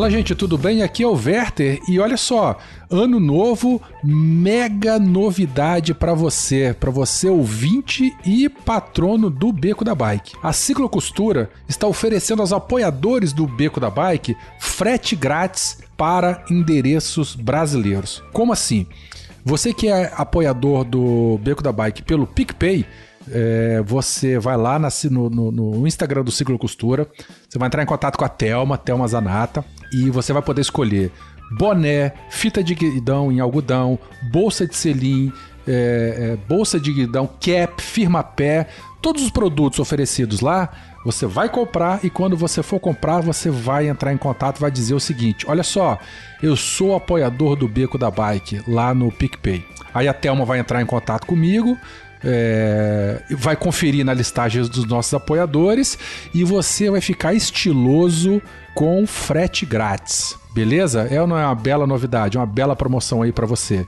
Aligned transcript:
Fala 0.00 0.10
gente, 0.10 0.34
tudo 0.34 0.56
bem? 0.56 0.82
Aqui 0.82 1.02
é 1.02 1.06
o 1.06 1.12
Werther 1.12 1.78
e 1.86 2.00
olha 2.00 2.16
só, 2.16 2.56
ano 2.88 3.20
novo, 3.20 3.82
mega 4.02 4.98
novidade 4.98 5.92
para 5.92 6.14
você, 6.14 6.74
para 6.80 6.90
você 6.90 7.28
ouvinte 7.28 8.10
e 8.24 8.48
patrono 8.48 9.28
do 9.28 9.52
Beco 9.52 9.84
da 9.84 9.94
Bike. 9.94 10.32
A 10.42 10.54
Ciclocostura 10.54 11.50
está 11.68 11.86
oferecendo 11.86 12.40
aos 12.40 12.50
apoiadores 12.50 13.34
do 13.34 13.46
Beco 13.46 13.78
da 13.78 13.90
Bike 13.90 14.34
frete 14.58 15.14
grátis 15.14 15.80
para 15.98 16.46
endereços 16.50 17.36
brasileiros. 17.36 18.22
Como 18.32 18.54
assim? 18.54 18.86
Você 19.44 19.74
que 19.74 19.88
é 19.88 20.10
apoiador 20.16 20.82
do 20.82 21.38
Beco 21.42 21.62
da 21.62 21.72
Bike 21.72 22.04
pelo 22.04 22.26
PicPay, 22.26 22.86
é, 23.30 23.82
você 23.84 24.38
vai 24.38 24.56
lá 24.56 24.78
na, 24.78 24.88
no, 25.10 25.28
no, 25.28 25.52
no, 25.52 25.86
Instagram 25.86 26.24
do 26.24 26.30
Ciclo 26.30 26.58
Costura, 26.58 27.06
você 27.46 27.58
vai 27.58 27.66
entrar 27.66 27.82
em 27.82 27.86
contato 27.86 28.16
com 28.16 28.24
a 28.24 28.28
Thelma, 28.30 28.78
Thelma 28.78 29.06
Zanata, 29.06 29.62
e 29.92 30.10
você 30.10 30.32
vai 30.32 30.42
poder 30.42 30.60
escolher 30.60 31.12
boné, 31.50 32.12
fita 32.28 32.62
de 32.62 32.74
guidão 32.74 33.32
em 33.32 33.40
algodão, 33.40 33.98
bolsa 34.30 34.66
de 34.66 34.76
selim, 34.76 35.32
é, 35.66 36.32
é, 36.32 36.36
bolsa 36.48 36.78
de 36.78 36.92
guidão, 36.92 37.26
cap, 37.26 37.82
firma 37.82 38.22
pé, 38.22 38.68
todos 39.02 39.22
os 39.22 39.30
produtos 39.30 39.78
oferecidos 39.78 40.40
lá, 40.40 40.70
você 41.04 41.26
vai 41.26 41.48
comprar 41.48 42.04
e 42.04 42.10
quando 42.10 42.36
você 42.36 42.62
for 42.62 42.78
comprar, 42.78 43.20
você 43.20 43.50
vai 43.50 43.88
entrar 43.88 44.12
em 44.12 44.18
contato, 44.18 44.60
vai 44.60 44.70
dizer 44.70 44.94
o 44.94 45.00
seguinte: 45.00 45.46
olha 45.48 45.62
só, 45.62 45.98
eu 46.42 46.54
sou 46.56 46.94
apoiador 46.94 47.56
do 47.56 47.66
Beco 47.66 47.98
da 47.98 48.10
Bike 48.10 48.62
lá 48.68 48.94
no 48.94 49.10
PicPay. 49.10 49.64
Aí 49.92 50.06
a 50.06 50.12
Thelma 50.12 50.44
vai 50.44 50.58
entrar 50.58 50.80
em 50.80 50.86
contato 50.86 51.26
comigo, 51.26 51.76
é, 52.22 53.22
vai 53.30 53.56
conferir 53.56 54.04
na 54.04 54.12
listagem 54.12 54.62
dos 54.62 54.84
nossos 54.84 55.12
apoiadores 55.14 55.98
e 56.34 56.44
você 56.44 56.90
vai 56.90 57.00
ficar 57.00 57.32
estiloso 57.32 58.40
com 58.74 59.06
frete 59.06 59.66
grátis. 59.66 60.36
Beleza? 60.52 61.06
É 61.10 61.20
ou 61.20 61.26
não 61.26 61.38
é 61.38 61.44
uma 61.44 61.54
bela 61.54 61.86
novidade, 61.86 62.36
uma 62.36 62.46
bela 62.46 62.74
promoção 62.74 63.22
aí 63.22 63.32
para 63.32 63.46
você? 63.46 63.86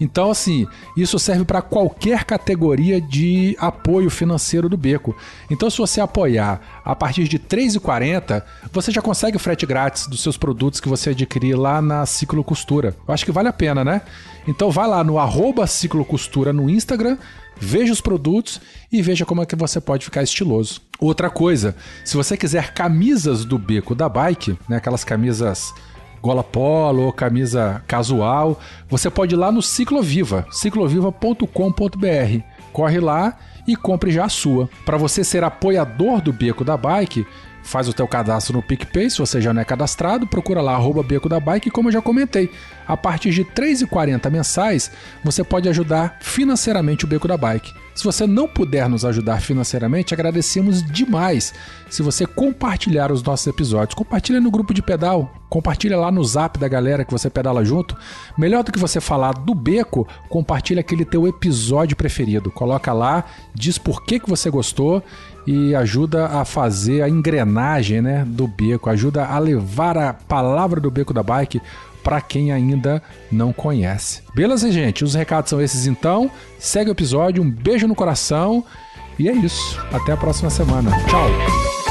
Então, 0.00 0.30
assim, 0.30 0.66
isso 0.96 1.18
serve 1.18 1.44
para 1.44 1.62
qualquer 1.62 2.24
categoria 2.24 3.00
de 3.00 3.56
apoio 3.58 4.10
financeiro 4.10 4.68
do 4.68 4.76
Beco. 4.76 5.16
Então, 5.50 5.70
se 5.70 5.78
você 5.78 6.00
apoiar 6.00 6.60
a 6.84 6.94
partir 6.94 7.24
de 7.28 7.36
R$ 7.36 7.44
3,40, 7.48 8.42
você 8.72 8.90
já 8.90 9.00
consegue 9.00 9.38
frete 9.38 9.64
grátis 9.64 10.06
dos 10.06 10.20
seus 10.20 10.36
produtos 10.36 10.80
que 10.80 10.88
você 10.88 11.10
adquirir 11.10 11.54
lá 11.54 11.80
na 11.80 12.04
Ciclo 12.06 12.42
Costura. 12.42 12.94
Eu 13.06 13.14
acho 13.14 13.24
que 13.24 13.32
vale 13.32 13.48
a 13.48 13.52
pena, 13.52 13.84
né? 13.84 14.02
Então, 14.46 14.70
vai 14.70 14.88
lá 14.88 15.02
no 15.02 15.18
arroba 15.18 15.66
Ciclo 15.66 16.04
Costura 16.04 16.52
no 16.52 16.68
Instagram, 16.68 17.16
veja 17.58 17.92
os 17.92 18.00
produtos 18.00 18.60
e 18.90 19.02
veja 19.02 19.24
como 19.24 19.42
é 19.42 19.46
que 19.46 19.56
você 19.56 19.80
pode 19.80 20.04
ficar 20.04 20.22
estiloso. 20.22 20.80
Outra 20.98 21.28
coisa, 21.30 21.76
se 22.04 22.16
você 22.16 22.36
quiser 22.36 22.72
camisas 22.72 23.44
do 23.44 23.58
Beco 23.58 23.94
da 23.94 24.08
Bike, 24.08 24.58
né, 24.68 24.76
aquelas 24.76 25.04
camisas 25.04 25.72
gola 26.22 26.42
polo 26.42 27.02
ou 27.02 27.12
camisa 27.12 27.82
casual, 27.86 28.58
você 28.88 29.10
pode 29.10 29.34
ir 29.34 29.38
lá 29.38 29.52
no 29.52 29.60
Cicloviva, 29.60 30.46
cicloviva.com.br. 30.50 32.42
Corre 32.72 32.98
lá 32.98 33.36
e 33.68 33.76
compre 33.76 34.10
já 34.10 34.24
a 34.24 34.28
sua. 34.30 34.70
Para 34.86 34.96
você 34.96 35.22
ser 35.22 35.44
apoiador 35.44 36.22
do 36.22 36.32
Beco 36.32 36.64
da 36.64 36.78
Bike, 36.78 37.26
faz 37.64 37.88
o 37.88 37.92
teu 37.92 38.06
cadastro 38.06 38.54
no 38.54 38.62
PicPay, 38.62 39.10
se 39.10 39.18
você 39.18 39.40
já 39.40 39.52
não 39.52 39.60
é 39.60 39.64
cadastrado, 39.64 40.26
procura 40.26 40.60
lá 40.60 40.74
arroba 40.74 41.02
Beco 41.02 41.28
da 41.28 41.40
Bike, 41.40 41.70
como 41.70 41.88
eu 41.88 41.92
já 41.92 42.02
comentei. 42.02 42.50
A 42.86 42.96
partir 42.96 43.30
de 43.30 43.42
R$ 43.42 43.48
3,40 43.56 44.30
mensais, 44.30 44.90
você 45.24 45.42
pode 45.42 45.68
ajudar 45.68 46.18
financeiramente 46.20 47.04
o 47.04 47.08
Beco 47.08 47.26
da 47.26 47.36
Bike. 47.36 47.72
Se 47.94 48.02
você 48.04 48.26
não 48.26 48.48
puder 48.48 48.88
nos 48.88 49.04
ajudar 49.04 49.40
financeiramente, 49.40 50.12
agradecemos 50.12 50.82
demais 50.82 51.54
se 51.88 52.02
você 52.02 52.26
compartilhar 52.26 53.12
os 53.12 53.22
nossos 53.22 53.46
episódios. 53.46 53.94
Compartilha 53.94 54.40
no 54.40 54.50
grupo 54.50 54.74
de 54.74 54.82
pedal, 54.82 55.32
compartilha 55.48 55.96
lá 55.96 56.10
no 56.10 56.24
zap 56.24 56.58
da 56.58 56.66
galera 56.66 57.04
que 57.04 57.12
você 57.12 57.30
pedala 57.30 57.64
junto. 57.64 57.96
Melhor 58.36 58.64
do 58.64 58.72
que 58.72 58.80
você 58.80 59.00
falar 59.00 59.32
do 59.32 59.54
beco, 59.54 60.06
compartilha 60.28 60.80
aquele 60.80 61.04
teu 61.04 61.28
episódio 61.28 61.96
preferido. 61.96 62.50
Coloca 62.50 62.92
lá, 62.92 63.24
diz 63.54 63.78
por 63.78 64.04
que, 64.04 64.18
que 64.18 64.28
você 64.28 64.50
gostou 64.50 65.00
e 65.46 65.74
ajuda 65.74 66.26
a 66.26 66.44
fazer 66.44 67.02
a 67.02 67.08
engrenagem 67.08 68.00
né, 68.00 68.24
do 68.26 68.46
beco, 68.46 68.88
ajuda 68.88 69.26
a 69.26 69.38
levar 69.38 69.96
a 69.96 70.12
palavra 70.12 70.80
do 70.80 70.90
beco 70.90 71.12
da 71.12 71.22
bike 71.22 71.60
para 72.02 72.20
quem 72.20 72.52
ainda 72.52 73.02
não 73.32 73.52
conhece. 73.52 74.22
Beleza, 74.34 74.70
gente? 74.70 75.02
Os 75.02 75.14
recados 75.14 75.50
são 75.50 75.60
esses 75.60 75.86
então. 75.86 76.30
Segue 76.58 76.90
o 76.90 76.92
episódio, 76.92 77.42
um 77.42 77.50
beijo 77.50 77.88
no 77.88 77.94
coração 77.94 78.64
e 79.18 79.28
é 79.28 79.32
isso. 79.32 79.80
Até 79.92 80.12
a 80.12 80.16
próxima 80.16 80.50
semana. 80.50 80.90
Tchau! 81.08 81.83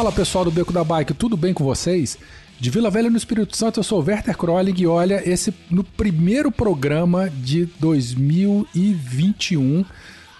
Fala 0.00 0.10
pessoal 0.10 0.46
do 0.46 0.50
Beco 0.50 0.72
da 0.72 0.82
Bike, 0.82 1.12
tudo 1.12 1.36
bem 1.36 1.52
com 1.52 1.62
vocês? 1.62 2.16
De 2.58 2.70
Vila 2.70 2.88
Velha 2.88 3.10
no 3.10 3.18
Espírito 3.18 3.54
Santo, 3.54 3.80
eu 3.80 3.84
sou 3.84 4.00
o 4.00 4.02
Werther 4.02 4.34
Kroling 4.34 4.72
e 4.78 4.86
olha, 4.86 5.22
esse 5.28 5.52
no 5.70 5.84
primeiro 5.84 6.50
programa 6.50 7.28
de 7.28 7.66
2021, 7.78 9.84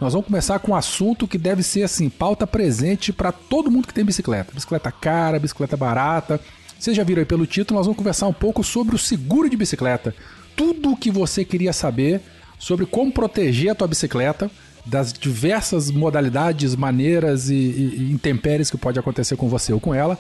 nós 0.01 0.15
vamos 0.15 0.27
começar 0.27 0.59
com 0.61 0.73
um 0.73 0.75
assunto 0.75 1.29
que 1.29 1.37
deve 1.37 1.63
ser 1.63 1.83
assim, 1.83 2.09
pauta 2.09 2.47
presente 2.47 3.13
para 3.13 3.33
todo 3.33 3.71
mundo 3.71 3.87
que 3.87 3.93
tem 3.93 4.03
bicicleta. 4.03 4.51
Bicicleta 4.55 4.91
cara, 4.91 5.39
bicicleta 5.39 5.77
barata. 5.77 6.41
Vocês 6.79 6.97
já 6.97 7.05
viram 7.05 7.21
aí 7.21 7.27
pelo 7.27 7.47
título, 7.47 7.77
nós 7.77 7.87
vamos 7.87 7.99
conversar 7.99 8.29
um 8.29 8.33
pouco 8.33 8.65
sobre 8.65 8.97
o 8.97 8.99
seguro 8.99 9.51
de 9.51 9.59
bicicleta. 9.59 10.15
Tudo 10.57 10.93
o 10.93 10.97
que 10.97 11.11
você 11.11 11.45
queria 11.45 11.75
saber 11.75 12.23
sobre 12.59 12.87
como 12.87 13.13
proteger 13.13 13.73
a 13.73 13.75
tua 13.75 13.89
bicicleta 13.89 14.51
das 14.85 15.13
diversas 15.13 15.91
modalidades, 15.91 16.75
maneiras 16.75 17.51
e, 17.51 17.55
e, 17.55 18.13
intempéries 18.13 18.71
que 18.71 18.77
pode 18.77 18.99
acontecer 18.99 19.37
com 19.37 19.49
você 19.49 19.73
ou 19.73 19.81
com 19.81 19.95
ela. 19.95 20.19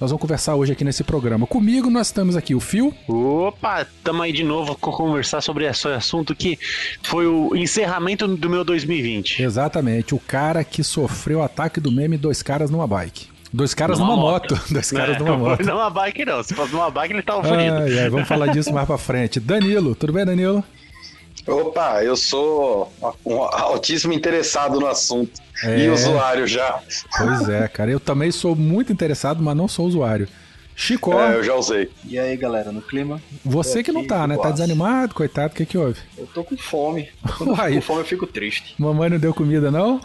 Nós 0.00 0.10
vamos 0.10 0.20
conversar 0.20 0.56
hoje 0.56 0.72
aqui 0.72 0.82
nesse 0.82 1.04
programa. 1.04 1.46
Comigo 1.46 1.88
nós 1.88 2.08
estamos 2.08 2.34
aqui 2.34 2.56
o 2.56 2.60
Fio. 2.60 2.92
Opa, 3.06 3.82
estamos 3.82 4.20
aí 4.22 4.32
de 4.32 4.42
novo 4.42 4.74
com 4.74 4.90
conversar 4.90 5.40
sobre 5.40 5.64
esse 5.64 5.86
assunto 5.86 6.34
que 6.34 6.58
foi 7.02 7.26
o 7.26 7.54
encerramento 7.54 8.26
do 8.26 8.50
meu 8.50 8.64
2020. 8.64 9.40
Exatamente, 9.40 10.12
o 10.12 10.18
cara 10.18 10.64
que 10.64 10.82
sofreu 10.82 11.40
ataque 11.40 11.78
do 11.78 11.92
meme 11.92 12.16
dois 12.16 12.42
caras 12.42 12.68
numa 12.68 12.86
bike. 12.86 13.28
Dois 13.52 13.74
caras 13.74 13.98
numa, 13.98 14.16
numa 14.16 14.22
moto. 14.22 14.54
moto. 14.54 14.64
Dois 14.72 14.90
caras 14.90 15.16
é, 15.16 15.18
numa 15.18 15.36
moto. 15.36 15.62
Numa 15.62 15.90
bike 15.90 16.24
não, 16.24 16.42
se 16.42 16.54
fosse 16.54 16.72
numa 16.72 16.90
bike 16.90 17.12
ele 17.12 17.22
tava. 17.22 17.46
Ah, 17.46 18.10
vamos 18.10 18.26
falar 18.26 18.46
disso 18.46 18.72
mais 18.72 18.86
pra 18.86 18.96
frente. 18.96 19.38
Danilo, 19.38 19.94
tudo 19.94 20.12
bem, 20.12 20.24
Danilo? 20.24 20.64
Opa, 21.46 22.04
eu 22.04 22.16
sou 22.16 22.92
um 23.24 23.42
altíssimo 23.42 24.12
interessado 24.12 24.78
no 24.78 24.86
assunto. 24.86 25.40
É... 25.64 25.78
E 25.78 25.90
usuário 25.90 26.46
já. 26.46 26.80
Pois 27.16 27.48
é, 27.48 27.68
cara. 27.68 27.90
Eu 27.90 28.00
também 28.00 28.30
sou 28.30 28.54
muito 28.56 28.92
interessado, 28.92 29.42
mas 29.42 29.56
não 29.56 29.68
sou 29.68 29.86
usuário. 29.86 30.28
Chico. 30.74 31.12
É, 31.12 31.36
eu 31.36 31.44
já 31.44 31.54
usei. 31.54 31.90
E 32.04 32.18
aí, 32.18 32.36
galera, 32.36 32.72
no 32.72 32.80
clima? 32.80 33.20
Você 33.44 33.82
que 33.82 33.92
não 33.92 34.06
tá, 34.06 34.26
né? 34.26 34.36
Tá 34.36 34.50
desanimado, 34.50 35.14
coitado, 35.14 35.52
o 35.52 35.56
que 35.56 35.66
que 35.66 35.76
houve? 35.76 36.00
Eu 36.16 36.26
tô 36.26 36.42
com 36.42 36.56
fome. 36.56 37.10
Quando 37.36 37.52
Uai, 37.52 37.74
com 37.76 37.80
fome 37.82 38.00
eu 38.00 38.04
fico 38.06 38.26
triste. 38.26 38.74
Mamãe 38.78 39.10
não 39.10 39.18
deu 39.18 39.34
comida, 39.34 39.70
não? 39.70 40.00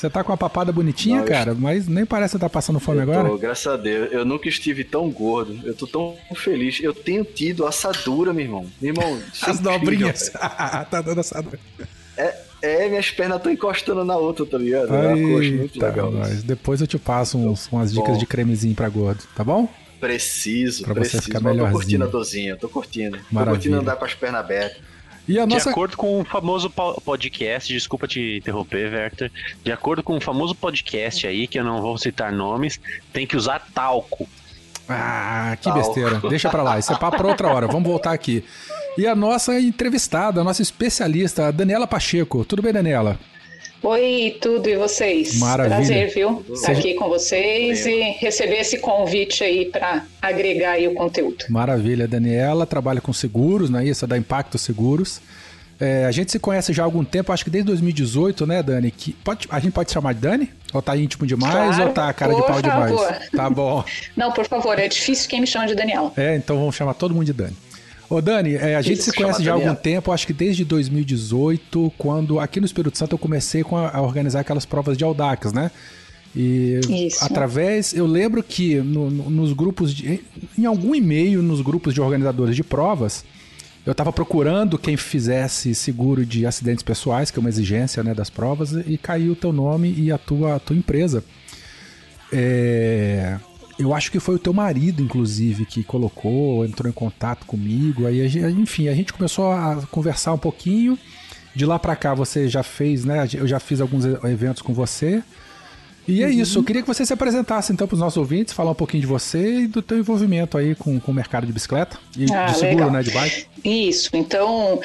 Você 0.00 0.08
tá 0.08 0.24
com 0.24 0.32
uma 0.32 0.38
papada 0.38 0.72
bonitinha, 0.72 1.18
não, 1.18 1.26
cara, 1.26 1.54
mas 1.54 1.86
nem 1.86 2.06
parece 2.06 2.34
estar 2.34 2.48
tá 2.48 2.50
passando 2.50 2.80
fome 2.80 3.02
agora. 3.02 3.28
Tô, 3.28 3.36
graças 3.36 3.66
a 3.66 3.76
Deus. 3.76 4.10
Eu 4.10 4.24
nunca 4.24 4.48
estive 4.48 4.82
tão 4.82 5.10
gordo. 5.10 5.60
Eu 5.62 5.74
tô 5.74 5.86
tão 5.86 6.16
feliz. 6.34 6.80
Eu 6.80 6.94
tenho 6.94 7.22
tido 7.22 7.66
assadura, 7.66 8.32
meu 8.32 8.46
irmão. 8.46 8.66
Meu 8.80 8.94
irmão. 8.94 9.20
As 9.42 9.60
dobrinhas. 9.60 10.30
tá 10.32 11.02
dando 11.04 11.20
assadura. 11.20 11.58
É, 12.16 12.34
é, 12.62 12.88
minhas 12.88 13.10
pernas 13.10 13.36
estão 13.36 13.52
encostando 13.52 14.02
na 14.02 14.16
outra, 14.16 14.46
tá 14.46 14.56
ligado? 14.56 14.94
É 14.94 15.14
uma 15.14 15.34
coxa 15.34 15.50
muito 15.50 15.78
legal. 15.78 16.12
Mas 16.12 16.42
depois 16.44 16.80
eu 16.80 16.86
te 16.86 16.98
passo 16.98 17.36
uns, 17.36 17.68
umas 17.70 17.92
dicas 17.92 18.14
bom. 18.14 18.18
de 18.18 18.24
cremezinho 18.24 18.74
pra 18.74 18.88
gordo, 18.88 19.22
tá 19.36 19.44
bom? 19.44 19.68
Preciso, 20.00 20.82
pra 20.82 20.94
preciso. 20.94 21.18
Você 21.18 21.26
ficar 21.26 21.40
melhor. 21.40 21.66
Tô 21.66 21.76
curtindo 21.76 22.04
a 22.04 22.06
dozinha, 22.06 22.56
tô 22.56 22.70
curtindo. 22.70 23.18
Maravilha. 23.30 23.44
Tô 23.44 23.50
curtindo 23.50 23.76
andar 23.76 23.96
com 23.96 24.04
as 24.06 24.14
pernas 24.14 24.40
abertas. 24.40 24.80
E 25.30 25.38
a 25.38 25.46
nossa... 25.46 25.66
De 25.66 25.70
acordo 25.70 25.96
com 25.96 26.20
o 26.20 26.24
famoso 26.24 26.68
podcast, 26.68 27.72
desculpa 27.72 28.08
te 28.08 28.38
interromper, 28.38 28.92
Werther. 28.92 29.30
De 29.62 29.70
acordo 29.70 30.02
com 30.02 30.16
o 30.16 30.20
famoso 30.20 30.56
podcast 30.56 31.24
aí, 31.24 31.46
que 31.46 31.56
eu 31.56 31.62
não 31.62 31.80
vou 31.80 31.96
citar 31.96 32.32
nomes, 32.32 32.80
tem 33.12 33.24
que 33.24 33.36
usar 33.36 33.64
talco. 33.72 34.28
Ah, 34.88 35.56
que 35.56 35.64
talco. 35.70 35.78
besteira. 35.78 36.20
Deixa 36.28 36.48
pra 36.48 36.64
lá, 36.64 36.80
isso 36.80 36.92
é 36.92 36.96
papo 36.98 37.16
pra 37.16 37.28
outra 37.28 37.46
hora. 37.46 37.68
Vamos 37.68 37.88
voltar 37.88 38.12
aqui. 38.12 38.44
E 38.98 39.06
a 39.06 39.14
nossa 39.14 39.60
entrevistada, 39.60 40.40
a 40.40 40.44
nossa 40.44 40.62
especialista, 40.62 41.46
a 41.46 41.50
Daniela 41.52 41.86
Pacheco. 41.86 42.44
Tudo 42.44 42.60
bem, 42.60 42.72
Daniela? 42.72 43.16
Oi, 43.82 44.36
tudo 44.42 44.68
e 44.68 44.76
vocês? 44.76 45.38
Maravilha. 45.38 45.76
Prazer, 45.76 46.14
viu? 46.14 46.44
Estar 46.50 46.72
aqui 46.72 46.92
com 46.94 47.08
vocês 47.08 47.86
e 47.86 48.00
receber 48.20 48.56
esse 48.56 48.78
convite 48.78 49.42
aí 49.42 49.70
para 49.70 50.04
agregar 50.20 50.72
aí 50.72 50.86
o 50.86 50.94
conteúdo. 50.94 51.46
Maravilha, 51.48 52.06
Daniela 52.06 52.66
trabalha 52.66 53.00
com 53.00 53.12
seguros, 53.12 53.70
né? 53.70 53.82
Isso 53.86 54.04
é 54.04 54.08
da 54.08 54.18
Impacto 54.18 54.58
Seguros. 54.58 55.22
É, 55.80 56.04
a 56.04 56.10
gente 56.10 56.30
se 56.30 56.38
conhece 56.38 56.74
já 56.74 56.82
há 56.82 56.84
algum 56.84 57.02
tempo, 57.02 57.32
acho 57.32 57.42
que 57.42 57.48
desde 57.48 57.68
2018, 57.68 58.46
né, 58.46 58.62
Dani? 58.62 58.90
Que 58.90 59.14
pode, 59.14 59.48
a 59.50 59.58
gente 59.58 59.72
pode 59.72 59.90
chamar 59.90 60.12
de 60.12 60.20
Dani? 60.20 60.50
Ou 60.74 60.82
tá 60.82 60.94
íntimo 60.94 61.26
demais 61.26 61.54
claro, 61.76 61.82
ou 61.84 61.92
tá 61.94 62.12
cara 62.12 62.34
de 62.34 62.42
pau 62.42 62.60
favor. 62.60 62.62
demais? 62.62 63.30
Tá 63.30 63.48
bom. 63.48 63.82
Não, 64.14 64.30
por 64.30 64.46
favor, 64.46 64.78
é 64.78 64.88
difícil 64.88 65.26
quem 65.30 65.40
me 65.40 65.46
chama 65.46 65.66
de 65.66 65.74
Daniela. 65.74 66.12
É, 66.18 66.36
então 66.36 66.58
vamos 66.58 66.76
chamar 66.76 66.92
todo 66.92 67.14
mundo 67.14 67.24
de 67.24 67.32
Dani. 67.32 67.56
Ô 68.10 68.20
Dani, 68.20 68.56
é, 68.56 68.74
a 68.74 68.82
gente 68.82 69.04
se 69.04 69.12
conhece 69.12 69.40
já 69.40 69.52
há 69.52 69.54
algum 69.54 69.72
tempo, 69.72 70.10
acho 70.10 70.26
que 70.26 70.32
desde 70.32 70.64
2018, 70.64 71.92
quando 71.96 72.40
aqui 72.40 72.58
no 72.58 72.66
Espírito 72.66 72.98
Santo 72.98 73.12
eu 73.12 73.18
comecei 73.18 73.62
a, 73.62 73.98
a 73.98 74.02
organizar 74.02 74.40
aquelas 74.40 74.66
provas 74.66 74.98
de 74.98 75.04
Audax, 75.04 75.52
né? 75.52 75.70
E 76.34 76.80
Isso. 77.06 77.24
através, 77.24 77.94
eu 77.94 78.06
lembro 78.06 78.42
que 78.42 78.76
no, 78.76 79.10
no, 79.10 79.30
nos 79.30 79.52
grupos, 79.52 79.94
de, 79.94 80.20
em 80.58 80.64
algum 80.64 80.92
e-mail 80.92 81.40
nos 81.40 81.60
grupos 81.60 81.94
de 81.94 82.00
organizadores 82.00 82.56
de 82.56 82.64
provas, 82.64 83.24
eu 83.86 83.92
estava 83.92 84.12
procurando 84.12 84.76
quem 84.76 84.96
fizesse 84.96 85.72
seguro 85.72 86.26
de 86.26 86.44
acidentes 86.46 86.82
pessoais, 86.82 87.30
que 87.30 87.38
é 87.38 87.40
uma 87.40 87.48
exigência 87.48 88.02
né, 88.02 88.12
das 88.12 88.28
provas, 88.28 88.72
e 88.72 88.98
caiu 88.98 89.32
o 89.32 89.36
teu 89.36 89.52
nome 89.52 89.94
e 89.96 90.10
a 90.10 90.18
tua, 90.18 90.56
a 90.56 90.58
tua 90.58 90.76
empresa. 90.76 91.22
É, 92.32 93.38
eu 93.80 93.94
acho 93.94 94.12
que 94.12 94.20
foi 94.20 94.34
o 94.34 94.38
teu 94.38 94.52
marido, 94.52 95.02
inclusive, 95.02 95.64
que 95.64 95.82
colocou, 95.82 96.64
entrou 96.66 96.88
em 96.88 96.92
contato 96.92 97.46
comigo. 97.46 98.06
Aí, 98.06 98.20
enfim, 98.50 98.88
a 98.88 98.94
gente 98.94 99.12
começou 99.12 99.50
a 99.50 99.82
conversar 99.90 100.34
um 100.34 100.38
pouquinho. 100.38 100.98
De 101.54 101.66
lá 101.66 101.78
para 101.78 101.96
cá 101.96 102.14
você 102.14 102.48
já 102.48 102.62
fez, 102.62 103.04
né? 103.04 103.26
Eu 103.34 103.46
já 103.46 103.58
fiz 103.58 103.80
alguns 103.80 104.04
eventos 104.04 104.62
com 104.62 104.72
você. 104.72 105.22
E 106.10 106.22
é 106.22 106.26
uhum. 106.26 106.32
isso, 106.32 106.58
eu 106.58 106.64
queria 106.64 106.82
que 106.82 106.88
você 106.88 107.06
se 107.06 107.12
apresentasse 107.12 107.72
então 107.72 107.86
para 107.86 107.94
os 107.94 108.00
nossos 108.00 108.16
ouvintes, 108.16 108.52
falar 108.52 108.72
um 108.72 108.74
pouquinho 108.74 109.00
de 109.00 109.06
você 109.06 109.60
e 109.60 109.66
do 109.66 109.80
teu 109.80 109.98
envolvimento 109.98 110.58
aí 110.58 110.74
com, 110.74 110.98
com 110.98 111.12
o 111.12 111.14
mercado 111.14 111.46
de 111.46 111.52
bicicleta 111.52 111.98
e 112.16 112.32
ah, 112.32 112.46
de 112.46 112.54
seguro, 112.54 112.86
legal. 112.86 112.90
né, 112.90 113.02
de 113.02 113.10
bike. 113.12 113.46
Isso, 113.64 114.10
então 114.14 114.80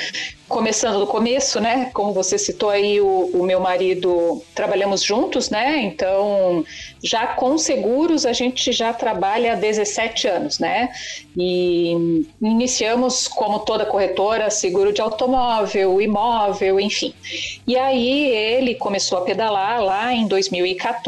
começando 0.47 0.99
do 0.99 1.07
começo, 1.07 1.59
né? 1.59 1.89
Como 1.93 2.13
você 2.13 2.37
citou 2.37 2.69
aí, 2.69 3.01
o, 3.01 3.31
o, 3.33 3.43
meu 3.43 3.59
marido 3.59 4.43
trabalhamos 4.53 5.01
juntos, 5.01 5.49
né? 5.49 5.81
Então, 5.81 6.63
já 7.03 7.27
com 7.27 7.57
seguros 7.57 8.25
a 8.25 8.33
gente 8.33 8.71
já 8.71 8.93
trabalha 8.93 9.53
há 9.53 9.55
17 9.55 10.27
anos, 10.27 10.59
né? 10.59 10.89
E 11.35 12.23
iniciamos, 12.41 13.27
como 13.27 13.59
toda 13.59 13.85
corretora, 13.85 14.49
seguro 14.49 14.93
de 14.93 15.01
automóvel, 15.01 15.99
imóvel, 15.99 16.79
enfim. 16.79 17.13
E 17.67 17.75
aí 17.75 18.29
ele 18.29 18.75
começou 18.75 19.17
a 19.17 19.21
pedalar 19.21 19.83
lá 19.83 20.13
em 20.13 20.27
2014 20.27 21.05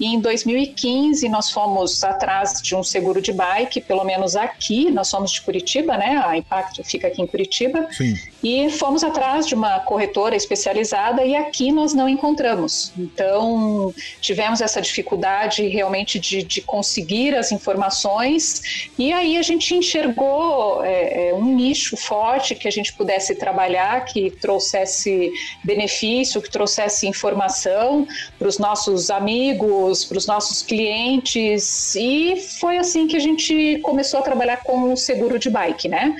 e 0.00 0.06
em 0.06 0.20
2015 0.20 1.28
nós 1.28 1.50
fomos 1.50 2.04
atrás 2.04 2.62
de 2.62 2.74
um 2.76 2.84
seguro 2.84 3.20
de 3.20 3.32
bike, 3.32 3.80
pelo 3.80 4.04
menos 4.04 4.36
aqui, 4.36 4.90
nós 4.90 5.08
somos 5.08 5.32
de 5.32 5.40
Curitiba, 5.40 5.96
né? 5.96 6.22
A 6.24 6.36
Impact 6.36 6.82
fica 6.84 7.08
aqui 7.08 7.20
em 7.20 7.26
Curitiba. 7.26 7.88
Sim. 7.90 8.14
E 8.42 8.70
fomos 8.70 9.02
atrás 9.02 9.46
de 9.46 9.54
uma 9.54 9.80
corretora 9.80 10.36
especializada 10.36 11.24
e 11.24 11.34
aqui 11.34 11.72
nós 11.72 11.92
não 11.92 12.08
encontramos. 12.08 12.92
Então 12.96 13.92
tivemos 14.20 14.60
essa 14.60 14.80
dificuldade 14.80 15.66
realmente 15.66 16.20
de, 16.20 16.42
de 16.42 16.60
conseguir 16.60 17.34
as 17.34 17.50
informações 17.50 18.90
e 18.96 19.12
aí 19.12 19.36
a 19.36 19.42
gente 19.42 19.74
enxergou 19.74 20.84
é, 20.84 21.30
é 21.30 21.34
um 21.34 21.54
nicho 21.54 21.96
forte 21.96 22.54
que 22.54 22.68
a 22.68 22.70
gente 22.70 22.92
pudesse 22.92 23.34
trabalhar, 23.34 24.04
que 24.04 24.30
trouxesse 24.30 25.32
benefício, 25.64 26.40
que 26.40 26.50
trouxesse 26.50 27.08
informação 27.08 28.06
para 28.38 28.46
os 28.46 28.58
nossos 28.58 29.10
amigos 29.10 30.04
para 30.04 30.18
os 30.18 30.26
nossos 30.26 30.62
clientes 30.62 31.94
e 31.96 32.36
foi 32.60 32.78
assim 32.78 33.06
que 33.06 33.16
a 33.16 33.20
gente 33.20 33.78
começou 33.82 34.20
a 34.20 34.22
trabalhar 34.22 34.58
com 34.58 34.92
o 34.92 34.96
seguro 34.96 35.38
de 35.38 35.50
bike, 35.50 35.88
né? 35.88 36.14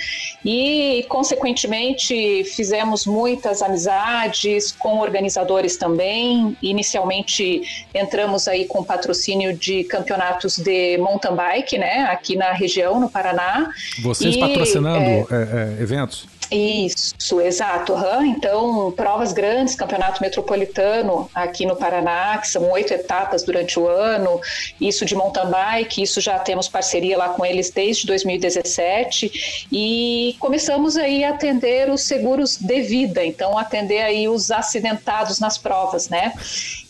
E 0.44 1.04
consequentemente 1.08 2.07
fizemos 2.44 3.06
muitas 3.06 3.62
amizades 3.62 4.72
com 4.72 4.98
organizadores 4.98 5.76
também. 5.76 6.56
Inicialmente 6.62 7.62
entramos 7.94 8.48
aí 8.48 8.66
com 8.66 8.82
patrocínio 8.84 9.56
de 9.56 9.84
campeonatos 9.84 10.58
de 10.58 10.98
mountain 10.98 11.34
bike, 11.34 11.78
né? 11.78 12.04
Aqui 12.10 12.36
na 12.36 12.52
região, 12.52 13.00
no 13.00 13.08
Paraná. 13.08 13.70
Vocês 14.02 14.34
e, 14.34 14.40
patrocinando 14.40 15.04
é, 15.04 15.26
é, 15.30 15.78
é 15.78 15.82
eventos? 15.82 16.37
Isso, 16.50 17.40
exato. 17.40 17.92
Uhum. 17.92 18.24
Então, 18.24 18.92
provas 18.92 19.32
grandes, 19.32 19.74
campeonato 19.74 20.22
metropolitano 20.22 21.30
aqui 21.34 21.66
no 21.66 21.76
Paraná, 21.76 22.38
que 22.38 22.48
são 22.48 22.70
oito 22.70 22.92
etapas 22.92 23.42
durante 23.42 23.78
o 23.78 23.86
ano, 23.86 24.40
isso 24.80 25.04
de 25.04 25.14
mountain 25.14 25.50
bike, 25.50 26.02
isso 26.02 26.20
já 26.20 26.38
temos 26.38 26.68
parceria 26.68 27.18
lá 27.18 27.30
com 27.30 27.44
eles 27.44 27.70
desde 27.70 28.06
2017 28.06 29.66
e 29.70 30.36
começamos 30.38 30.96
aí 30.96 31.22
a 31.22 31.30
atender 31.30 31.90
os 31.90 32.02
seguros 32.02 32.56
de 32.56 32.80
vida, 32.80 33.24
então 33.24 33.58
atender 33.58 34.00
aí 34.00 34.28
os 34.28 34.50
acidentados 34.50 35.38
nas 35.38 35.58
provas, 35.58 36.08
né? 36.08 36.32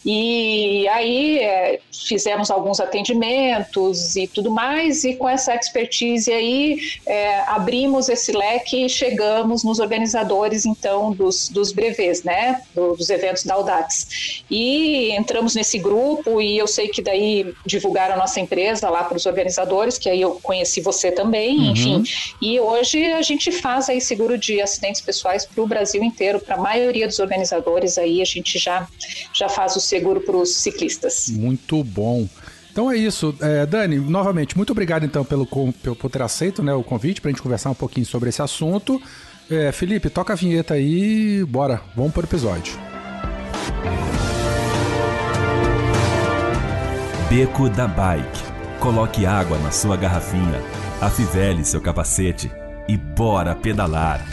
E 0.05 0.87
aí 0.89 1.39
é, 1.39 1.81
fizemos 1.93 2.51
alguns 2.51 2.81
atendimentos 2.81 4.17
e 4.17 4.27
tudo 4.27 4.51
mais, 4.51 5.05
e 5.05 5.15
com 5.15 5.29
essa 5.29 5.55
expertise 5.55 6.33
aí 6.33 6.79
é, 7.07 7.41
abrimos 7.41 8.09
esse 8.09 8.33
leque 8.33 8.85
e 8.85 8.89
chegamos 8.89 9.65
nos 9.65 9.79
organizadores 9.79 10.65
então 10.65 11.13
dos, 11.13 11.49
dos 11.49 11.73
brevês, 11.73 12.23
né, 12.23 12.63
dos 12.75 13.11
eventos 13.11 13.45
da 13.45 13.55
Audax. 13.55 14.43
E 14.51 15.11
entramos 15.13 15.55
nesse 15.55 15.79
grupo 15.79 16.41
e 16.41 16.57
eu 16.57 16.67
sei 16.67 16.89
que 16.89 17.03
daí 17.03 17.53
divulgaram 17.67 18.15
a 18.15 18.19
nossa 18.19 18.41
empresa 18.41 18.89
lá 18.89 19.05
para 19.05 19.17
os 19.17 19.27
organizadores, 19.27 19.99
que 19.99 20.09
aí 20.09 20.21
eu 20.21 20.39
conheci 20.43 20.81
você 20.81 21.11
também, 21.11 21.59
uhum. 21.59 21.73
enfim. 21.73 22.05
E 22.41 22.61
hoje 22.61 23.05
a 23.13 23.23
gente 23.23 23.51
faz 23.51 23.89
aí 23.89 24.01
seguro 24.01 24.39
de 24.39 24.61
acidentes 24.61 25.01
pessoais 25.01 25.45
para 25.45 25.63
o 25.63 25.67
Brasil 25.67 26.03
inteiro, 26.03 26.41
para 26.41 26.55
a 26.55 26.59
maioria 26.59 27.07
dos 27.07 27.19
organizadores 27.19 27.99
aí 27.99 28.23
a 28.23 28.25
gente 28.25 28.59
já, 28.59 28.87
já 29.33 29.49
faz 29.49 29.77
o 29.77 29.81
seguro 29.89 30.21
para 30.21 30.37
os 30.37 30.57
ciclistas. 30.57 31.29
Muito 31.31 31.83
bom. 31.83 32.29
Então 32.71 32.91
é 32.91 32.97
isso. 32.97 33.35
É, 33.41 33.67
Dani, 33.67 33.99
novamente, 33.99 34.57
muito 34.57 34.71
obrigado 34.71 35.05
então 35.05 35.25
pelo, 35.25 35.47
pelo 35.83 35.97
por 35.97 36.11
ter 36.11 36.23
aceito 36.23 36.63
né, 36.63 36.73
o 36.73 36.85
convite 36.85 37.21
para 37.21 37.31
a 37.31 37.33
gente 37.33 37.43
conversar 37.43 37.71
um 37.71 37.75
pouquinho 37.75 38.07
sobre 38.07 38.29
esse 38.29 38.41
assunto. 38.41 39.01
É, 39.51 39.73
Felipe, 39.73 40.11
toca 40.11 40.33
a 40.33 40.37
vinheta 40.37 40.75
aí 40.75 41.45
bora, 41.45 41.81
vamos 41.97 42.13
para 42.13 42.23
o 42.23 42.25
episódio. 42.25 42.79
Beco 47.29 47.69
da 47.69 47.89
Bike. 47.89 48.59
Coloque 48.81 49.27
água 49.27 49.59
na 49.59 49.71
sua 49.71 49.97
garrafinha, 49.97 50.63
afivele 51.01 51.65
seu 51.65 51.81
capacete 51.81 52.51
e 52.89 52.97
bora 52.97 53.57
pedalar. 53.57 54.25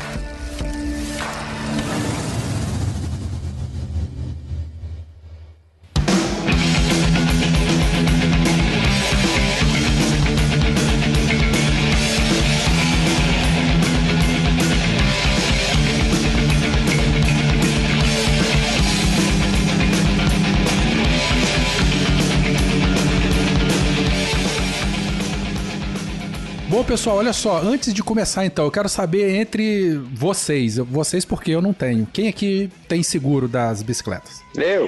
Pessoal, 26.85 27.17
olha 27.17 27.33
só, 27.33 27.57
antes 27.61 27.93
de 27.93 28.03
começar 28.03 28.45
então, 28.45 28.65
eu 28.65 28.71
quero 28.71 28.87
saber 28.87 29.35
entre 29.35 29.97
vocês, 30.13 30.77
vocês 30.77 31.25
porque 31.25 31.51
eu 31.51 31.61
não 31.61 31.73
tenho, 31.73 32.07
quem 32.13 32.27
aqui 32.27 32.69
tem 32.87 33.01
seguro 33.01 33.47
das 33.47 33.81
bicicletas? 33.81 34.41
Eu. 34.55 34.87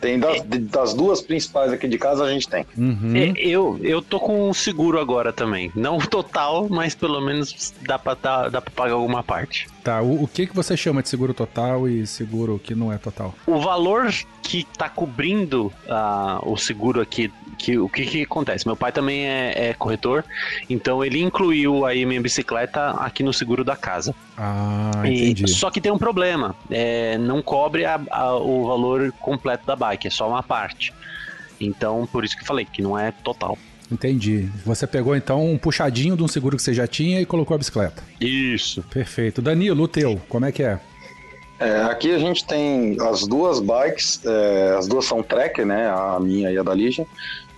Tem 0.00 0.20
das, 0.20 0.42
das, 0.42 0.94
duas 0.94 1.22
principais 1.22 1.72
aqui 1.72 1.88
de 1.88 1.96
casa 1.96 2.22
a 2.22 2.30
gente 2.30 2.46
tem. 2.46 2.66
Uhum. 2.76 3.16
É, 3.16 3.32
eu, 3.38 3.80
eu 3.82 4.02
tô 4.02 4.20
com 4.20 4.50
um 4.50 4.52
seguro 4.52 5.00
agora 5.00 5.32
também. 5.32 5.72
Não 5.74 5.98
total, 5.98 6.68
mas 6.68 6.94
pelo 6.94 7.18
menos 7.20 7.72
dá 7.80 7.98
pra, 7.98 8.14
dá, 8.14 8.48
dá 8.50 8.60
pra 8.60 8.70
pagar 8.70 8.92
alguma 8.92 9.22
parte. 9.22 9.66
Tá, 9.82 10.02
o, 10.02 10.24
o 10.24 10.28
que, 10.28 10.46
que 10.46 10.54
você 10.54 10.76
chama 10.76 11.02
de 11.02 11.08
seguro 11.08 11.32
total 11.32 11.88
e 11.88 12.06
seguro 12.06 12.60
que 12.62 12.74
não 12.74 12.92
é 12.92 12.98
total? 12.98 13.34
O 13.46 13.58
valor 13.58 14.12
que 14.42 14.66
tá 14.76 14.88
cobrindo 14.88 15.72
uh, 15.88 16.52
o 16.52 16.58
seguro 16.58 17.00
aqui 17.00 17.32
que 17.58 17.78
o 17.78 17.88
que, 17.88 18.04
que 18.06 18.22
acontece? 18.22 18.66
Meu 18.66 18.76
pai 18.76 18.92
também 18.92 19.26
é, 19.26 19.68
é 19.70 19.74
corretor, 19.74 20.24
então 20.68 21.04
ele 21.04 21.20
incluiu 21.22 21.84
aí 21.86 22.04
minha 22.04 22.20
bicicleta 22.20 22.90
aqui 22.92 23.22
no 23.22 23.32
seguro 23.32 23.64
da 23.64 23.74
casa. 23.76 24.14
Ah, 24.36 24.90
E- 25.04 25.30
entendi. 25.30 25.48
só 25.50 25.70
que 25.70 25.80
tem 25.80 25.90
um 25.90 25.98
problema, 25.98 26.54
é, 26.70 27.16
não 27.18 27.40
cobre 27.42 27.84
a- 27.84 28.00
a- 28.10 28.36
o 28.36 28.66
valor 28.66 29.12
completo 29.20 29.66
da 29.66 29.74
bike, 29.74 30.06
é 30.06 30.10
só 30.10 30.28
uma 30.28 30.42
parte. 30.42 30.92
Então, 31.60 32.06
por 32.10 32.24
isso 32.24 32.36
que 32.36 32.42
eu 32.42 32.46
falei 32.46 32.66
que 32.70 32.82
não 32.82 32.98
é 32.98 33.10
total. 33.10 33.56
Entendi. 33.90 34.48
Você 34.64 34.86
pegou 34.86 35.14
então 35.16 35.44
um 35.52 35.56
puxadinho 35.56 36.16
de 36.16 36.22
um 36.22 36.28
seguro 36.28 36.56
que 36.56 36.62
você 36.62 36.74
já 36.74 36.86
tinha 36.86 37.20
e 37.20 37.24
colocou 37.24 37.54
a 37.54 37.58
bicicleta. 37.58 38.02
Isso. 38.20 38.82
Perfeito. 38.90 39.40
Danilo, 39.40 39.84
o 39.84 39.88
teu, 39.88 40.20
como 40.28 40.44
é 40.44 40.52
que 40.52 40.62
é? 40.62 40.78
É, 41.58 41.82
aqui 41.84 42.12
a 42.12 42.18
gente 42.18 42.44
tem 42.44 42.98
as 43.00 43.26
duas 43.26 43.60
bikes, 43.60 44.20
é, 44.26 44.74
as 44.78 44.86
duas 44.86 45.06
são 45.06 45.22
Trek, 45.22 45.64
né? 45.64 45.88
A 45.88 46.18
minha 46.20 46.50
e 46.50 46.58
a 46.58 46.62
da 46.62 46.74
Lígia. 46.74 47.06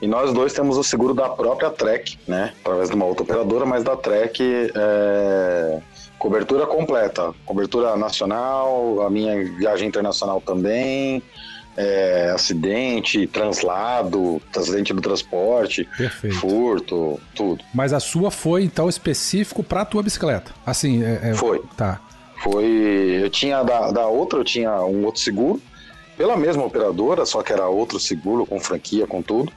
E 0.01 0.07
nós 0.07 0.33
dois 0.33 0.53
temos 0.53 0.77
o 0.77 0.85
seguro 0.85 1.13
da 1.15 1.29
própria 1.29 1.71
Trek, 1.71 2.19
né? 2.27 2.53
Através 2.61 2.89
de 2.89 2.95
uma 2.95 3.05
outra 3.05 3.25
operadora, 3.25 3.67
mas 3.67 3.83
da 3.83 3.97
Trek 3.97 4.41
é, 4.75 5.81
cobertura 6.19 6.67
completa. 6.67 7.35
Cobertura 7.45 7.97
nacional, 7.97 9.03
a 9.03 9.11
minha 9.11 9.45
viagem 9.57 9.89
internacional 9.89 10.41
também. 10.41 11.23
é, 11.81 12.31
acidente, 12.35 13.25
translado, 13.29 14.43
acidente 14.57 14.93
do 14.93 15.01
transporte, 15.01 15.89
Perfeito. 15.97 16.35
furto, 16.37 17.21
tudo. 17.37 17.63
Mas 17.73 17.93
a 17.93 18.01
sua 18.01 18.33
foi 18.33 18.65
então 18.65 18.89
específico 18.89 19.63
pra 19.63 19.85
tua 19.85 20.03
bicicleta. 20.03 20.51
Assim, 20.67 21.05
é, 21.05 21.31
é- 21.31 21.35
Foi. 21.35 21.63
Tá. 21.77 22.01
Foi. 22.43 22.65
Eu 23.23 23.31
tinha 23.31 23.63
da, 23.63 23.93
da 23.93 24.07
outra, 24.09 24.41
eu 24.41 24.45
tinha 24.45 24.73
um 24.83 25.05
outro 25.05 25.21
seguro, 25.21 25.63
pela 26.19 26.37
mesma 26.37 26.65
operadora, 26.65 27.25
só 27.25 27.43
que 27.45 27.53
era 27.53 27.69
outro 27.69 28.01
seguro, 28.01 28.45
com 28.45 28.59
franquia, 28.59 29.07
com 29.07 29.23
tudo. 29.23 29.53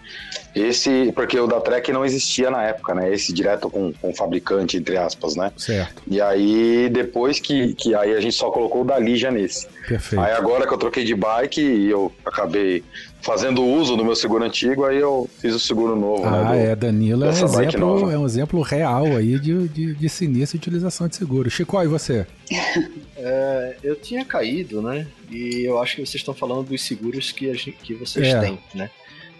Esse, 0.54 1.12
porque 1.16 1.40
o 1.40 1.48
da 1.48 1.60
Trek 1.60 1.92
não 1.92 2.06
existia 2.06 2.52
na 2.52 2.64
época, 2.64 2.94
né? 2.94 3.12
Esse 3.12 3.34
direto 3.34 3.68
com, 3.68 3.92
com 3.94 4.12
o 4.12 4.16
fabricante, 4.16 4.78
entre 4.78 4.96
aspas, 4.96 5.36
né? 5.36 5.52
Certo. 5.58 6.04
E 6.08 6.22
aí, 6.22 6.88
depois 6.90 7.40
que, 7.40 7.74
que 7.74 7.96
aí 7.96 8.14
a 8.14 8.20
gente 8.22 8.36
só 8.36 8.52
colocou 8.52 8.82
o 8.82 8.86
da 8.86 9.00
Lígia 9.00 9.32
nesse. 9.32 9.68
Perfeito. 9.88 10.24
Aí 10.24 10.34
agora 10.34 10.68
que 10.68 10.74
eu 10.74 10.78
troquei 10.78 11.04
de 11.04 11.16
bike 11.16 11.62
e 11.62 11.90
eu 11.90 12.12
acabei 12.24 12.84
fazendo 13.22 13.64
uso 13.64 13.96
do 13.96 14.04
meu 14.04 14.16
seguro 14.16 14.44
antigo, 14.44 14.86
aí 14.86 14.98
eu 14.98 15.30
fiz 15.40 15.54
o 15.54 15.60
seguro 15.60 15.96
novo, 15.96 16.24
né? 16.30 16.38
Ah, 16.46 16.52
do- 16.52 16.54
é, 16.58 16.76
Danilo 16.76 17.24
é 17.26 17.28
um, 17.30 17.32
exemplo, 17.32 18.12
é 18.12 18.18
um 18.18 18.26
exemplo 18.26 18.62
real 18.62 19.06
aí 19.06 19.40
de, 19.40 19.68
de, 19.68 19.94
de 19.96 20.10
sinistro 20.10 20.58
e 20.58 20.60
utilização 20.60 21.08
de 21.08 21.16
seguro. 21.16 21.50
Chico, 21.50 21.82
e 21.82 21.88
você? 21.88 22.26
É, 23.24 23.76
eu 23.84 23.96
tinha 23.96 24.26
caído, 24.26 24.82
né? 24.82 25.06
E 25.30 25.64
eu 25.64 25.80
acho 25.80 25.96
que 25.98 26.02
vocês 26.04 26.16
estão 26.16 26.34
falando 26.34 26.64
dos 26.64 26.82
seguros 26.82 27.32
que, 27.32 27.52
a 27.52 27.54
gente- 27.54 27.74
que 27.84 27.94
vocês 27.94 28.28
É. 28.28 28.40
têm, 28.40 28.60
né? 28.74 28.90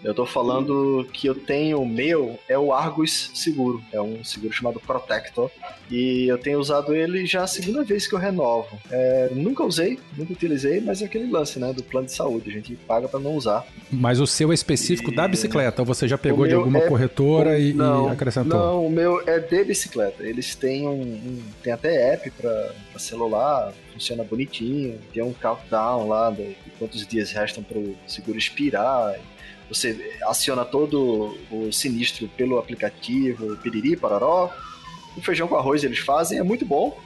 Eu 0.04 0.12
tô 0.14 0.26
falando 0.26 1.06
que 1.12 1.28
eu 1.28 1.34
tenho 1.34 1.80
o 1.80 1.86
meu, 1.86 2.36
é 2.48 2.58
o 2.58 2.72
Argus 2.72 3.30
Seguro. 3.34 3.80
É 3.92 4.00
um 4.00 4.24
seguro 4.24 4.52
chamado 4.52 4.80
Protector. 4.80 5.48
E 5.90 6.26
eu 6.28 6.38
tenho 6.38 6.58
usado 6.58 6.94
ele 6.94 7.24
já 7.26 7.44
a 7.44 7.46
segunda 7.46 7.84
vez 7.84 8.08
que 8.08 8.14
eu 8.14 8.18
renovo. 8.18 8.66
É, 8.90 9.28
nunca 9.32 9.62
usei, 9.62 9.98
nunca 10.16 10.32
utilizei, 10.32 10.80
mas 10.80 11.02
é 11.02 11.04
aquele 11.04 11.30
lance, 11.30 11.58
né? 11.58 11.72
Do 11.72 11.82
plano 11.84 12.06
de 12.06 12.12
saúde. 12.14 12.50
A 12.50 12.52
gente 12.52 12.74
paga 12.74 13.06
pra 13.06 13.20
não 13.20 13.36
usar. 13.36 13.64
Mas 13.92 14.18
o 14.18 14.26
seu 14.26 14.50
é 14.50 14.54
específico 14.54 15.14
da 15.14 15.26
E- 15.26 15.28
bicicleta, 15.28 15.82
ou 15.82 15.86
você 15.86 16.08
já 16.08 16.18
pegou 16.18 16.48
de 16.48 16.54
alguma 16.54 16.78
é- 16.80 16.88
corretora 16.88 17.58
e, 17.58 17.70
e 17.70 17.72
não, 17.72 18.08
acrescentou? 18.08 18.58
Não, 18.58 18.86
o 18.86 18.90
meu 18.90 19.22
é 19.28 19.38
de 19.38 19.62
bicicleta. 19.64 20.24
Eles 20.26 20.54
têm 20.56 20.88
um, 20.88 21.00
um- 21.02 21.42
tem 21.62 21.72
até 21.72 22.14
app 22.14 22.28
pra, 22.32 22.72
pra 22.90 22.98
celular, 22.98 23.72
funciona 23.92 24.24
bonitinho. 24.24 24.98
Tem 25.12 25.22
um 25.22 25.32
countdown 25.32 26.08
lá 26.08 26.30
de 26.30 26.56
quantos 26.78 27.06
dias 27.06 27.30
restam 27.30 27.62
para 27.62 27.78
o 27.78 27.94
seguro 28.06 28.36
expirar. 28.38 29.14
Você 29.72 30.18
aciona 30.24 30.64
todo 30.64 31.36
o 31.50 31.72
sinistro 31.72 32.28
pelo 32.28 32.58
aplicativo, 32.58 33.56
piriri, 33.56 33.96
pararó. 33.96 34.50
O 35.16 35.22
feijão 35.22 35.48
com 35.48 35.56
arroz 35.56 35.82
eles 35.82 35.98
fazem, 35.98 36.38
é 36.38 36.42
muito 36.42 36.64
bom. 36.64 36.98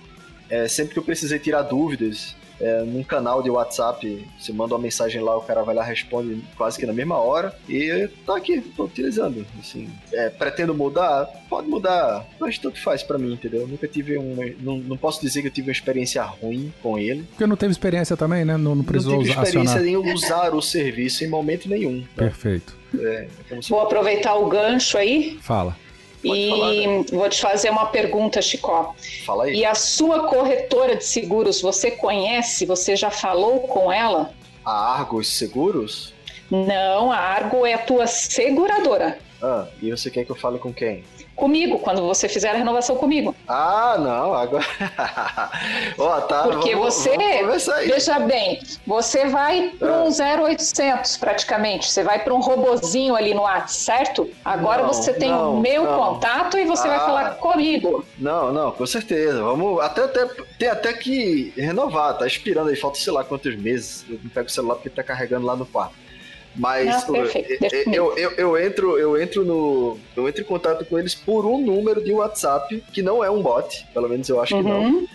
É, 0.49 0.67
sempre 0.69 0.93
que 0.93 0.99
eu 0.99 1.03
precisei 1.03 1.39
tirar 1.39 1.63
dúvidas, 1.63 2.35
é, 2.61 2.83
num 2.83 3.03
canal 3.03 3.43
de 3.43 3.51
WhatsApp, 3.51 4.27
você 4.39 4.53
manda 4.53 4.75
uma 4.75 4.81
mensagem 4.81 5.21
lá, 5.21 5.37
o 5.37 5.41
cara 5.43 5.63
vai 5.63 5.75
lá 5.75 5.83
responde 5.83 6.43
quase 6.57 6.79
que 6.79 6.87
na 6.87 6.93
mesma 6.93 7.17
hora. 7.19 7.55
E 7.69 8.09
tá 8.25 8.37
aqui, 8.37 8.61
tô 8.61 8.85
utilizando. 8.85 9.47
Assim, 9.61 9.89
é, 10.13 10.29
pretendo 10.31 10.75
mudar? 10.75 11.27
Pode 11.49 11.69
mudar, 11.69 12.27
mas 12.41 12.59
tanto 12.59 12.81
faz 12.81 13.03
pra 13.03 13.19
mim, 13.19 13.33
entendeu? 13.35 13.63
Eu 13.63 13.69
nunca 13.69 13.87
tive 13.87 14.17
uma. 14.17 14.45
Não, 14.61 14.79
não 14.79 14.97
posso 14.97 15.21
dizer 15.21 15.43
que 15.43 15.49
eu 15.49 15.53
tive 15.53 15.69
uma 15.69 15.73
experiência 15.73 16.23
ruim 16.23 16.73
com 16.83 16.99
ele. 16.99 17.25
Porque 17.31 17.47
não 17.47 17.57
teve 17.57 17.73
experiência 17.73 18.17
também, 18.17 18.45
né? 18.45 18.57
Não, 18.57 18.75
não 18.75 18.85
precisou 18.85 19.15
não 19.15 19.21
tive 19.21 19.33
usar, 19.33 19.43
experiência 19.43 19.81
acionar. 19.81 20.11
em 20.11 20.13
usar 20.15 20.55
o 20.55 20.63
serviço 20.63 21.25
em 21.25 21.29
momento 21.29 21.69
nenhum. 21.69 21.99
né? 21.99 22.07
Perfeito. 22.17 22.77
É, 22.99 23.29
como 23.49 23.63
se- 23.63 23.69
Vou 23.71 23.81
aproveitar 23.81 24.35
o 24.37 24.49
gancho 24.49 24.97
aí 24.97 25.39
Fala. 25.43 25.77
Pode 26.23 26.41
e 26.41 26.51
falar, 26.51 26.73
né? 26.73 27.05
vou 27.13 27.29
te 27.29 27.41
fazer 27.41 27.71
uma 27.71 27.87
pergunta, 27.87 28.41
Chicó. 28.43 28.95
Fala 29.25 29.45
aí. 29.45 29.57
E 29.57 29.65
a 29.65 29.75
sua 29.75 30.29
corretora 30.29 30.97
de 30.97 31.05
seguros, 31.05 31.61
você 31.61 31.91
conhece? 31.91 32.67
Você 32.67 32.97
já 32.97 33.11
falou 33.11 33.61
com 33.61 33.93
ela? 33.93 34.33
A 34.65 34.95
Argos 34.99 35.29
Seguros? 35.29 36.15
Não, 36.51 37.11
a 37.11 37.17
Argo 37.17 37.67
é 37.67 37.75
a 37.75 37.79
tua 37.79 38.07
seguradora. 38.07 39.19
Ah, 39.43 39.67
e 39.83 39.91
você 39.91 40.11
quer 40.11 40.25
que 40.25 40.31
eu 40.31 40.37
fale 40.37 40.59
com 40.59 40.73
quem? 40.73 41.05
Comigo, 41.37 41.79
quando 41.81 42.01
você 42.03 42.29
fizer 42.31 42.49
a 42.49 42.55
renovação 42.55 42.97
comigo. 42.97 43.35
Ah, 43.47 43.97
não, 43.99 44.33
agora. 44.35 44.65
Ó, 45.99 46.21
tá. 46.23 46.43
Porque 46.45 46.75
vamos- 46.75 46.95
você, 46.95 47.17
vamos 47.45 47.67
veja 47.87 48.19
bem, 48.21 48.61
você 48.87 49.27
vai 49.27 49.69
para 49.79 49.91
Ah. 49.97 50.03
um 50.05 50.11
0800 50.11 51.17
praticamente, 51.19 51.91
você 51.91 52.03
vai 52.03 52.25
para 52.25 52.33
um 52.35 52.41
robozinho 52.41 53.15
ali 53.15 53.35
no 53.35 53.43
WhatsApp, 53.43 53.67
certo? 53.87 54.31
Agora 54.45 54.83
Não, 54.83 54.89
você 54.93 55.13
tem 55.13 55.31
não, 55.31 55.55
o 55.55 55.61
meu 55.61 55.85
não. 55.85 55.99
contato 55.99 56.57
e 56.59 56.65
você 56.65 56.89
vai 56.89 56.97
Ah. 56.97 57.01
falar 57.07 57.31
comigo. 57.37 58.05
Não, 58.19 58.53
não, 58.53 58.73
com 58.73 58.87
certeza. 58.87 59.43
Vamos. 59.43 59.81
Até, 59.83 60.05
até, 60.05 60.27
tem 60.59 60.69
até 60.69 60.93
que 60.95 61.53
renovar, 61.57 62.17
tá 62.17 62.27
expirando 62.27 62.71
aí, 62.71 62.77
falta 62.77 62.99
sei 62.99 63.13
lá 63.13 63.23
quantos 63.23 63.55
meses. 63.57 64.05
Eu 64.09 64.19
não 64.23 64.31
pego 64.31 64.47
o 64.47 64.51
celular 64.51 64.75
porque 64.77 64.89
tá 64.91 65.03
carregando 65.03 65.45
lá 65.47 65.55
no 65.55 65.67
quarto. 65.67 65.95
Mas 66.57 67.05
Ah, 67.05 67.13
perfeito, 67.13 67.65
eu, 67.93 68.17
eu, 68.17 68.17
eu, 68.17 68.31
eu 68.33 68.59
entro, 68.67 68.99
eu 68.99 69.21
entro 69.21 69.45
no. 69.45 69.99
Eu 70.17 70.27
entro 70.29 70.41
em 70.41 70.45
contato 70.45 70.85
com 70.85 70.99
eles 70.99 71.15
por 71.15 71.45
um 71.45 71.59
número 71.59 72.03
de 72.03 72.13
WhatsApp, 72.13 72.83
que 72.93 73.03
não 73.03 73.23
é 73.23 73.31
um 73.31 73.43
bot, 73.43 73.87
pelo 73.93 74.09
menos 74.09 74.29
eu 74.29 74.41
acho 74.41 74.57
que 74.57 74.63
não. 74.63 74.83
Uhum. 74.83 75.07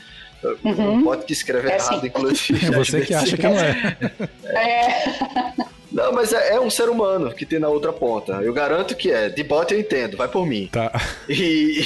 Um 0.66 0.70
Uhum. 0.72 1.04
bot 1.04 1.24
que 1.24 1.34
escreve 1.34 1.70
É 1.70 1.76
errado, 1.76 2.00
sim. 2.02 2.08
inclusive. 2.08 2.66
É 2.66 2.72
você 2.78 3.02
que 3.02 3.14
acha 3.14 3.38
que 3.38 3.44
não 3.44 3.60
é. 3.60 3.98
É, 4.46 5.04
Não, 5.92 6.12
mas 6.14 6.32
é, 6.32 6.56
é 6.56 6.60
um 6.60 6.70
ser 6.70 6.90
humano 6.90 7.34
que 7.34 7.46
tem 7.46 7.60
na 7.60 7.68
outra 7.68 7.92
ponta. 7.92 8.34
Eu 8.42 8.54
garanto 8.54 8.96
que 8.96 9.12
é. 9.12 9.30
De 9.30 9.44
bot 9.44 9.74
eu 9.74 9.80
entendo, 9.80 10.16
vai 10.16 10.28
por 10.28 10.46
mim. 10.46 10.70
Tá. 10.72 10.92
E, 11.28 11.82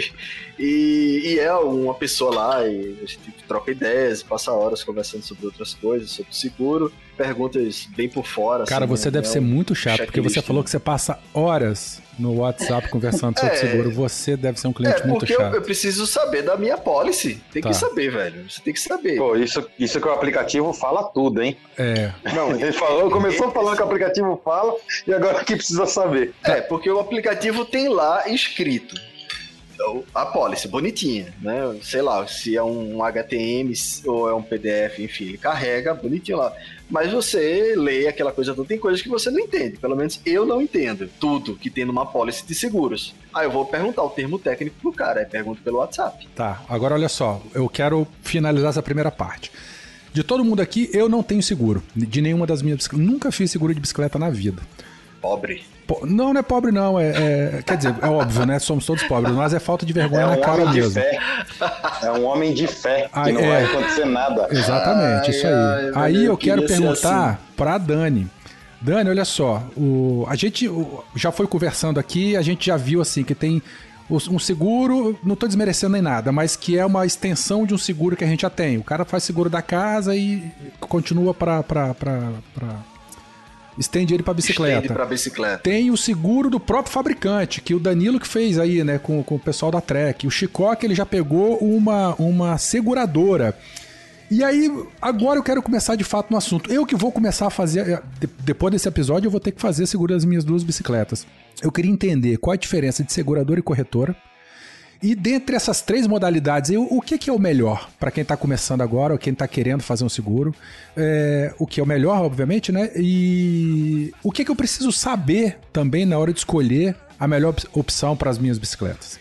e, 0.58 1.22
e 1.24 1.38
é 1.38 1.52
uma 1.52 1.94
pessoa 1.94 2.34
lá 2.34 2.66
e 2.66 2.98
a 3.02 3.06
gente 3.06 3.20
troca 3.46 3.70
ideias, 3.70 4.22
passa 4.22 4.52
horas 4.52 4.82
conversando 4.82 5.22
sobre 5.22 5.46
outras 5.46 5.74
coisas, 5.74 6.10
sobre 6.10 6.34
seguro, 6.34 6.92
perguntas 7.16 7.86
bem 7.94 8.08
por 8.08 8.26
fora. 8.26 8.64
Cara, 8.64 8.84
assim, 8.84 8.96
você 8.96 9.08
né? 9.08 9.12
deve 9.12 9.26
É 9.26 9.30
ser 9.30 9.40
um 9.40 9.42
muito 9.42 9.74
chato, 9.74 10.04
porque 10.04 10.20
você 10.20 10.34
checklist, 10.34 10.46
falou 10.46 10.62
né? 10.62 10.64
que 10.64 10.70
você 10.70 10.78
passa 10.78 11.18
horas 11.34 12.00
no 12.20 12.36
WhatsApp 12.36 12.88
conversando 12.88 13.38
sobre 13.38 13.54
É. 13.54 13.58
seguro. 13.58 13.90
Você 13.92 14.36
deve 14.36 14.60
ser 14.60 14.68
um 14.68 14.72
cliente 14.72 15.02
É, 15.02 15.06
muito 15.06 15.20
porque 15.20 15.32
eu, 15.32 15.38
chato. 15.38 15.54
eu 15.54 15.62
preciso 15.62 16.06
saber 16.06 16.42
da 16.42 16.56
minha 16.56 16.76
policy. 16.76 17.40
Tem 17.52 17.62
Tá. 17.62 17.70
que 17.70 17.74
saber, 17.76 18.10
velho. 18.12 18.48
Você 18.50 18.60
tem 18.62 18.72
que 18.74 18.80
saber. 18.80 19.16
Pô, 19.16 19.34
isso, 19.36 19.66
isso 19.78 20.00
que 20.00 20.06
o 20.06 20.12
aplicativo 20.12 20.72
fala 20.72 21.02
tudo, 21.04 21.42
hein? 21.42 21.56
É. 21.78 22.12
Não, 22.34 22.52
Ele 22.52 22.72
falou, 22.72 23.10
começou 23.10 23.50
falando 23.50 23.76
que 23.76 23.82
o 23.82 23.86
aplicativo 23.86 24.40
fala 24.44 24.74
e 25.06 25.12
agora 25.14 25.42
que 25.44 25.56
precisa 25.56 25.86
saber. 25.86 26.32
É, 26.44 26.60
porque 26.60 26.90
o 26.90 26.98
aplicativo 27.00 27.64
tem 27.64 27.88
lá 27.88 28.28
escrito 28.28 28.94
o- 29.88 30.04
a 30.14 30.26
policy, 30.26 30.68
bonitinha, 30.68 31.32
né? 31.40 31.74
Sei 31.82 32.02
lá, 32.02 32.26
se 32.26 32.54
é 32.54 32.62
um 32.62 33.02
HTML 33.02 33.72
ou 34.06 34.28
é 34.28 34.34
um 34.34 34.42
PDF, 34.42 34.98
enfim, 35.02 35.24
ele 35.28 35.38
carrega 35.38 35.94
bonitinho 35.94 36.36
lá. 36.36 36.52
Mas 36.90 37.12
você 37.12 37.74
lê 37.76 38.08
aquela 38.08 38.32
coisa 38.32 38.52
toda, 38.54 38.66
tem 38.66 38.78
coisas 38.78 39.00
que 39.00 39.08
você 39.08 39.30
não 39.30 39.38
entende. 39.38 39.78
Pelo 39.78 39.96
menos 39.96 40.20
eu 40.26 40.44
não 40.44 40.60
entendo 40.60 41.08
tudo 41.20 41.54
que 41.54 41.70
tem 41.70 41.84
numa 41.84 42.04
policy 42.04 42.44
de 42.44 42.54
seguros. 42.54 43.14
Aí 43.32 43.46
eu 43.46 43.50
vou 43.50 43.64
perguntar 43.64 44.02
o 44.02 44.10
termo 44.10 44.38
técnico 44.38 44.76
pro 44.80 44.92
cara, 44.92 45.20
aí 45.20 45.26
pergunto 45.26 45.62
pelo 45.62 45.78
WhatsApp. 45.78 46.26
Tá, 46.34 46.62
agora 46.68 46.94
olha 46.94 47.08
só, 47.08 47.40
eu 47.54 47.68
quero 47.68 48.06
finalizar 48.22 48.70
essa 48.70 48.82
primeira 48.82 49.10
parte. 49.10 49.52
De 50.12 50.24
todo 50.24 50.44
mundo 50.44 50.60
aqui, 50.60 50.90
eu 50.92 51.08
não 51.08 51.22
tenho 51.22 51.42
seguro. 51.42 51.80
De 51.94 52.20
nenhuma 52.20 52.44
das 52.44 52.62
minhas 52.62 52.78
bicicletas. 52.78 53.06
Nunca 53.08 53.30
fiz 53.30 53.48
seguro 53.50 53.72
de 53.72 53.80
bicicleta 53.80 54.18
na 54.18 54.28
vida. 54.28 54.60
Pobre. 55.20 55.62
Não, 56.06 56.32
não 56.32 56.40
é 56.40 56.42
pobre, 56.42 56.70
não. 56.72 56.98
É, 56.98 57.08
é- 57.08 57.62
quer 57.64 57.76
dizer, 57.76 57.94
é 58.00 58.06
óbvio, 58.06 58.46
né? 58.46 58.58
Somos 58.58 58.84
todos 58.86 59.02
pobres, 59.04 59.34
mas 59.34 59.52
é 59.54 59.58
falta 59.58 59.84
de 59.86 59.92
vergonha 59.92 60.22
É 60.22 60.26
na 60.26 60.32
um 60.32 60.40
cara 60.40 60.62
homem 60.62 60.74
de 60.74 60.80
mesmo. 60.80 60.92
fé. 60.94 61.18
É 62.02 62.10
um 62.12 62.24
homem 62.26 62.54
de 62.54 62.66
fé, 62.66 63.02
que 63.02 63.08
Ah, 63.12 63.28
não 63.32 63.40
é. 63.40 63.48
vai 63.48 63.64
acontecer 63.64 64.04
nada. 64.06 64.48
Exatamente, 64.50 65.24
Ai, 65.24 65.30
isso 65.30 65.46
aí. 65.46 65.52
ai, 65.52 65.92
aí 65.94 66.16
eu 66.16 66.30
eu 66.32 66.36
quero 66.36 66.66
perguntar 66.66 67.40
pra 67.56 67.76
Dani. 67.78 68.26
Dani, 68.80 69.10
olha 69.10 69.24
só, 69.26 69.62
o, 69.76 70.24
a 70.28 70.34
gente 70.36 70.66
o- 70.68 71.04
já 71.14 71.30
foi 71.30 71.46
conversando 71.46 72.00
aqui, 72.00 72.36
a 72.36 72.42
gente 72.42 72.66
já 72.66 72.76
viu 72.76 73.00
assim 73.02 73.22
que 73.22 73.34
tem 73.34 73.62
um 74.08 74.38
seguro, 74.40 75.16
não 75.22 75.36
tô 75.36 75.46
desmerecendo 75.46 75.92
nem 75.92 76.02
nada, 76.02 76.32
mas 76.32 76.56
que 76.56 76.76
é 76.76 76.84
uma 76.84 77.06
extensão 77.06 77.64
de 77.64 77.72
um 77.74 77.78
seguro 77.78 78.16
que 78.16 78.24
a 78.24 78.26
gente 78.26 78.40
já 78.42 78.50
tem. 78.50 78.76
O 78.78 78.82
cara 78.82 79.04
faz 79.04 79.22
seguro 79.22 79.48
da 79.48 79.62
casa 79.62 80.16
e 80.16 80.50
continua 80.80 81.32
pra 81.32 81.62
estende 83.80 84.12
ele 84.12 84.22
para 84.22 84.34
bicicleta. 84.34 84.76
Estende 84.76 84.94
para 84.94 85.06
bicicleta. 85.06 85.58
Tem 85.58 85.90
o 85.90 85.96
seguro 85.96 86.50
do 86.50 86.60
próprio 86.60 86.92
fabricante, 86.92 87.62
que 87.62 87.74
o 87.74 87.80
Danilo 87.80 88.20
que 88.20 88.28
fez 88.28 88.58
aí, 88.58 88.84
né, 88.84 88.98
com, 88.98 89.22
com 89.24 89.36
o 89.36 89.38
pessoal 89.38 89.72
da 89.72 89.80
Trek. 89.80 90.26
O 90.26 90.30
Chicó 90.30 90.74
que 90.74 90.86
ele 90.86 90.94
já 90.94 91.06
pegou 91.06 91.56
uma, 91.56 92.14
uma 92.16 92.58
seguradora. 92.58 93.56
E 94.30 94.44
aí, 94.44 94.70
agora 95.02 95.40
eu 95.40 95.42
quero 95.42 95.60
começar 95.60 95.96
de 95.96 96.04
fato 96.04 96.30
no 96.30 96.36
assunto. 96.36 96.70
Eu 96.70 96.86
que 96.86 96.94
vou 96.94 97.10
começar 97.10 97.48
a 97.48 97.50
fazer, 97.50 97.88
eh, 97.88 98.02
depois 98.44 98.70
desse 98.70 98.86
episódio, 98.86 99.26
eu 99.26 99.30
vou 99.30 99.40
ter 99.40 99.50
que 99.50 99.60
fazer 99.60 99.86
seguro 99.86 100.14
das 100.14 100.24
minhas 100.24 100.44
duas 100.44 100.62
bicicletas. 100.62 101.26
Eu 101.60 101.72
queria 101.72 101.90
entender 101.90 102.36
qual 102.36 102.54
a 102.54 102.56
diferença 102.56 103.02
de 103.02 103.12
seguradora 103.12 103.58
e 103.58 103.62
corretora. 103.62 104.14
E 105.02 105.14
dentre 105.14 105.56
essas 105.56 105.80
três 105.80 106.06
modalidades, 106.06 106.70
o 106.76 107.00
que, 107.00 107.30
é 107.30 107.32
o 107.32 107.38
melhor 107.38 107.88
para 107.98 108.10
quem 108.10 108.20
está 108.20 108.36
começando 108.36 108.82
agora 108.82 109.14
ou 109.14 109.18
quem 109.18 109.32
está 109.32 109.48
querendo 109.48 109.82
fazer 109.82 110.04
um 110.04 110.10
seguro? 110.10 110.54
É, 110.94 111.54
o 111.58 111.66
que 111.66 111.80
é 111.80 111.82
o 111.82 111.86
melhor, 111.86 112.22
obviamente, 112.22 112.70
né? 112.70 112.90
E 112.94 114.12
o 114.22 114.30
que, 114.30 114.44
que 114.44 114.50
eu 114.50 114.56
preciso 114.56 114.92
saber 114.92 115.58
também 115.72 116.04
na 116.04 116.18
hora 116.18 116.32
de 116.32 116.40
escolher 116.40 116.94
a 117.18 117.26
melhor 117.26 117.54
opção 117.72 118.14
para 118.14 118.28
as 118.28 118.38
minhas 118.38 118.58
bicicletas? 118.58 119.18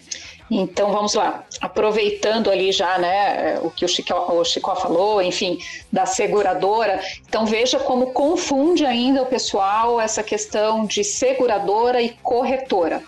Então 0.51 0.91
vamos 0.91 1.13
lá, 1.13 1.43
aproveitando 1.62 2.50
ali 2.50 2.71
já 2.71 2.98
né, 2.98 3.59
o 3.62 3.69
que 3.69 3.86
o 3.86 3.88
Chico, 3.88 4.13
o 4.13 4.43
Chico 4.43 4.75
falou, 4.75 5.21
enfim, 5.21 5.59
da 5.91 6.05
seguradora. 6.05 7.00
Então 7.27 7.45
veja 7.45 7.79
como 7.79 8.07
confunde 8.07 8.83
ainda 8.86 9.21
o 9.21 9.27
pessoal 9.27 10.01
essa 10.01 10.24
questão 10.24 10.86
de 10.86 11.03
seguradora 11.03 12.01
e 12.01 12.09
corretora. 12.24 13.01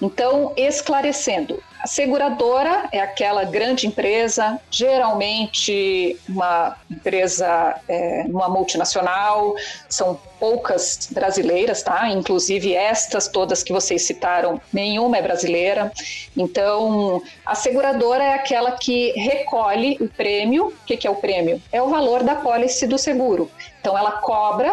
Então, 0.00 0.52
esclarecendo, 0.56 1.60
a 1.82 1.86
seguradora 1.86 2.88
é 2.90 3.00
aquela 3.00 3.44
grande 3.44 3.86
empresa, 3.86 4.58
geralmente 4.70 6.18
uma 6.28 6.76
empresa, 6.90 7.80
é, 7.88 8.24
uma 8.28 8.48
multinacional, 8.48 9.54
são 9.88 10.18
poucas 10.38 11.08
brasileiras, 11.10 11.82
tá? 11.82 12.08
Inclusive 12.08 12.74
estas 12.74 13.28
todas 13.28 13.62
que 13.62 13.72
vocês 13.72 14.02
citaram, 14.02 14.60
nenhuma 14.72 15.16
é 15.18 15.22
brasileira. 15.22 15.92
Então, 16.36 17.22
a 17.44 17.54
seguradora 17.54 18.22
é 18.22 18.34
aquela 18.34 18.72
que 18.72 19.12
recolhe 19.12 19.96
o 20.00 20.08
prêmio. 20.08 20.68
O 20.68 20.84
que, 20.84 21.06
é 21.06 21.10
o 21.10 21.16
prêmio? 21.16 21.62
É 21.72 21.80
o 21.80 21.88
valor 21.88 22.22
da 22.22 22.36
pólice 22.36 22.86
do 22.86 22.98
seguro. 22.98 23.50
Então, 23.80 23.96
ela 23.96 24.12
cobra 24.12 24.72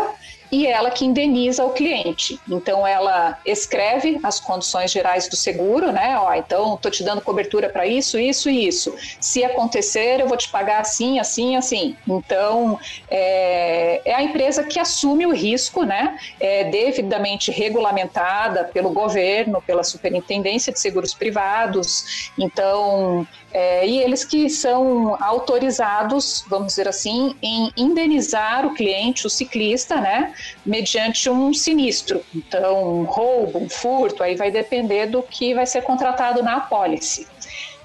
e 0.53 0.67
ela 0.67 0.91
que 0.91 1.03
indeniza 1.03 1.65
o 1.65 1.71
cliente. 1.71 2.39
Então 2.47 2.85
ela 2.85 3.39
escreve 3.43 4.19
as 4.21 4.39
condições 4.39 4.91
gerais 4.91 5.27
do 5.27 5.35
seguro, 5.35 5.91
né? 5.91 6.15
Ó, 6.15 6.31
então 6.35 6.75
estou 6.75 6.91
te 6.91 7.03
dando 7.03 7.21
cobertura 7.21 7.69
para 7.69 7.87
isso, 7.87 8.19
isso 8.19 8.51
e 8.51 8.67
isso. 8.67 8.93
Se 9.19 9.43
acontecer, 9.43 10.19
eu 10.19 10.27
vou 10.27 10.37
te 10.37 10.47
pagar 10.49 10.79
assim, 10.79 11.17
assim, 11.17 11.55
assim. 11.55 11.97
Então 12.07 12.79
é, 13.09 13.99
é 14.05 14.13
a 14.13 14.21
empresa 14.21 14.63
que 14.63 14.77
assume 14.77 15.25
o 15.25 15.33
risco, 15.33 15.81
né? 15.81 16.19
É 16.39 16.65
devidamente 16.65 17.49
regulamentada 17.49 18.65
pelo 18.65 18.91
governo, 18.91 19.59
pela 19.59 19.83
Superintendência 19.83 20.71
de 20.71 20.79
Seguros 20.79 21.15
Privados. 21.15 22.31
Então 22.37 23.27
é, 23.53 23.87
e 23.87 23.99
eles 23.99 24.25
que 24.25 24.49
são 24.49 25.15
autorizados, 25.23 26.43
vamos 26.47 26.69
dizer 26.69 26.87
assim, 26.87 27.35
em 27.41 27.71
indenizar 27.77 28.65
o 28.65 28.73
cliente, 28.73 29.27
o 29.27 29.29
ciclista, 29.29 30.01
né, 30.01 30.33
mediante 30.65 31.29
um 31.29 31.53
sinistro. 31.53 32.23
Então, 32.33 33.01
um 33.01 33.03
roubo, 33.03 33.59
um 33.59 33.69
furto, 33.69 34.23
aí 34.23 34.35
vai 34.35 34.51
depender 34.51 35.07
do 35.07 35.21
que 35.23 35.53
vai 35.53 35.65
ser 35.65 35.81
contratado 35.81 36.41
na 36.41 36.57
apólice. 36.57 37.27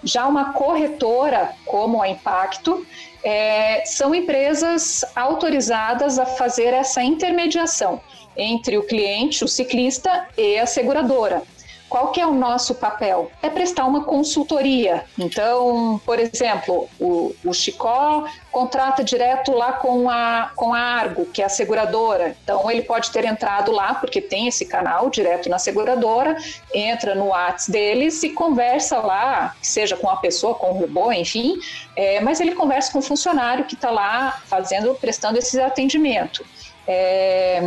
Já 0.05 0.27
uma 0.27 0.53
corretora, 0.53 1.53
como 1.67 2.01
a 2.01 2.09
Impacto, 2.09 2.87
é, 3.23 3.85
são 3.85 4.15
empresas 4.15 5.05
autorizadas 5.15 6.19
a 6.19 6.27
fazer 6.27 6.73
essa 6.73 7.03
intermediação 7.03 8.01
entre 8.37 8.79
o 8.79 8.85
cliente, 8.85 9.45
o 9.45 9.49
ciclista 9.49 10.29
e 10.37 10.59
a 10.59 10.67
seguradora. 10.67 11.43
Qual 11.89 12.11
que 12.13 12.21
é 12.21 12.27
o 12.27 12.35
nosso 12.35 12.75
papel? 12.75 13.31
É 13.43 13.49
prestar 13.49 13.87
uma 13.87 14.05
consultoria. 14.05 15.05
Então, 15.19 16.01
por 16.05 16.19
exemplo, 16.19 16.89
o, 17.01 17.35
o 17.45 17.53
Chicó 17.55 18.27
contrata 18.53 19.03
direto 19.03 19.53
lá 19.53 19.73
com 19.73 20.11
a, 20.11 20.51
com 20.55 20.75
a 20.75 20.79
Argo, 20.79 21.27
que 21.27 21.41
é 21.41 21.47
a 21.47 21.49
seguradora. 21.49 22.37
Então, 22.43 22.71
ele 22.71 22.83
pode 22.83 23.11
ter 23.11 23.25
entrado 23.25 23.73
lá, 23.73 23.95
porque 23.95 24.21
tem 24.21 24.49
esse 24.49 24.67
canal 24.67 25.09
direto 25.09 25.49
na 25.49 25.59
seguradora, 25.59 26.37
entra 26.75 27.15
no 27.15 27.27
WhatsApp 27.27 27.73
deles 27.73 28.23
e 28.23 28.31
conversa 28.31 28.99
lá, 28.99 29.55
seja 29.63 29.97
com 29.97 30.09
a 30.09 30.17
pessoa, 30.17 30.55
com 30.55 30.71
o 30.71 30.79
robô, 30.81 31.13
enfim, 31.13 31.59
é, 31.97 32.21
mas 32.21 32.41
ele 32.41 32.55
conversa 32.55 32.93
com 32.93 32.99
o 32.99 33.03
funcionário 33.03 33.65
que 33.65 33.75
está 33.75 33.91
lá 33.91 34.41
fazendo, 34.47 34.95
prestando 34.95 35.39
esse 35.39 35.61
atendimento. 35.61 36.45
É, 36.87 37.61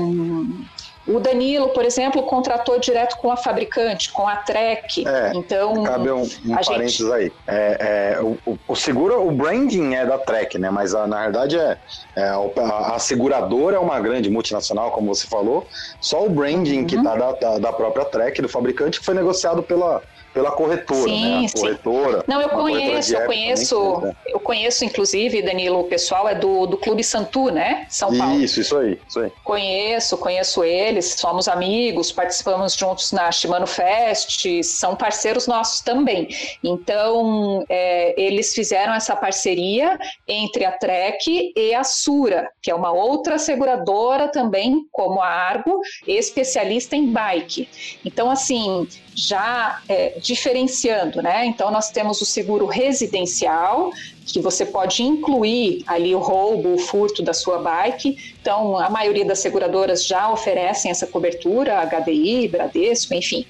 o 1.07 1.19
Danilo, 1.19 1.69
por 1.69 1.83
exemplo, 1.83 2.21
contratou 2.23 2.79
direto 2.79 3.17
com 3.17 3.31
a 3.31 3.37
fabricante, 3.37 4.11
com 4.11 4.27
a 4.27 4.35
Trek. 4.37 5.07
É, 5.07 5.31
então, 5.35 5.83
cabe 5.83 6.11
um, 6.11 6.21
um 6.21 6.55
parênteses 6.55 6.97
gente... 6.97 7.11
aí. 7.11 7.31
É, 7.47 8.15
é, 8.17 8.21
o, 8.21 8.37
o, 8.67 8.75
seguro, 8.75 9.27
o 9.27 9.31
branding 9.31 9.95
é 9.95 10.05
da 10.05 10.17
Trek, 10.17 10.59
né? 10.59 10.69
Mas 10.69 10.93
a, 10.93 11.07
na 11.07 11.23
verdade 11.23 11.57
é, 11.57 11.77
é 12.15 12.23
a, 12.29 12.95
a, 12.95 12.99
seguradora 12.99 13.77
é 13.77 13.79
uma 13.79 13.99
grande 13.99 14.29
multinacional, 14.29 14.91
como 14.91 15.13
você 15.13 15.25
falou. 15.25 15.67
Só 15.99 16.25
o 16.25 16.29
branding 16.29 16.81
uhum. 16.81 16.87
que 16.87 16.95
está 16.95 17.15
da, 17.15 17.31
da, 17.31 17.57
da 17.57 17.73
própria 17.73 18.05
Trek, 18.05 18.41
do 18.41 18.49
fabricante, 18.49 18.99
que 18.99 19.05
foi 19.05 19.15
negociado 19.15 19.63
pela 19.63 20.01
pela 20.33 20.51
corretora, 20.51 21.03
sim, 21.03 21.41
né? 21.41 21.47
A 21.47 21.59
corretora. 21.59 22.23
Não, 22.27 22.41
eu 22.41 22.49
conheço, 22.49 23.15
eu 23.15 23.25
conheço, 23.25 23.75
também, 23.75 24.07
né? 24.07 24.15
eu 24.27 24.39
conheço, 24.39 24.85
inclusive, 24.85 25.41
Danilo, 25.41 25.79
o 25.81 25.83
pessoal 25.85 26.27
é 26.27 26.35
do, 26.35 26.65
do 26.65 26.77
Clube 26.77 27.03
Santu, 27.03 27.49
né? 27.51 27.85
São 27.89 28.15
Paulo. 28.17 28.41
Isso, 28.41 28.61
isso 28.61 28.77
aí, 28.77 28.99
isso 29.07 29.19
aí. 29.19 29.31
Conheço, 29.43 30.17
conheço 30.17 30.63
eles, 30.63 31.15
somos 31.17 31.47
amigos, 31.47 32.11
participamos 32.11 32.75
juntos 32.75 33.11
na 33.11 33.31
Shimano 33.31 33.67
Fest, 33.67 34.45
são 34.63 34.95
parceiros 34.95 35.47
nossos 35.47 35.81
também. 35.81 36.27
Então, 36.63 37.65
é, 37.69 38.19
eles 38.21 38.53
fizeram 38.53 38.93
essa 38.93 39.15
parceria 39.15 39.99
entre 40.27 40.65
a 40.65 40.71
Trek 40.71 41.53
e 41.55 41.73
a 41.73 41.83
Sura, 41.83 42.49
que 42.61 42.71
é 42.71 42.75
uma 42.75 42.91
outra 42.91 43.37
seguradora 43.37 44.29
também, 44.29 44.85
como 44.91 45.21
a 45.21 45.27
Argo, 45.27 45.81
especialista 46.07 46.95
em 46.95 47.11
bike. 47.11 47.67
Então, 48.05 48.29
assim, 48.29 48.87
já 49.13 49.81
é, 49.89 50.17
diferenciando, 50.21 51.21
né? 51.21 51.45
Então, 51.45 51.71
nós 51.71 51.89
temos 51.89 52.21
o 52.21 52.25
seguro 52.25 52.65
residencial, 52.65 53.91
que 54.25 54.39
você 54.39 54.65
pode 54.65 55.03
incluir 55.03 55.83
ali 55.87 56.13
o 56.13 56.19
roubo, 56.19 56.75
o 56.75 56.77
furto 56.77 57.21
da 57.23 57.33
sua 57.33 57.57
bike. 57.57 58.35
Então, 58.39 58.77
a 58.77 58.89
maioria 58.89 59.25
das 59.25 59.39
seguradoras 59.39 60.05
já 60.05 60.31
oferecem 60.31 60.91
essa 60.91 61.07
cobertura, 61.07 61.83
HDI, 61.85 62.47
Bradesco, 62.47 63.13
enfim. 63.13 63.45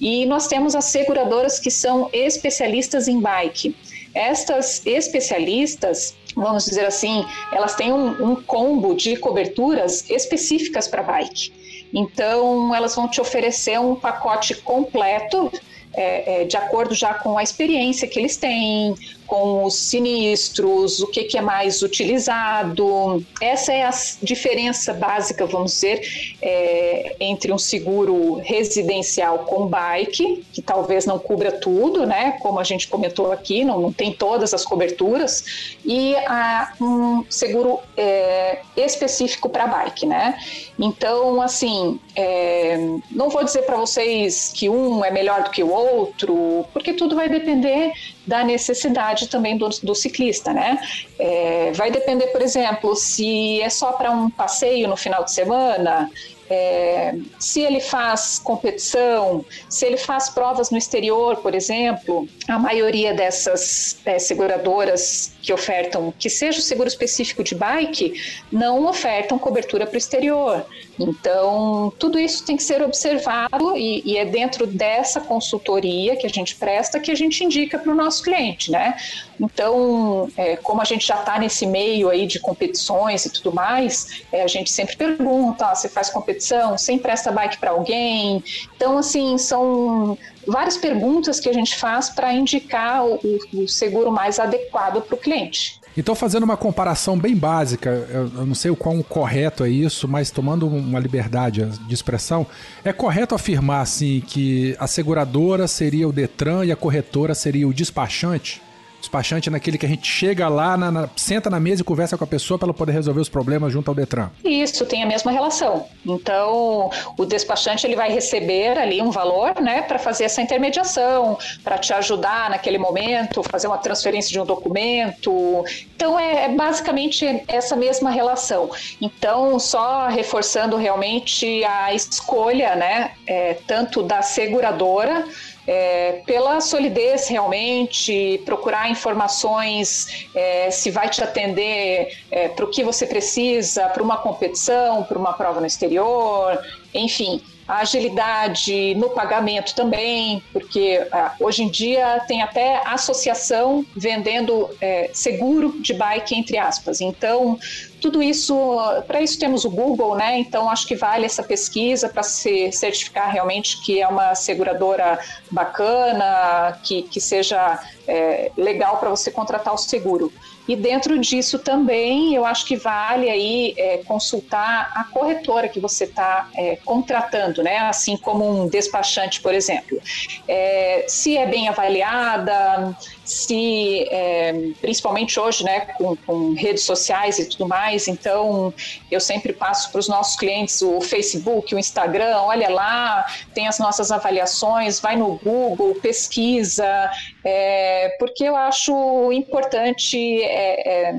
E 0.00 0.26
nós 0.26 0.46
temos 0.48 0.74
as 0.74 0.86
seguradoras 0.86 1.58
que 1.58 1.70
são 1.70 2.10
especialistas 2.12 3.08
em 3.08 3.20
bike. 3.20 3.74
Estas 4.12 4.84
especialistas, 4.84 6.16
vamos 6.34 6.64
dizer 6.64 6.86
assim, 6.86 7.24
elas 7.52 7.74
têm 7.74 7.92
um, 7.92 8.32
um 8.32 8.36
combo 8.42 8.94
de 8.94 9.16
coberturas 9.16 10.08
específicas 10.10 10.88
para 10.88 11.02
bike. 11.02 11.52
Então, 11.94 12.74
elas 12.74 12.94
vão 12.94 13.08
te 13.08 13.20
oferecer 13.20 13.78
um 13.78 13.94
pacote 13.94 14.54
completo 14.56 15.50
é, 15.96 16.42
é, 16.42 16.44
de 16.44 16.56
acordo 16.56 16.94
já 16.94 17.14
com 17.14 17.38
a 17.38 17.42
experiência 17.42 18.06
que 18.06 18.18
eles 18.18 18.36
têm, 18.36 18.94
com 19.26 19.64
os 19.64 19.74
sinistros, 19.74 21.00
o 21.00 21.06
que, 21.08 21.24
que, 21.24 21.36
é 21.36 21.40
mais 21.40 21.82
utilizado. 21.82 23.24
Essa 23.40 23.72
é 23.72 23.82
a 23.82 23.90
diferença 24.22 24.94
básica, 24.94 25.46
vamos 25.46 25.72
dizer, 25.72 26.00
é, 26.40 27.16
entre 27.20 27.52
um 27.52 27.58
seguro 27.58 28.34
residencial 28.36 29.40
com 29.40 29.66
bike, 29.66 30.44
que 30.52 30.62
talvez 30.62 31.06
não 31.06 31.18
cubra 31.18 31.52
tudo, 31.52 32.06
né? 32.06 32.38
Como 32.40 32.58
a 32.58 32.64
gente 32.64 32.88
comentou 32.88 33.32
aqui, 33.32 33.64
não, 33.64 33.80
não 33.80 33.92
tem 33.92 34.12
todas 34.12 34.54
as 34.54 34.64
coberturas, 34.64 35.76
e 35.84 36.14
a, 36.16 36.72
um 36.80 37.24
seguro 37.28 37.80
é, 37.96 38.60
específico 38.76 39.48
para 39.48 39.66
bike, 39.66 40.06
né? 40.06 40.38
Então, 40.78 41.40
assim, 41.42 41.98
é, 42.14 42.76
não 43.10 43.28
vou 43.28 43.44
dizer 43.44 43.62
para 43.62 43.76
vocês 43.76 44.52
que 44.54 44.68
um 44.68 45.04
é 45.04 45.10
melhor 45.10 45.42
do 45.42 45.50
que 45.50 45.62
o 45.62 45.70
outro, 45.70 46.64
porque 46.72 46.92
tudo 46.92 47.16
vai 47.16 47.28
depender 47.28 47.92
da 48.26 48.42
necessidade 48.42 49.28
também 49.28 49.56
do, 49.56 49.68
do 49.82 49.94
ciclista, 49.94 50.52
né? 50.52 50.78
É, 51.18 51.72
vai 51.72 51.90
depender, 51.90 52.26
por 52.28 52.42
exemplo, 52.42 52.96
se 52.96 53.60
é 53.62 53.70
só 53.70 53.92
para 53.92 54.10
um 54.10 54.28
passeio 54.28 54.88
no 54.88 54.96
final 54.96 55.24
de 55.24 55.32
semana, 55.32 56.10
é, 56.48 57.14
se 57.38 57.60
ele 57.60 57.80
faz 57.80 58.38
competição, 58.38 59.44
se 59.68 59.84
ele 59.84 59.96
faz 59.96 60.28
provas 60.28 60.70
no 60.70 60.78
exterior, 60.78 61.36
por 61.36 61.54
exemplo, 61.54 62.28
a 62.48 62.58
maioria 62.58 63.14
dessas 63.14 63.98
é, 64.04 64.18
seguradoras 64.18 65.32
que 65.42 65.52
ofertam, 65.52 66.12
que 66.18 66.28
seja 66.30 66.58
o 66.58 66.62
seguro 66.62 66.88
específico 66.88 67.42
de 67.42 67.54
bike, 67.54 68.14
não 68.50 68.86
ofertam 68.86 69.38
cobertura 69.38 69.86
para 69.86 69.94
o 69.94 69.98
exterior. 69.98 70.64
Então, 70.98 71.92
tudo 71.98 72.18
isso 72.18 72.44
tem 72.44 72.56
que 72.56 72.62
ser 72.62 72.82
observado 72.82 73.76
e, 73.76 74.02
e, 74.04 74.16
é 74.16 74.24
dentro 74.24 74.66
dessa 74.66 75.20
consultoria 75.20 76.16
que 76.16 76.26
a 76.26 76.30
gente 76.30 76.56
presta 76.56 76.98
que 76.98 77.10
a 77.10 77.14
gente 77.14 77.44
indica 77.44 77.78
para 77.78 77.92
o 77.92 77.94
nosso 77.94 78.22
cliente, 78.22 78.70
né? 78.70 78.96
Então, 79.40 80.28
é, 80.36 80.56
como 80.56 80.80
a 80.80 80.84
gente 80.84 81.06
já 81.06 81.16
está 81.16 81.38
nesse 81.38 81.66
meio 81.66 82.08
aí 82.08 82.26
de 82.26 82.40
competições 82.40 83.26
e 83.26 83.30
tudo 83.30 83.52
mais, 83.52 84.22
é, 84.32 84.42
a 84.42 84.46
gente 84.46 84.70
sempre 84.70 84.96
pergunta, 84.96 85.66
ah, 85.66 85.74
você 85.74 85.88
faz 85.88 86.10
competição? 86.10 86.76
Você 86.76 86.92
empresta 86.92 87.30
bike 87.30 87.58
para 87.58 87.70
alguém? 87.70 88.42
Então, 88.76 88.98
assim, 88.98 89.36
são 89.38 90.16
várias 90.46 90.76
perguntas 90.76 91.40
que 91.40 91.48
a 91.48 91.52
gente 91.52 91.76
faz 91.76 92.10
para 92.10 92.32
indicar 92.32 93.04
o, 93.04 93.20
o 93.54 93.68
seguro 93.68 94.10
mais 94.10 94.38
adequado 94.38 95.02
para 95.02 95.14
o 95.14 95.18
cliente. 95.18 95.80
Então, 95.96 96.14
fazendo 96.14 96.42
uma 96.42 96.58
comparação 96.58 97.18
bem 97.18 97.34
básica, 97.34 97.90
eu, 98.10 98.46
não 98.46 98.54
sei 98.54 98.70
o 98.70 98.76
quão 98.76 99.02
correto 99.02 99.64
é 99.64 99.70
isso, 99.70 100.06
mas 100.06 100.30
tomando 100.30 100.66
uma 100.66 101.00
liberdade 101.00 101.64
de 101.64 101.94
expressão, 101.94 102.46
é 102.84 102.92
correto 102.92 103.34
afirmar 103.34 103.80
assim 103.80 104.20
que 104.20 104.76
a 104.78 104.86
seguradora 104.86 105.66
seria 105.66 106.06
o 106.06 106.12
Detran 106.12 106.66
e 106.66 106.72
a 106.72 106.76
corretora 106.76 107.34
seria 107.34 107.66
o 107.66 107.72
despachante? 107.72 108.60
Despachante 109.00 109.48
é 109.48 109.52
naquele 109.52 109.78
que 109.78 109.86
a 109.86 109.88
gente 109.88 110.06
chega 110.06 110.48
lá, 110.48 110.76
na, 110.76 110.90
na, 110.90 111.08
senta 111.16 111.48
na 111.48 111.60
mesa 111.60 111.82
e 111.82 111.84
conversa 111.84 112.16
com 112.16 112.24
a 112.24 112.26
pessoa 112.26 112.58
para 112.58 112.66
ela 112.66 112.74
poder 112.74 112.92
resolver 112.92 113.20
os 113.20 113.28
problemas 113.28 113.72
junto 113.72 113.90
ao 113.90 113.94
Detran. 113.94 114.30
Isso, 114.44 114.84
tem 114.86 115.02
a 115.02 115.06
mesma 115.06 115.30
relação. 115.30 115.86
Então, 116.04 116.90
o 117.16 117.24
despachante 117.24 117.86
ele 117.86 117.96
vai 117.96 118.10
receber 118.10 118.78
ali 118.78 119.00
um 119.00 119.10
valor, 119.10 119.60
né, 119.60 119.82
para 119.82 119.98
fazer 119.98 120.24
essa 120.24 120.40
intermediação, 120.40 121.38
para 121.62 121.78
te 121.78 121.92
ajudar 121.92 122.50
naquele 122.50 122.78
momento, 122.78 123.42
fazer 123.42 123.66
uma 123.66 123.78
transferência 123.78 124.30
de 124.30 124.40
um 124.40 124.44
documento. 124.44 125.64
Então, 125.94 126.18
é, 126.18 126.44
é 126.44 126.48
basicamente 126.48 127.44
essa 127.48 127.76
mesma 127.76 128.10
relação. 128.10 128.70
Então, 129.00 129.58
só 129.58 130.08
reforçando 130.08 130.76
realmente 130.76 131.64
a 131.64 131.94
escolha, 131.94 132.74
né, 132.74 133.12
é, 133.26 133.54
tanto 133.66 134.02
da 134.02 134.22
seguradora 134.22 135.24
é, 135.66 136.22
pela 136.24 136.60
solidez 136.60 137.28
realmente, 137.28 138.40
procurar 138.44 138.90
informações 138.90 140.28
é, 140.34 140.70
se 140.70 140.90
vai 140.90 141.08
te 141.08 141.22
atender 141.22 142.16
é, 142.30 142.48
para 142.48 142.64
o 142.64 142.68
que 142.68 142.84
você 142.84 143.06
precisa, 143.06 143.88
para 143.88 144.02
uma 144.02 144.18
competição, 144.18 145.02
para 145.02 145.18
uma 145.18 145.32
prova 145.32 145.60
no 145.60 145.66
exterior, 145.66 146.58
enfim 146.94 147.42
a 147.66 147.78
agilidade 147.78 148.94
no 148.94 149.10
pagamento 149.10 149.74
também, 149.74 150.42
porque 150.52 151.06
ah, 151.10 151.34
hoje 151.40 151.64
em 151.64 151.68
dia 151.68 152.20
tem 152.28 152.42
até 152.42 152.80
associação 152.86 153.84
vendendo 153.94 154.70
é, 154.80 155.10
seguro 155.12 155.80
de 155.80 155.92
bike, 155.92 156.34
entre 156.34 156.58
aspas. 156.58 157.00
Então, 157.00 157.58
tudo 158.00 158.22
isso, 158.22 158.78
para 159.06 159.20
isso 159.20 159.38
temos 159.38 159.64
o 159.64 159.70
Google, 159.70 160.14
né? 160.14 160.38
Então, 160.38 160.70
acho 160.70 160.86
que 160.86 160.94
vale 160.94 161.26
essa 161.26 161.42
pesquisa 161.42 162.08
para 162.08 162.22
se 162.22 162.70
certificar 162.70 163.32
realmente 163.32 163.82
que 163.82 164.00
é 164.00 164.06
uma 164.06 164.34
seguradora 164.34 165.18
bacana, 165.50 166.78
que, 166.84 167.02
que 167.02 167.20
seja 167.20 167.80
é, 168.06 168.52
legal 168.56 168.98
para 168.98 169.10
você 169.10 169.30
contratar 169.30 169.74
o 169.74 169.78
seguro. 169.78 170.32
E 170.68 170.74
dentro 170.74 171.18
disso 171.18 171.58
também 171.58 172.34
eu 172.34 172.44
acho 172.44 172.66
que 172.66 172.76
vale 172.76 173.28
aí 173.30 173.74
é, 173.76 173.98
consultar 173.98 174.92
a 174.94 175.04
corretora 175.04 175.68
que 175.68 175.78
você 175.78 176.04
está 176.04 176.48
é, 176.54 176.76
contratando, 176.84 177.62
né? 177.62 177.78
Assim 177.78 178.16
como 178.16 178.62
um 178.62 178.68
despachante, 178.68 179.40
por 179.40 179.54
exemplo. 179.54 180.00
É, 180.48 181.04
se 181.08 181.36
é 181.36 181.46
bem 181.46 181.68
avaliada, 181.68 182.96
se 183.26 184.06
é, 184.10 184.52
principalmente 184.80 185.38
hoje, 185.38 185.64
né, 185.64 185.80
com, 185.98 186.16
com, 186.16 186.54
redes 186.54 186.84
sociais 186.84 187.38
e 187.38 187.44
tudo 187.44 187.66
mais, 187.66 188.06
então 188.08 188.72
eu 189.10 189.20
sempre 189.20 189.52
passo 189.52 189.90
para 189.90 189.98
os 189.98 190.08
nossos 190.08 190.36
clientes 190.36 190.80
o 190.80 191.00
Facebook, 191.00 191.74
o 191.74 191.78
Instagram, 191.78 192.36
olha 192.38 192.70
lá, 192.70 193.26
tem 193.54 193.66
as 193.66 193.78
nossas 193.78 194.10
avaliações, 194.10 195.00
vai 195.00 195.16
no 195.16 195.36
Google, 195.38 195.94
pesquisa, 195.96 197.10
é, 197.44 198.16
porque 198.18 198.44
eu 198.44 198.56
acho 198.56 199.32
importante 199.32 200.42
é, 200.42 201.18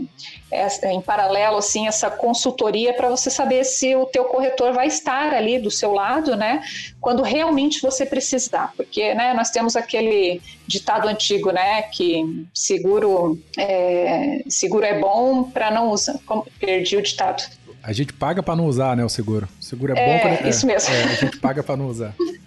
é 0.51 0.67
é, 0.81 0.91
em 0.91 1.01
paralelo 1.01 1.57
assim 1.57 1.87
essa 1.87 2.09
consultoria 2.09 2.93
para 2.93 3.09
você 3.09 3.29
saber 3.29 3.63
se 3.63 3.95
o 3.95 4.05
teu 4.05 4.25
corretor 4.25 4.73
vai 4.73 4.87
estar 4.87 5.33
ali 5.33 5.59
do 5.59 5.71
seu 5.71 5.93
lado, 5.93 6.35
né, 6.35 6.61
quando 6.99 7.21
realmente 7.21 7.81
você 7.81 8.05
precisar, 8.05 8.73
porque 8.75 9.13
né, 9.13 9.33
nós 9.33 9.49
temos 9.49 9.75
aquele 9.75 10.41
ditado 10.65 11.07
antigo, 11.07 11.51
né, 11.51 11.81
que 11.83 12.47
seguro 12.53 13.39
é, 13.57 14.43
seguro 14.47 14.85
é 14.85 14.99
bom 14.99 15.43
para 15.43 15.71
não 15.71 15.89
usar. 15.89 16.17
Como, 16.25 16.45
perdi 16.59 16.97
o 16.97 17.01
ditado. 17.01 17.43
A 17.83 17.93
gente 17.93 18.11
paga 18.11 18.43
para 18.43 18.55
não 18.55 18.65
usar, 18.65 18.97
né, 18.97 19.05
o 19.05 19.09
seguro. 19.09 19.47
O 19.59 19.63
seguro 19.63 19.93
é, 19.95 19.99
é 19.99 20.13
bom 20.13 20.37
para 20.37 20.49
isso 20.49 20.65
mesmo. 20.65 20.93
É, 20.93 21.03
a 21.03 21.15
gente 21.15 21.37
paga 21.39 21.63
para 21.63 21.77
não 21.77 21.87
usar. 21.87 22.13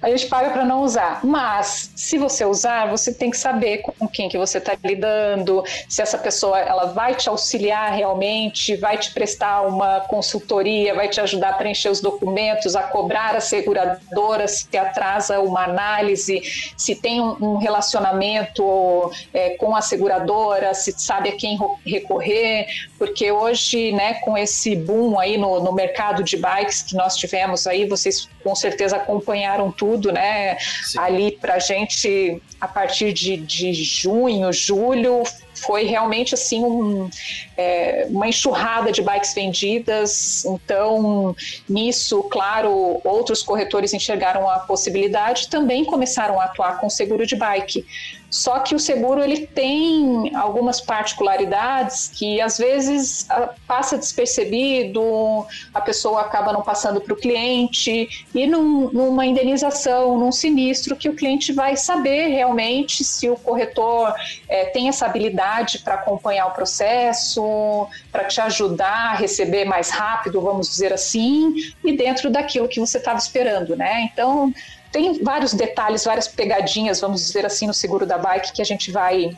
a 0.00 0.08
gente 0.10 0.26
paga 0.26 0.50
para 0.50 0.64
não 0.64 0.82
usar. 0.82 1.20
Mas 1.24 1.90
se 1.96 2.18
você 2.18 2.44
usar, 2.44 2.88
você 2.88 3.12
tem 3.12 3.30
que 3.30 3.36
saber 3.36 3.78
com 3.78 4.06
quem 4.08 4.28
que 4.28 4.38
você 4.38 4.58
está 4.58 4.76
lidando, 4.84 5.64
se 5.88 6.02
essa 6.02 6.18
pessoa 6.18 6.58
ela 6.58 6.86
vai 6.86 7.14
te 7.14 7.28
auxiliar 7.28 7.92
realmente, 7.92 8.76
vai 8.76 8.98
te 8.98 9.12
prestar 9.12 9.62
uma 9.62 10.00
consultoria, 10.00 10.94
vai 10.94 11.08
te 11.08 11.20
ajudar 11.20 11.50
a 11.50 11.54
preencher 11.54 11.88
os 11.88 12.00
documentos, 12.00 12.76
a 12.76 12.82
cobrar 12.82 13.36
a 13.36 13.40
seguradora 13.40 14.46
se 14.48 14.76
atrasa 14.76 15.40
uma 15.40 15.64
análise, 15.64 16.42
se 16.76 16.94
tem 16.94 17.20
um, 17.20 17.56
relacionamento 17.56 19.10
é, 19.32 19.50
com 19.50 19.74
a 19.74 19.80
seguradora, 19.80 20.74
se 20.74 20.92
sabe 20.92 21.30
a 21.30 21.36
quem 21.36 21.58
recorrer, 21.84 22.66
porque 22.98 23.30
hoje, 23.30 23.92
né, 23.92 24.14
com 24.14 24.36
esse 24.36 24.76
boom 24.76 25.18
aí 25.18 25.36
no, 25.36 25.62
no 25.62 25.72
mercado 25.72 26.22
de 26.22 26.36
bikes 26.36 26.82
que 26.82 26.94
nós 26.94 27.16
tivemos 27.16 27.66
aí, 27.66 27.86
vocês 27.86 28.28
com 28.44 28.54
certeza 28.54 28.96
acompanharam 28.96 29.72
tudo, 29.72 30.12
né? 30.12 30.58
Sim. 30.58 30.98
Ali 30.98 31.32
para 31.32 31.58
gente, 31.58 32.40
a 32.60 32.68
partir 32.68 33.12
de, 33.12 33.38
de 33.38 33.72
junho, 33.72 34.52
julho, 34.52 35.24
foi 35.54 35.84
realmente 35.84 36.34
assim 36.34 36.62
um, 36.62 37.08
é, 37.56 38.06
uma 38.10 38.28
enxurrada 38.28 38.92
de 38.92 39.00
bikes 39.00 39.34
vendidas. 39.34 40.44
Então, 40.44 41.34
nisso, 41.68 42.22
claro, 42.24 43.00
outros 43.02 43.42
corretores 43.42 43.94
enxergaram 43.94 44.48
a 44.48 44.60
possibilidade, 44.60 45.48
também 45.48 45.84
começaram 45.84 46.38
a 46.38 46.44
atuar 46.44 46.78
com 46.78 46.90
seguro 46.90 47.26
de 47.26 47.34
bike. 47.34 47.86
Só 48.30 48.58
que 48.58 48.74
o 48.74 48.78
seguro 48.78 49.22
ele 49.22 49.46
tem 49.46 50.34
algumas 50.34 50.80
particularidades 50.80 52.08
que 52.08 52.40
às 52.40 52.58
vezes 52.58 53.28
passa 53.66 53.96
despercebido, 53.96 55.46
a 55.72 55.80
pessoa 55.80 56.22
acaba 56.22 56.52
não 56.52 56.62
passando 56.62 57.00
para 57.00 57.12
o 57.12 57.16
cliente 57.16 58.26
e 58.34 58.46
num, 58.46 58.90
numa 58.90 59.24
indenização, 59.24 60.18
num 60.18 60.32
sinistro 60.32 60.96
que 60.96 61.08
o 61.08 61.14
cliente 61.14 61.52
vai 61.52 61.76
saber 61.76 62.28
realmente 62.28 63.04
se 63.04 63.30
o 63.30 63.36
corretor 63.36 64.12
é, 64.48 64.64
tem 64.66 64.88
essa 64.88 65.06
habilidade 65.06 65.78
para 65.78 65.94
acompanhar 65.94 66.46
o 66.46 66.50
processo, 66.50 67.86
para 68.10 68.24
te 68.24 68.40
ajudar 68.40 69.12
a 69.12 69.14
receber 69.14 69.64
mais 69.64 69.90
rápido, 69.90 70.40
vamos 70.40 70.68
dizer 70.68 70.92
assim, 70.92 71.54
e 71.84 71.96
dentro 71.96 72.30
daquilo 72.30 72.68
que 72.68 72.80
você 72.80 72.98
estava 72.98 73.18
esperando, 73.18 73.76
né? 73.76 74.08
Então 74.12 74.52
tem 74.94 75.12
vários 75.24 75.52
detalhes, 75.52 76.04
várias 76.04 76.28
pegadinhas, 76.28 77.00
vamos 77.00 77.26
dizer 77.26 77.44
assim, 77.44 77.66
no 77.66 77.74
seguro 77.74 78.06
da 78.06 78.16
bike 78.16 78.52
que 78.52 78.62
a 78.62 78.64
gente 78.64 78.92
vai 78.92 79.36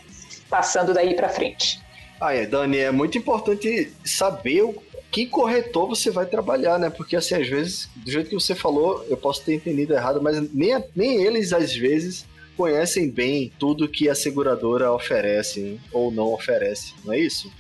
passando 0.51 0.93
daí 0.93 1.15
para 1.15 1.31
frente. 1.31 1.81
Ah, 2.21 2.35
é, 2.35 2.45
Dani, 2.45 2.77
é 2.77 2.91
muito 2.91 3.17
importante 3.17 3.91
saber 4.05 4.65
o 4.65 4.75
que 5.11 5.25
corretor 5.27 5.89
você 5.89 6.11
vai 6.11 6.27
trabalhar, 6.27 6.79
né? 6.79 6.91
Porque 6.91 7.17
assim, 7.17 7.37
às 7.37 7.49
vezes, 7.49 7.89
do 7.97 8.11
jeito 8.11 8.29
que 8.29 8.35
você 8.35 8.55
falou, 8.55 9.03
eu 9.09 9.17
posso 9.17 9.43
ter 9.45 9.55
entendido 9.55 9.95
errado, 9.95 10.21
mas 10.21 10.39
nem, 10.53 10.85
nem 10.95 11.25
eles 11.25 11.55
às 11.55 11.75
vezes 11.75 12.27
conhecem 12.57 13.11
bem 13.11 13.53
tudo 13.59 13.89
que 13.89 14.09
a 14.09 14.15
seguradora 14.15 14.93
oferece 14.93 15.79
ou 15.93 16.11
não 16.11 16.33
oferece, 16.33 16.95
não 17.05 17.13
é 17.13 17.19
isso? 17.19 17.51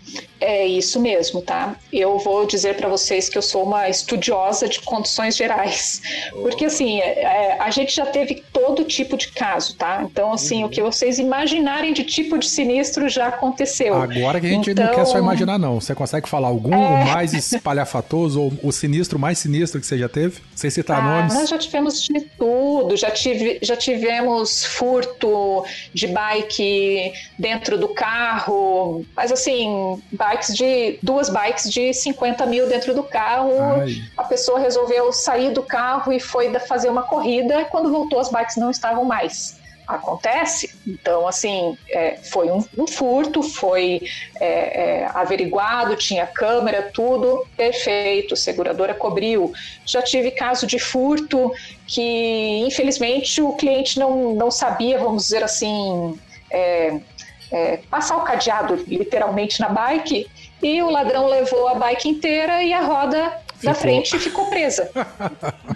É 0.41 0.67
isso 0.67 1.01
mesmo, 1.01 1.41
tá? 1.41 1.77
Eu 1.93 2.19
vou 2.19 2.47
dizer 2.47 2.77
para 2.77 2.89
vocês 2.89 3.29
que 3.29 3.39
eu 3.39 3.43
sou 3.43 3.65
uma 3.65 3.89
estudiosa 3.89 4.69
de 4.69 4.81
condições 4.81 5.37
gerais, 5.37 6.03
oh. 6.33 6.43
porque 6.43 6.67
assim 6.67 7.01
é, 7.01 7.23
é, 7.23 7.61
a 7.61 7.71
gente 7.71 7.95
já 7.95 8.07
teve 8.07 8.43
todo 8.53 8.85
tipo 8.85 9.17
de 9.17 9.29
caso, 9.29 9.77
tá? 9.77 10.07
Então 10.11 10.33
assim 10.33 10.61
uhum. 10.61 10.67
o 10.67 10.71
que 10.71 10.83
vocês 10.83 11.19
imaginarem 11.19 11.93
de 11.93 12.05
tipo 12.05 12.39
de 12.39 12.49
sinistro 12.49 13.09
já 13.09 13.29
aconteceu. 13.29 13.95
Agora 13.95 14.41
que 14.41 14.47
a 14.47 14.51
gente 14.51 14.71
então... 14.71 14.85
não 14.85 14.95
quer 14.95 15.05
só 15.05 15.13
então, 15.13 15.23
imaginar 15.23 15.59
não, 15.59 15.81
você 15.81 15.95
consegue 15.95 16.29
falar 16.29 16.49
algum 16.49 16.75
é... 16.75 16.77
o 16.77 17.07
mais 17.07 17.33
espalhafatoso 17.33 18.41
ou 18.41 18.53
o 18.63 18.73
sinistro 18.73 19.19
mais 19.19 19.39
sinistro 19.39 19.81
que 19.81 19.87
você 19.87 19.99
já 19.99 20.09
teve? 20.09 20.41
Sem 20.55 20.71
citar 20.71 20.99
ah, 20.99 21.03
nomes? 21.03 21.35
Nós 21.35 21.49
já 21.49 21.59
tivemos 21.59 22.03
de 22.03 22.21
tudo, 22.21 22.97
já 22.97 23.11
tive, 23.11 23.59
já 23.63 23.77
tivemos 23.77 24.65
furto 24.87 25.64
de 25.92 26.07
bike 26.07 27.12
dentro 27.37 27.77
do 27.77 27.88
carro, 27.88 29.05
mas 29.16 29.33
assim, 29.33 30.01
bikes 30.12 30.55
de. 30.55 30.99
duas 31.03 31.29
bikes 31.29 31.68
de 31.70 31.92
50 31.92 32.46
mil 32.46 32.68
dentro 32.68 32.94
do 32.94 33.03
carro. 33.03 33.53
Ai. 33.81 33.96
A 34.16 34.22
pessoa 34.22 34.61
resolveu 34.61 35.12
sair 35.12 35.51
do 35.51 35.62
carro 35.62 36.12
e 36.12 36.20
foi 36.20 36.53
fazer 36.61 36.88
uma 36.88 37.03
corrida, 37.03 37.64
quando 37.64 37.90
voltou, 37.90 38.20
as 38.20 38.31
bikes 38.31 38.57
não 38.57 38.70
estavam 38.70 39.05
mais 39.05 39.56
acontece. 39.87 40.75
Então, 40.87 41.27
assim, 41.29 41.77
é, 41.90 42.16
foi 42.16 42.51
um, 42.51 42.64
um, 42.77 42.87
furto, 42.87 43.42
foi 43.42 44.03
é, 44.40 44.46
é, 45.03 45.11
averiguado, 45.14 45.96
tinha 45.96 46.27
câmera, 46.27 46.90
tudo 46.92 47.46
perfeito, 47.57 48.37
seguradora 48.37 48.94
cobriu. 48.94 49.53
Já 49.85 50.03
tive 50.03 50.31
caso 50.31 50.66
de 50.66 50.79
furto 50.79 51.53
que, 51.87 52.64
infelizmente, 52.66 53.40
o 53.40 53.53
cliente 53.53 53.99
não, 53.99 54.35
não 54.35 54.51
sabia, 54.51 54.99
vamos 54.99 55.25
dizer 55.25 55.44
assim, 55.44 56.18
é, 56.51 56.99
é, 57.51 57.77
passar 57.88 58.16
o 58.16 58.22
cadeado 58.22 58.75
literalmente 58.88 59.61
na 59.61 59.68
bike 59.68 60.29
e 60.62 60.83
o 60.83 60.90
ladrão 60.90 61.27
levou 61.29 61.68
a 61.68 61.75
bike 61.75 62.09
inteira 62.09 62.62
e 62.62 62.72
a 62.72 62.81
roda 62.81 63.33
da 63.62 63.75
frente 63.75 64.18
ficou 64.18 64.46
presa. 64.46 64.90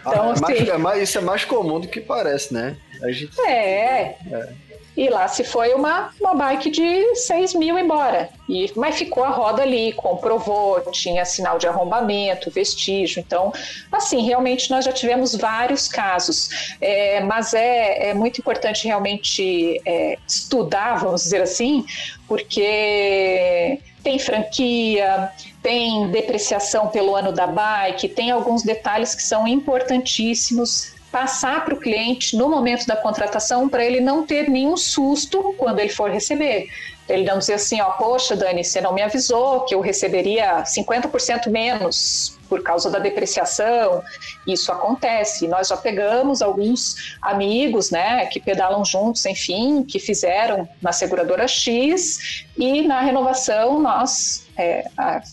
Então, 0.00 0.30
assim, 0.30 0.68
é 0.68 0.78
mais, 0.78 1.02
isso 1.02 1.18
é 1.18 1.20
mais 1.20 1.44
comum 1.44 1.78
do 1.78 1.86
que 1.86 2.00
parece, 2.00 2.54
né? 2.54 2.74
A 3.02 3.10
gente... 3.10 3.40
É. 3.42 4.16
é. 4.30 4.52
E 4.96 5.08
lá 5.08 5.28
se 5.28 5.44
foi 5.44 5.72
uma, 5.72 6.10
uma 6.20 6.34
bike 6.34 6.70
de 6.70 7.14
6 7.14 7.54
mil 7.54 7.78
embora. 7.78 8.28
E, 8.48 8.70
mas 8.76 8.96
ficou 8.96 9.24
a 9.24 9.30
roda 9.30 9.62
ali, 9.62 9.92
comprovou, 9.92 10.80
tinha 10.92 11.24
sinal 11.24 11.58
de 11.58 11.66
arrombamento, 11.66 12.50
vestígio. 12.50 13.20
Então, 13.20 13.52
assim, 13.90 14.26
realmente 14.26 14.70
nós 14.70 14.84
já 14.84 14.92
tivemos 14.92 15.34
vários 15.34 15.88
casos. 15.88 16.74
É, 16.80 17.20
mas 17.20 17.54
é, 17.54 18.10
é 18.10 18.14
muito 18.14 18.40
importante 18.40 18.86
realmente 18.86 19.80
é, 19.86 20.18
estudar, 20.26 20.96
vamos 20.96 21.22
dizer 21.22 21.40
assim, 21.40 21.86
porque 22.26 23.78
tem 24.02 24.18
franquia, 24.18 25.30
tem 25.62 26.10
depreciação 26.10 26.88
pelo 26.88 27.14
ano 27.14 27.32
da 27.32 27.46
bike, 27.46 28.08
tem 28.08 28.30
alguns 28.30 28.62
detalhes 28.62 29.14
que 29.14 29.22
são 29.22 29.46
importantíssimos 29.46 30.99
passar 31.10 31.64
para 31.64 31.74
o 31.74 31.78
cliente 31.78 32.36
no 32.36 32.48
momento 32.48 32.86
da 32.86 32.96
contratação 32.96 33.68
para 33.68 33.84
ele 33.84 34.00
não 34.00 34.24
ter 34.24 34.48
nenhum 34.48 34.76
susto 34.76 35.54
quando 35.58 35.80
ele 35.80 35.88
for 35.88 36.10
receber. 36.10 36.68
Ele 37.08 37.24
não 37.24 37.38
dizer 37.38 37.54
assim, 37.54 37.80
ó, 37.80 37.90
poxa, 37.90 38.36
Dani, 38.36 38.64
você 38.64 38.80
não 38.80 38.92
me 38.92 39.02
avisou 39.02 39.62
que 39.62 39.74
eu 39.74 39.80
receberia 39.80 40.62
50% 40.62 41.48
menos 41.48 42.38
por 42.50 42.62
causa 42.62 42.90
da 42.90 42.98
depreciação. 42.98 44.02
Isso 44.46 44.70
acontece. 44.72 45.48
Nós 45.48 45.68
já 45.68 45.76
pegamos 45.76 46.42
alguns 46.42 47.16
amigos, 47.22 47.90
né, 47.90 48.26
que 48.26 48.40
pedalam 48.40 48.84
juntos, 48.84 49.24
enfim, 49.24 49.84
que 49.84 49.98
fizeram 49.98 50.68
na 50.82 50.92
seguradora 50.92 51.46
X 51.46 52.44
e 52.58 52.82
na 52.82 53.00
renovação 53.00 53.80
nós 53.80 54.46
é, 54.60 54.84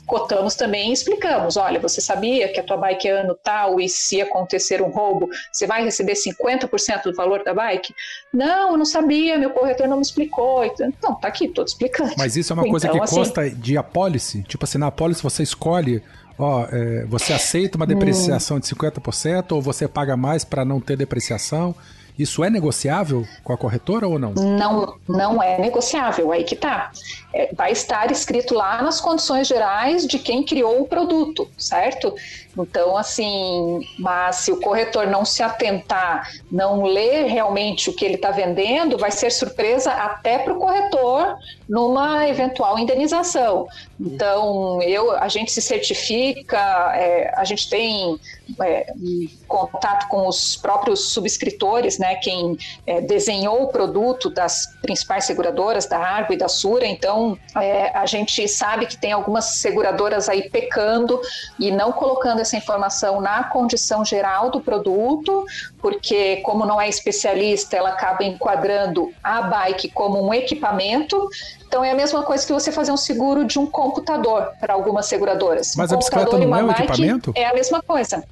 cotamos 0.06 0.56
também 0.56 0.91
e 0.91 0.93
explicamos: 0.93 1.58
olha, 1.58 1.80
você 1.80 1.99
sabia 1.99 2.47
que 2.47 2.60
a 2.60 2.63
tua 2.63 2.77
bike 2.77 3.08
é 3.10 3.12
ano 3.12 3.38
tal 3.43 3.82
e 3.82 3.89
se 3.89 4.21
acontecer 4.21 4.82
um 4.82 4.89
roubo, 4.89 5.27
você 5.51 5.67
vai 5.67 5.84
receber 5.84 6.13
50% 6.13 7.03
do 7.03 7.13
valor 7.13 7.43
da 7.43 7.53
bike? 7.53 7.93
Não, 8.34 8.71
eu 8.71 8.77
não 8.77 8.86
sabia, 8.86 9.38
meu 9.38 9.49
corretor 9.49 9.88
não 9.88 9.97
me 9.97 10.03
explicou. 10.03 10.63
Então, 10.63 11.15
tá 11.15 11.27
aqui, 11.27 11.49
tô 11.49 11.65
te 11.65 11.69
explicando. 11.69 12.13
Mas 12.17 12.38
isso 12.38 12.53
é 12.53 12.56
uma 12.56 12.69
coisa 12.69 12.88
então, 12.88 12.97
que 12.97 13.03
assim, 13.03 13.15
consta 13.15 13.49
de 13.49 13.77
apólice? 13.77 14.43
Tipo 14.43 14.63
assim, 14.63 14.77
na 14.77 14.88
apólice 14.88 15.21
você 15.21 15.43
escolhe 15.43 16.01
ó, 16.38 16.65
é, 16.71 17.06
você 17.06 17.34
aceita 17.34 17.78
uma 17.78 17.88
depreciação 17.88 18.60
de 18.60 18.67
50% 18.67 19.52
ou 19.54 19.62
você 19.62 19.88
paga 19.88 20.15
mais 20.15 20.43
para 20.43 20.63
não 20.63 20.80
ter 20.80 20.97
depreciação? 20.97 21.76
Isso 22.17 22.43
é 22.43 22.50
negociável 22.50 23.28
com 23.43 23.54
a 23.54 23.58
corretora 23.58 24.08
ou 24.08 24.17
não? 24.17 24.34
Não, 24.34 24.97
não 25.08 25.43
é 25.43 25.60
negociável, 25.60 26.32
aí 26.32 26.43
que 26.43 26.56
tá. 26.56 26.91
É, 27.32 27.54
vai 27.54 27.71
estar 27.71 28.12
escrito 28.12 28.56
lá 28.56 28.82
nas 28.82 29.00
condições 29.00 29.47
gerais 29.47 30.08
de 30.08 30.17
quem 30.17 30.43
criou 30.43 30.82
o 30.82 30.88
produto, 30.88 31.47
certo? 31.56 32.15
Então, 32.58 32.98
assim, 32.98 33.82
mas 34.00 34.38
se 34.38 34.52
o 34.52 34.60
corretor 34.60 35.08
não 35.08 35.24
se 35.24 35.43
atentar, 35.43 36.30
não 36.52 36.84
ler 36.84 37.26
realmente 37.26 37.89
o 37.89 37.93
que 37.93 38.04
ele 38.04 38.15
está 38.15 38.32
vendendo, 38.32 38.98
vai 38.98 39.12
ser 39.12 39.32
surpresa 39.32 39.91
até 39.91 40.39
para 40.39 40.54
o 40.54 40.60
corretor 40.60 41.38
numa 41.70 42.28
eventual 42.28 42.80
indenização. 42.80 43.67
Então, 44.00 44.82
eu, 44.82 45.12
a 45.12 45.28
gente 45.28 45.52
se 45.52 45.62
certifica, 45.62 46.58
é, 46.96 47.34
a 47.36 47.43
gente 47.43 47.70
tem 47.70 48.20
é, 48.62 48.93
contato 49.48 50.08
com 50.08 50.28
os 50.28 50.56
próprios 50.56 51.12
subscritores, 51.12 51.98
né, 51.98 52.15
quem 52.15 52.58
é, 52.86 53.02
desenhou 53.02 53.63
o 53.63 53.67
produto 53.67 54.30
das 54.30 54.67
principais 54.82 55.26
seguradoras, 55.26 55.86
da 55.88 55.98
Argo 55.98 56.34
e 56.34 56.38
da 56.38 56.48
Sura. 56.48 56.86
Então, 56.86 57.38
é, 57.56 57.89
a 57.98 58.06
gente 58.06 58.48
sabe 58.48 58.86
que 58.86 58.98
tem 58.98 59.12
algumas 59.12 59.58
seguradoras 59.58 60.30
aí 60.30 60.50
pecando 60.50 61.20
e 61.60 61.72
não 61.72 61.91
colocando 61.91 62.39
essa 62.47 62.57
informação 62.57 63.19
na 63.21 63.43
condição 63.43 64.03
geral 64.03 64.49
do 64.49 64.62
produto, 64.62 65.45
porque, 65.79 66.38
como 66.38 66.65
não 66.65 66.79
é 66.79 66.88
especialista, 66.88 67.75
ela 67.75 67.89
acaba 67.89 68.23
enquadrando 68.23 69.12
a 69.21 69.41
bike 69.41 69.89
como 69.89 70.25
um 70.25 70.33
equipamento. 70.33 71.29
Então 71.67 71.83
é 71.83 71.91
a 71.91 71.95
mesma 71.95 72.23
coisa 72.23 72.45
que 72.45 72.53
você 72.53 72.71
fazer 72.71 72.91
um 72.91 72.97
seguro 72.97 73.45
de 73.45 73.60
um 73.60 73.65
computador 73.65 74.51
para 74.60 74.73
algumas 74.73 75.05
seguradoras. 75.05 75.75
Mas 75.75 75.91
um 75.91 75.95
a 75.95 75.97
bicicleta 75.97 76.38
não 76.38 76.55
é 76.55 76.63
um 76.63 76.71
equipamento? 76.71 77.33
É 77.36 77.45
a 77.45 77.53
mesma 77.53 77.81
coisa. 77.81 78.23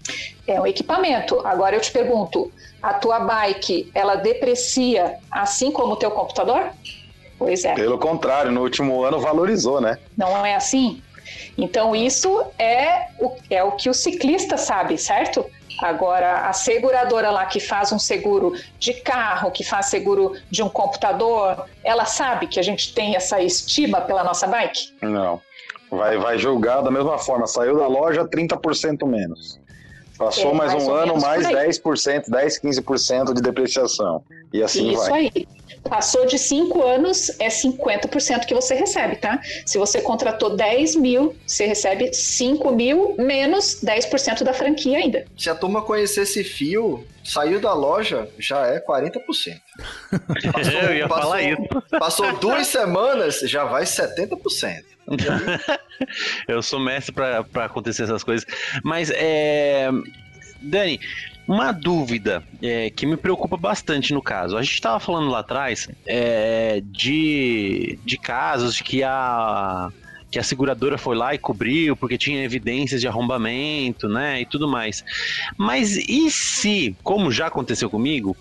É 0.48 0.60
um 0.60 0.66
equipamento. 0.66 1.46
Agora 1.46 1.76
eu 1.76 1.82
te 1.82 1.92
pergunto, 1.92 2.52
a 2.82 2.94
tua 2.94 3.20
bike, 3.20 3.92
ela 3.94 4.16
deprecia 4.16 5.18
assim 5.30 5.72
como 5.72 5.94
o 5.94 5.96
teu 5.98 6.12
computador? 6.12 6.72
Pois 7.38 7.66
é. 7.66 7.74
Pelo 7.74 7.98
contrário, 7.98 8.52
no 8.52 8.62
último 8.62 9.04
ano 9.04 9.20
valorizou, 9.20 9.82
né? 9.82 9.98
Não 10.18 10.46
é 10.46 10.56
assim? 10.56 11.02
Então, 11.58 11.96
isso 11.96 12.46
é 12.58 13.08
o, 13.20 13.32
é 13.50 13.64
o 13.64 13.74
que 13.74 13.90
o 13.90 13.94
ciclista 13.94 14.58
sabe, 14.58 14.98
certo? 14.98 15.46
Agora, 15.82 16.48
a 16.48 16.54
seguradora 16.54 17.30
lá 17.30 17.46
que 17.46 17.60
faz 17.60 17.92
um 17.92 18.00
seguro 18.00 18.54
de 18.80 18.94
carro, 18.94 19.52
que 19.52 19.64
faz 19.64 19.88
seguro 19.88 20.34
de 20.50 20.64
um 20.64 20.70
computador, 20.70 21.66
ela 21.84 22.06
sabe 22.06 22.48
que 22.48 22.60
a 22.60 22.64
gente 22.64 22.94
tem 22.94 23.16
essa 23.16 23.42
estima 23.42 24.02
pela 24.02 24.24
nossa 24.24 24.48
bike? 24.48 24.94
Não. 25.02 25.42
Vai, 25.92 26.18
vai 26.18 26.38
julgar 26.38 26.82
da 26.82 26.90
mesma 26.90 27.18
forma. 27.18 27.46
Saiu 27.46 27.78
da 27.78 27.88
loja 27.88 28.26
30% 28.26 29.06
menos. 29.06 29.60
Passou 30.18 30.52
é, 30.52 30.54
mais, 30.54 30.74
mais 30.74 30.84
um 30.84 30.92
ano, 30.94 31.20
mais 31.20 31.46
10%, 31.46 32.30
10, 32.30 32.60
15% 32.62 33.34
de 33.34 33.42
depreciação. 33.42 34.24
E 34.54 34.64
assim 34.64 34.92
Isso 34.92 35.10
vai. 35.10 35.26
Isso 35.26 35.34
aí. 35.38 35.48
Passou 35.84 36.26
de 36.26 36.40
5 36.40 36.82
anos, 36.82 37.30
é 37.40 37.48
50% 37.48 38.46
que 38.46 38.54
você 38.54 38.74
recebe, 38.74 39.18
tá? 39.18 39.40
Se 39.66 39.78
você 39.78 40.02
contratou 40.02 40.56
10 40.56 40.96
mil, 40.96 41.36
você 41.46 41.66
recebe 41.66 42.12
5 42.12 42.72
mil 42.72 43.16
menos 43.20 43.82
10% 43.84 44.44
da 44.44 44.54
franquia 44.54 44.98
ainda. 44.98 45.26
Se 45.38 45.50
a 45.50 45.54
turma 45.54 45.84
conhecer 45.84 46.22
esse 46.22 46.44
fio, 46.44 47.06
saiu 47.24 47.60
da 47.60 47.74
loja, 47.74 48.28
já 48.40 48.66
é 48.66 48.80
40%. 48.80 49.20
Passou, 50.54 50.74
Eu 50.74 50.96
ia 50.96 51.08
passou, 51.08 51.24
falar 51.24 51.42
isso. 51.44 51.62
Passou 52.00 52.38
duas 52.38 52.68
semanas, 52.68 53.42
já 53.42 53.66
vai 53.66 53.84
70%. 53.84 54.95
Eu 56.48 56.62
sou 56.62 56.80
mestre 56.80 57.14
para 57.14 57.66
acontecer 57.66 58.04
essas 58.04 58.24
coisas. 58.24 58.46
Mas, 58.84 59.10
é... 59.12 59.90
Dani, 60.62 61.00
uma 61.48 61.72
dúvida 61.72 62.44
é, 62.62 62.90
que 62.90 63.06
me 63.06 63.16
preocupa 63.16 63.56
bastante 63.56 64.14
no 64.14 64.22
caso. 64.22 64.58
A 64.58 64.64
gente 64.64 64.74
estava 64.74 65.00
falando 65.00 65.30
lá 65.30 65.40
atrás 65.40 65.88
é, 66.06 66.82
de, 66.84 68.00
de 68.04 68.18
casos 68.18 68.76
de 68.76 68.84
que 68.84 69.04
a, 69.04 69.92
que 70.32 70.40
a 70.40 70.44
seguradora 70.44 70.98
foi 70.98 71.16
lá 71.16 71.36
e 71.36 71.38
cobriu 71.38 71.96
porque 71.96 72.18
tinha 72.18 72.44
evidências 72.44 73.00
de 73.00 73.08
arrombamento, 73.08 74.10
né, 74.10 74.42
e 74.42 74.46
tudo 74.46 74.68
mais. 74.68 75.04
Mas 75.56 75.96
e 75.96 76.32
se, 76.32 76.96
como 77.04 77.32
já 77.32 77.48
aconteceu 77.48 77.90
comigo, 77.90 78.36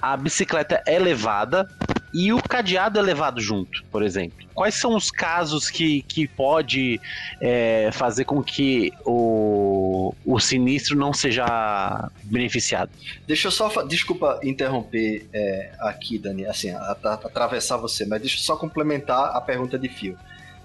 a 0.00 0.16
bicicleta 0.16 0.82
é 0.86 0.98
levada 0.98 1.68
e 2.12 2.32
o 2.32 2.42
cadeado 2.42 2.98
é 2.98 3.02
levado 3.02 3.40
junto, 3.40 3.84
por 3.90 4.02
exemplo. 4.02 4.46
Quais 4.54 4.74
são 4.74 4.96
os 4.96 5.10
casos 5.10 5.70
que, 5.70 6.02
que 6.02 6.26
pode 6.26 7.00
é, 7.40 7.90
fazer 7.92 8.24
com 8.24 8.42
que 8.42 8.92
o, 9.04 10.14
o 10.24 10.40
sinistro 10.40 10.96
não 10.96 11.12
seja 11.12 12.10
beneficiado? 12.24 12.90
Deixa 13.26 13.48
eu 13.48 13.52
só, 13.52 13.82
desculpa 13.82 14.40
interromper 14.42 15.28
é, 15.32 15.72
aqui, 15.78 16.18
Dani, 16.18 16.46
assim, 16.46 16.70
atravessar 16.70 17.76
você, 17.76 18.06
mas 18.06 18.20
deixa 18.20 18.36
eu 18.36 18.40
só 18.40 18.56
complementar 18.56 19.36
a 19.36 19.40
pergunta 19.40 19.78
de 19.78 19.88
Fio. 19.88 20.18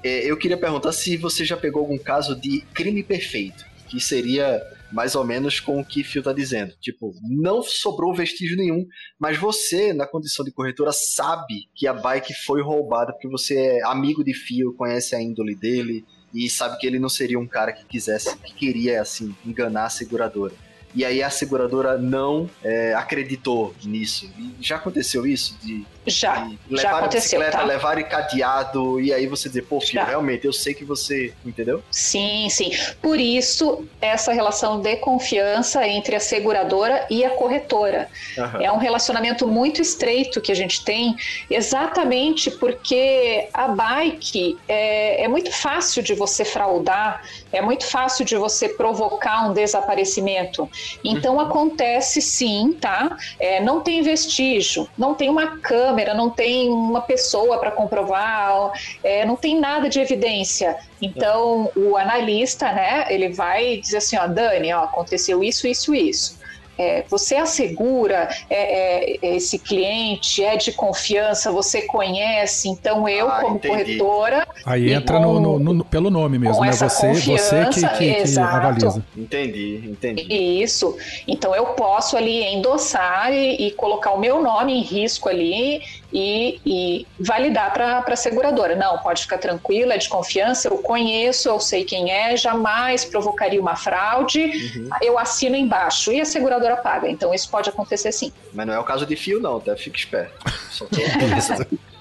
É, 0.03 0.29
eu 0.29 0.37
queria 0.37 0.57
perguntar 0.57 0.91
se 0.91 1.15
você 1.17 1.45
já 1.45 1.55
pegou 1.55 1.81
algum 1.81 1.97
caso 1.97 2.35
de 2.35 2.61
crime 2.73 3.03
perfeito, 3.03 3.65
que 3.87 3.99
seria 3.99 4.61
mais 4.93 5.15
ou 5.15 5.25
menos 5.25 5.59
com 5.59 5.79
o 5.79 5.85
que 5.85 6.03
Phil 6.03 6.23
tá 6.23 6.31
dizendo. 6.31 6.73
Tipo, 6.79 7.11
não 7.23 7.63
sobrou 7.63 8.13
vestígio 8.13 8.55
nenhum, 8.55 8.85
mas 9.19 9.37
você, 9.37 9.91
na 9.91 10.07
condição 10.07 10.45
de 10.45 10.51
corretora, 10.51 10.91
sabe 10.93 11.67
que 11.75 11.87
a 11.87 11.93
bike 11.93 12.33
foi 12.45 12.61
roubada 12.61 13.11
porque 13.11 13.27
você 13.27 13.57
é 13.57 13.85
amigo 13.85 14.23
de 14.23 14.33
Phil, 14.33 14.73
conhece 14.75 15.15
a 15.15 15.21
índole 15.21 15.55
dele 15.55 16.05
e 16.33 16.49
sabe 16.49 16.77
que 16.77 16.87
ele 16.87 16.99
não 16.99 17.09
seria 17.09 17.39
um 17.39 17.47
cara 17.47 17.73
que 17.73 17.85
quisesse, 17.85 18.37
que 18.37 18.53
queria, 18.53 19.01
assim, 19.01 19.35
enganar 19.45 19.85
a 19.85 19.89
seguradora 19.89 20.53
e 20.95 21.03
aí 21.03 21.23
a 21.23 21.29
seguradora 21.29 21.97
não 21.97 22.49
é, 22.63 22.93
acreditou 22.93 23.73
nisso. 23.83 24.31
E 24.37 24.55
já 24.61 24.75
aconteceu 24.75 25.25
isso? 25.25 25.57
De, 25.61 25.85
já, 26.05 26.49
levar 26.69 26.81
já 26.81 26.97
aconteceu, 26.97 27.39
a 27.39 27.45
bicicleta, 27.45 27.57
tá? 27.57 27.63
levar 27.63 27.97
e 27.97 28.03
cadeado, 28.03 28.99
e 28.99 29.13
aí 29.13 29.27
você 29.27 29.47
dizer, 29.47 29.63
pô, 29.63 29.79
filho, 29.79 29.93
já. 29.93 30.03
realmente, 30.03 30.45
eu 30.45 30.53
sei 30.53 30.73
que 30.73 30.83
você. 30.83 31.33
Entendeu? 31.45 31.83
Sim, 31.91 32.47
sim. 32.49 32.71
Por 33.01 33.19
isso, 33.19 33.85
essa 34.01 34.33
relação 34.33 34.81
de 34.81 34.95
confiança 34.97 35.87
entre 35.87 36.15
a 36.15 36.19
seguradora 36.19 37.05
e 37.09 37.23
a 37.23 37.31
corretora. 37.31 38.09
Uhum. 38.37 38.61
É 38.61 38.71
um 38.71 38.77
relacionamento 38.77 39.47
muito 39.47 39.81
estreito 39.81 40.41
que 40.41 40.51
a 40.51 40.55
gente 40.55 40.83
tem, 40.83 41.15
exatamente 41.49 42.51
porque 42.51 43.47
a 43.53 43.67
bike 43.67 44.57
é, 44.67 45.23
é 45.23 45.27
muito 45.27 45.51
fácil 45.51 46.03
de 46.03 46.13
você 46.13 46.43
fraudar, 46.43 47.23
é 47.51 47.61
muito 47.61 47.85
fácil 47.85 48.25
de 48.25 48.35
você 48.35 48.69
provocar 48.69 49.49
um 49.49 49.53
desaparecimento. 49.53 50.69
Então 51.03 51.39
acontece 51.39 52.21
sim, 52.21 52.77
tá? 52.79 53.17
É, 53.39 53.61
não 53.61 53.81
tem 53.81 54.01
vestígio, 54.01 54.87
não 54.97 55.13
tem 55.13 55.29
uma 55.29 55.57
câmera, 55.57 55.92
não 56.13 56.29
tem 56.29 56.69
uma 56.69 57.01
pessoa 57.01 57.57
para 57.57 57.71
comprovar, 57.71 58.71
é, 59.03 59.25
não 59.25 59.35
tem 59.35 59.59
nada 59.59 59.89
de 59.89 59.99
evidência. 59.99 60.77
Então 61.01 61.71
o 61.75 61.95
analista, 61.97 62.71
né, 62.71 63.05
ele 63.09 63.29
vai 63.29 63.77
dizer 63.77 63.97
assim, 63.97 64.17
ó, 64.17 64.27
Dani, 64.27 64.73
ó, 64.73 64.83
aconteceu 64.83 65.43
isso, 65.43 65.67
isso, 65.67 65.93
isso 65.93 66.42
é, 66.77 67.03
você 67.09 67.35
assegura 67.35 68.29
é, 68.49 69.17
é, 69.21 69.35
esse 69.35 69.59
cliente, 69.59 70.43
é 70.43 70.57
de 70.57 70.71
confiança, 70.71 71.51
você 71.51 71.83
conhece, 71.83 72.67
então 72.67 73.07
eu, 73.07 73.29
ah, 73.29 73.41
como 73.41 73.55
entendi. 73.57 73.97
corretora. 73.97 74.47
Aí 74.65 74.91
entra 74.91 75.17
com, 75.17 75.39
no, 75.39 75.59
no, 75.59 75.73
no, 75.73 75.85
pelo 75.85 76.09
nome 76.09 76.39
mesmo, 76.39 76.61
né? 76.63 76.71
Você, 76.71 77.13
você 77.13 77.65
que, 77.65 77.87
que, 77.97 78.23
que 78.23 78.39
avaliza. 78.39 79.05
Entendi, 79.15 79.83
entendi. 79.85 80.33
Isso. 80.33 80.97
Então 81.27 81.55
eu 81.55 81.67
posso 81.67 82.17
ali 82.17 82.43
endossar 82.43 83.31
e, 83.31 83.67
e 83.67 83.71
colocar 83.71 84.11
o 84.11 84.19
meu 84.19 84.41
nome 84.41 84.73
em 84.73 84.81
risco 84.81 85.29
ali 85.29 85.81
e, 86.13 86.61
e 86.63 87.07
validar 87.19 87.73
para 87.73 88.03
a 88.05 88.15
seguradora. 88.15 88.75
Não, 88.75 88.99
pode 88.99 89.23
ficar 89.23 89.39
tranquila, 89.39 89.95
é 89.95 89.97
de 89.97 90.07
confiança, 90.07 90.67
eu 90.67 90.77
conheço, 90.77 91.49
eu 91.49 91.59
sei 91.59 91.83
quem 91.83 92.11
é, 92.11 92.37
jamais 92.37 93.03
provocaria 93.03 93.59
uma 93.59 93.75
fraude, 93.75 94.39
uhum. 94.75 94.89
eu 95.01 95.17
assino 95.17 95.55
embaixo 95.55 96.11
e 96.11 96.21
a 96.21 96.25
seguradora 96.25 96.77
paga. 96.77 97.09
Então 97.09 97.33
isso 97.33 97.49
pode 97.49 97.69
acontecer 97.69 98.11
sim. 98.11 98.31
Mas 98.53 98.67
não 98.67 98.75
é 98.75 98.79
o 98.79 98.83
caso 98.83 99.05
de 99.05 99.15
fio, 99.15 99.39
não, 99.39 99.59
tá? 99.59 99.75
Fique 99.75 99.97
esperto. 99.97 100.33
Só 100.69 100.85
tô... 100.85 100.97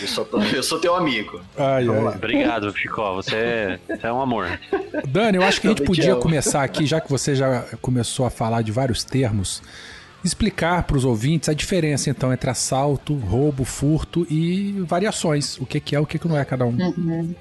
Eu 0.00 0.08
sou, 0.08 0.28
eu 0.54 0.62
sou 0.62 0.78
teu 0.78 0.94
amigo. 0.94 1.40
Ai, 1.58 1.86
ai. 1.88 2.14
Obrigado, 2.14 2.72
Chico. 2.76 3.02
Você 3.16 3.34
é, 3.34 3.78
você 3.88 4.06
é 4.06 4.12
um 4.12 4.22
amor. 4.22 4.60
Dani, 5.08 5.38
eu 5.38 5.42
acho 5.42 5.60
que 5.60 5.66
a 5.66 5.70
gente 5.70 5.82
podia 5.82 6.14
começar 6.16 6.62
aqui, 6.62 6.86
já 6.86 7.00
que 7.00 7.10
você 7.10 7.34
já 7.34 7.62
começou 7.82 8.24
a 8.24 8.30
falar 8.30 8.62
de 8.62 8.70
vários 8.70 9.02
termos, 9.02 9.60
explicar 10.24 10.82
para 10.84 10.96
os 10.96 11.04
ouvintes 11.04 11.48
a 11.48 11.54
diferença 11.54 12.10
então 12.10 12.32
entre 12.32 12.50
assalto, 12.50 13.14
roubo, 13.14 13.64
furto 13.64 14.26
e 14.30 14.72
variações. 14.86 15.58
O 15.58 15.66
que, 15.66 15.80
que 15.80 15.96
é, 15.96 16.00
o 16.00 16.06
que, 16.06 16.18
que 16.18 16.28
não 16.28 16.36
é 16.36 16.44
cada 16.44 16.64
um. 16.64 16.76
Uhum. 16.76 17.34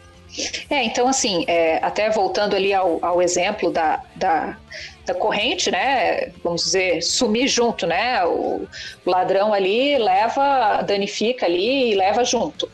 É, 0.70 0.84
então 0.84 1.08
assim, 1.08 1.44
é, 1.48 1.78
até 1.84 2.10
voltando 2.10 2.56
ali 2.56 2.74
ao, 2.74 3.04
ao 3.04 3.22
exemplo 3.22 3.72
da, 3.72 4.02
da, 4.16 4.58
da, 5.06 5.14
corrente, 5.14 5.72
né? 5.72 6.32
Vamos 6.44 6.64
dizer, 6.64 7.02
sumir 7.02 7.48
junto, 7.48 7.88
né? 7.88 8.24
O, 8.26 8.68
o 9.06 9.10
ladrão 9.10 9.54
ali 9.54 9.98
leva, 9.98 10.82
danifica 10.84 11.46
ali 11.46 11.92
e 11.92 11.96
leva 11.96 12.24
junto. 12.24 12.70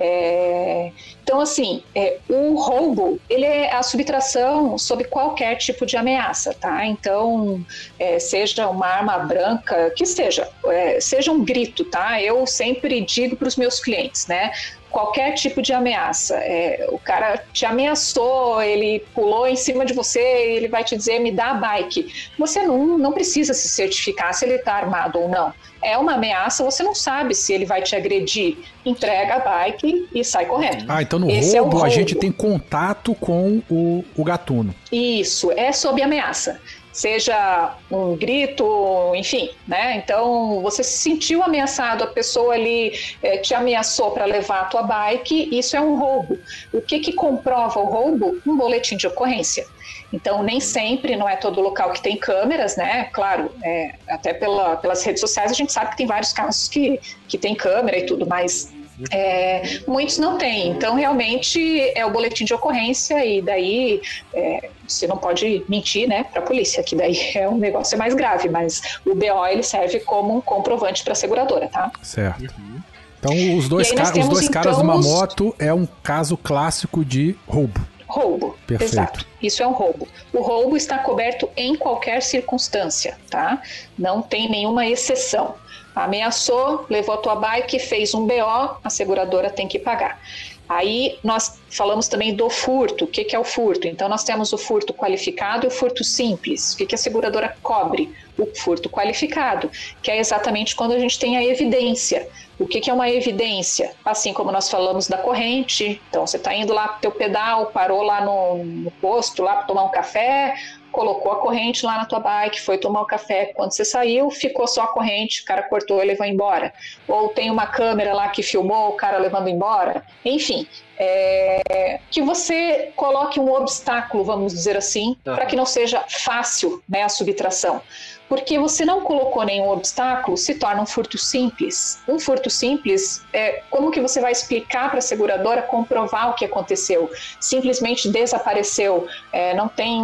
É, 0.00 0.92
então, 1.28 1.40
assim, 1.40 1.82
é, 1.94 2.18
o 2.28 2.54
roubo, 2.54 3.20
ele 3.28 3.44
é 3.44 3.74
a 3.74 3.82
subtração 3.82 4.78
sob 4.78 5.04
qualquer 5.04 5.56
tipo 5.56 5.84
de 5.84 5.94
ameaça, 5.96 6.54
tá? 6.54 6.86
Então, 6.86 7.62
é, 7.98 8.18
seja 8.18 8.66
uma 8.68 8.86
arma 8.86 9.18
branca, 9.18 9.90
que 9.94 10.06
seja, 10.06 10.48
é, 10.66 11.00
seja 11.00 11.30
um 11.30 11.44
grito, 11.44 11.84
tá? 11.84 12.22
Eu 12.22 12.46
sempre 12.46 13.00
digo 13.02 13.36
para 13.36 13.48
os 13.48 13.56
meus 13.56 13.80
clientes, 13.80 14.26
né? 14.26 14.52
Qualquer 14.90 15.34
tipo 15.34 15.60
de 15.62 15.72
ameaça. 15.72 16.36
É, 16.36 16.86
o 16.90 16.98
cara 16.98 17.42
te 17.52 17.64
ameaçou, 17.64 18.62
ele 18.62 19.04
pulou 19.14 19.46
em 19.46 19.56
cima 19.56 19.84
de 19.84 19.92
você, 19.92 20.20
ele 20.20 20.68
vai 20.68 20.84
te 20.84 20.96
dizer 20.96 21.18
me 21.18 21.32
dá 21.32 21.50
a 21.50 21.54
bike. 21.54 22.30
Você 22.38 22.62
não, 22.62 22.98
não 22.98 23.12
precisa 23.12 23.54
se 23.54 23.68
certificar 23.68 24.32
se 24.34 24.44
ele 24.44 24.54
está 24.54 24.74
armado 24.74 25.18
ou 25.18 25.28
não 25.28 25.52
é 25.82 25.96
uma 25.96 26.14
ameaça, 26.14 26.64
você 26.64 26.82
não 26.82 26.94
sabe 26.94 27.34
se 27.34 27.52
ele 27.52 27.64
vai 27.64 27.82
te 27.82 27.94
agredir. 27.94 28.56
Entrega 28.84 29.34
a 29.34 29.38
bike 29.40 30.08
e 30.14 30.24
sai 30.24 30.46
correndo. 30.46 30.84
Ah, 30.88 31.02
então 31.02 31.18
no 31.18 31.30
Esse 31.30 31.58
roubo, 31.58 31.76
é 31.76 31.80
roubo, 31.80 31.84
a 31.84 31.88
gente 31.88 32.14
tem 32.14 32.32
contato 32.32 33.14
com 33.14 33.62
o, 33.70 34.04
o 34.16 34.24
gatuno. 34.24 34.74
Isso, 34.90 35.52
é 35.52 35.72
sob 35.72 36.00
ameaça. 36.02 36.60
Seja 36.98 37.76
um 37.88 38.16
grito, 38.16 39.12
enfim, 39.14 39.50
né? 39.68 39.94
Então 39.98 40.60
você 40.60 40.82
se 40.82 40.98
sentiu 40.98 41.44
ameaçado, 41.44 42.02
a 42.02 42.08
pessoa 42.08 42.54
ali 42.54 42.92
é, 43.22 43.36
te 43.36 43.54
ameaçou 43.54 44.10
para 44.10 44.24
levar 44.24 44.62
a 44.62 44.64
tua 44.64 44.82
bike, 44.82 45.48
isso 45.56 45.76
é 45.76 45.80
um 45.80 45.96
roubo. 45.96 46.36
O 46.72 46.80
que, 46.80 46.98
que 46.98 47.12
comprova 47.12 47.78
o 47.78 47.84
roubo? 47.84 48.42
Um 48.44 48.56
boletim 48.56 48.96
de 48.96 49.06
ocorrência. 49.06 49.64
Então, 50.12 50.42
nem 50.42 50.58
sempre, 50.58 51.14
não 51.14 51.28
é 51.28 51.36
todo 51.36 51.60
local 51.60 51.92
que 51.92 52.02
tem 52.02 52.16
câmeras, 52.16 52.76
né? 52.76 53.04
Claro, 53.12 53.48
é, 53.62 53.94
até 54.08 54.34
pela, 54.34 54.76
pelas 54.76 55.04
redes 55.04 55.20
sociais 55.20 55.52
a 55.52 55.54
gente 55.54 55.72
sabe 55.72 55.92
que 55.92 55.98
tem 55.98 56.06
vários 56.06 56.32
casos 56.32 56.66
que, 56.66 57.00
que 57.28 57.38
tem 57.38 57.54
câmera 57.54 57.96
e 57.96 58.06
tudo, 58.06 58.26
mas 58.26 58.72
é, 59.10 59.80
muitos 59.86 60.18
não 60.18 60.38
têm. 60.38 60.70
Então, 60.70 60.94
realmente 60.94 61.92
é 61.94 62.04
o 62.04 62.10
boletim 62.10 62.44
de 62.44 62.54
ocorrência 62.54 63.24
e 63.24 63.40
daí 63.40 64.00
é, 64.34 64.70
você 64.86 65.06
não 65.06 65.16
pode 65.16 65.64
mentir, 65.68 66.08
né, 66.08 66.24
para 66.24 66.40
a 66.40 66.44
polícia, 66.44 66.82
que 66.82 66.96
daí 66.96 67.16
é 67.34 67.48
um 67.48 67.58
negócio 67.58 67.96
mais 67.98 68.14
grave, 68.14 68.48
mas 68.48 68.98
o 69.06 69.14
BO 69.14 69.46
ele 69.50 69.62
serve 69.62 70.00
como 70.00 70.36
um 70.36 70.40
comprovante 70.40 71.02
para 71.04 71.12
a 71.12 71.16
seguradora, 71.16 71.68
tá? 71.68 71.90
Certo. 72.02 72.54
Uhum. 72.58 72.80
Então, 73.18 73.56
os 73.56 73.68
dois, 73.68 73.90
ca 73.90 74.12
os 74.16 74.28
dois 74.28 74.48
caras 74.48 74.74
então, 74.74 74.86
numa 74.86 75.00
moto 75.00 75.54
é 75.58 75.74
um 75.74 75.86
caso 76.02 76.36
clássico 76.36 77.04
de 77.04 77.36
roubo. 77.46 77.80
Roubo. 78.06 78.56
Perfeito. 78.66 78.92
Exato. 78.92 79.26
Isso 79.42 79.62
é 79.62 79.66
um 79.66 79.72
roubo. 79.72 80.08
O 80.32 80.40
roubo 80.40 80.76
está 80.76 80.98
coberto 80.98 81.48
em 81.56 81.76
qualquer 81.76 82.22
circunstância, 82.22 83.18
tá? 83.28 83.60
Não 83.98 84.22
tem 84.22 84.48
nenhuma 84.48 84.86
exceção. 84.86 85.56
Ameaçou, 86.04 86.86
levou 86.88 87.14
a 87.14 87.18
tua 87.18 87.34
bike, 87.34 87.78
fez 87.78 88.14
um 88.14 88.26
BO, 88.26 88.78
a 88.84 88.90
seguradora 88.90 89.50
tem 89.50 89.66
que 89.66 89.78
pagar. 89.78 90.20
Aí 90.68 91.18
nós 91.24 91.58
falamos 91.70 92.08
também 92.08 92.34
do 92.34 92.50
furto. 92.50 93.04
O 93.04 93.08
que, 93.08 93.24
que 93.24 93.34
é 93.34 93.38
o 93.38 93.44
furto? 93.44 93.88
Então 93.88 94.08
nós 94.08 94.22
temos 94.22 94.52
o 94.52 94.58
furto 94.58 94.92
qualificado 94.92 95.64
e 95.64 95.68
o 95.68 95.70
furto 95.70 96.04
simples. 96.04 96.74
O 96.74 96.76
que, 96.76 96.86
que 96.86 96.94
a 96.94 96.98
seguradora 96.98 97.56
cobre? 97.62 98.12
O 98.36 98.46
furto 98.54 98.90
qualificado, 98.90 99.70
que 100.02 100.10
é 100.10 100.18
exatamente 100.18 100.76
quando 100.76 100.92
a 100.92 100.98
gente 100.98 101.18
tem 101.18 101.38
a 101.38 101.44
evidência. 101.44 102.28
O 102.58 102.66
que, 102.66 102.80
que 102.80 102.90
é 102.90 102.92
uma 102.92 103.08
evidência? 103.08 103.94
Assim 104.04 104.32
como 104.32 104.52
nós 104.52 104.68
falamos 104.68 105.08
da 105.08 105.16
corrente, 105.16 106.00
então 106.08 106.26
você 106.26 106.36
está 106.36 106.54
indo 106.54 106.72
lá 106.72 106.88
para 106.88 106.98
o 106.98 107.00
teu 107.00 107.12
pedal, 107.12 107.66
parou 107.66 108.02
lá 108.02 108.20
no, 108.20 108.64
no 108.64 108.90
posto 108.90 109.42
lá 109.42 109.56
para 109.56 109.66
tomar 109.66 109.84
um 109.84 109.90
café, 109.90 110.54
colocou 110.98 111.30
a 111.30 111.36
corrente 111.36 111.86
lá 111.86 111.96
na 111.96 112.06
tua 112.06 112.18
bike, 112.18 112.60
foi 112.60 112.76
tomar 112.76 113.02
o 113.02 113.04
um 113.04 113.06
café. 113.06 113.52
Quando 113.54 113.70
você 113.70 113.84
saiu, 113.84 114.32
ficou 114.32 114.66
só 114.66 114.82
a 114.82 114.86
corrente, 114.88 115.42
o 115.42 115.44
cara 115.44 115.62
cortou 115.62 116.02
e 116.02 116.06
levou 116.06 116.26
embora. 116.26 116.72
Ou 117.06 117.28
tem 117.28 117.52
uma 117.52 117.68
câmera 117.68 118.12
lá 118.12 118.28
que 118.30 118.42
filmou 118.42 118.88
o 118.88 118.92
cara 118.94 119.16
levando 119.16 119.48
embora. 119.48 120.02
Enfim, 120.24 120.66
é, 120.98 122.00
que 122.10 122.20
você 122.20 122.90
coloque 122.96 123.38
um 123.38 123.48
obstáculo, 123.52 124.24
vamos 124.24 124.52
dizer 124.52 124.76
assim, 124.76 125.10
uhum. 125.24 125.36
para 125.36 125.46
que 125.46 125.54
não 125.54 125.64
seja 125.64 126.02
fácil 126.08 126.82
né, 126.88 127.04
a 127.04 127.08
subtração 127.08 127.80
porque 128.28 128.58
você 128.58 128.84
não 128.84 129.00
colocou 129.00 129.44
nenhum 129.44 129.70
obstáculo, 129.70 130.36
se 130.36 130.54
torna 130.56 130.82
um 130.82 130.86
furto 130.86 131.16
simples. 131.16 132.00
Um 132.06 132.18
furto 132.18 132.50
simples 132.50 133.24
é 133.32 133.62
como 133.70 133.90
que 133.90 134.00
você 134.00 134.20
vai 134.20 134.32
explicar 134.32 134.90
para 134.90 134.98
a 134.98 135.02
seguradora 135.02 135.62
comprovar 135.62 136.30
o 136.30 136.34
que 136.34 136.44
aconteceu? 136.44 137.10
Simplesmente 137.40 138.08
desapareceu, 138.10 139.06
é, 139.32 139.54
não 139.54 139.68
tem 139.68 140.02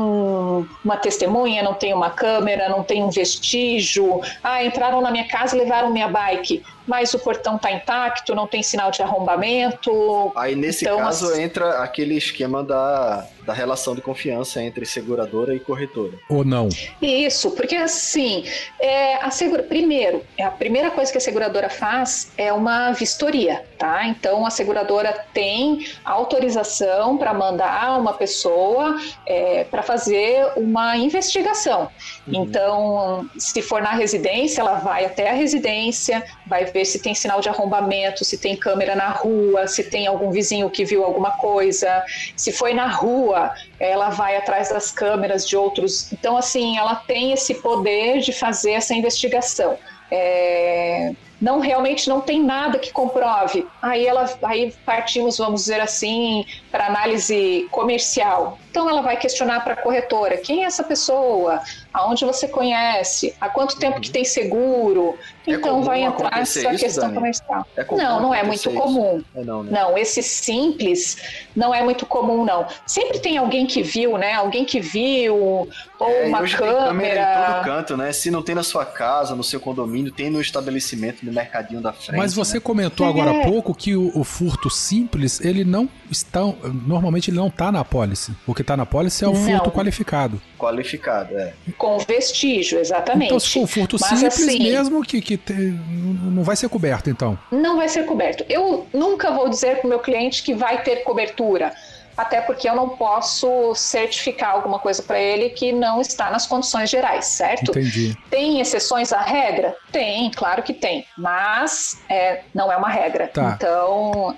uma 0.85 0.97
testemunha, 0.97 1.63
não 1.63 1.75
tem 1.75 1.93
uma 1.93 2.11
câmera, 2.11 2.69
não 2.69 2.83
tem 2.83 3.03
um 3.03 3.11
vestígio. 3.11 4.21
Ah, 4.43 4.65
entraram 4.65 5.01
na 5.01 5.11
minha 5.11 5.29
casa 5.29 5.55
e 5.55 5.59
levaram 5.59 5.91
minha 5.91 6.09
bike 6.09 6.63
mas 6.87 7.15
o 7.15 7.19
portão 7.19 7.57
está 7.57 7.71
intacto, 7.73 8.35
não 8.35 8.47
tem 8.47 8.63
sinal 8.63 8.91
de 8.91 9.03
arrombamento. 9.03 10.33
Aí 10.37 10.55
nesse 10.55 10.85
então, 10.85 10.99
caso 10.99 11.27
assim... 11.27 11.43
entra 11.43 11.83
aquele 11.83 12.17
esquema 12.17 12.63
da, 12.63 13.27
da 13.45 13.53
relação 13.53 13.95
de 13.95 14.01
confiança 14.01 14.63
entre 14.63 14.85
seguradora 14.87 15.55
e 15.55 15.61
corretora. 15.61 16.13
Ou 16.29 16.45
não? 16.45 16.69
Isso, 17.01 17.51
porque 17.53 17.77
assim, 17.77 18.45
é, 18.81 19.17
a 19.17 19.31
segura... 19.31 19.63
primeiro, 19.63 20.23
a 20.41 20.51
primeira 20.51 20.91
coisa 20.91 21.11
que 21.11 21.19
a 21.19 21.21
seguradora 21.21 21.69
faz 21.69 22.33
é 22.37 22.53
uma 22.53 22.93
vistoria, 22.93 23.65
tá? 23.79 24.07
Então 24.07 24.47
a 24.47 24.51
seguradora 24.51 25.13
tem 25.33 25.87
autorização 26.05 27.17
para 27.17 27.33
mandar 27.33 27.99
uma 27.99 28.13
pessoa 28.13 28.97
é, 29.27 29.65
para 29.65 29.83
fazer 29.83 30.53
uma 30.57 30.97
investigação. 30.97 31.91
Uhum. 32.27 32.45
Então, 32.45 33.31
se 33.39 33.63
for 33.63 33.83
na 33.83 33.93
residência, 33.93 34.61
ela 34.61 34.75
vai 34.75 35.05
até 35.05 35.31
a 35.31 35.35
residência, 35.35 36.25
vai 36.47 36.65
ver 36.75 36.85
se 36.85 36.99
tem 36.99 37.15
sinal 37.15 37.41
de 37.41 37.49
arrombamento, 37.49 38.25
se 38.25 38.37
tem 38.37 38.57
câmera 38.57 38.97
na 38.97 39.11
rua, 39.11 39.69
se 39.69 39.85
tem 39.85 40.09
algum 40.09 40.33
vizinho 40.33 40.69
que 40.69 40.85
viu 40.85 41.05
alguma 41.05 41.31
coisa. 41.31 42.05
Se 42.37 42.51
foi 42.51 42.75
na 42.75 42.89
rua, 42.89 43.55
ela 43.79 44.11
vai 44.11 44.37
atrás 44.37 44.71
das 44.71 44.91
câmeras 44.91 45.47
de 45.47 45.57
outros. 45.57 46.13
Então, 46.13 46.37
assim, 46.37 46.77
ela 46.77 46.97
tem 46.97 47.31
esse 47.33 47.55
poder 47.55 48.19
de 48.19 48.33
fazer 48.33 48.73
essa 48.73 48.93
investigação. 48.93 49.79
É, 50.11 51.13
não 51.45 51.61
realmente 51.61 52.09
não 52.09 52.23
tem 52.23 52.43
nada 52.43 52.79
que 52.79 52.91
comprove. 52.91 53.67
Aí 53.83 54.07
ela 54.07 54.25
aí 54.43 54.75
partimos, 54.87 55.37
vamos 55.37 55.61
dizer 55.61 55.79
assim, 55.79 56.47
para 56.71 56.87
análise 56.87 57.69
comercial. 57.71 58.59
Então 58.71 58.89
ela 58.91 59.03
vai 59.03 59.17
questionar 59.17 59.61
para 59.63 59.75
a 59.75 59.77
corretora 59.77 60.39
quem 60.39 60.65
é 60.65 60.67
essa 60.67 60.83
pessoa, 60.83 61.61
aonde 61.93 62.25
você 62.25 62.49
conhece, 62.49 63.37
há 63.41 63.49
quanto 63.49 63.79
tempo 63.79 64.01
que 64.01 64.11
tem 64.11 64.25
seguro. 64.25 65.17
É 65.47 65.53
então 65.53 65.83
vai 65.83 66.03
entrar 66.03 66.41
essa 66.41 66.61
isso, 66.73 66.79
questão 66.81 67.05
Dani? 67.05 67.15
comercial. 67.15 67.67
É 67.77 67.85
não, 67.85 68.21
não 68.23 68.35
é 68.35 68.43
muito 68.43 68.71
isso? 68.71 68.73
comum. 68.73 69.23
É 69.37 69.45
não, 69.45 69.63
né? 69.63 69.71
Não, 69.71 69.99
esse 69.99 70.23
simples 70.23 71.19
não 71.55 71.73
é 71.75 71.85
muito 71.85 72.07
comum, 72.07 72.45
não. 72.45 72.67
Sempre 72.87 73.19
tem 73.21 73.37
alguém 73.37 73.67
que 73.67 73.83
viu, 73.83 74.17
né? 74.17 74.33
Alguém 74.33 74.65
que 74.65 74.81
viu, 74.81 75.37
ou 75.37 75.69
É, 76.09 76.27
uma 76.27 76.39
tem 76.43 76.49
câmera 76.57 76.81
em 76.81 76.89
câmera. 76.89 77.53
todo 77.55 77.65
canto, 77.65 77.97
né? 77.97 78.13
Se 78.13 78.31
não 78.31 78.43
tem 78.43 78.55
na 78.55 78.63
sua 78.63 78.85
casa, 78.87 79.35
no 79.37 79.45
seu 79.45 79.61
condomínio, 79.61 80.11
tem 80.11 80.31
no 80.31 80.41
estabelecimento, 80.41 81.25
no 81.25 81.34
mercadinho 81.35 81.81
da 81.81 81.93
frente. 81.93 82.17
Mas 82.19 82.33
você 82.35 82.55
né? 82.55 82.61
comentou 82.61 83.07
É. 83.07 83.11
agora 83.11 83.31
há 83.31 83.45
pouco 83.45 83.75
que 83.75 83.95
o, 83.97 84.11
o 84.19 84.25
furto 84.25 84.71
simples, 84.71 85.41
ele 85.41 85.65
não 85.65 85.89
está. 86.11 86.41
Normalmente 86.87 87.31
ele 87.31 87.37
não 87.37 87.49
está 87.49 87.71
na 87.73 87.81
apólice. 87.81 88.33
O 88.47 88.55
que 88.55 88.63
está 88.63 88.77
na 88.77 88.85
apólice 88.85 89.25
é 89.25 89.29
o 89.29 89.33
Não. 89.33 89.41
furto 89.45 89.71
qualificado. 89.71 90.41
Qualificado, 90.59 91.37
é. 91.37 91.53
Com 91.77 91.99
vestígio, 91.99 92.79
exatamente. 92.79 93.27
Então, 93.27 93.41
se 93.41 93.51
for 93.51 93.61
um 93.61 93.67
furto 93.67 93.97
Mas, 94.01 94.11
simples 94.19 94.39
assim, 94.49 94.59
mesmo, 94.63 95.03
que, 95.03 95.21
que 95.21 95.37
te- 95.37 95.53
não 95.53 96.43
vai 96.43 96.57
ser 96.57 96.69
coberto, 96.69 97.11
então. 97.11 97.39
Não 97.51 97.77
vai 97.77 97.89
ser 97.89 98.05
coberto. 98.07 98.45
Eu 98.49 98.87
nunca 98.93 99.31
vou 99.33 99.49
dizer 99.49 99.77
para 99.79 99.87
o 99.87 99.89
meu 99.91 99.99
cliente 99.99 100.43
que 100.43 100.55
vai 100.55 100.83
ter 100.83 101.05
cobertura, 101.05 101.73
até 102.17 102.41
porque 102.41 102.69
eu 102.69 102.75
não 102.75 102.91
posso 102.91 103.75
certificar 103.75 104.51
alguma 104.51 104.79
coisa 104.79 105.03
para 105.03 105.19
ele 105.19 105.51
que 105.51 105.73
não 105.73 106.01
está 106.01 106.31
nas 106.31 106.47
condições 106.47 106.91
gerais, 106.91 107.27
certo? 107.27 107.71
Entendi. 107.71 108.17
Tem 108.31 108.61
exceções 108.61 109.13
à 109.13 109.21
regra? 109.21 109.77
Tem, 109.91 110.31
claro 110.31 110.63
que 110.63 110.73
tem, 110.73 111.07
mas 111.17 112.01
é, 112.09 112.43
não 112.55 112.71
é 112.71 112.77
uma 112.77 112.89
regra. 112.89 113.29
Tá. 113.29 113.55
Então, 113.57 114.37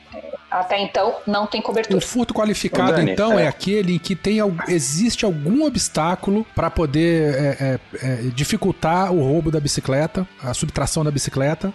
até 0.51 0.79
então, 0.81 1.16
não 1.27 1.47
tem 1.47 1.61
O 1.61 1.64
cobertura. 1.64 2.01
furto 2.01 2.33
qualificado, 2.33 2.93
Dani, 2.93 3.12
então, 3.12 3.39
é. 3.39 3.45
é. 3.45 3.49
aquele 3.49 3.97
em 3.97 3.99
que 3.99 4.16
tem, 4.16 4.39
existe 4.68 5.24
algum 5.24 5.64
obstáculo 5.64 6.47
para 6.55 6.70
poder 6.70 7.35
é, 7.35 7.47
é, 7.61 7.81
é, 8.03 8.16
dificultar 8.35 9.12
o 9.12 9.20
roubo 9.20 9.51
da 9.51 9.61
bicicleta, 9.61 10.27
a 10.43 10.55
subtração 10.55 11.05
da 11.05 11.11
bicicleta. 11.11 11.72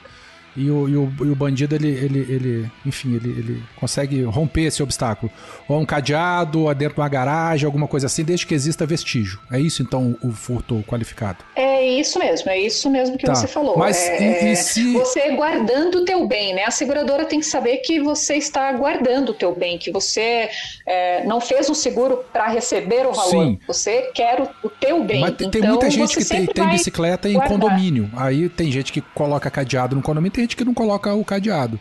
E 0.56 0.70
o, 0.70 0.89
e 0.89 0.97
o, 0.97 1.12
e 1.22 1.30
o 1.30 1.36
bandido, 1.36 1.74
ele, 1.76 1.88
ele, 1.88 2.20
ele 2.30 2.72
enfim, 2.86 3.16
ele, 3.16 3.30
ele 3.30 3.64
consegue 3.80 4.22
romper 4.24 4.64
esse 4.64 4.84
obstáculo. 4.84 5.32
Ou 5.68 5.80
um 5.80 5.86
cadeado, 5.86 6.64
ou 6.64 6.76
dentro 6.76 6.95
de 6.95 7.02
uma 7.02 7.08
garagem, 7.10 7.66
alguma 7.66 7.88
coisa 7.88 8.08
assim, 8.08 8.24
desde 8.24 8.45
que 8.45 8.54
exista 8.54 8.86
vestígio. 8.86 9.39
É 9.49 9.60
isso, 9.60 9.82
então, 9.82 10.16
o 10.22 10.32
furto 10.32 10.84
qualificado. 10.88 11.38
É 11.56 11.82
isso 11.88 12.20
mesmo, 12.20 12.49
é 12.49 12.60
isso 12.60 12.89
mesmo 12.89 13.18
que 13.18 13.26
Tá. 13.26 13.34
você 13.36 13.47
falou. 13.47 13.78
Mas 13.78 13.97
é, 13.97 14.49
e- 14.49 14.52
e 14.52 14.56
se- 14.58 14.93
Você 14.93 15.32
guardando 15.36 15.99
o 15.99 16.06
teu 16.06 16.28
bem, 16.28 16.54
né? 16.54 16.66
A 16.66 16.72
seguradora 16.72 17.26
tem 17.26 17.39
que 17.39 17.45
saber 17.45 17.78
que 17.78 17.99
você 18.02 18.36
está 18.36 18.72
guardando 18.74 19.30
o 19.30 19.34
teu 19.34 19.56
bem, 19.56 19.78
que 19.78 19.89
você 19.91 20.49
é, 20.86 21.24
não 21.26 21.39
fez 21.39 21.70
um 21.70 21.74
seguro 21.74 22.24
para 22.34 22.47
receber 22.49 23.06
o 23.08 23.14
valor. 23.14 23.30
Sim. 23.45 23.60
Você 23.68 24.12
quer 24.14 24.41
o, 24.41 24.49
o 24.68 24.70
teu 24.70 25.04
bem. 25.04 25.22
Mas 25.22 25.36
tem, 25.36 25.49
tem 25.49 25.60
Então, 25.62 25.72
muita 25.72 25.89
gente 25.89 26.18
que 26.18 26.26
tem, 26.26 26.45
tem 26.45 26.68
bicicleta 26.70 27.30
em 27.30 27.34
guardar. 27.34 27.52
condomínio. 27.58 28.10
Aí 28.16 28.49
tem 28.49 28.72
gente 28.72 28.91
que 28.91 28.99
coloca 29.02 29.49
cadeado 29.49 29.95
no 29.95 30.02
condomínio, 30.02 30.32
tem 30.42 30.44
gente 30.44 30.56
que 30.56 30.66
não 30.66 30.74
coloca 30.74 31.14
o 31.14 31.24
cadeado. 31.24 31.80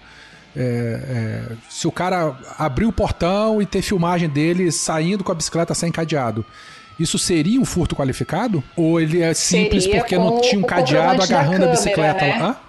É, 0.57 0.61
é, 0.61 1.53
se 1.69 1.87
o 1.87 1.93
cara 1.93 2.37
abrir 2.59 2.85
o 2.85 2.93
portão 2.93 3.63
e 3.63 3.67
ter 3.67 3.83
filmagem 3.83 4.29
dele 4.29 4.71
saindo 4.73 5.23
com 5.23 5.31
a 5.33 5.35
bicicleta 5.35 5.75
sem 5.75 5.91
cadeado, 5.93 6.45
isso 6.99 7.19
seria 7.19 7.61
um 7.61 7.65
furto 7.65 7.97
qualificado? 7.97 8.63
Ou 8.77 9.01
ele 9.01 9.23
é 9.23 9.33
simples 9.33 9.85
Seria 9.85 10.01
porque 10.01 10.19
não 10.19 10.41
tinha 10.41 10.59
um 10.59 10.65
cadeado 10.65 11.23
agarrando 11.23 11.55
a 11.55 11.59
câmera, 11.59 11.71
bicicleta 11.71 12.27
né? 12.27 12.39
lá? 12.39 12.61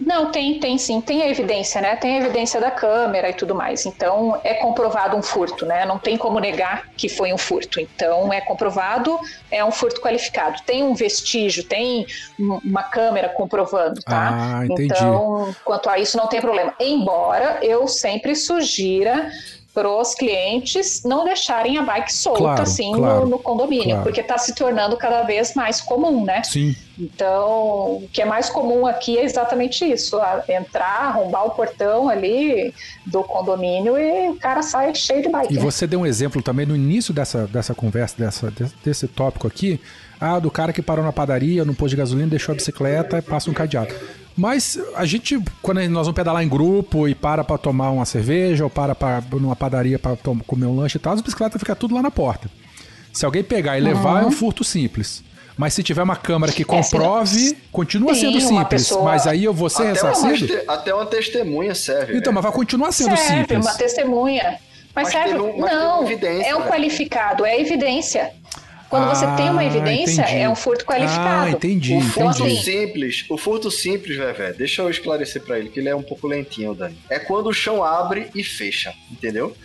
Não, 0.00 0.30
tem, 0.32 0.58
tem 0.58 0.76
sim, 0.78 1.00
tem 1.00 1.22
a 1.22 1.28
evidência, 1.28 1.80
né? 1.80 1.94
Tem 1.96 2.16
a 2.18 2.20
evidência 2.20 2.60
da 2.60 2.70
câmera 2.70 3.28
e 3.30 3.34
tudo 3.34 3.54
mais. 3.54 3.86
Então 3.86 4.40
é 4.42 4.54
comprovado 4.54 5.16
um 5.16 5.22
furto, 5.22 5.64
né? 5.64 5.84
Não 5.86 5.98
tem 5.98 6.16
como 6.16 6.40
negar 6.40 6.84
que 6.96 7.08
foi 7.08 7.32
um 7.32 7.38
furto. 7.38 7.78
Então 7.80 8.32
é 8.32 8.40
comprovado, 8.40 9.18
é 9.50 9.64
um 9.64 9.70
furto 9.70 10.00
qualificado. 10.00 10.56
Tem 10.66 10.82
um 10.82 10.94
vestígio, 10.94 11.64
tem 11.68 12.04
um- 12.38 12.58
uma 12.64 12.82
câmera 12.82 13.28
comprovando, 13.28 14.02
tá? 14.02 14.60
Ah, 14.60 14.64
entendi. 14.66 14.84
Então, 14.92 15.54
quanto 15.64 15.88
a 15.88 15.98
isso, 15.98 16.16
não 16.16 16.26
tem 16.26 16.40
problema. 16.40 16.74
Embora 16.80 17.58
eu 17.62 17.86
sempre 17.86 18.34
sugira 18.34 19.30
para 19.74 19.90
os 19.90 20.14
clientes 20.14 21.02
não 21.04 21.24
deixarem 21.24 21.76
a 21.76 21.82
bike 21.82 22.12
solta 22.14 22.38
Claro, 22.38 22.62
assim 22.62 22.92
claro, 22.92 23.20
no, 23.22 23.30
no 23.30 23.38
condomínio, 23.40 23.86
claro. 23.86 24.02
porque 24.04 24.20
está 24.20 24.38
se 24.38 24.54
tornando 24.54 24.96
cada 24.96 25.24
vez 25.24 25.52
mais 25.54 25.80
comum, 25.80 26.24
né? 26.24 26.44
Sim. 26.44 26.76
Então, 26.96 27.96
o 27.96 28.08
que 28.12 28.22
é 28.22 28.24
mais 28.24 28.48
comum 28.48 28.86
aqui 28.86 29.18
é 29.18 29.24
exatamente 29.24 29.84
isso: 29.84 30.16
entrar, 30.48 31.08
arrombar 31.08 31.46
o 31.46 31.50
portão 31.50 32.08
ali 32.08 32.72
do 33.04 33.24
condomínio 33.24 33.98
e 33.98 34.28
o 34.28 34.36
cara 34.36 34.62
sai 34.62 34.94
cheio 34.94 35.22
de 35.22 35.28
bike. 35.28 35.52
E 35.52 35.58
você 35.58 35.88
deu 35.88 36.00
um 36.00 36.06
exemplo 36.06 36.40
também 36.40 36.64
no 36.64 36.76
início 36.76 37.12
dessa, 37.12 37.48
dessa 37.48 37.74
conversa, 37.74 38.14
dessa, 38.16 38.50
desse, 38.52 38.74
desse 38.84 39.08
tópico 39.08 39.48
aqui, 39.48 39.80
ah, 40.20 40.38
do 40.38 40.52
cara 40.52 40.72
que 40.72 40.80
parou 40.80 41.04
na 41.04 41.12
padaria, 41.12 41.64
no 41.64 41.74
posto 41.74 41.90
de 41.90 41.96
gasolina, 41.96 42.28
deixou 42.28 42.52
a 42.52 42.56
bicicleta 42.56 43.18
e 43.18 43.22
passa 43.22 43.50
um 43.50 43.54
cadeado. 43.54 43.92
Mas 44.36 44.78
a 44.96 45.04
gente, 45.04 45.40
quando 45.62 45.78
nós 45.88 46.06
vamos 46.06 46.14
pedalar 46.16 46.42
em 46.42 46.48
grupo 46.48 47.06
e 47.08 47.14
para 47.14 47.44
pra 47.44 47.56
tomar 47.56 47.90
uma 47.90 48.04
cerveja 48.04 48.64
ou 48.64 48.70
para 48.70 48.94
pra, 48.94 49.22
numa 49.32 49.54
padaria 49.54 49.98
para 49.98 50.16
comer 50.46 50.66
um 50.66 50.76
lanche 50.76 50.96
e 50.96 51.00
tal, 51.00 51.12
as 51.12 51.20
bicicletas 51.20 51.58
ficam 51.60 51.76
tudo 51.76 51.94
lá 51.94 52.02
na 52.02 52.10
porta. 52.10 52.50
Se 53.12 53.24
alguém 53.24 53.44
pegar 53.44 53.78
e 53.78 53.80
levar, 53.80 54.22
é 54.24 54.26
um 54.26 54.32
furto 54.32 54.64
simples. 54.64 55.22
Mas 55.56 55.72
se 55.72 55.84
tiver 55.84 56.02
uma 56.02 56.16
câmera 56.16 56.52
que 56.52 56.64
Uhum. 56.64 56.78
É, 56.78 56.82
comprove, 56.82 57.56
continua 57.70 58.12
Sim, 58.12 58.22
sendo 58.22 58.40
simples. 58.40 58.66
pessoa- 58.88 59.04
Mas 59.04 59.24
aí 59.24 59.44
eu 59.44 59.54
vou 59.54 59.70
ser 59.70 59.86
Até 59.86 60.02
uma, 60.02 60.10
ressarcido? 60.10 60.46
te- 60.48 60.64
até 60.66 60.92
uma 60.94 61.06
testemunha 61.06 61.74
serve. 61.76 62.16
Então, 62.18 62.32
né? 62.32 62.34
mas 62.34 62.42
vai 62.42 62.52
continuar 62.52 62.90
sendo 62.90 63.16
serve, 63.16 63.38
simples. 63.42 63.64
uma 63.64 63.74
testemunha. 63.74 64.58
Mas, 64.96 65.04
Mas 65.04 65.12
serve. 65.12 65.38
um- 65.40 65.58
mas 65.60 65.72
não, 65.72 66.00
uma 66.00 66.10
evidência, 66.10 66.48
é 66.50 66.56
um 66.56 66.60
né? 66.60 66.66
qualificado, 66.68 67.44
é 67.46 67.60
evidência. 67.60 68.32
Quando 68.94 69.08
você 69.08 69.26
tem 69.36 69.50
uma 69.50 69.60
Ah, 69.60 69.64
evidência, 69.64 70.22
entendi. 70.22 70.38
é 70.38 70.48
um 70.48 70.54
furto 70.54 70.84
qualificado. 70.84 71.46
Ah, 71.46 71.50
entendi, 71.50 71.94
O 71.94 72.00
furto 72.00 72.42
entendi. 72.44 72.62
simples, 72.62 73.24
o 73.28 73.36
furto 73.36 73.70
simples, 73.70 74.16
Vevé, 74.16 74.52
deixa 74.52 74.82
eu 74.82 74.90
esclarecer 74.90 75.42
pra 75.42 75.58
ele, 75.58 75.68
que 75.68 75.80
ele 75.80 75.88
é 75.88 75.96
um 75.96 76.02
pouco 76.02 76.26
lentinho, 76.28 76.74
Dani. 76.74 76.96
É 77.10 77.18
quando 77.18 77.48
o 77.48 77.52
chão 77.52 77.82
abre 77.82 78.28
e 78.34 78.44
fecha, 78.44 78.94
entendeu? 79.10 79.56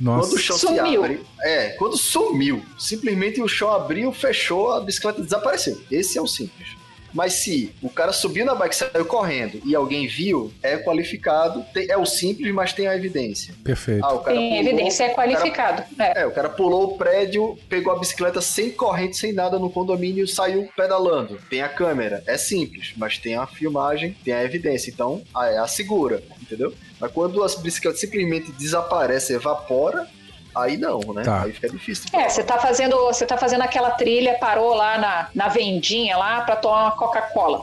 Nossa. 0.00 0.28
Quando 0.28 0.32
o 0.34 0.38
chão 0.38 0.56
Sumiu. 0.58 0.76
se 0.84 0.96
abre. 0.98 1.20
É, 1.42 1.68
quando 1.70 1.96
sumiu. 1.96 2.62
Simplesmente 2.78 3.40
o 3.42 3.48
chão 3.48 3.72
abriu, 3.72 4.12
fechou, 4.12 4.72
a 4.72 4.80
bicicleta 4.80 5.22
desapareceu. 5.22 5.80
Esse 5.90 6.18
é 6.18 6.20
o 6.22 6.26
simples. 6.26 6.68
Mas 7.12 7.34
se 7.34 7.72
o 7.82 7.88
cara 7.88 8.12
subiu 8.12 8.44
na 8.44 8.54
bike, 8.54 8.76
saiu 8.76 9.04
correndo 9.04 9.60
e 9.64 9.74
alguém 9.74 10.06
viu, 10.06 10.52
é 10.62 10.76
qualificado, 10.76 11.64
tem- 11.72 11.90
é 11.90 11.96
o 11.96 12.04
simples, 12.04 12.52
mas 12.54 12.72
tem 12.72 12.86
a 12.86 12.94
evidência. 12.94 13.54
Perfeito. 13.64 14.04
Ah, 14.04 14.12
o 14.14 14.18
cara 14.20 14.36
tem 14.36 14.48
pulou, 14.50 14.62
evidência, 14.72 15.04
é 15.04 15.06
o 15.12 15.16
cara- 15.16 15.28
qualificado. 15.28 15.84
É. 15.98 16.20
é, 16.22 16.26
o 16.26 16.30
cara 16.30 16.48
pulou 16.50 16.84
o 16.94 16.98
prédio, 16.98 17.58
pegou 17.68 17.92
a 17.92 17.98
bicicleta 17.98 18.40
sem 18.40 18.70
corrente, 18.70 19.16
sem 19.16 19.32
nada 19.32 19.58
no 19.58 19.70
condomínio 19.70 20.24
e 20.24 20.28
saiu 20.28 20.68
pedalando. 20.76 21.38
Tem 21.48 21.62
a 21.62 21.68
câmera, 21.68 22.22
é 22.26 22.36
simples, 22.36 22.92
mas 22.96 23.18
tem 23.18 23.36
a 23.36 23.46
filmagem, 23.46 24.16
tem 24.24 24.34
a 24.34 24.44
evidência, 24.44 24.90
então 24.90 25.22
ah, 25.34 25.46
é 25.46 25.58
a 25.58 25.66
segura, 25.66 26.22
entendeu? 26.42 26.72
Mas 27.00 27.10
quando 27.12 27.42
a 27.42 27.48
bicicleta 27.60 27.96
simplesmente 27.96 28.52
desaparece, 28.52 29.32
evapora, 29.32 30.06
aí 30.54 30.76
não, 30.76 31.00
né? 31.14 31.22
Tá. 31.22 31.42
Aí 31.42 31.52
fica 31.52 31.68
difícil. 31.68 32.06
É, 32.12 32.28
você 32.28 32.42
tá 32.42 32.58
fazendo, 32.58 32.96
você 32.96 33.26
tá 33.26 33.36
fazendo 33.36 33.62
aquela 33.62 33.90
trilha, 33.90 34.38
parou 34.38 34.74
lá 34.74 34.98
na, 34.98 35.28
na 35.34 35.48
vendinha 35.48 36.16
lá 36.16 36.40
para 36.42 36.56
tomar 36.56 36.84
uma 36.84 36.90
Coca-Cola. 36.92 37.62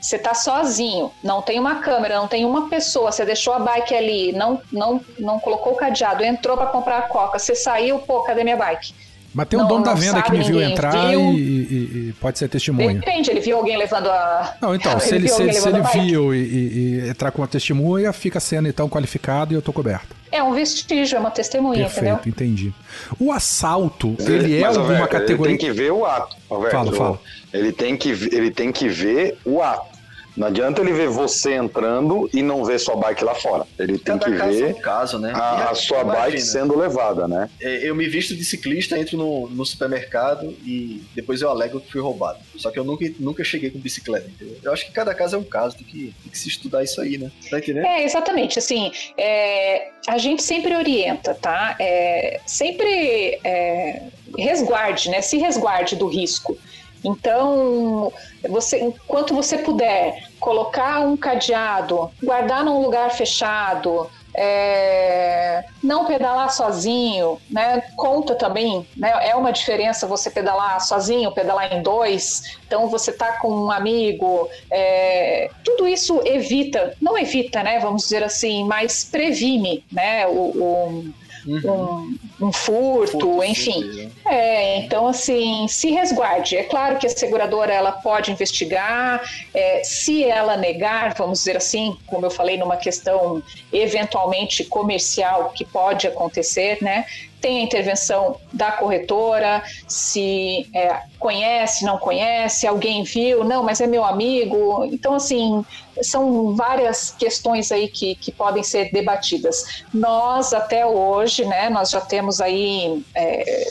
Você 0.00 0.18
tá 0.18 0.34
sozinho, 0.34 1.12
não 1.22 1.40
tem 1.40 1.60
uma 1.60 1.76
câmera, 1.76 2.16
não 2.16 2.26
tem 2.26 2.44
uma 2.44 2.68
pessoa, 2.68 3.12
você 3.12 3.24
deixou 3.24 3.54
a 3.54 3.60
bike 3.60 3.94
ali, 3.94 4.32
não 4.32 4.60
não 4.72 5.00
não 5.16 5.38
colocou 5.38 5.74
o 5.74 5.76
cadeado, 5.76 6.24
entrou 6.24 6.56
para 6.56 6.66
comprar 6.66 6.98
a 6.98 7.02
Coca, 7.02 7.38
você 7.38 7.54
saiu, 7.54 8.00
pô, 8.00 8.22
cadê 8.22 8.42
minha 8.42 8.56
bike? 8.56 8.92
Mas 9.34 9.48
tem 9.48 9.58
um 9.58 9.62
Não- 9.62 9.68
dono 9.68 9.84
da 9.84 9.94
venda 9.94 10.20
que 10.20 10.30
me 10.30 10.42
viu 10.42 10.60
entrar 10.60 11.08
viu. 11.08 11.20
E, 11.32 11.38
e- 11.40 12.08
e 12.10 12.14
pode 12.20 12.38
ser 12.38 12.48
testemunha. 12.48 12.94
Depende, 13.00 13.30
ele 13.30 13.40
viu 13.40 13.56
alguém 13.56 13.76
levando 13.78 14.08
a 14.10 14.54
Não, 14.60 14.74
então, 14.74 14.98
se 15.00 15.14
ele, 15.14 15.26
viu 15.26 15.34
se, 15.34 15.42
alguém 15.42 15.54
se 15.60 15.68
ele 15.68 15.78
a 15.78 15.82
viu 15.82 16.34
e, 16.34 16.38
e- 16.38 17.00
e 17.04 17.08
entrar 17.08 17.30
com 17.30 17.40
uma 17.40 17.48
testemunha, 17.48 18.12
fica 18.12 18.38
sendo 18.40 18.68
então 18.68 18.88
qualificado 18.88 19.52
e 19.52 19.56
eu 19.56 19.62
tô 19.62 19.72
coberto. 19.72 20.14
É 20.30 20.42
um 20.42 20.52
vestígio, 20.52 21.16
é 21.16 21.20
uma 21.20 21.30
testemunha, 21.30 21.86
entendeu? 21.86 22.14
Perfeito, 22.16 22.28
entendi. 22.28 22.72
O 23.18 23.32
assalto, 23.32 24.16
ele 24.20 24.56
é 24.58 24.60
Mas, 24.62 24.76
alguma 24.76 24.94
Alberto, 24.94 25.12
categoria. 25.12 25.52
Ele 25.54 25.58
tem 25.58 25.68
que 25.68 25.72
ver 25.74 25.92
o 25.92 26.04
ato. 26.06 26.36
Alberto. 26.50 26.76
Fala, 26.76 26.92
fala. 26.92 27.20
Ele 27.52 27.70
tem, 27.72 27.96
que, 27.96 28.10
ele 28.10 28.50
tem 28.50 28.72
que 28.72 28.88
ver 28.88 29.36
o 29.44 29.62
ato. 29.62 29.91
Não 30.36 30.46
adianta 30.46 30.80
ele 30.80 30.92
ver 30.92 31.08
você 31.08 31.54
entrando 31.54 32.28
e 32.32 32.42
não 32.42 32.64
ver 32.64 32.78
sua 32.78 32.96
bike 32.96 33.22
lá 33.22 33.34
fora. 33.34 33.66
Ele 33.78 33.98
tem 33.98 34.18
Cada 34.18 34.30
que 34.30 34.38
caso 34.38 34.50
é 34.50 34.66
ver 34.66 34.74
um 34.74 34.80
caso, 34.80 35.18
né? 35.18 35.32
a, 35.34 35.70
a 35.70 35.74
sua 35.74 36.00
imagina, 36.00 36.24
bike 36.24 36.40
sendo 36.40 36.76
levada, 36.78 37.28
né? 37.28 37.50
é, 37.60 37.88
Eu 37.88 37.94
me 37.94 38.08
visto 38.08 38.34
de 38.34 38.44
ciclista, 38.44 38.98
entro 38.98 39.16
no, 39.16 39.48
no 39.48 39.64
supermercado 39.66 40.46
e 40.64 41.02
depois 41.14 41.42
eu 41.42 41.50
alego 41.50 41.80
que 41.80 41.90
fui 41.92 42.00
roubado. 42.00 42.38
Só 42.56 42.70
que 42.70 42.78
eu 42.78 42.84
nunca, 42.84 43.04
nunca 43.18 43.44
cheguei 43.44 43.70
com 43.70 43.78
bicicleta, 43.78 44.28
entendeu? 44.28 44.56
Eu 44.62 44.72
acho 44.72 44.86
que 44.86 44.92
cada 44.92 45.14
caso 45.14 45.36
é 45.36 45.38
um 45.38 45.44
caso, 45.44 45.76
tem 45.76 45.86
que, 45.86 46.14
tem 46.22 46.30
que 46.30 46.38
se 46.38 46.48
estudar 46.48 46.82
isso 46.82 47.00
aí, 47.00 47.18
né? 47.18 47.30
Tá 47.50 47.58
entendendo? 47.58 47.86
É, 47.86 48.04
exatamente. 48.04 48.58
Assim, 48.58 48.90
é, 49.18 49.90
a 50.08 50.18
gente 50.18 50.42
sempre 50.42 50.74
orienta, 50.74 51.34
tá? 51.34 51.76
É, 51.78 52.40
sempre 52.46 53.38
é, 53.44 54.02
resguarde, 54.38 55.10
né? 55.10 55.20
Se 55.20 55.36
resguarde 55.36 55.96
do 55.96 56.06
risco. 56.06 56.56
Então, 57.04 58.12
você, 58.48 58.80
enquanto 58.80 59.34
você 59.34 59.58
puder 59.58 60.24
colocar 60.38 61.00
um 61.00 61.16
cadeado, 61.16 62.10
guardar 62.22 62.64
num 62.64 62.80
lugar 62.80 63.10
fechado, 63.10 64.08
é, 64.34 65.64
não 65.82 66.06
pedalar 66.06 66.50
sozinho, 66.50 67.38
né? 67.50 67.82
Conta 67.96 68.34
também, 68.34 68.86
né? 68.96 69.12
É 69.28 69.34
uma 69.36 69.52
diferença 69.52 70.06
você 70.06 70.30
pedalar 70.30 70.80
sozinho, 70.80 71.32
pedalar 71.32 71.72
em 71.72 71.82
dois. 71.82 72.56
Então 72.66 72.88
você 72.88 73.12
tá 73.12 73.32
com 73.32 73.50
um 73.50 73.70
amigo, 73.70 74.48
é, 74.70 75.50
tudo 75.62 75.86
isso 75.86 76.20
evita, 76.24 76.96
não 77.00 77.18
evita, 77.18 77.62
né? 77.62 77.78
Vamos 77.78 78.02
dizer 78.02 78.22
assim, 78.22 78.64
mas 78.64 79.04
previne, 79.04 79.84
né? 79.92 80.26
O, 80.26 80.30
o 80.30 81.04
uhum. 81.46 82.16
um, 82.40 82.46
um, 82.48 82.52
furto, 82.52 83.18
furto 83.18 83.44
enfim. 83.44 84.10
É, 84.26 84.78
então 84.78 85.06
assim, 85.06 85.66
se 85.68 85.90
resguarde. 85.90 86.56
É 86.56 86.64
claro 86.64 86.98
que 86.98 87.06
a 87.06 87.10
seguradora 87.10 87.72
ela 87.72 87.92
pode 87.92 88.30
investigar, 88.30 89.22
é, 89.54 89.82
se 89.84 90.24
ela 90.24 90.56
negar, 90.56 91.14
vamos 91.14 91.40
dizer 91.40 91.56
assim, 91.56 91.96
como 92.06 92.26
eu 92.26 92.30
falei 92.30 92.56
numa 92.56 92.76
questão 92.76 93.42
eventualmente 93.72 94.64
comercial 94.64 95.50
que 95.50 95.64
pode 95.64 96.06
acontecer, 96.06 96.78
né? 96.80 97.04
Tem 97.42 97.58
a 97.58 97.62
intervenção 97.62 98.36
da 98.52 98.70
corretora, 98.72 99.62
se 99.88 100.70
é, 100.72 101.02
conhece, 101.18 101.84
não 101.84 101.98
conhece, 101.98 102.66
alguém 102.66 103.02
viu, 103.02 103.42
não, 103.42 103.64
mas 103.64 103.80
é 103.80 103.86
meu 103.86 104.04
amigo. 104.04 104.84
Então, 104.84 105.14
assim, 105.14 105.64
são 106.00 106.54
várias 106.54 107.10
questões 107.10 107.72
aí 107.72 107.88
que, 107.88 108.14
que 108.14 108.30
podem 108.30 108.62
ser 108.62 108.92
debatidas. 108.92 109.82
Nós, 109.92 110.54
até 110.54 110.86
hoje, 110.86 111.44
né, 111.44 111.68
nós 111.68 111.90
já 111.90 112.00
temos 112.00 112.40
aí. 112.40 113.04
É, 113.14 113.64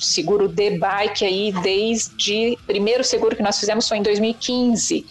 seguro 0.00 0.48
de 0.48 0.78
bike 0.78 1.26
aí 1.26 1.52
desde 1.62 2.56
primeiro 2.66 3.04
seguro 3.04 3.36
que 3.36 3.42
nós 3.42 3.60
fizemos 3.60 3.86
foi 3.86 3.98
em 3.98 4.02
2015 4.02 5.04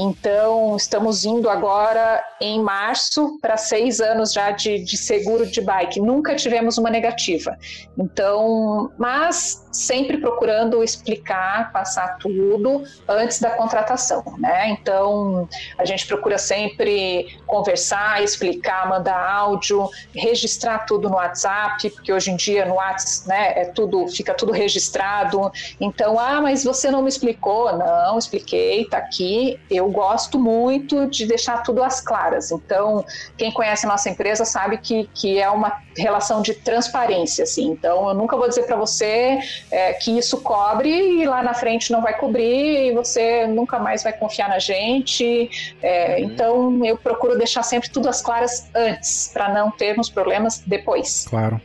então, 0.00 0.76
estamos 0.76 1.24
indo 1.24 1.50
agora 1.50 2.22
em 2.40 2.62
março 2.62 3.36
para 3.40 3.56
seis 3.56 4.00
anos 4.00 4.32
já 4.32 4.52
de, 4.52 4.78
de, 4.78 4.96
seguro 4.96 5.44
de 5.44 5.60
bike. 5.60 6.00
Nunca 6.00 6.36
tivemos 6.36 6.78
uma 6.78 6.88
negativa. 6.88 7.58
Então, 7.98 8.92
mas 8.96 9.66
sempre 9.72 10.18
procurando 10.18 10.84
explicar, 10.84 11.72
passar 11.72 12.16
tudo 12.18 12.84
antes 13.08 13.40
da 13.40 13.50
contratação, 13.50 14.22
né? 14.38 14.70
Então, 14.70 15.48
a 15.76 15.84
gente 15.84 16.06
procura 16.06 16.38
sempre 16.38 17.36
conversar, 17.44 18.22
explicar, 18.22 18.88
mandar 18.88 19.18
áudio, 19.18 19.90
registrar 20.14 20.86
tudo 20.86 21.08
no 21.08 21.16
WhatsApp, 21.16 21.90
porque 21.90 22.12
hoje 22.12 22.30
em 22.30 22.36
dia 22.36 22.64
no 22.66 22.74
WhatsApp, 22.74 23.28
né, 23.28 23.62
é 23.62 23.64
tudo, 23.64 24.06
fica 24.06 24.32
tudo 24.32 24.52
registrado. 24.52 25.50
Então, 25.80 26.18
ah, 26.18 26.40
mas 26.40 26.62
você 26.62 26.88
não 26.88 27.02
me 27.02 27.08
explicou? 27.08 27.76
Não, 27.76 28.16
expliquei, 28.16 28.84
tá 28.84 28.98
aqui. 28.98 29.58
Eu 29.68 29.87
eu 29.88 29.90
gosto 29.90 30.38
muito 30.38 31.06
de 31.06 31.26
deixar 31.26 31.62
tudo 31.62 31.82
às 31.82 32.00
claras. 32.00 32.52
Então, 32.52 33.04
quem 33.36 33.50
conhece 33.50 33.86
a 33.86 33.88
nossa 33.88 34.10
empresa 34.10 34.44
sabe 34.44 34.78
que, 34.78 35.08
que 35.14 35.40
é 35.40 35.48
uma 35.48 35.80
relação 35.96 36.42
de 36.42 36.54
transparência, 36.54 37.44
assim. 37.44 37.68
Então, 37.70 38.08
eu 38.08 38.14
nunca 38.14 38.36
vou 38.36 38.46
dizer 38.46 38.64
para 38.64 38.76
você 38.76 39.38
é, 39.70 39.94
que 39.94 40.16
isso 40.16 40.40
cobre 40.42 40.90
e 40.90 41.24
lá 41.26 41.42
na 41.42 41.54
frente 41.54 41.90
não 41.90 42.02
vai 42.02 42.16
cobrir 42.18 42.88
e 42.88 42.92
você 42.92 43.46
nunca 43.46 43.78
mais 43.78 44.02
vai 44.02 44.12
confiar 44.12 44.48
na 44.48 44.58
gente. 44.58 45.50
É, 45.82 46.16
uhum. 46.16 46.24
Então, 46.24 46.84
eu 46.84 46.96
procuro 46.96 47.36
deixar 47.38 47.62
sempre 47.62 47.88
tudo 47.88 48.08
às 48.08 48.20
claras 48.20 48.68
antes, 48.74 49.30
para 49.32 49.48
não 49.48 49.70
termos 49.70 50.10
problemas 50.10 50.62
depois. 50.66 51.26
Claro. 51.28 51.60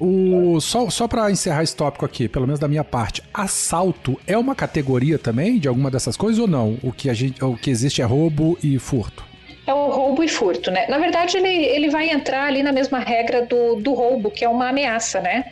O, 0.00 0.60
só 0.60 0.88
só 0.90 1.06
para 1.06 1.30
encerrar 1.30 1.62
esse 1.62 1.76
tópico 1.76 2.04
aqui, 2.04 2.28
pelo 2.28 2.46
menos 2.46 2.60
da 2.60 2.68
minha 2.68 2.84
parte, 2.84 3.22
assalto 3.32 4.18
é 4.26 4.36
uma 4.36 4.54
categoria 4.54 5.18
também 5.18 5.58
de 5.58 5.68
alguma 5.68 5.90
dessas 5.90 6.16
coisas 6.16 6.38
ou 6.38 6.46
não? 6.46 6.78
O 6.82 6.92
que, 6.92 7.08
a 7.10 7.14
gente, 7.14 7.42
o 7.44 7.56
que 7.56 7.70
existe 7.70 8.02
é 8.02 8.04
roubo 8.04 8.58
e 8.62 8.78
furto? 8.78 9.24
É 9.66 9.74
o 9.74 9.90
roubo 9.90 10.24
e 10.24 10.28
furto, 10.28 10.70
né? 10.70 10.86
Na 10.88 10.98
verdade, 10.98 11.36
ele, 11.36 11.48
ele 11.48 11.90
vai 11.90 12.08
entrar 12.08 12.46
ali 12.46 12.62
na 12.62 12.72
mesma 12.72 12.98
regra 13.00 13.44
do, 13.44 13.76
do 13.76 13.92
roubo, 13.92 14.30
que 14.30 14.44
é 14.44 14.48
uma 14.48 14.70
ameaça, 14.70 15.20
né? 15.20 15.44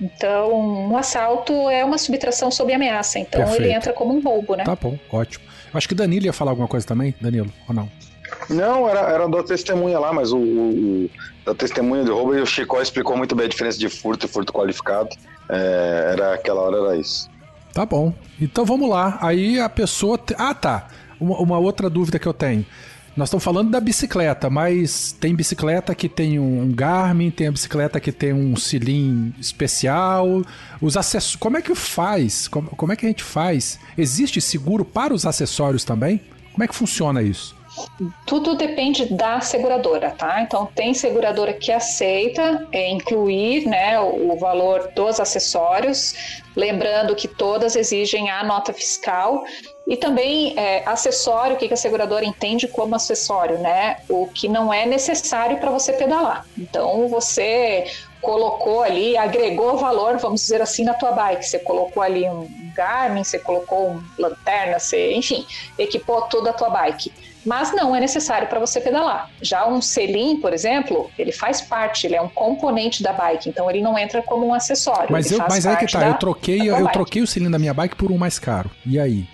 Então, 0.00 0.52
um 0.90 0.96
assalto 0.96 1.52
é 1.70 1.84
uma 1.84 1.98
subtração 1.98 2.50
sob 2.50 2.72
ameaça. 2.72 3.18
Então, 3.18 3.40
Perfeito. 3.40 3.62
ele 3.62 3.72
entra 3.72 3.92
como 3.92 4.14
um 4.14 4.20
roubo, 4.20 4.54
né? 4.54 4.64
Tá 4.64 4.76
bom, 4.76 4.98
ótimo. 5.10 5.44
Acho 5.72 5.88
que 5.88 5.94
Danilo 5.94 6.26
ia 6.26 6.32
falar 6.32 6.52
alguma 6.52 6.68
coisa 6.68 6.86
também, 6.86 7.14
Danilo, 7.20 7.52
ou 7.68 7.74
não? 7.74 7.88
Não, 8.50 8.88
era, 8.88 9.00
era 9.00 9.28
da 9.28 9.42
testemunha 9.42 9.98
lá, 9.98 10.12
mas 10.12 10.32
o, 10.32 10.38
o, 10.38 11.10
da 11.44 11.54
testemunha 11.54 12.04
de 12.04 12.10
roubo 12.10 12.34
e 12.34 12.40
o 12.40 12.46
Chico 12.46 12.80
explicou 12.80 13.16
muito 13.16 13.34
bem 13.34 13.46
a 13.46 13.48
diferença 13.48 13.78
de 13.78 13.88
furto 13.88 14.26
e 14.26 14.28
furto 14.28 14.52
qualificado. 14.52 15.10
É, 15.48 16.10
era 16.12 16.34
aquela 16.34 16.60
hora 16.62 16.76
era 16.76 16.96
isso. 16.96 17.28
Tá 17.72 17.84
bom. 17.84 18.12
Então 18.40 18.64
vamos 18.64 18.88
lá. 18.88 19.18
Aí 19.20 19.60
a 19.60 19.68
pessoa. 19.68 20.18
Te... 20.18 20.34
Ah, 20.38 20.54
tá. 20.54 20.88
Uma, 21.20 21.38
uma, 21.38 21.58
outra 21.58 21.88
dúvida 21.88 22.18
que 22.18 22.26
eu 22.26 22.34
tenho. 22.34 22.64
Nós 23.16 23.28
estamos 23.28 23.44
falando 23.44 23.70
da 23.70 23.80
bicicleta, 23.80 24.50
mas 24.50 25.10
tem 25.18 25.34
bicicleta 25.34 25.94
que 25.94 26.06
tem 26.06 26.38
um 26.38 26.70
Garmin, 26.70 27.30
tem 27.30 27.46
a 27.46 27.50
bicicleta 27.50 27.98
que 27.98 28.12
tem 28.12 28.34
um 28.34 28.54
cilindro 28.56 29.40
especial. 29.40 30.42
Os 30.82 30.98
acessórios. 30.98 31.36
Como 31.36 31.56
é 31.56 31.62
que 31.62 31.74
faz? 31.74 32.46
Como, 32.46 32.68
como 32.68 32.92
é 32.92 32.96
que 32.96 33.06
a 33.06 33.08
gente 33.08 33.22
faz? 33.22 33.78
Existe 33.96 34.38
seguro 34.38 34.84
para 34.84 35.14
os 35.14 35.24
acessórios 35.24 35.82
também? 35.82 36.20
Como 36.52 36.62
é 36.62 36.68
que 36.68 36.74
funciona 36.74 37.22
isso? 37.22 37.56
Tudo 38.26 38.54
depende 38.54 39.06
da 39.06 39.40
seguradora, 39.40 40.10
tá? 40.10 40.42
Então 40.42 40.66
tem 40.66 40.92
seguradora 40.94 41.52
que 41.52 41.72
aceita 41.72 42.66
é, 42.72 42.90
incluir 42.90 43.66
né, 43.66 43.98
o, 44.00 44.36
valor 44.36 44.90
dos 44.94 45.18
acessórios, 45.18 46.42
lembrando 46.54 47.14
que 47.14 47.26
todas 47.26 47.74
exigem 47.76 48.30
a 48.30 48.44
nota 48.44 48.72
fiscal 48.72 49.44
e 49.86 49.96
também 49.96 50.54
é, 50.58 50.82
acessório, 50.86 51.56
o 51.56 51.58
que 51.58 51.72
a 51.72 51.76
seguradora 51.76 52.24
entende 52.24 52.66
como 52.68 52.94
acessório, 52.94 53.58
né? 53.58 53.98
O 54.08 54.26
que 54.26 54.48
não 54.48 54.72
é 54.72 54.84
necessário 54.84 55.58
para 55.58 55.70
você 55.70 55.92
pedalar. 55.92 56.44
Então 56.58 57.08
você 57.08 57.86
colocou 58.20 58.82
ali, 58.82 59.16
agregou 59.16 59.76
valor, 59.76 60.18
vamos 60.18 60.40
dizer 60.40 60.60
assim, 60.60 60.84
na 60.84 60.94
tua 60.94 61.12
bike. 61.12 61.46
Você 61.46 61.58
colocou 61.60 62.02
ali 62.02 62.28
um 62.28 62.48
Garmin, 62.74 63.24
você 63.24 63.38
colocou 63.38 63.90
um 63.90 64.02
lanterna, 64.18 64.78
você, 64.78 65.12
enfim, 65.12 65.46
equipou 65.78 66.22
toda 66.22 66.50
a 66.50 66.52
tua 66.52 66.68
bike 66.68 67.12
mas 67.46 67.72
não 67.72 67.94
é 67.94 68.00
necessário 68.00 68.48
para 68.48 68.58
você 68.58 68.80
pedalar. 68.80 69.30
Já 69.40 69.66
um 69.66 69.80
selim, 69.80 70.40
por 70.40 70.52
exemplo, 70.52 71.10
ele 71.16 71.32
faz 71.32 71.62
parte, 71.62 72.06
ele 72.06 72.16
é 72.16 72.20
um 72.20 72.28
componente 72.28 73.02
da 73.02 73.12
bike, 73.12 73.48
então 73.48 73.70
ele 73.70 73.80
não 73.80 73.96
entra 73.96 74.20
como 74.20 74.46
um 74.46 74.52
acessório. 74.52 75.08
Mas, 75.10 75.30
eu, 75.30 75.38
mas 75.38 75.64
aí 75.64 75.76
que 75.76 75.86
tá, 75.86 76.08
eu 76.08 76.14
troquei, 76.14 76.68
eu 76.68 76.88
troquei 76.88 77.22
o 77.22 77.26
selim 77.26 77.50
da 77.50 77.58
minha 77.58 77.72
bike 77.72 77.94
por 77.94 78.10
um 78.10 78.18
mais 78.18 78.38
caro. 78.38 78.70
E 78.84 78.98
aí? 78.98 79.26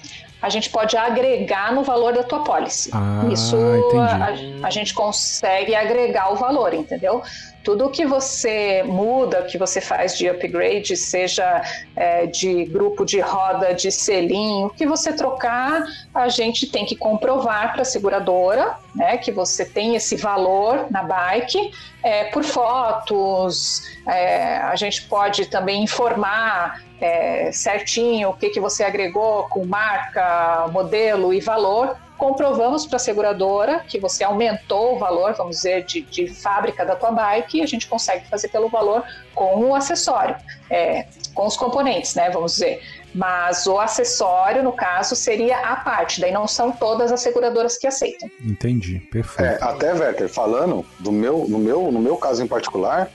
a 0.42 0.48
gente 0.48 0.70
pode 0.70 0.96
agregar 0.96 1.72
no 1.72 1.84
valor 1.84 2.12
da 2.12 2.24
tua 2.24 2.42
pólice. 2.42 2.90
Ah, 2.92 3.28
Isso 3.32 3.56
a, 3.96 4.66
a, 4.66 4.70
gente 4.70 4.92
consegue 4.92 5.72
agregar 5.72 6.32
o 6.32 6.36
valor, 6.36 6.74
entendeu? 6.74 7.22
Tudo 7.64 7.90
que 7.90 8.04
você 8.04 8.82
muda, 8.82 9.42
que 9.42 9.56
você 9.56 9.80
faz 9.80 10.16
de 10.16 10.28
upgrade, 10.28 10.96
seja 10.96 11.62
é, 11.94 12.26
de 12.26 12.64
grupo 12.64 13.04
de 13.04 13.20
roda, 13.20 13.72
de 13.72 13.90
selinho, 13.92 14.70
que 14.70 14.86
você 14.86 15.12
trocar, 15.12 15.84
a 16.14 16.28
gente 16.28 16.66
tem 16.66 16.84
que 16.84 16.96
comprovar 16.96 17.72
para 17.72 17.82
a 17.82 17.84
seguradora 17.84 18.76
né, 18.94 19.16
que 19.16 19.30
você 19.30 19.64
tem 19.64 19.94
esse 19.94 20.16
valor 20.16 20.86
na 20.90 21.02
bike 21.02 21.72
é, 22.02 22.24
por 22.24 22.42
fotos. 22.42 23.82
É, 24.06 24.56
a 24.56 24.74
gente 24.76 25.02
pode 25.02 25.46
também 25.46 25.84
informar 25.84 26.82
é, 27.00 27.50
certinho 27.52 28.30
o 28.30 28.34
que, 28.34 28.50
que 28.50 28.60
você 28.60 28.84
agregou 28.84 29.44
com 29.44 29.64
marca, 29.64 30.68
modelo 30.72 31.32
e 31.32 31.40
valor 31.40 31.96
comprovamos 32.22 32.86
para 32.86 32.98
a 32.98 33.00
seguradora 33.00 33.80
que 33.80 33.98
você 33.98 34.22
aumentou 34.22 34.94
o 34.94 34.98
valor, 35.00 35.34
vamos 35.34 35.56
dizer, 35.56 35.82
de, 35.82 36.02
de, 36.02 36.28
fábrica 36.28 36.86
da 36.86 36.94
tua 36.94 37.10
bike 37.10 37.58
e 37.58 37.62
a 37.62 37.66
gente 37.66 37.88
consegue 37.88 38.28
fazer 38.28 38.46
pelo 38.46 38.68
valor 38.68 39.02
com 39.34 39.56
o 39.56 39.74
acessório, 39.74 40.36
é, 40.70 41.04
com 41.34 41.44
os 41.48 41.56
componentes, 41.56 42.14
né, 42.14 42.30
vamos 42.30 42.52
dizer. 42.52 42.80
Mas 43.12 43.66
o 43.66 43.76
acessório, 43.76 44.62
no 44.62 44.72
caso, 44.72 45.16
seria 45.16 45.58
a 45.66 45.74
parte, 45.74 46.20
daí 46.20 46.30
não 46.30 46.46
são 46.46 46.70
todas 46.70 47.10
as 47.10 47.20
seguradoras 47.20 47.76
que 47.76 47.88
aceitam. 47.88 48.30
Entendi, 48.40 49.00
perfeito. 49.10 49.54
É, 49.54 49.58
até, 49.60 49.92
Werther, 49.92 50.28
falando 50.28 50.86
do 51.00 51.10
meu, 51.10 51.44
no, 51.48 51.58
meu, 51.58 51.90
no 51.90 51.98
meu 51.98 52.16
caso 52.16 52.40
em 52.40 52.46
particular, 52.46 53.10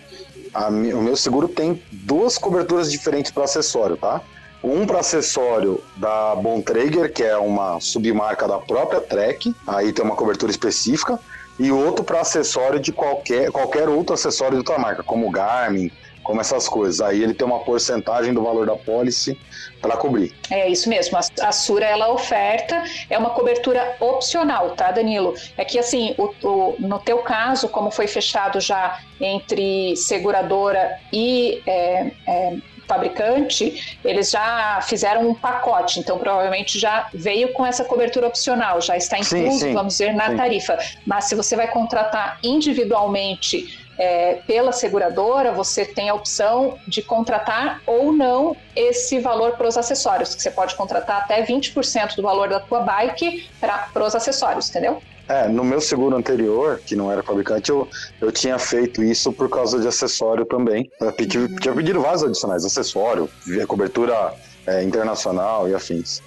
a, 0.53 0.67
o 0.67 1.01
meu 1.01 1.15
seguro 1.15 1.47
tem 1.47 1.81
duas 1.93 2.37
coberturas 2.37 2.91
diferentes 2.91 3.31
para 3.31 3.45
acessório, 3.45 3.95
tá? 3.95 4.21
Um 4.63 4.85
para 4.85 4.99
acessório 4.99 5.83
da 5.95 6.35
Bontrager, 6.35 7.13
que 7.13 7.23
é 7.23 7.37
uma 7.37 7.79
submarca 7.79 8.47
da 8.47 8.57
própria 8.57 8.99
Trek, 8.99 9.55
aí 9.65 9.93
tem 9.93 10.03
uma 10.03 10.15
cobertura 10.15 10.51
específica, 10.51 11.19
e 11.59 11.71
outro 11.71 12.03
para 12.03 12.21
acessório 12.21 12.79
de 12.79 12.91
qualquer, 12.91 13.51
qualquer 13.51 13.89
outro 13.89 14.13
acessório 14.13 14.57
da 14.57 14.63
tua 14.63 14.77
marca, 14.77 15.03
como 15.03 15.29
Garmin, 15.31 15.91
como 16.27 16.41
essas 16.41 16.67
coisas. 16.67 16.99
Aí 16.99 17.23
ele 17.23 17.33
tem 17.33 17.47
uma 17.47 17.59
porcentagem 17.59 18.33
do 18.33 18.43
valor 18.43 18.67
da 18.67 18.75
pólice 18.75 19.39
para 19.81 19.95
cobrir. 19.95 20.35
É 20.51 20.69
isso 20.69 20.89
mesmo. 20.89 21.17
A, 21.17 21.21
a 21.47 21.51
Sura 21.51 21.85
ela 21.85 22.09
oferta 22.09 22.83
é 23.09 23.17
uma 23.17 23.29
cobertura 23.29 23.95
opcional, 23.99 24.71
tá, 24.71 24.91
Danilo? 24.91 25.33
É 25.57 25.63
que 25.63 25.79
assim, 25.79 26.13
o, 26.17 26.33
o, 26.45 26.75
no 26.79 26.99
teu 26.99 27.19
caso, 27.19 27.69
como 27.69 27.89
foi 27.89 28.07
fechado 28.07 28.59
já 28.59 28.99
entre 29.19 29.95
seguradora 29.95 30.99
e 31.11 31.63
é, 31.65 32.11
é, 32.27 32.57
fabricante, 32.87 33.97
eles 34.03 34.31
já 34.31 34.79
fizeram 34.81 35.27
um 35.27 35.33
pacote, 35.33 35.99
então 35.99 36.17
provavelmente 36.17 36.79
já 36.79 37.09
veio 37.13 37.53
com 37.53 37.65
essa 37.65 37.83
cobertura 37.83 38.27
opcional, 38.27 38.81
já 38.81 38.95
está 38.95 39.17
incluso, 39.17 39.59
sim, 39.59 39.59
sim, 39.59 39.73
vamos 39.73 39.93
dizer, 39.93 40.13
na 40.13 40.29
sim. 40.29 40.37
tarifa. 40.37 40.77
Mas 41.05 41.25
se 41.25 41.35
você 41.35 41.55
vai 41.55 41.67
contratar 41.67 42.39
individualmente 42.43 43.87
é, 43.97 44.35
pela 44.47 44.71
seguradora, 44.71 45.51
você 45.51 45.83
tem 45.83 46.09
a 46.09 46.13
opção 46.13 46.77
de 46.87 47.01
contratar 47.01 47.81
ou 47.85 48.11
não 48.11 48.55
esse 48.75 49.19
valor 49.19 49.53
para 49.53 49.67
os 49.67 49.77
acessórios, 49.77 50.35
que 50.35 50.41
você 50.41 50.51
pode 50.51 50.75
contratar 50.75 51.23
até 51.23 51.43
20% 51.43 52.15
do 52.15 52.21
valor 52.21 52.47
da 52.47 52.59
tua 52.59 52.81
bike 52.81 53.49
para 53.59 54.03
os 54.03 54.15
acessórios, 54.15 54.69
entendeu? 54.69 55.01
É, 55.27 55.47
no 55.47 55.63
meu 55.63 55.81
seguro 55.81 56.15
anterior, 56.15 56.79
que 56.85 56.95
não 56.95 57.11
era 57.11 57.21
fabricante, 57.21 57.69
eu, 57.69 57.87
eu 58.21 58.31
tinha 58.31 58.57
feito 58.57 59.03
isso 59.03 59.31
por 59.33 59.49
causa 59.49 59.79
de 59.79 59.87
acessório 59.87 60.45
também. 60.45 60.89
Eu 61.01 61.11
pedi, 61.11 61.37
uhum. 61.37 61.55
Tinha 61.57 61.75
pedido 61.75 62.01
vários 62.01 62.23
adicionais, 62.23 62.63
acessório, 62.63 63.29
cobertura 63.67 64.33
é, 64.67 64.83
internacional 64.83 65.67
e 65.69 65.73
afins. 65.73 66.21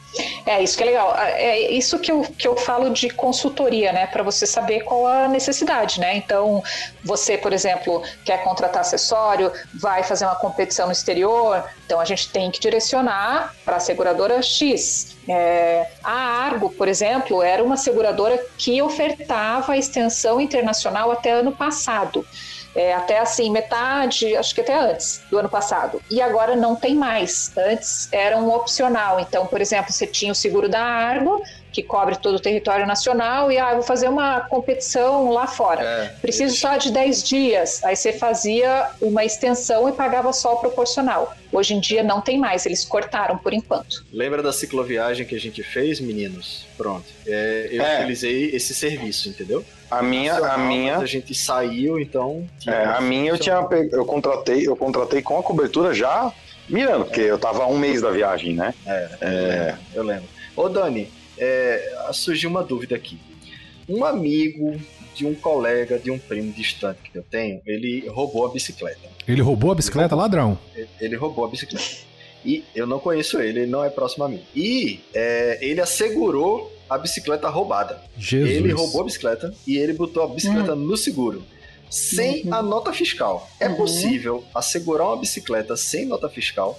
É, 0.47 0.63
isso 0.63 0.77
que 0.77 0.83
é 0.83 0.87
legal. 0.87 1.15
É 1.17 1.71
isso 1.71 1.99
que 1.99 2.11
eu, 2.11 2.23
que 2.23 2.49
eu 2.49 2.57
falo 2.57 2.91
de 2.91 3.11
consultoria, 3.11 3.93
né? 3.93 4.07
Para 4.07 4.23
você 4.23 4.47
saber 4.47 4.81
qual 4.81 5.07
a 5.07 5.29
necessidade, 5.29 6.01
né? 6.01 6.17
Então, 6.17 6.63
você, 7.05 7.37
por 7.37 7.53
exemplo, 7.53 8.03
quer 8.25 8.43
contratar 8.43 8.81
acessório, 8.81 9.53
vai 9.75 10.03
fazer 10.03 10.25
uma 10.25 10.35
competição 10.35 10.87
no 10.87 10.93
exterior, 10.93 11.63
então 11.85 12.01
a 12.01 12.05
gente 12.05 12.31
tem 12.31 12.51
que 12.51 12.59
direcionar 12.59 13.55
para 13.65 13.77
a 13.77 13.81
seguradora 13.81 14.43
X. 14.43 15.17
É, 15.29 15.87
a 16.03 16.13
Argo, 16.13 16.71
por 16.71 16.89
exemplo, 16.89 17.43
era 17.43 17.63
uma 17.63 17.77
seguradora 17.77 18.45
que 18.57 18.81
ofertava 18.83 19.77
extensão 19.77 20.41
internacional 20.41 21.13
até 21.13 21.31
ano 21.31 21.53
passado 21.53 22.27
é, 22.75 22.95
até 22.95 23.19
assim, 23.19 23.51
metade, 23.51 24.37
acho 24.37 24.55
que 24.55 24.61
até 24.61 24.79
antes 24.79 25.23
do 25.31 25.39
ano 25.39 25.49
passado. 25.49 26.01
E 26.11 26.21
agora 26.21 26.55
não 26.55 26.77
tem 26.77 26.95
mais. 26.95 27.53
Antes 27.57 28.09
era 28.13 28.37
um 28.39 28.53
opcional. 28.53 29.21
Então, 29.21 29.47
por 29.47 29.61
exemplo, 29.61 29.93
você 29.93 30.07
tinha 30.07 30.33
o 30.33 30.35
seguro 30.35 30.69
da 30.69 30.83
Argo, 30.83 31.43
que 31.73 31.83
cobre 31.83 32.17
todo 32.17 32.37
o 32.37 32.41
território 32.41 32.87
nacional, 32.87 33.51
e 33.51 33.59
ah, 33.59 33.75
vou 33.75 33.83
fazer 33.83 34.09
uma 34.09 34.41
competição 34.41 35.31
lá 35.31 35.47
fora. 35.47 35.83
É, 35.83 36.15
Preciso 36.21 36.57
só 36.57 36.77
de 36.77 36.91
10 36.91 37.23
dias. 37.23 37.85
Aí 37.85 37.95
você 37.95 38.13
fazia 38.13 38.91
uma 39.01 39.25
extensão 39.25 39.89
e 39.89 39.93
pagava 39.93 40.33
só 40.33 40.55
o 40.55 40.57
proporcional. 40.59 41.35
Hoje 41.53 41.75
em 41.75 41.81
dia 41.81 42.03
não 42.03 42.21
tem 42.21 42.39
mais, 42.39 42.67
eles 42.67 42.85
cortaram 42.85 43.39
por 43.39 43.53
enquanto. 43.53 44.05
Lembra 44.13 44.43
da 44.43 44.53
cicloviagem 44.53 45.27
que 45.27 45.35
a 45.35 45.41
gente 45.41 45.63
fez, 45.63 46.01
meninos? 46.01 46.67
Pronto. 46.77 47.07
É, 47.27 47.69
eu 47.71 47.83
é. 47.83 47.99
utilizei 47.99 48.51
esse 48.55 48.75
serviço, 48.75 49.29
entendeu? 49.29 49.65
A 49.91 50.03
minha, 50.03 50.35
a 50.35 50.57
minha. 50.57 50.99
A 50.99 51.07
gente 51.07 51.35
saiu, 51.35 51.99
então. 51.99 52.47
É, 52.67 52.85
a 52.85 53.01
minha 53.01 53.31
eu 53.31 53.39
tinha, 53.39 53.57
eu 53.91 54.05
contratei, 54.05 54.67
eu 54.67 54.77
contratei 54.77 55.21
com 55.21 55.39
a 55.39 55.43
cobertura 55.43 55.93
já 55.93 56.33
mirando, 56.69 57.05
porque 57.07 57.21
eu 57.21 57.39
tava 57.39 57.67
um 57.67 57.77
mês 57.77 58.01
da 58.01 58.11
viagem, 58.11 58.55
né? 58.55 58.73
É, 58.87 59.09
é... 59.21 59.77
eu 59.93 60.05
lembro. 60.05 60.29
Ô 60.57 60.69
Dani, 60.69 61.09
é, 61.37 62.09
surgiu 62.13 62.49
uma 62.49 62.63
dúvida 62.63 62.95
aqui. 62.95 63.19
Um 63.89 64.05
amigo 64.05 64.79
de 65.15 65.27
um 65.27 65.35
colega, 65.35 65.99
de 65.99 66.11
um 66.11 66.19
primo 66.19 66.53
distante 66.53 67.11
que 67.11 67.19
eu 67.19 67.23
tenho, 67.23 67.61
ele 67.67 68.07
roubou 68.09 68.47
a 68.47 68.51
bicicleta. 68.51 69.09
Ele 69.27 69.43
roubou 69.43 69.73
a 69.73 69.75
bicicleta, 69.75 70.15
roubou, 70.15 70.23
ladrão? 70.23 70.59
Ele, 70.75 70.89
ele, 71.01 71.17
roubou 71.17 71.45
a 71.45 71.49
bicicleta. 71.49 71.85
E 72.45 72.65
eu 72.75 72.87
não 72.87 72.99
conheço 72.99 73.41
ele, 73.41 73.61
ele 73.61 73.71
não 73.71 73.85
é 73.85 73.91
próximo 73.91 74.25
a 74.25 74.29
mim. 74.29 74.43
E 74.55 75.01
é, 75.13 75.59
ele 75.61 75.81
assegurou 75.81 76.73
a 76.91 76.99
bicicleta 76.99 77.49
roubada. 77.49 78.03
Jesus. 78.19 78.51
Ele 78.51 78.73
roubou 78.73 79.03
a 79.03 79.05
bicicleta 79.05 79.55
e 79.65 79.79
ele 79.79 79.93
botou 79.93 80.25
a 80.25 80.27
bicicleta 80.27 80.75
hum. 80.75 80.77
no 80.77 80.97
seguro. 80.97 81.45
Sem 81.89 82.45
uhum. 82.45 82.55
a 82.55 82.63
nota 82.63 82.93
fiscal. 82.93 83.49
É 83.59 83.69
uhum. 83.69 83.77
possível 83.77 84.45
assegurar 84.55 85.07
uma 85.07 85.17
bicicleta 85.17 85.77
sem 85.77 86.05
nota 86.05 86.29
fiscal? 86.29 86.79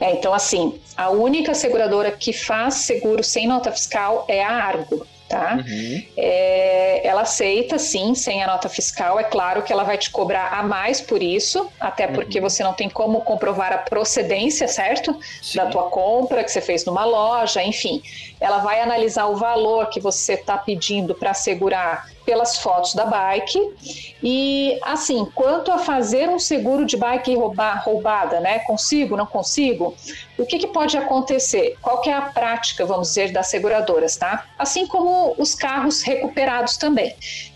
É, 0.00 0.12
então, 0.12 0.32
assim, 0.32 0.78
a 0.96 1.10
única 1.10 1.54
seguradora 1.54 2.10
que 2.10 2.32
faz 2.32 2.74
seguro 2.74 3.22
sem 3.22 3.46
nota 3.46 3.70
fiscal 3.70 4.24
é 4.28 4.42
a 4.42 4.50
Argo 4.50 5.06
tá? 5.32 5.54
Uhum. 5.66 6.02
É, 6.14 7.00
ela 7.06 7.22
aceita, 7.22 7.78
sim, 7.78 8.14
sem 8.14 8.42
a 8.42 8.46
nota 8.46 8.68
fiscal. 8.68 9.18
É 9.18 9.24
claro 9.24 9.62
que 9.62 9.72
ela 9.72 9.82
vai 9.82 9.96
te 9.96 10.10
cobrar 10.10 10.52
a 10.52 10.62
mais 10.62 11.00
por 11.00 11.22
isso, 11.22 11.72
até 11.80 12.06
porque 12.06 12.38
uhum. 12.38 12.50
você 12.50 12.62
não 12.62 12.74
tem 12.74 12.90
como 12.90 13.22
comprovar 13.22 13.72
a 13.72 13.78
procedência, 13.78 14.68
certo? 14.68 15.18
Sim. 15.40 15.56
Da 15.56 15.66
tua 15.66 15.84
compra 15.84 16.44
que 16.44 16.52
você 16.52 16.60
fez 16.60 16.84
numa 16.84 17.06
loja, 17.06 17.62
enfim. 17.62 18.02
Ela 18.38 18.58
vai 18.58 18.80
analisar 18.80 19.24
o 19.26 19.36
valor 19.36 19.88
que 19.88 20.00
você 20.00 20.34
está 20.34 20.58
pedindo 20.58 21.14
para 21.14 21.30
assegurar 21.30 22.11
pelas 22.24 22.58
fotos 22.58 22.94
da 22.94 23.04
bike. 23.04 24.14
E 24.22 24.78
assim, 24.82 25.24
quanto 25.34 25.70
a 25.70 25.78
fazer 25.78 26.28
um 26.28 26.38
seguro 26.38 26.84
de 26.84 26.96
bike 26.96 27.34
roubar, 27.34 27.82
roubada, 27.84 28.40
né? 28.40 28.60
Consigo, 28.60 29.16
não 29.16 29.26
consigo? 29.26 29.94
O 30.38 30.46
que, 30.46 30.58
que 30.58 30.68
pode 30.68 30.96
acontecer? 30.96 31.76
Qual 31.80 32.02
é 32.06 32.12
a 32.12 32.22
prática, 32.22 32.84
vamos 32.86 33.08
dizer, 33.08 33.32
das 33.32 33.48
seguradoras, 33.48 34.16
tá? 34.16 34.46
Assim 34.58 34.86
como 34.86 35.34
os 35.38 35.54
carros 35.54 36.02
recuperados 36.02 36.76
também. 36.76 37.14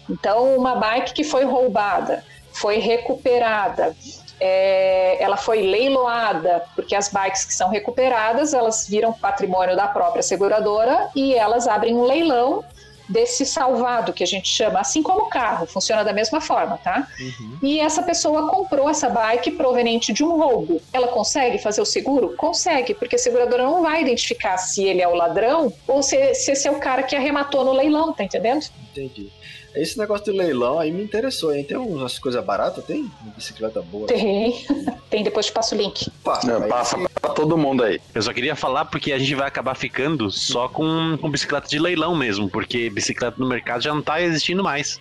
Então, 0.09 0.57
uma 0.57 0.77
bike 0.77 1.13
que 1.13 1.25
foi 1.25 1.45
roubada, 1.45 2.25
foi 2.53 2.79
recuperada, 2.79 3.95
é, 4.39 5.23
ela 5.23 5.37
foi 5.37 5.63
leiloada, 5.63 6.65
porque 6.75 6.95
as 6.95 7.09
bikes 7.09 7.45
que 7.45 7.55
são 7.55 7.71
recuperadas, 7.71 8.53
elas 8.53 8.87
viram 8.87 9.13
patrimônio 9.13 9.75
da 9.75 9.89
própria 9.89 10.23
seguradora 10.23 11.11
e 11.15 11.35
elas 11.35 11.67
abrem 11.67 11.97
um 11.97 12.05
leilão 12.05 12.65
desse 13.09 13.47
salvado 13.47 14.13
que 14.13 14.23
a 14.23 14.27
gente 14.27 14.49
chama, 14.49 14.81
assim 14.81 15.03
como 15.03 15.23
o 15.23 15.29
carro, 15.29 15.67
funciona 15.67 16.05
da 16.05 16.13
mesma 16.13 16.41
forma, 16.41 16.79
tá? 16.79 17.07
Uhum. 17.19 17.59
E 17.63 17.81
essa 17.81 18.03
pessoa 18.03 18.49
comprou 18.49 18.89
essa 18.89 19.09
bike 19.09 19.53
proveniente 19.53 20.13
de 20.13 20.25
um 20.25 20.37
roubo. 20.37 20.81
Ela 20.93 21.09
consegue 21.09 21.59
fazer 21.59 21.81
o 21.81 21.87
seguro? 21.87 22.35
Consegue, 22.37 22.95
porque 22.95 23.17
a 23.17 23.19
seguradora 23.19 23.63
não 23.63 23.83
vai 23.83 24.03
identificar 24.03 24.57
se 24.59 24.85
ele 24.85 25.03
é 25.03 25.09
o 25.09 25.15
ladrão 25.15 25.73
ou 25.87 26.03
se, 26.03 26.35
se 26.35 26.53
esse 26.53 26.67
é 26.69 26.71
o 26.71 26.79
cara 26.79 27.03
que 27.03 27.15
arrematou 27.15 27.65
no 27.65 27.73
leilão, 27.73 28.13
tá 28.13 28.25
entendendo? 28.25 28.67
Entendi. 28.91 29.31
Esse 29.77 29.99
negócio 29.99 30.25
de 30.25 30.33
leilão 30.33 30.79
aí 30.79 30.91
me 30.91 31.03
interessou, 31.03 31.55
hein? 31.55 31.63
Tem 31.63 31.77
umas 31.77 32.19
coisas 32.19 32.43
baratas? 32.43 32.85
Tem? 32.85 33.11
Uma 33.23 33.33
bicicleta 33.37 33.83
boa? 33.83 34.07
Tem. 34.07 34.65
Tem, 35.11 35.23
depois 35.23 35.47
te 35.47 35.53
passo 35.53 35.75
o 35.75 35.79
link. 35.79 36.11
Passa, 36.25 36.51
é, 36.51 36.67
passa 36.67 36.97
pra 37.21 37.31
todo 37.33 37.57
mundo 37.57 37.85
aí. 37.85 38.01
Eu 38.15 38.23
só 38.23 38.33
queria 38.33 38.57
falar 38.57 38.87
porque 38.87 39.13
a 39.13 39.19
gente 39.19 39.35
vai 39.35 39.47
acabar 39.47 39.75
ficando 39.77 40.31
só 40.31 40.69
com, 40.69 41.17
com 41.21 41.31
bicicleta 41.31 41.69
de 41.69 41.79
leilão 41.79 42.17
mesmo, 42.17 42.49
porque 42.49 42.91
bicicleta 42.91 43.37
no 43.39 43.47
mercado 43.47 43.83
já 43.83 43.95
não 43.95 44.03
tá 44.03 44.21
existindo 44.21 44.65
mais. 44.65 44.99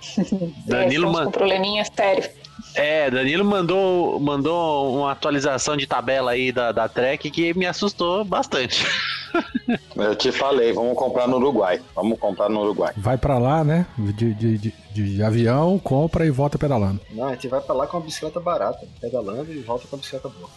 Danilo 0.66 1.08
é, 1.08 1.12
man... 1.12 1.24
com 1.24 1.30
probleminha 1.32 1.84
sério. 1.84 2.30
É, 2.74 3.10
Danilo 3.10 3.44
mandou, 3.44 4.18
mandou 4.20 4.98
uma 4.98 5.12
atualização 5.12 5.76
de 5.76 5.86
tabela 5.86 6.32
aí 6.32 6.52
da, 6.52 6.72
da 6.72 6.88
Trek 6.88 7.30
que 7.30 7.54
me 7.54 7.66
assustou 7.66 8.24
bastante. 8.24 8.86
Eu 9.94 10.16
te 10.16 10.32
falei, 10.32 10.72
vamos 10.72 10.96
comprar 10.96 11.28
no 11.28 11.36
Uruguai. 11.36 11.80
Vamos 11.94 12.18
comprar 12.18 12.48
no 12.48 12.60
Uruguai. 12.60 12.92
Vai 12.96 13.16
para 13.16 13.38
lá, 13.38 13.62
né? 13.62 13.86
De, 13.96 14.34
de, 14.34 14.58
de, 14.58 14.74
de, 14.92 15.22
avião, 15.22 15.78
compra 15.78 16.26
e 16.26 16.30
volta 16.30 16.58
pedalando. 16.58 17.00
Não, 17.12 17.28
a 17.28 17.32
gente 17.32 17.48
vai 17.48 17.60
para 17.60 17.74
lá 17.74 17.86
com 17.86 17.98
uma 17.98 18.04
bicicleta 18.04 18.40
barata, 18.40 18.86
pedalando 19.00 19.52
e 19.52 19.60
volta 19.60 19.86
com 19.86 19.96
a 19.96 19.98
bicicleta 19.98 20.28
boa. 20.28 20.50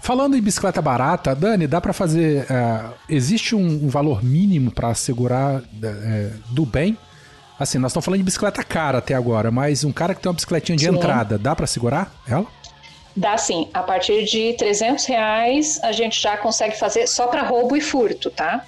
Falando 0.00 0.36
em 0.36 0.40
bicicleta 0.40 0.80
barata, 0.80 1.34
Dani, 1.34 1.66
dá 1.66 1.80
para 1.80 1.92
fazer. 1.92 2.44
Uh, 2.44 2.94
existe 3.08 3.54
um, 3.54 3.66
um, 3.66 3.88
valor 3.88 4.22
mínimo 4.22 4.70
para 4.70 4.88
assegurar 4.88 5.60
uh, 5.60 5.64
do 6.50 6.64
bem? 6.64 6.96
Assim, 7.58 7.78
nós 7.78 7.90
estamos 7.90 8.04
falando 8.04 8.18
de 8.18 8.24
bicicleta 8.24 8.62
cara 8.62 8.98
até 8.98 9.14
agora, 9.14 9.50
mas 9.50 9.82
um 9.82 9.92
cara 9.92 10.14
que 10.14 10.20
tem 10.20 10.28
uma 10.28 10.34
bicicletinha 10.34 10.76
de 10.76 10.84
Sim. 10.84 10.94
entrada, 10.94 11.36
dá 11.36 11.56
para 11.56 11.66
segurar 11.66 12.14
ela? 12.28 12.46
Dá 13.16 13.36
sim. 13.36 13.68
A 13.74 13.82
partir 13.82 14.24
de 14.24 14.52
300 14.52 15.04
reais 15.06 15.80
a 15.82 15.90
gente 15.90 16.20
já 16.20 16.36
consegue 16.36 16.78
fazer 16.78 17.08
só 17.08 17.26
para 17.26 17.42
roubo 17.42 17.76
e 17.76 17.80
furto, 17.80 18.30
tá? 18.30 18.64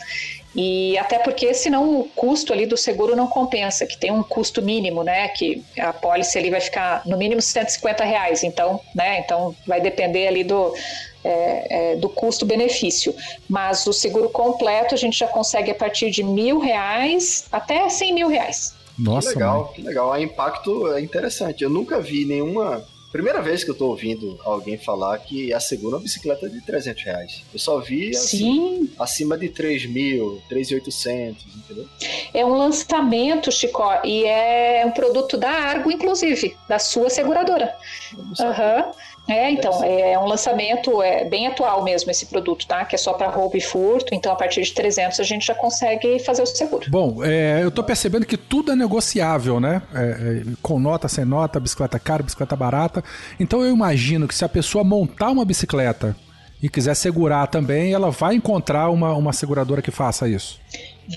E 0.56 0.98
até 0.98 1.20
porque 1.20 1.54
senão 1.54 2.00
o 2.00 2.04
custo 2.16 2.52
ali 2.52 2.66
do 2.66 2.76
seguro 2.76 3.14
não 3.14 3.28
compensa, 3.28 3.86
que 3.86 3.96
tem 3.96 4.10
um 4.10 4.24
custo 4.24 4.60
mínimo, 4.60 5.04
né? 5.04 5.28
Que 5.28 5.62
a 5.78 5.92
pólice 5.92 6.36
ali 6.36 6.50
vai 6.50 6.60
ficar 6.60 7.02
no 7.06 7.16
mínimo 7.16 7.40
150 7.40 8.02
reais. 8.02 8.42
Então, 8.42 8.80
né? 8.92 9.20
Então 9.20 9.54
vai 9.64 9.80
depender 9.80 10.26
ali 10.26 10.42
do, 10.42 10.74
é, 11.22 11.92
é, 11.92 11.96
do 11.96 12.08
custo-benefício. 12.08 13.14
Mas 13.48 13.86
o 13.86 13.92
seguro 13.92 14.28
completo 14.28 14.96
a 14.96 14.98
gente 14.98 15.16
já 15.16 15.28
consegue 15.28 15.70
a 15.70 15.74
partir 15.76 16.10
de 16.10 16.24
mil 16.24 16.58
reais 16.58 17.46
até 17.52 17.88
cem 17.88 18.12
mil 18.12 18.26
reais. 18.26 18.79
Nossa, 19.00 19.28
que 19.28 19.34
legal, 19.34 19.64
mãe. 19.64 19.72
que 19.74 19.82
legal. 19.82 20.10
O 20.10 20.16
impacto 20.16 20.92
é 20.92 21.00
interessante. 21.00 21.64
Eu 21.64 21.70
nunca 21.70 22.00
vi 22.00 22.24
nenhuma 22.24 22.84
Primeira 23.10 23.42
vez 23.42 23.64
que 23.64 23.70
eu 23.70 23.74
tô 23.74 23.88
ouvindo 23.88 24.38
alguém 24.44 24.78
falar 24.78 25.18
que 25.18 25.52
a 25.52 25.58
segunda 25.58 25.98
bicicleta 25.98 26.46
é 26.46 26.48
de 26.48 26.60
300 26.60 27.02
reais. 27.02 27.42
Eu 27.52 27.58
só 27.58 27.80
vi 27.80 28.10
assim, 28.10 28.88
acima 28.96 29.36
de 29.36 29.48
3 29.48 29.86
mil, 29.86 30.40
3,800, 30.48 31.44
entendeu? 31.56 31.88
É 32.32 32.46
um 32.46 32.56
lançamento, 32.56 33.50
Chico, 33.50 33.82
e 34.04 34.24
é 34.24 34.84
um 34.86 34.92
produto 34.92 35.36
da 35.36 35.50
Argo, 35.50 35.90
inclusive, 35.90 36.56
da 36.68 36.78
sua 36.78 37.10
seguradora. 37.10 37.74
Uhum. 38.16 38.92
É, 39.28 39.50
então, 39.50 39.84
é 39.84 40.18
um 40.18 40.26
lançamento 40.26 41.00
é 41.02 41.24
bem 41.24 41.46
atual 41.46 41.84
mesmo 41.84 42.10
esse 42.10 42.26
produto, 42.26 42.66
tá? 42.66 42.84
Que 42.84 42.96
é 42.96 42.98
só 42.98 43.12
para 43.12 43.28
roubo 43.28 43.56
e 43.56 43.60
furto, 43.60 44.14
então 44.14 44.32
a 44.32 44.36
partir 44.36 44.62
de 44.62 44.72
300 44.72 45.20
a 45.20 45.22
gente 45.22 45.46
já 45.46 45.54
consegue 45.54 46.18
fazer 46.18 46.42
o 46.42 46.46
seguro. 46.46 46.90
Bom, 46.90 47.22
é, 47.24 47.62
eu 47.62 47.70
tô 47.70 47.84
percebendo 47.84 48.26
que 48.26 48.36
tudo 48.36 48.72
é 48.72 48.76
negociável, 48.76 49.60
né? 49.60 49.82
É, 49.94 50.00
é, 50.00 50.42
com 50.60 50.80
nota, 50.80 51.06
sem 51.06 51.24
nota, 51.24 51.60
bicicleta 51.60 51.98
cara, 51.98 52.22
bicicleta 52.22 52.56
barata. 52.56 53.04
Então 53.38 53.62
eu 53.62 53.72
imagino 53.72 54.26
que 54.26 54.34
se 54.34 54.44
a 54.44 54.48
pessoa 54.48 54.82
montar 54.82 55.30
uma 55.30 55.44
bicicleta 55.44 56.16
e 56.62 56.68
quiser 56.68 56.94
segurar 56.94 57.46
também, 57.46 57.92
ela 57.92 58.10
vai 58.10 58.34
encontrar 58.34 58.90
uma, 58.90 59.14
uma 59.14 59.32
seguradora 59.32 59.80
que 59.80 59.90
faça 59.90 60.28
isso. 60.28 60.60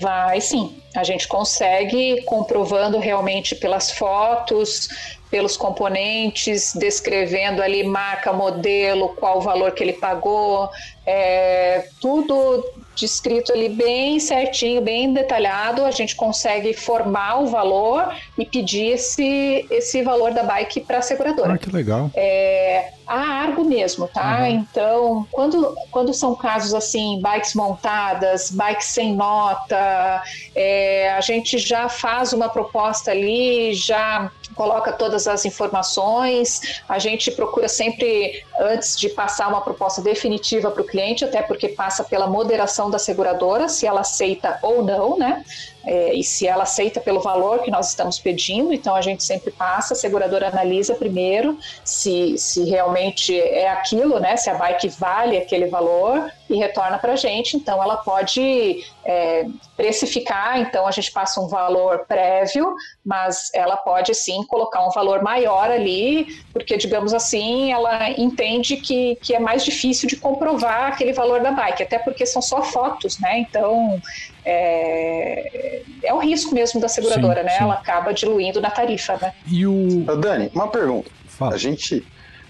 Vai 0.00 0.40
sim. 0.40 0.76
A 0.96 1.04
gente 1.04 1.28
consegue, 1.28 2.22
comprovando 2.22 2.98
realmente 2.98 3.54
pelas 3.54 3.90
fotos, 3.90 4.88
pelos 5.30 5.56
componentes, 5.56 6.72
descrevendo 6.74 7.62
ali 7.62 7.84
marca, 7.84 8.32
modelo, 8.32 9.10
qual 9.10 9.38
o 9.38 9.40
valor 9.40 9.72
que 9.72 9.82
ele 9.82 9.94
pagou, 9.94 10.68
é, 11.06 11.88
tudo 12.00 12.64
descrito 12.94 13.52
ali 13.52 13.68
bem 13.68 14.18
certinho, 14.20 14.80
bem 14.80 15.12
detalhado, 15.12 15.84
a 15.84 15.90
gente 15.90 16.14
consegue 16.14 16.72
formar 16.72 17.42
o 17.42 17.46
valor 17.46 18.14
e 18.38 18.44
pedir 18.44 18.92
esse, 18.92 19.66
esse 19.70 20.02
valor 20.02 20.32
da 20.32 20.42
bike 20.42 20.80
para 20.80 20.98
a 20.98 21.02
seguradora. 21.02 21.54
Ah, 21.54 21.58
que 21.58 21.70
legal. 21.70 22.10
É, 22.14 22.92
a 23.06 23.18
Argo 23.18 23.64
mesmo, 23.64 24.08
tá? 24.08 24.40
Uhum. 24.40 24.46
Então, 24.46 25.26
quando, 25.30 25.74
quando 25.90 26.14
são 26.14 26.34
casos 26.34 26.74
assim, 26.74 27.20
bikes 27.22 27.54
montadas, 27.54 28.50
bikes 28.50 28.86
sem 28.88 29.14
nota, 29.14 30.22
é, 30.54 31.12
a 31.12 31.20
gente 31.20 31.58
já 31.58 31.88
faz 31.88 32.32
uma 32.32 32.48
proposta 32.48 33.10
ali, 33.10 33.74
já 33.74 34.30
coloca 34.54 34.92
todas 34.92 35.26
as 35.26 35.44
informações. 35.44 36.80
A 36.88 36.98
gente 36.98 37.30
procura 37.32 37.68
sempre, 37.68 38.44
antes 38.58 38.96
de 38.96 39.08
passar 39.08 39.48
uma 39.48 39.60
proposta 39.60 40.00
definitiva 40.00 40.70
para 40.70 40.82
o 40.82 40.86
cliente, 40.86 41.24
até 41.24 41.42
porque 41.42 41.68
passa 41.68 42.04
pela 42.04 42.26
moderação 42.26 42.90
da 42.90 42.98
seguradora, 42.98 43.68
se 43.68 43.86
ela 43.86 44.00
aceita 44.00 44.58
ou 44.62 44.82
não, 44.82 45.18
né? 45.18 45.44
É, 45.86 46.14
e 46.14 46.24
se 46.24 46.46
ela 46.46 46.62
aceita 46.62 47.00
pelo 47.00 47.20
valor 47.20 47.60
que 47.60 47.70
nós 47.70 47.90
estamos 47.90 48.18
pedindo, 48.18 48.72
então 48.72 48.94
a 48.94 49.02
gente 49.02 49.22
sempre 49.22 49.50
passa, 49.50 49.94
a 49.94 49.96
seguradora 49.96 50.48
analisa 50.48 50.94
primeiro 50.94 51.58
se, 51.84 52.36
se 52.38 52.64
realmente 52.64 53.38
é 53.38 53.68
aquilo, 53.68 54.18
né, 54.18 54.36
se 54.36 54.48
a 54.48 54.54
bike 54.54 54.88
vale 54.88 55.36
aquele 55.36 55.66
valor 55.66 56.30
e 56.48 56.56
retorna 56.56 56.98
para 56.98 57.12
a 57.12 57.16
gente, 57.16 57.56
então 57.56 57.82
ela 57.82 57.96
pode 57.96 58.84
é, 59.04 59.46
precificar, 59.76 60.60
então 60.60 60.86
a 60.86 60.90
gente 60.90 61.10
passa 61.10 61.40
um 61.40 61.48
valor 61.48 62.04
prévio, 62.06 62.74
mas 63.04 63.50
ela 63.54 63.76
pode 63.76 64.14
sim 64.14 64.42
colocar 64.44 64.86
um 64.86 64.90
valor 64.90 65.22
maior 65.22 65.70
ali, 65.70 66.26
porque 66.52 66.76
digamos 66.76 67.12
assim, 67.12 67.72
ela 67.72 68.10
entende 68.10 68.76
que, 68.76 69.16
que 69.16 69.34
é 69.34 69.38
mais 69.38 69.64
difícil 69.64 70.08
de 70.08 70.16
comprovar 70.16 70.92
aquele 70.92 71.12
valor 71.12 71.40
da 71.40 71.50
bike, 71.50 71.82
até 71.82 71.98
porque 71.98 72.26
são 72.26 72.42
só 72.42 72.62
fotos, 72.62 73.18
né, 73.18 73.38
então 73.38 74.00
é, 74.44 75.82
é 76.02 76.14
o 76.14 76.18
risco 76.18 76.54
mesmo 76.54 76.80
da 76.80 76.88
seguradora, 76.88 77.40
sim, 77.40 77.46
né? 77.46 77.52
Sim. 77.52 77.64
Ela 77.64 77.74
acaba 77.74 78.12
diluindo 78.12 78.60
na 78.60 78.70
tarifa, 78.70 79.18
né? 79.20 79.32
E 79.46 79.66
o... 79.66 80.04
Dani, 80.18 80.50
uma 80.54 80.68
pergunta. 80.68 81.10
Fala. 81.26 81.54
A 81.54 81.58
gente 81.58 82.04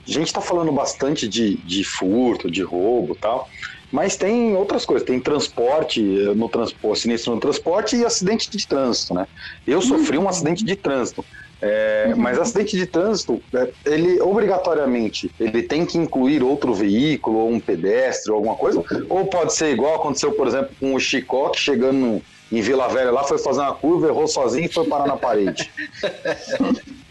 a 0.07 0.11
gente 0.11 0.27
está 0.27 0.41
falando 0.41 0.71
bastante 0.71 1.27
de, 1.27 1.57
de 1.57 1.83
furto, 1.83 2.51
de 2.51 2.63
roubo 2.63 3.15
tal, 3.15 3.49
mas 3.91 4.17
tem 4.17 4.55
outras 4.55 4.85
coisas, 4.85 5.07
tem 5.07 5.19
transporte 5.19 6.01
no 6.03 6.49
transporte, 6.49 7.03
sinistro 7.03 7.35
no 7.35 7.41
transporte 7.41 7.97
e 7.97 8.05
acidente 8.05 8.51
de 8.51 8.67
trânsito, 8.67 9.15
né? 9.15 9.27
Eu 9.67 9.81
sofri 9.81 10.19
um 10.19 10.29
acidente 10.29 10.63
de 10.63 10.77
trânsito. 10.77 11.25
É, 11.63 12.07
uhum. 12.09 12.17
Mas 12.17 12.39
acidente 12.39 12.77
de 12.77 12.87
trânsito, 12.87 13.41
é, 13.55 13.71
ele 13.87 14.21
obrigatoriamente 14.21 15.31
ele 15.39 15.63
tem 15.63 15.87
que 15.87 15.97
incluir 15.97 16.43
outro 16.43 16.75
veículo, 16.75 17.39
ou 17.39 17.51
um 17.51 17.61
pedestre, 17.61 18.31
ou 18.31 18.37
alguma 18.37 18.57
coisa, 18.57 18.83
ou 19.09 19.27
pode 19.27 19.55
ser 19.55 19.73
igual 19.73 19.95
aconteceu, 19.95 20.33
por 20.33 20.47
exemplo, 20.47 20.71
com 20.79 20.95
o 20.95 21.01
Chicoque 21.01 21.59
chegando 21.59 22.21
em 22.53 22.61
Vila 22.61 22.89
Velha 22.89 23.11
lá, 23.11 23.25
foi 23.25 23.39
fazer 23.39 23.61
uma 23.61 23.75
curva, 23.75 24.09
errou 24.09 24.27
sozinho 24.27 24.67
e 24.67 24.73
foi 24.73 24.87
parar 24.87 25.07
na 25.07 25.17
parede. 25.17 25.71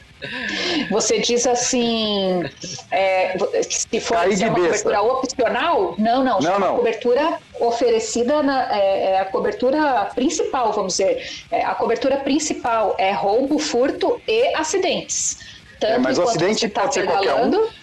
Você 0.89 1.19
diz 1.19 1.45
assim, 1.45 2.43
é, 2.91 3.35
se 3.69 3.99
for 3.99 4.17
uma 4.17 4.55
cobertura 4.55 5.01
opcional, 5.01 5.95
não, 5.97 6.23
não, 6.23 6.39
não, 6.39 6.59
não. 6.59 6.77
cobertura 6.77 7.39
oferecida 7.59 8.41
na, 8.41 8.75
é, 8.75 9.03
é, 9.03 9.19
a 9.19 9.25
cobertura 9.25 10.09
principal, 10.15 10.71
vamos 10.71 10.93
dizer. 10.93 11.45
É, 11.51 11.63
a 11.63 11.75
cobertura 11.75 12.17
principal 12.17 12.95
é 12.97 13.11
roubo, 13.11 13.59
furto 13.59 14.21
e 14.27 14.53
acidentes. 14.55 15.39
Tanto 15.79 15.93
é, 15.93 15.97
mas 15.97 16.17
o 16.17 16.23
acidente 16.23 16.69
tá 16.69 16.81
pode 16.81 16.99
pedalando, 17.01 17.57
ser 17.57 17.61
qualquer 17.61 17.79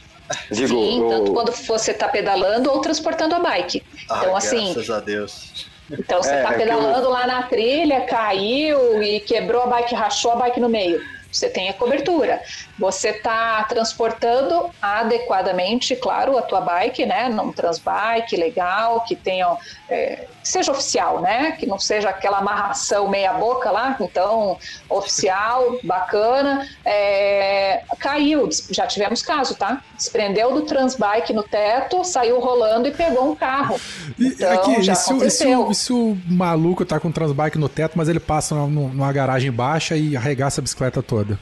um. 0.51 0.55
Digo, 0.55 0.69
sim, 0.69 1.07
tanto 1.09 1.33
quando 1.33 1.53
você 1.53 1.91
está 1.91 2.09
pedalando 2.09 2.71
ou 2.71 2.81
transportando 2.81 3.35
a 3.35 3.41
bike. 3.41 3.83
Então, 4.05 4.37
assim. 4.37 4.73
Graças 4.73 4.91
a 4.91 5.01
Deus. 5.01 5.71
Então 5.91 6.23
você 6.23 6.33
está 6.33 6.53
é, 6.53 6.55
é 6.55 6.59
pedalando 6.59 7.07
eu... 7.07 7.11
lá 7.11 7.27
na 7.27 7.43
trilha, 7.43 8.03
caiu 8.03 9.03
e 9.03 9.19
quebrou 9.21 9.63
a 9.63 9.67
bike, 9.67 9.95
rachou 9.95 10.31
a 10.31 10.37
bike 10.37 10.61
no 10.61 10.69
meio 10.69 11.03
você 11.31 11.49
tem 11.49 11.69
a 11.69 11.75
cobertura. 11.75 12.41
Você 12.79 13.11
está 13.11 13.63
transportando 13.65 14.71
adequadamente, 14.81 15.95
claro, 15.97 16.37
a 16.37 16.43
tua 16.43 16.61
bike, 16.61 17.07
né? 17.07 17.29
Num 17.29 17.53
transbike 17.53 18.37
legal, 18.37 19.05
que 19.05 19.17
tenha, 19.17 19.57
é, 19.91 20.27
seja 20.43 20.73
oficial, 20.73 21.21
né? 21.21 21.53
Que 21.53 21.67
não 21.67 21.79
seja 21.79 22.11
aquela 22.11 22.39
amarração 22.39 23.09
meia 23.09 23.33
boca 23.35 23.71
lá, 23.71 23.97
então 24.01 24.57
oficial, 24.89 25.79
bacana. 25.83 26.67
É, 26.85 27.83
caiu, 27.99 28.49
já 28.71 28.87
tivemos 28.87 29.23
caso, 29.23 29.55
tá? 29.55 29.83
Desprendeu 29.97 30.55
do 30.55 30.63
transbike 30.63 31.33
no 31.33 31.43
teto, 31.43 32.05
saiu 32.05 32.39
rolando 32.41 32.89
e 32.89 32.93
pegou 32.93 33.31
um 33.31 33.35
carro. 33.35 33.79
Então, 34.19 34.53
aqui, 34.53 34.83
já 34.83 34.95
se, 34.95 35.11
aconteceu. 35.11 35.69
Se, 35.69 35.75
se, 35.75 35.85
se, 35.87 35.93
o 35.93 36.17
maluco 36.27 36.85
tá 36.85 37.01
com 37.01 37.11
transbike 37.11 37.59
no 37.59 37.69
teto, 37.69 37.97
mas 37.97 38.09
ele 38.09 38.21
passa 38.21 38.55
numa 38.55 39.13
garagem 39.13 39.51
baixa 39.51 39.97
e 39.97 40.17
arregaça 40.17 40.61
a 40.61 40.63
bicicleta 40.63 41.03
toda? 41.03 41.39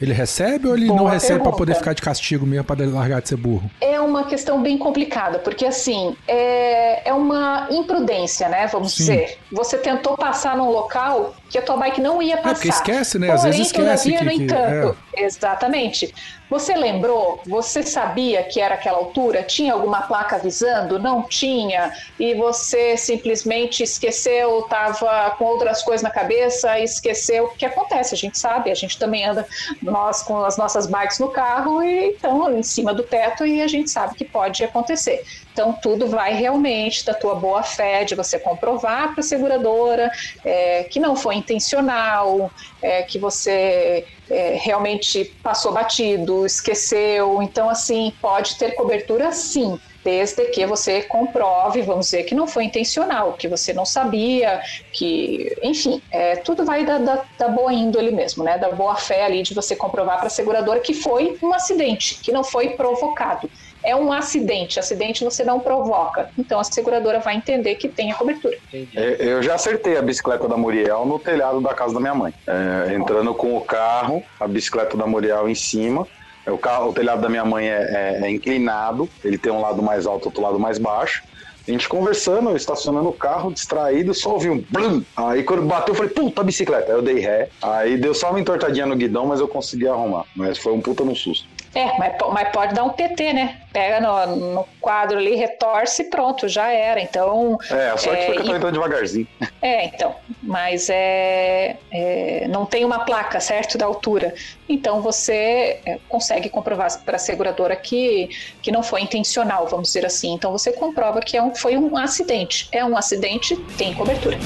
Ele 0.00 0.12
recebe 0.12 0.68
ou 0.68 0.74
ele 0.74 0.86
Boa 0.86 0.98
não 0.98 1.06
recebe 1.06 1.40
para 1.40 1.52
poder 1.52 1.74
ficar 1.74 1.92
de 1.92 2.00
castigo 2.00 2.46
mesmo, 2.46 2.64
para 2.64 2.86
largar 2.86 3.20
de 3.20 3.28
ser 3.28 3.36
burro? 3.36 3.70
É 3.80 4.00
uma 4.00 4.24
questão 4.24 4.62
bem 4.62 4.78
complicada, 4.78 5.38
porque 5.38 5.66
assim, 5.66 6.16
é, 6.26 7.08
é 7.08 7.12
uma 7.12 7.68
imprudência, 7.70 8.48
né? 8.48 8.66
Vamos 8.66 8.94
Sim. 8.94 9.04
dizer. 9.04 9.38
Você 9.52 9.76
tentou 9.76 10.16
passar 10.16 10.56
num 10.56 10.70
local 10.70 11.34
que 11.50 11.58
a 11.58 11.62
tua 11.62 11.76
bike 11.76 12.00
não 12.00 12.22
ia 12.22 12.36
passar. 12.36 12.50
É 12.50 12.54
porque 12.54 12.68
esquece, 12.68 13.18
né? 13.18 13.30
Às 13.30 13.42
vezes 13.42 13.66
esquece. 13.66 14.10
que, 14.10 14.24
no 14.24 14.30
entanto, 14.30 14.96
é. 15.14 15.24
exatamente. 15.24 16.14
Você 16.48 16.74
lembrou? 16.74 17.40
Você 17.46 17.82
sabia 17.82 18.42
que 18.42 18.60
era 18.60 18.74
aquela 18.74 18.98
altura? 18.98 19.42
Tinha 19.42 19.72
alguma 19.72 20.02
placa 20.02 20.36
avisando? 20.36 20.98
Não 20.98 21.22
tinha. 21.22 21.92
E 22.18 22.34
você 22.34 22.96
simplesmente 22.96 23.82
esqueceu, 23.82 24.60
estava 24.60 25.30
com 25.32 25.44
outras 25.44 25.82
coisas 25.82 26.02
na 26.02 26.10
cabeça 26.10 26.78
esqueceu. 26.78 27.44
O 27.44 27.50
que 27.50 27.64
acontece? 27.64 28.14
A 28.14 28.18
gente 28.18 28.38
sabe, 28.38 28.70
a 28.70 28.74
gente 28.74 28.98
também 28.98 29.24
anda 29.24 29.46
nós 29.82 30.22
com 30.22 30.44
as 30.44 30.56
nossas 30.56 30.86
bikes 30.86 31.18
no 31.18 31.28
carro 31.28 31.82
e 31.82 32.10
estão 32.10 32.56
em 32.56 32.62
cima 32.62 32.92
do 32.92 33.02
teto 33.02 33.46
e 33.46 33.62
a 33.62 33.68
gente 33.68 33.90
sabe 33.90 34.14
que 34.14 34.24
pode 34.24 34.64
acontecer. 34.64 35.24
Então, 35.52 35.72
tudo 35.72 36.06
vai 36.06 36.34
realmente 36.34 37.04
da 37.04 37.12
tua 37.12 37.34
boa 37.34 37.62
fé, 37.62 38.04
de 38.04 38.14
você 38.14 38.38
comprovar 38.38 39.12
para 39.12 39.20
a 39.20 39.22
seguradora 39.22 40.10
é, 40.44 40.84
que 40.84 41.00
não 41.00 41.16
foi 41.16 41.36
intencional, 41.36 42.50
é, 42.80 43.02
que 43.02 43.18
você 43.18 44.06
é, 44.30 44.56
realmente 44.60 45.24
passou 45.42 45.72
batido, 45.72 46.46
esqueceu. 46.46 47.42
Então, 47.42 47.68
assim, 47.68 48.12
pode 48.20 48.56
ter 48.56 48.74
cobertura 48.74 49.32
sim, 49.32 49.78
desde 50.04 50.46
que 50.46 50.64
você 50.64 51.02
comprove, 51.02 51.82
vamos 51.82 52.06
dizer, 52.06 52.24
que 52.24 52.34
não 52.34 52.46
foi 52.46 52.64
intencional, 52.64 53.34
que 53.34 53.48
você 53.48 53.72
não 53.72 53.84
sabia, 53.84 54.62
que, 54.92 55.54
enfim, 55.62 56.00
é, 56.10 56.36
tudo 56.36 56.64
vai 56.64 56.84
da, 56.86 56.98
da, 56.98 57.24
da, 57.38 57.48
boa 57.48 57.72
índole 57.72 58.10
mesmo, 58.10 58.42
né? 58.42 58.56
Da 58.56 58.70
boa 58.70 58.94
fé 58.94 59.24
ali 59.24 59.42
de 59.42 59.52
você 59.52 59.76
comprovar 59.76 60.18
para 60.18 60.28
a 60.28 60.30
seguradora 60.30 60.80
que 60.80 60.94
foi 60.94 61.36
um 61.42 61.52
acidente, 61.52 62.16
que 62.22 62.32
não 62.32 62.42
foi 62.42 62.70
provocado 62.70 63.50
é 63.82 63.94
um 63.94 64.12
acidente. 64.12 64.78
Acidente 64.78 65.24
você 65.24 65.44
não 65.44 65.60
provoca. 65.60 66.30
Então 66.38 66.60
a 66.60 66.64
seguradora 66.64 67.20
vai 67.20 67.36
entender 67.36 67.74
que 67.76 67.88
tem 67.88 68.12
a 68.12 68.14
cobertura. 68.14 68.56
É, 68.72 69.16
eu 69.20 69.42
já 69.42 69.54
acertei 69.54 69.96
a 69.96 70.02
bicicleta 70.02 70.48
da 70.48 70.56
Muriel 70.56 71.04
no 71.06 71.18
telhado 71.18 71.60
da 71.60 71.74
casa 71.74 71.94
da 71.94 72.00
minha 72.00 72.14
mãe. 72.14 72.34
É, 72.46 72.94
entrando 72.94 73.34
com 73.34 73.56
o 73.56 73.60
carro, 73.60 74.22
a 74.38 74.46
bicicleta 74.46 74.96
da 74.96 75.06
Muriel 75.06 75.48
em 75.48 75.54
cima. 75.54 76.06
O, 76.46 76.58
carro, 76.58 76.90
o 76.90 76.92
telhado 76.92 77.20
da 77.20 77.28
minha 77.28 77.44
mãe 77.44 77.68
é, 77.68 78.18
é, 78.22 78.26
é 78.26 78.30
inclinado, 78.30 79.08
ele 79.22 79.36
tem 79.36 79.52
um 79.52 79.60
lado 79.60 79.82
mais 79.82 80.06
alto, 80.06 80.26
outro 80.26 80.42
lado 80.42 80.58
mais 80.58 80.78
baixo. 80.78 81.22
A 81.68 81.70
gente 81.70 81.88
conversando, 81.88 82.56
estacionando 82.56 83.08
o 83.08 83.12
carro, 83.12 83.52
distraído, 83.52 84.14
só 84.14 84.32
ouvi 84.32 84.48
um 84.48 84.64
blum. 84.70 85.04
Aí 85.14 85.44
quando 85.44 85.62
bateu, 85.62 85.92
eu 85.92 85.96
falei, 85.96 86.10
puta 86.10 86.42
bicicleta. 86.42 86.90
Aí 86.90 86.98
eu 86.98 87.02
dei 87.02 87.20
ré. 87.20 87.48
Aí 87.62 87.96
deu 87.96 88.14
só 88.14 88.30
uma 88.30 88.40
entortadinha 88.40 88.86
no 88.86 88.96
guidão, 88.96 89.26
mas 89.26 89.40
eu 89.40 89.46
consegui 89.46 89.86
arrumar. 89.86 90.24
Mas 90.34 90.58
foi 90.58 90.72
um 90.72 90.80
puta 90.80 91.04
no 91.04 91.14
susto. 91.14 91.46
É, 91.74 91.96
mas, 91.98 92.14
mas 92.32 92.48
pode 92.50 92.74
dar 92.74 92.82
um 92.82 92.90
PT, 92.90 93.32
né? 93.32 93.60
Pega 93.72 94.00
no, 94.00 94.36
no 94.54 94.68
quadro 94.80 95.18
ali, 95.18 95.36
retorce 95.36 96.02
e 96.02 96.04
pronto, 96.06 96.48
já 96.48 96.68
era. 96.72 97.00
Então. 97.00 97.58
É, 97.70 97.90
a 97.90 97.96
sorte 97.96 98.22
é, 98.22 98.26
foi 98.26 98.34
que 98.34 98.40
eu 98.40 98.46
tô 98.46 98.56
entrando 98.56 98.72
devagarzinho. 98.74 99.26
É, 99.62 99.84
então. 99.84 100.16
mas 100.42 100.88
é, 100.88 101.76
é, 101.92 102.46
não 102.48 102.64
tem 102.64 102.82
uma 102.82 103.00
placa, 103.00 103.38
certo, 103.40 103.76
da 103.76 103.84
altura. 103.84 104.34
Então 104.66 105.02
você 105.02 105.80
é, 105.84 105.98
consegue 106.08 106.48
comprovar 106.48 106.98
para 107.04 107.16
a 107.16 107.18
seguradora 107.18 107.76
que, 107.76 108.30
que 108.62 108.72
não 108.72 108.82
foi 108.82 109.02
intencional, 109.02 109.66
vamos 109.66 109.88
dizer 109.88 110.06
assim. 110.06 110.32
Então 110.32 110.50
você 110.50 110.72
comprova 110.72 111.20
que 111.20 111.36
é 111.36 111.42
um, 111.42 111.54
foi 111.54 111.76
um 111.76 111.94
acidente. 111.96 112.68
É 112.72 112.82
um 112.82 112.96
acidente, 112.96 113.54
tem 113.76 113.92
cobertura. 113.92 114.38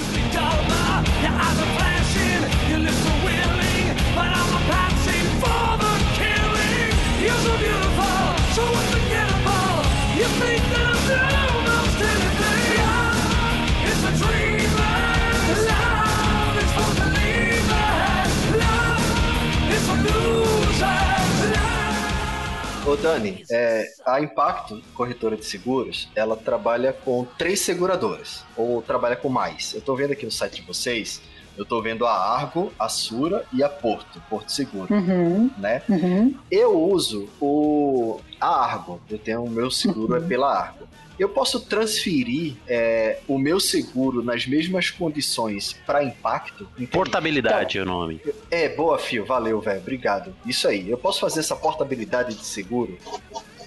Ô 22.86 22.96
Dani, 22.96 23.42
é, 23.50 23.86
a 24.04 24.20
Impacto, 24.20 24.82
corretora 24.92 25.36
de 25.36 25.44
seguros, 25.46 26.08
ela 26.14 26.36
trabalha 26.36 26.92
com 26.92 27.24
três 27.38 27.60
seguradoras, 27.60 28.44
ou 28.56 28.82
trabalha 28.82 29.16
com 29.16 29.30
mais. 29.30 29.72
Eu 29.74 29.80
tô 29.80 29.96
vendo 29.96 30.12
aqui 30.12 30.26
no 30.26 30.30
site 30.30 30.60
de 30.60 30.66
vocês, 30.66 31.22
eu 31.56 31.64
tô 31.64 31.80
vendo 31.80 32.04
a 32.04 32.12
Argo, 32.12 32.70
a 32.78 32.88
Sura 32.90 33.44
e 33.54 33.62
a 33.62 33.70
Porto, 33.70 34.20
Porto 34.28 34.52
Seguro, 34.52 34.92
Uhum, 34.92 35.50
né? 35.56 35.80
uhum. 35.88 36.34
Eu 36.50 36.78
uso 36.78 37.26
o 37.40 38.20
a 38.38 38.48
Argo, 38.64 39.00
eu 39.08 39.18
tenho 39.18 39.44
o 39.44 39.50
meu 39.50 39.70
seguro 39.70 40.16
é 40.16 40.20
pela 40.20 40.52
Argo. 40.54 40.86
Eu 41.18 41.28
posso 41.28 41.60
transferir 41.60 42.54
é, 42.66 43.18
o 43.28 43.38
meu 43.38 43.60
seguro 43.60 44.22
nas 44.22 44.46
mesmas 44.46 44.90
condições 44.90 45.72
para 45.86 46.02
Impacto? 46.02 46.64
Entende? 46.74 46.86
Portabilidade 46.88 47.78
é 47.78 47.82
o 47.82 47.84
nome. 47.84 48.20
É, 48.50 48.68
boa, 48.70 48.98
Fio. 48.98 49.24
Valeu, 49.24 49.60
velho. 49.60 49.78
Obrigado. 49.80 50.34
Isso 50.44 50.66
aí. 50.66 50.90
Eu 50.90 50.98
posso 50.98 51.20
fazer 51.20 51.40
essa 51.40 51.54
portabilidade 51.54 52.34
de 52.34 52.44
seguro 52.44 52.98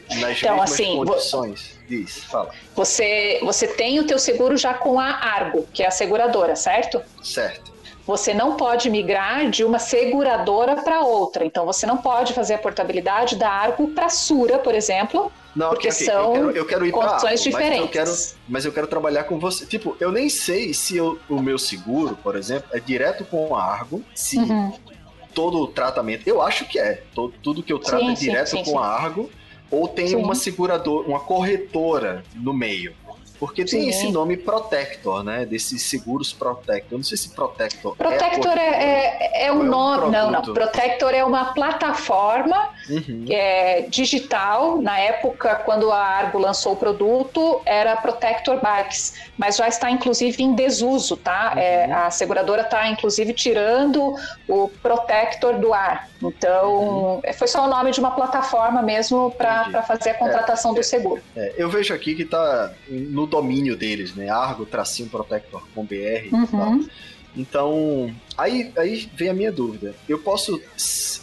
nas 0.09 0.37
Então, 0.39 0.55
mesmas 0.57 0.71
assim, 0.71 0.95
vo- 0.97 1.05
condições? 1.05 1.79
Diz, 1.87 2.23
fala. 2.25 2.51
Você, 2.75 3.39
você 3.41 3.65
tem 3.67 3.99
o 3.99 4.05
teu 4.05 4.19
seguro 4.19 4.57
já 4.57 4.73
com 4.73 4.99
a 4.99 5.05
Argo, 5.05 5.65
que 5.73 5.83
é 5.83 5.87
a 5.87 5.91
seguradora, 5.91 6.55
certo? 6.55 7.01
Certo. 7.23 7.71
Você 8.05 8.33
não 8.33 8.55
pode 8.55 8.89
migrar 8.89 9.49
de 9.49 9.63
uma 9.65 9.79
seguradora 9.79 10.77
para 10.81 11.01
outra. 11.01 11.43
Então, 11.45 11.65
você 11.65 11.85
não 11.85 11.97
pode 11.97 12.33
fazer 12.33 12.53
a 12.53 12.57
portabilidade 12.57 13.35
da 13.35 13.49
Argo 13.49 13.89
para 13.89 14.05
a 14.05 14.09
Sura, 14.09 14.57
por 14.59 14.73
exemplo, 14.73 15.29
Não, 15.57 15.69
Porque 15.69 15.87
ok, 15.87 16.05
são 16.05 16.13
eu 16.23 16.31
quero, 16.33 16.51
eu 16.51 16.65
quero 16.67 16.85
ir 16.85 16.91
pra 16.91 16.99
condições 17.07 17.23
Argo, 17.23 17.31
Mas 17.31 17.45
eu, 17.45 17.51
diferentes. 17.51 17.91
quero, 17.91 18.39
mas 18.47 18.65
eu 18.65 18.71
quero 18.71 18.85
trabalhar 18.87 19.23
com 19.23 19.39
você. 19.39 19.65
Tipo, 19.65 19.97
eu 19.99 20.11
nem 20.11 20.29
sei 20.29 20.71
se 20.71 20.95
eu- 20.95 21.17
o 21.27 21.41
meu 21.41 21.57
seguro, 21.57 22.15
por 22.15 22.35
exemplo, 22.35 22.69
é 22.73 22.79
direto 22.79 23.25
com 23.25 23.55
a 23.55 23.63
Argo, 23.63 24.03
se 24.13 24.37
Uhum. 24.37 24.71
todo 25.33 25.57
o 25.59 25.67
tratamento. 25.67 26.27
Eu 26.27 26.43
acho 26.43 26.65
que 26.67 26.77
é. 26.77 27.01
Todo, 27.15 27.33
tudo 27.41 27.63
que 27.63 27.73
eu 27.73 27.79
trato 27.79 28.01
Sim, 28.05 28.11
é 28.11 28.15
sim, 28.15 28.25
direto 28.29 28.49
sim, 28.51 28.57
com 28.57 28.65
sim. 28.71 28.77
a 28.77 28.81
Argo, 28.85 29.31
ou 29.71 29.87
tem 29.87 30.15
uma 30.15 30.35
seguradora, 30.35 31.07
uma 31.07 31.19
corretora 31.21 32.23
no 32.35 32.53
meio. 32.53 32.93
Porque 33.39 33.63
tem 33.65 33.83
Sim. 33.83 33.89
esse 33.89 34.11
nome 34.11 34.37
Protector, 34.37 35.23
né? 35.23 35.45
Desses 35.45 35.83
seguros 35.83 36.33
Protector. 36.33 36.93
Eu 36.93 36.97
não 36.97 37.03
sei 37.03 37.17
se 37.17 37.29
Protector. 37.29 37.95
Protector 37.95 38.57
é. 38.57 38.59
a 38.59 38.63
é, 38.63 39.17
é, 39.19 39.43
é 39.43 39.47
é 39.47 39.51
um 39.51 39.61
um 39.61 39.63
nome. 39.63 40.11
Não, 40.11 40.31
não. 40.31 40.41
produto? 40.41 40.53
Protector 40.53 41.13
é 41.13 41.23
uma 41.23 41.53
plataforma 41.53 42.69
Uhum. 42.89 43.25
é, 43.29 43.81
digital. 43.89 44.81
Na 44.81 44.97
época, 44.99 45.55
quando 45.65 45.91
a 45.91 45.97
Argo 45.99 46.37
lançou 46.37 46.73
o 46.73 46.75
produto, 46.75 47.61
era 47.65 47.95
Protector 47.97 48.59
Bikes, 48.61 49.13
mas 49.37 49.57
já 49.57 49.67
está 49.67 49.89
inclusive 49.91 50.41
em 50.41 50.53
desuso, 50.53 51.17
tá? 51.17 51.53
Uhum. 51.53 51.61
É, 51.61 51.91
a 51.91 52.09
seguradora 52.11 52.61
está 52.61 52.87
inclusive 52.87 53.33
tirando 53.33 54.15
o 54.47 54.69
Protector 54.81 55.59
do 55.59 55.73
ar. 55.73 56.09
Então, 56.21 57.19
é, 57.23 57.33
foi 57.33 57.47
só 57.47 57.65
o 57.65 57.67
nome 57.67 57.91
de 57.91 57.99
uma 57.99 58.11
plataforma 58.11 58.81
mesmo 58.81 59.31
para 59.31 59.67
Uhum. 59.67 59.83
Fazer 59.83 60.11
a 60.11 60.13
contratação 60.15 60.73
do 60.73 60.81
seguro. 60.83 61.21
É, 61.35 61.53
eu 61.57 61.69
vejo 61.69 61.93
aqui 61.93 62.15
que 62.15 62.25
tá 62.25 62.71
no 62.89 63.26
domínio 63.27 63.75
deles, 63.75 64.15
né? 64.15 64.29
Argo, 64.29 64.65
tracinho 64.65 65.09
Protector 65.09 65.63
com 65.75 65.85
BR 65.85 66.27
e 66.27 66.47
tal. 66.49 66.71
Uhum. 66.71 66.87
Então, 67.35 68.13
aí, 68.35 68.71
aí 68.75 69.09
vem 69.13 69.29
a 69.29 69.33
minha 69.33 69.51
dúvida. 69.51 69.93
Eu 70.09 70.17
posso. 70.17 70.59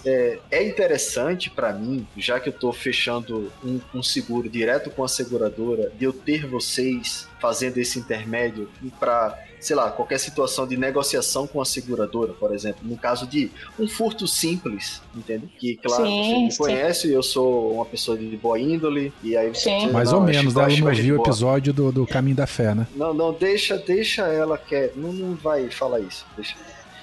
É, 0.06 0.38
é 0.50 0.62
interessante 0.62 1.50
para 1.50 1.72
mim, 1.72 2.06
já 2.16 2.38
que 2.38 2.50
eu 2.50 2.52
tô 2.52 2.72
fechando 2.72 3.50
um, 3.64 3.80
um 3.94 4.02
seguro 4.02 4.48
direto 4.48 4.90
com 4.90 5.02
a 5.02 5.08
seguradora, 5.08 5.90
de 5.98 6.04
eu 6.04 6.12
ter 6.12 6.46
vocês 6.46 7.26
fazendo 7.40 7.78
esse 7.78 7.98
intermédio 7.98 8.70
para, 9.00 9.36
sei 9.64 9.74
lá, 9.76 9.90
qualquer 9.90 10.18
situação 10.18 10.66
de 10.66 10.76
negociação 10.76 11.46
com 11.46 11.60
a 11.60 11.64
seguradora, 11.64 12.32
por 12.32 12.54
exemplo, 12.54 12.80
no 12.82 12.96
caso 12.96 13.26
de 13.26 13.50
um 13.78 13.88
furto 13.88 14.26
simples, 14.28 15.00
entende? 15.14 15.46
Que, 15.58 15.76
claro, 15.76 16.04
Sim, 16.06 16.22
você 16.22 16.38
me 16.38 16.56
conhece, 16.74 17.12
eu 17.12 17.22
sou 17.22 17.72
uma 17.74 17.84
pessoa 17.84 18.16
de 18.16 18.36
boa 18.36 18.58
índole, 18.58 19.12
e 19.22 19.36
aí 19.36 19.48
você 19.48 19.70
Sim. 19.70 19.78
diz, 19.84 19.92
Mais 19.92 20.10
"Não, 20.10 20.18
ou 20.18 20.24
menos, 20.24 20.54
né? 20.54 20.62
ela 20.64 20.76
não 20.78 20.94
viu 20.94 21.14
o 21.14 21.18
boa." 21.18 21.28
episódio 21.28 21.72
do, 21.72 21.90
do 21.90 22.06
Caminho 22.06 22.36
da 22.36 22.46
Fé, 22.46 22.74
né? 22.74 22.86
Não, 22.94 23.14
não, 23.14 23.32
deixa, 23.32 23.76
deixa 23.78 24.22
ela 24.26 24.58
quieto. 24.58 24.96
Não, 24.96 25.12
não 25.12 25.34
vai 25.34 25.70
falar 25.70 26.00
isso. 26.00 26.26
Deixa. 26.36 26.54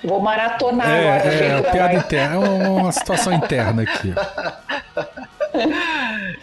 Vou 0.03 0.19
maratonar 0.19 0.87
agora. 0.87 1.31
É, 1.33 1.59
é, 1.59 1.61
piada 1.71 1.93
interna, 1.93 2.35
é 2.35 2.67
uma, 2.69 2.91
situação 2.91 3.33
interna 3.33 3.83
aqui. 3.83 4.13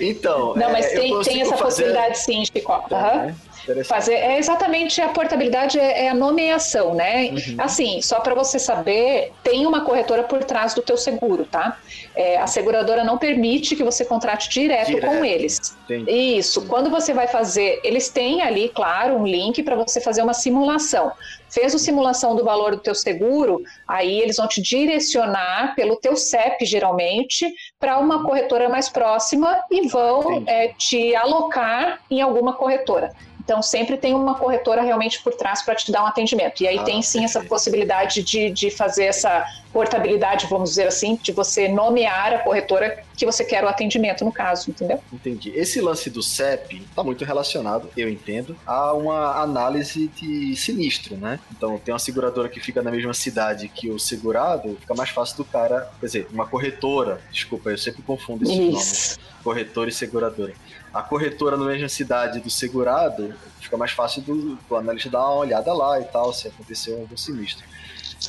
Então, 0.00 0.54
Não, 0.54 0.70
mas 0.70 0.86
é, 0.86 1.00
tem, 1.00 1.20
tem 1.22 1.40
essa 1.40 1.50
fazer- 1.56 1.62
possibilidade 1.64 2.18
sim, 2.18 2.44
Chico. 2.44 2.72
Aham. 2.92 3.34
É. 3.76 3.84
Fazer 3.84 4.14
é 4.14 4.38
exatamente 4.38 5.00
a 5.00 5.08
portabilidade 5.08 5.78
é, 5.78 6.06
é 6.06 6.08
a 6.08 6.14
nomeação, 6.14 6.94
né? 6.94 7.30
Uhum. 7.30 7.56
Assim, 7.58 8.00
só 8.02 8.20
para 8.20 8.34
você 8.34 8.58
saber, 8.58 9.32
tem 9.42 9.66
uma 9.66 9.82
corretora 9.82 10.22
por 10.22 10.42
trás 10.44 10.74
do 10.74 10.82
teu 10.82 10.96
seguro, 10.96 11.44
tá? 11.44 11.78
É, 12.14 12.38
a 12.38 12.46
seguradora 12.46 13.04
não 13.04 13.18
permite 13.18 13.76
que 13.76 13.82
você 13.82 14.04
contrate 14.04 14.48
direto, 14.48 14.86
Direto. 14.88 15.06
com 15.06 15.24
eles. 15.24 15.76
Entendi. 15.84 16.10
Isso. 16.10 16.66
Quando 16.66 16.90
você 16.90 17.12
vai 17.12 17.28
fazer, 17.28 17.80
eles 17.84 18.08
têm 18.08 18.42
ali, 18.42 18.68
claro, 18.68 19.16
um 19.16 19.26
link 19.26 19.62
para 19.62 19.76
você 19.76 20.00
fazer 20.00 20.22
uma 20.22 20.34
simulação. 20.34 21.12
Fez 21.50 21.74
a 21.74 21.78
simulação 21.78 22.36
do 22.36 22.44
valor 22.44 22.72
do 22.72 22.82
teu 22.82 22.94
seguro, 22.94 23.62
aí 23.86 24.20
eles 24.20 24.36
vão 24.36 24.46
te 24.46 24.60
direcionar 24.60 25.74
pelo 25.74 25.96
teu 25.96 26.14
CEP, 26.14 26.64
geralmente, 26.66 27.50
para 27.80 27.98
uma 27.98 28.22
corretora 28.22 28.68
mais 28.68 28.88
próxima 28.88 29.62
e 29.70 29.88
vão 29.88 30.42
é, 30.46 30.68
te 30.68 31.14
alocar 31.16 32.00
em 32.10 32.20
alguma 32.20 32.52
corretora. 32.52 33.12
Então, 33.48 33.62
sempre 33.62 33.96
tem 33.96 34.12
uma 34.12 34.34
corretora 34.34 34.82
realmente 34.82 35.22
por 35.22 35.32
trás 35.32 35.62
para 35.62 35.74
te 35.74 35.90
dar 35.90 36.02
um 36.02 36.06
atendimento. 36.06 36.60
E 36.62 36.68
aí 36.68 36.78
Ah, 36.80 36.82
tem 36.82 37.00
sim 37.00 37.24
essa 37.24 37.42
possibilidade 37.42 38.22
de, 38.22 38.50
de 38.50 38.70
fazer 38.70 39.04
essa 39.06 39.42
portabilidade, 39.72 40.46
vamos 40.48 40.70
dizer 40.70 40.86
assim, 40.86 41.18
de 41.22 41.32
você 41.32 41.68
nomear 41.68 42.32
a 42.32 42.38
corretora 42.38 43.02
que 43.16 43.26
você 43.26 43.44
quer 43.44 43.64
o 43.64 43.68
atendimento, 43.68 44.24
no 44.24 44.32
caso, 44.32 44.70
entendeu? 44.70 45.00
Entendi. 45.12 45.50
Esse 45.54 45.80
lance 45.80 46.08
do 46.08 46.22
CEP 46.22 46.82
está 46.88 47.02
muito 47.02 47.24
relacionado, 47.24 47.90
eu 47.96 48.08
entendo, 48.08 48.56
a 48.66 48.92
uma 48.92 49.42
análise 49.42 50.08
de 50.08 50.54
sinistro, 50.56 51.16
né? 51.16 51.40
Então, 51.50 51.78
tem 51.78 51.92
uma 51.92 51.98
seguradora 51.98 52.48
que 52.48 52.60
fica 52.60 52.82
na 52.82 52.90
mesma 52.90 53.12
cidade 53.12 53.68
que 53.68 53.90
o 53.90 53.98
segurado, 53.98 54.76
fica 54.80 54.94
mais 54.94 55.10
fácil 55.10 55.38
do 55.38 55.44
cara, 55.44 55.90
quer 56.00 56.06
dizer, 56.06 56.28
uma 56.32 56.46
corretora, 56.46 57.20
desculpa, 57.30 57.70
eu 57.70 57.78
sempre 57.78 58.02
confundo 58.02 58.44
esses 58.44 58.56
nomes. 58.56 58.92
Isso. 58.92 59.18
corretora 59.42 59.90
e 59.90 59.92
seguradora. 59.92 60.54
A 60.92 61.02
corretora 61.02 61.56
na 61.56 61.66
mesma 61.66 61.88
cidade 61.88 62.40
do 62.40 62.50
segurado, 62.50 63.34
fica 63.60 63.76
mais 63.76 63.92
fácil 63.92 64.22
do, 64.22 64.56
do 64.56 64.76
analista 64.76 65.10
dar 65.10 65.20
uma 65.20 65.34
olhada 65.34 65.72
lá 65.74 66.00
e 66.00 66.04
tal, 66.04 66.32
se 66.32 66.48
aconteceu 66.48 66.98
algum 67.00 67.16
sinistro. 67.16 67.64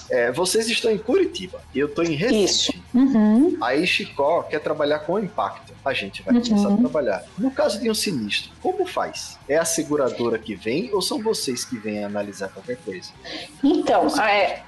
É, 0.09 0.31
vocês 0.31 0.67
estão 0.67 0.91
em 0.91 0.97
Curitiba, 0.97 1.61
eu 1.73 1.87
estou 1.87 2.03
em 2.03 2.15
Recife. 2.15 2.43
Isso. 2.43 2.73
Uhum. 2.93 3.57
Aí 3.61 3.85
Chicó 3.85 4.43
quer 4.43 4.59
trabalhar 4.59 4.99
com 4.99 5.19
impacto. 5.19 5.73
A 5.85 5.93
gente 5.93 6.21
vai 6.23 6.35
Uhum. 6.35 6.41
começar 6.41 6.73
a 6.73 6.77
trabalhar. 6.77 7.23
No 7.37 7.51
caso 7.51 7.79
de 7.79 7.89
um 7.89 7.93
sinistro, 7.93 8.51
como 8.61 8.85
faz? 8.85 9.37
É 9.47 9.57
a 9.57 9.65
seguradora 9.65 10.37
que 10.37 10.55
vem 10.55 10.89
ou 10.93 11.01
são 11.01 11.21
vocês 11.21 11.63
que 11.63 11.77
vêm 11.77 12.03
analisar 12.03 12.49
qualquer 12.49 12.77
coisa? 12.77 13.11
Então, 13.63 14.07
é, 14.19 14.61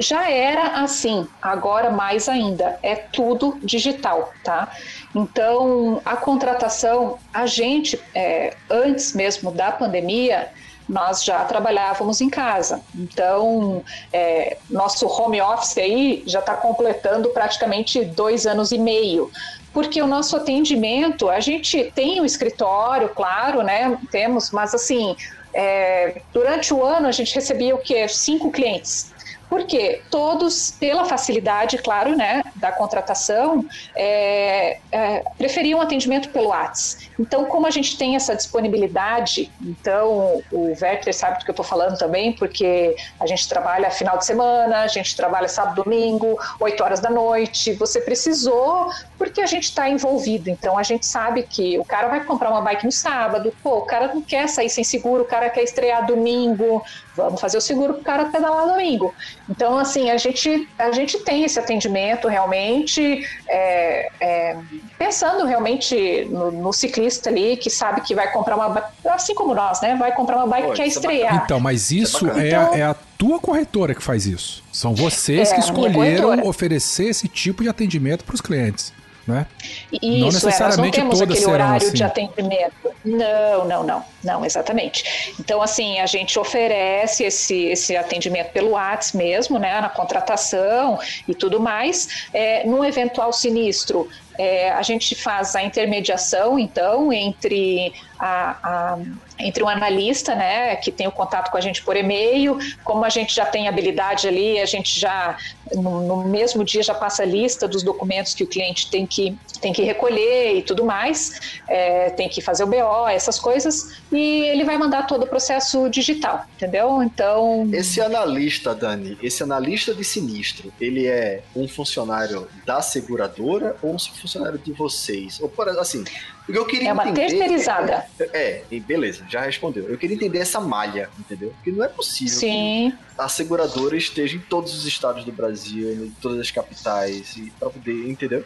já 0.00 0.28
era 0.30 0.82
assim, 0.82 1.26
agora 1.40 1.90
mais 1.90 2.28
ainda. 2.28 2.78
É 2.82 2.94
tudo 2.96 3.58
digital, 3.62 4.32
tá? 4.44 4.70
Então, 5.14 6.00
a 6.04 6.16
contratação, 6.16 7.18
a 7.32 7.46
gente, 7.46 8.00
é, 8.14 8.54
antes 8.68 9.12
mesmo 9.14 9.50
da 9.50 9.72
pandemia, 9.72 10.48
nós 10.90 11.22
já 11.24 11.44
trabalhávamos 11.44 12.20
em 12.20 12.28
casa. 12.28 12.82
Então, 12.94 13.82
é, 14.12 14.56
nosso 14.68 15.06
home 15.06 15.40
office 15.40 15.78
aí 15.78 16.24
já 16.26 16.40
está 16.40 16.54
completando 16.54 17.30
praticamente 17.30 18.04
dois 18.04 18.44
anos 18.44 18.72
e 18.72 18.78
meio. 18.78 19.30
Porque 19.72 20.02
o 20.02 20.06
nosso 20.06 20.36
atendimento, 20.36 21.30
a 21.30 21.38
gente 21.38 21.92
tem 21.94 22.20
o 22.20 22.24
escritório, 22.24 23.08
claro, 23.10 23.62
né? 23.62 23.96
Temos, 24.10 24.50
mas 24.50 24.74
assim, 24.74 25.14
é, 25.54 26.22
durante 26.32 26.74
o 26.74 26.84
ano 26.84 27.06
a 27.06 27.12
gente 27.12 27.32
recebia 27.36 27.72
o 27.72 27.78
quê? 27.78 28.08
Cinco 28.08 28.50
clientes. 28.50 29.12
Por 29.50 29.64
quê? 29.64 30.00
Todos, 30.08 30.70
pela 30.70 31.04
facilidade, 31.04 31.76
claro, 31.78 32.16
né, 32.16 32.40
da 32.54 32.70
contratação 32.70 33.64
é, 33.96 34.78
é, 34.92 35.24
preferiam 35.36 35.80
atendimento 35.80 36.28
pelo 36.28 36.50
WhatsApp. 36.50 37.10
Então, 37.18 37.44
como 37.46 37.66
a 37.66 37.70
gente 37.70 37.98
tem 37.98 38.14
essa 38.14 38.36
disponibilidade, 38.36 39.50
então 39.60 40.40
o 40.52 40.68
Werther 40.80 41.12
sabe 41.12 41.40
do 41.40 41.44
que 41.44 41.50
eu 41.50 41.52
estou 41.52 41.64
falando 41.64 41.98
também, 41.98 42.32
porque 42.32 42.94
a 43.18 43.26
gente 43.26 43.48
trabalha 43.48 43.90
final 43.90 44.16
de 44.16 44.24
semana, 44.24 44.82
a 44.82 44.86
gente 44.86 45.16
trabalha 45.16 45.48
sábado, 45.48 45.82
domingo, 45.82 46.38
8 46.60 46.82
horas 46.84 47.00
da 47.00 47.10
noite. 47.10 47.72
Você 47.72 48.00
precisou 48.00 48.88
porque 49.18 49.40
a 49.40 49.46
gente 49.46 49.64
está 49.64 49.88
envolvido. 49.88 50.48
Então, 50.48 50.78
a 50.78 50.84
gente 50.84 51.04
sabe 51.04 51.42
que 51.42 51.76
o 51.76 51.84
cara 51.84 52.06
vai 52.06 52.24
comprar 52.24 52.50
uma 52.50 52.60
bike 52.60 52.86
no 52.86 52.92
sábado, 52.92 53.52
pô, 53.62 53.78
o 53.78 53.86
cara 53.86 54.14
não 54.14 54.22
quer 54.22 54.48
sair 54.48 54.70
sem 54.70 54.84
seguro, 54.84 55.24
o 55.24 55.26
cara 55.26 55.50
quer 55.50 55.64
estrear 55.64 56.06
domingo, 56.06 56.82
vamos 57.16 57.40
fazer 57.40 57.58
o 57.58 57.60
seguro 57.60 57.94
para 57.94 58.00
o 58.00 58.04
cara 58.04 58.24
pedalar 58.26 58.66
domingo. 58.68 59.14
Então, 59.48 59.78
assim, 59.78 60.10
a 60.10 60.16
gente, 60.16 60.68
a 60.78 60.92
gente 60.92 61.18
tem 61.20 61.44
esse 61.44 61.58
atendimento 61.58 62.28
realmente, 62.28 63.26
é, 63.48 64.10
é, 64.20 64.56
pensando 64.98 65.44
realmente 65.44 66.26
no, 66.30 66.50
no, 66.50 66.72
ciclista 66.72 67.30
ali 67.30 67.56
que 67.56 67.68
sabe 67.68 68.00
que 68.02 68.14
vai 68.14 68.32
comprar 68.32 68.56
uma 68.56 68.84
assim 69.06 69.34
como 69.34 69.54
nós, 69.54 69.80
né? 69.80 69.96
Vai 69.96 70.14
comprar 70.14 70.36
uma 70.36 70.46
bike 70.46 70.68
Pô, 70.68 70.72
que 70.72 70.76
quer 70.76 70.84
é 70.84 70.88
estrear. 70.88 71.42
então, 71.44 71.60
mas 71.60 71.90
isso 71.90 72.28
é, 72.30 72.48
então, 72.48 72.74
é, 72.74 72.82
a 72.82 72.94
tua 73.18 73.38
corretora 73.38 73.94
que 73.94 74.02
faz 74.02 74.26
isso. 74.26 74.62
São 74.72 74.94
vocês 74.94 75.50
é, 75.50 75.54
que 75.54 75.60
escolheram 75.60 76.46
oferecer 76.46 77.06
esse 77.06 77.28
tipo 77.28 77.62
de 77.62 77.68
atendimento 77.68 78.24
para 78.24 78.34
os 78.34 78.40
clientes 78.40 78.92
né? 79.26 79.46
Isso, 79.92 80.18
não 80.18 80.26
necessariamente 80.26 81.00
é, 81.00 81.04
nós 81.04 81.18
não 81.18 81.26
temos 81.26 81.38
aquele 81.38 81.46
horário 81.46 81.86
assim. 81.86 81.96
de 81.96 82.04
atendimento. 82.04 82.90
Não, 83.04 83.64
não, 83.64 83.82
não, 83.84 84.04
não, 84.22 84.44
exatamente. 84.44 85.34
Então, 85.38 85.62
assim, 85.62 85.98
a 85.98 86.06
gente 86.06 86.38
oferece 86.38 87.24
esse, 87.24 87.64
esse 87.66 87.96
atendimento 87.96 88.52
pelo 88.52 88.70
WhatsApp 88.70 89.16
mesmo, 89.16 89.58
né, 89.58 89.80
na 89.80 89.88
contratação 89.88 90.98
e 91.26 91.34
tudo 91.34 91.60
mais. 91.60 92.28
É, 92.32 92.64
num 92.66 92.84
eventual 92.84 93.32
sinistro, 93.32 94.08
é, 94.40 94.70
a 94.70 94.80
gente 94.80 95.14
faz 95.14 95.54
a 95.54 95.62
intermediação, 95.62 96.58
então, 96.58 97.12
entre 97.12 97.92
a, 98.18 98.56
a, 98.62 98.98
entre 99.38 99.62
um 99.62 99.68
analista, 99.68 100.34
né, 100.34 100.76
que 100.76 100.90
tem 100.90 101.06
o 101.06 101.12
contato 101.12 101.50
com 101.50 101.58
a 101.58 101.60
gente 101.60 101.82
por 101.82 101.94
e-mail, 101.94 102.58
como 102.82 103.04
a 103.04 103.10
gente 103.10 103.34
já 103.34 103.44
tem 103.44 103.68
habilidade 103.68 104.26
ali, 104.26 104.58
a 104.58 104.64
gente 104.64 104.98
já 104.98 105.36
no, 105.74 106.00
no, 106.00 106.24
mesmo 106.24 106.64
dia 106.64 106.82
já 106.82 106.94
passa 106.94 107.22
a 107.22 107.26
lista 107.26 107.68
dos 107.68 107.82
documentos 107.82 108.34
que 108.34 108.42
o 108.42 108.46
cliente 108.46 108.90
tem 108.90 109.06
que, 109.06 109.36
tem 109.60 109.74
que 109.74 109.82
recolher 109.82 110.56
e 110.56 110.62
tudo 110.62 110.84
mais, 110.84 111.60
é, 111.68 112.08
tem 112.10 112.28
que 112.28 112.40
fazer 112.40 112.64
o 112.64 112.66
BO, 112.66 113.08
essas 113.08 113.38
coisas, 113.38 113.98
e 114.10 114.42
ele 114.44 114.64
vai 114.64 114.78
mandar 114.78 115.06
todo 115.06 115.24
o 115.24 115.26
processo 115.26 115.88
digital, 115.90 116.46
entendeu? 116.56 117.02
Então. 117.02 117.68
Esse 117.72 118.00
analista, 118.00 118.74
Dani, 118.74 119.18
esse 119.22 119.42
analista 119.42 119.94
de 119.94 120.02
sinistro, 120.02 120.72
ele 120.80 121.06
é 121.06 121.42
um 121.54 121.68
funcionário 121.68 122.48
da 122.64 122.80
seguradora 122.80 123.76
ou 123.82 123.94
um 123.94 123.98
funcionário 124.30 124.58
de 124.58 124.72
vocês? 124.72 125.40
Ou, 125.40 125.52
assim, 125.78 126.04
eu 126.48 126.64
queria 126.64 126.90
é 126.90 126.92
uma 126.92 127.08
entender, 127.08 127.28
terceirizada. 127.28 128.06
É, 128.18 128.62
é, 128.70 128.80
beleza, 128.80 129.24
já 129.28 129.42
respondeu. 129.42 129.88
Eu 129.88 129.98
queria 129.98 130.14
entender 130.14 130.38
essa 130.38 130.60
malha, 130.60 131.10
entendeu? 131.18 131.50
Porque 131.50 131.72
não 131.72 131.84
é 131.84 131.88
possível 131.88 132.38
Sim. 132.38 132.92
que 132.92 133.20
a 133.20 133.28
seguradora 133.28 133.96
esteja 133.96 134.36
em 134.36 134.40
todos 134.40 134.76
os 134.76 134.86
estados 134.86 135.24
do 135.24 135.32
Brasil, 135.32 135.92
em 135.92 136.10
todas 136.22 136.38
as 136.38 136.50
capitais, 136.50 137.36
e 137.36 137.50
para 137.58 137.70
poder, 137.70 138.08
entendeu? 138.08 138.44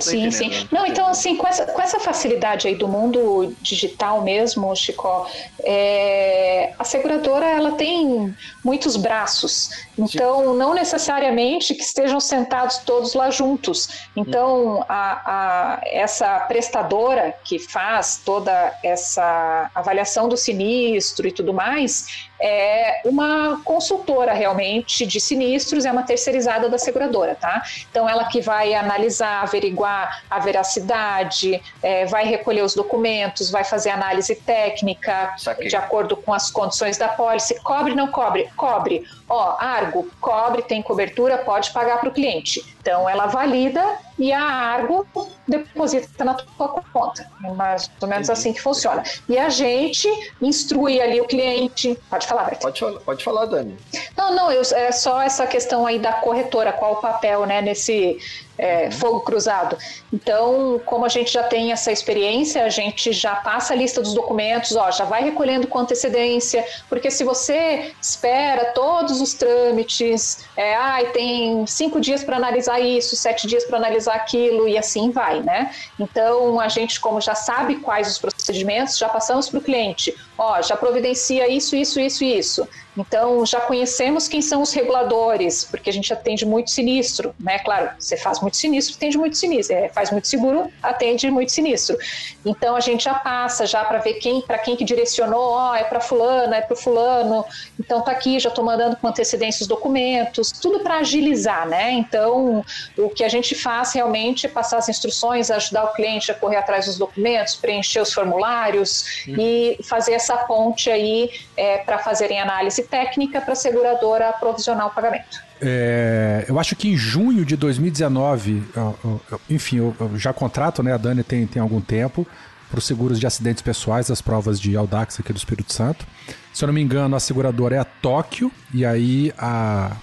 Sim, 0.00 0.30
sim. 0.30 0.68
Não, 0.70 0.86
então, 0.86 1.08
assim, 1.08 1.36
com 1.36 1.46
essa, 1.46 1.66
com 1.66 1.82
essa 1.82 1.98
facilidade 1.98 2.68
aí 2.68 2.76
do 2.76 2.86
mundo 2.86 3.54
digital 3.60 4.22
mesmo, 4.22 4.74
Chico, 4.76 5.26
é, 5.64 6.72
a 6.78 6.84
seguradora 6.84 7.46
ela 7.46 7.72
tem 7.72 8.34
muitos 8.64 8.96
braços. 8.96 9.70
Então, 9.98 10.54
não 10.54 10.72
necessariamente 10.72 11.74
que 11.74 11.82
estejam 11.82 12.20
sentados 12.20 12.78
todos 12.78 13.14
lá 13.14 13.30
juntos. 13.30 14.08
Então, 14.14 14.84
a, 14.88 15.22
a, 15.24 15.80
essa 15.84 16.40
prestadora 16.40 17.34
que 17.44 17.58
faz 17.58 18.20
toda 18.24 18.72
essa 18.84 19.70
avaliação 19.74 20.28
do 20.28 20.36
sinistro 20.36 21.26
e 21.26 21.32
tudo 21.32 21.52
mais, 21.52 22.28
é 22.40 23.00
uma 23.04 23.60
consultora 23.64 24.32
realmente 24.32 25.06
de 25.06 25.20
sinistros, 25.20 25.84
é 25.84 25.92
uma 25.92 26.02
terceirizada 26.02 26.68
da 26.68 26.78
seguradora, 26.78 27.34
tá? 27.34 27.62
Então, 27.90 28.08
ela 28.08 28.24
que 28.24 28.40
vai 28.40 28.74
analisar, 28.74 29.42
averiguar 29.42 30.22
a 30.30 30.38
veracidade, 30.38 31.62
é, 31.82 32.04
vai 32.06 32.26
recolher 32.26 32.62
os 32.62 32.74
documentos, 32.74 33.50
vai 33.50 33.64
fazer 33.64 33.90
análise 33.90 34.34
técnica 34.34 35.34
de 35.60 35.76
acordo 35.76 36.16
com 36.16 36.32
as 36.32 36.50
condições 36.50 36.98
da 36.98 37.08
pólice. 37.08 37.60
Cobre, 37.62 37.94
não 37.94 38.08
cobre? 38.08 38.48
Cobre. 38.56 39.04
Ó, 39.28 39.56
Argo, 39.58 40.08
cobre, 40.20 40.62
tem 40.62 40.82
cobertura, 40.82 41.38
pode 41.38 41.70
pagar 41.70 41.98
para 41.98 42.08
o 42.08 42.12
cliente. 42.12 42.75
Então, 42.86 43.08
ela 43.08 43.26
valida 43.26 43.82
e 44.16 44.32
a 44.32 44.40
Argo 44.40 45.04
deposita 45.48 46.24
na 46.24 46.34
tua 46.34 46.68
conta. 46.92 47.28
É 47.42 47.50
mais 47.50 47.90
ou 48.00 48.06
menos 48.06 48.30
assim 48.30 48.52
que 48.52 48.62
funciona. 48.62 49.02
E 49.28 49.36
a 49.36 49.48
gente 49.48 50.08
instrui 50.40 51.00
ali 51.00 51.20
o 51.20 51.24
cliente. 51.24 51.98
Pode 52.08 52.28
falar, 52.28 52.44
Berta. 52.44 52.60
Pode, 52.60 52.78
falar, 52.78 53.00
pode 53.00 53.24
falar, 53.24 53.46
Dani. 53.46 53.76
Não, 54.16 54.36
não, 54.36 54.52
eu, 54.52 54.62
é 54.72 54.92
só 54.92 55.20
essa 55.20 55.48
questão 55.48 55.84
aí 55.84 55.98
da 55.98 56.12
corretora, 56.12 56.72
qual 56.72 56.92
o 56.92 56.96
papel 57.00 57.44
né, 57.44 57.60
nesse 57.60 58.20
é, 58.58 58.84
uhum. 58.84 58.92
fogo 58.92 59.20
cruzado. 59.20 59.76
Então, 60.12 60.80
como 60.84 61.04
a 61.04 61.08
gente 61.08 61.32
já 61.32 61.42
tem 61.42 61.72
essa 61.72 61.92
experiência, 61.92 62.64
a 62.64 62.68
gente 62.68 63.12
já 63.12 63.36
passa 63.36 63.72
a 63.72 63.76
lista 63.76 64.00
dos 64.00 64.14
documentos, 64.14 64.74
ó, 64.76 64.90
já 64.90 65.04
vai 65.04 65.22
recolhendo 65.22 65.66
com 65.66 65.78
antecedência, 65.78 66.64
porque 66.88 67.10
se 67.10 67.24
você 67.24 67.92
espera 68.00 68.72
todos 68.72 69.20
os 69.20 69.34
trâmites, 69.34 70.46
é, 70.56 70.74
ai, 70.74 71.06
tem 71.06 71.66
cinco 71.66 72.00
dias 72.00 72.24
para 72.24 72.36
analisar 72.36 72.80
isso, 72.80 73.16
sete 73.16 73.46
dias 73.46 73.64
para 73.64 73.76
analisar 73.76 74.14
aquilo 74.14 74.68
e 74.68 74.78
assim 74.78 75.10
vai, 75.10 75.40
né? 75.40 75.70
Então, 75.98 76.60
a 76.60 76.68
gente, 76.68 77.00
como 77.00 77.20
já 77.20 77.34
sabe 77.34 77.76
quais 77.76 78.08
os 78.08 78.18
procedimentos, 78.18 78.98
já 78.98 79.08
passamos 79.08 79.48
para 79.48 79.58
o 79.58 79.62
cliente, 79.62 80.14
ó, 80.38 80.60
já 80.62 80.76
providencia 80.76 81.48
isso, 81.48 81.76
isso, 81.76 82.00
isso 82.00 82.24
e 82.24 82.38
isso. 82.38 82.68
Então, 82.96 83.44
já 83.44 83.60
conhecemos 83.60 84.26
quem 84.26 84.40
são 84.40 84.62
os 84.62 84.72
reguladores, 84.72 85.64
porque 85.64 85.90
a 85.90 85.92
gente 85.92 86.12
atende 86.12 86.46
muito 86.46 86.70
sinistro, 86.70 87.34
né? 87.38 87.58
Claro, 87.58 87.90
você 87.98 88.16
faz 88.16 88.40
muito 88.40 88.56
sinistro, 88.56 88.96
atende 88.96 89.18
muito 89.18 89.36
sinistro, 89.36 89.76
é, 89.76 89.88
faz 89.90 90.10
muito 90.10 90.26
seguro, 90.26 90.72
atende 90.82 91.30
muito 91.30 91.52
sinistro. 91.52 91.98
Então, 92.44 92.74
a 92.74 92.80
gente 92.80 93.04
já 93.04 93.14
passa 93.14 93.66
já 93.66 93.84
para 93.84 93.98
ver 93.98 94.14
quem, 94.14 94.40
para 94.40 94.58
quem 94.58 94.76
que 94.76 94.84
direcionou, 94.84 95.50
ó, 95.50 95.74
é 95.74 95.84
para 95.84 96.00
fulano, 96.00 96.54
é 96.54 96.62
para 96.62 96.74
fulano. 96.74 97.44
Então, 97.78 98.00
tá 98.00 98.12
aqui, 98.12 98.38
já 98.40 98.48
estou 98.48 98.64
mandando 98.64 98.96
com 98.96 99.06
antecedência 99.06 99.62
os 99.62 99.68
documentos, 99.68 100.50
tudo 100.50 100.80
para 100.80 100.98
agilizar, 100.98 101.68
né? 101.68 101.92
Então, 101.92 102.64
o 102.96 103.10
que 103.10 103.24
a 103.24 103.28
gente 103.28 103.54
faz 103.54 103.92
realmente 103.92 104.46
é 104.46 104.48
passar 104.48 104.78
as 104.78 104.88
instruções, 104.88 105.50
ajudar 105.50 105.84
o 105.84 105.92
cliente 105.92 106.30
a 106.30 106.34
correr 106.34 106.56
atrás 106.56 106.86
dos 106.86 106.96
documentos, 106.96 107.56
preencher 107.56 108.00
os 108.00 108.12
formulários 108.12 109.24
hum. 109.28 109.34
e 109.38 109.78
fazer 109.82 110.14
essa 110.14 110.25
ponte 110.34 110.88
aí 110.88 111.30
é, 111.56 111.78
para 111.78 111.98
fazerem 111.98 112.40
análise 112.40 112.82
técnica 112.82 113.40
para 113.40 113.52
a 113.52 113.56
seguradora 113.56 114.30
aprovisionar 114.30 114.86
o 114.86 114.90
pagamento. 114.90 115.44
É, 115.60 116.44
eu 116.48 116.58
acho 116.58 116.74
que 116.74 116.88
em 116.88 116.96
junho 116.96 117.44
de 117.44 117.56
2019, 117.56 118.62
eu, 118.74 119.20
eu, 119.30 119.40
enfim, 119.50 119.76
eu, 119.78 119.94
já 120.16 120.32
contrato, 120.32 120.82
né? 120.82 120.92
A 120.92 120.96
Dani 120.96 121.22
tem, 121.22 121.46
tem 121.46 121.60
algum 121.60 121.80
tempo 121.80 122.26
para 122.70 122.78
os 122.78 122.86
seguros 122.86 123.20
de 123.20 123.26
acidentes 123.26 123.62
pessoais, 123.62 124.10
as 124.10 124.20
provas 124.20 124.60
de 124.60 124.76
Audax 124.76 125.20
aqui 125.20 125.32
do 125.32 125.36
Espírito 125.36 125.72
Santo. 125.72 126.06
Se 126.52 126.64
eu 126.64 126.66
não 126.66 126.74
me 126.74 126.82
engano, 126.82 127.14
a 127.14 127.20
seguradora 127.20 127.76
é 127.76 127.78
a 127.78 127.84
Tóquio 127.84 128.50
e 128.72 128.84
aí 128.84 129.32
a, 129.38 129.96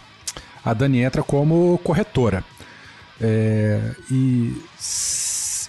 a 0.64 0.74
Dani 0.74 1.02
entra 1.02 1.24
como 1.24 1.80
corretora. 1.84 2.44
É, 3.22 3.80
e 4.12 4.62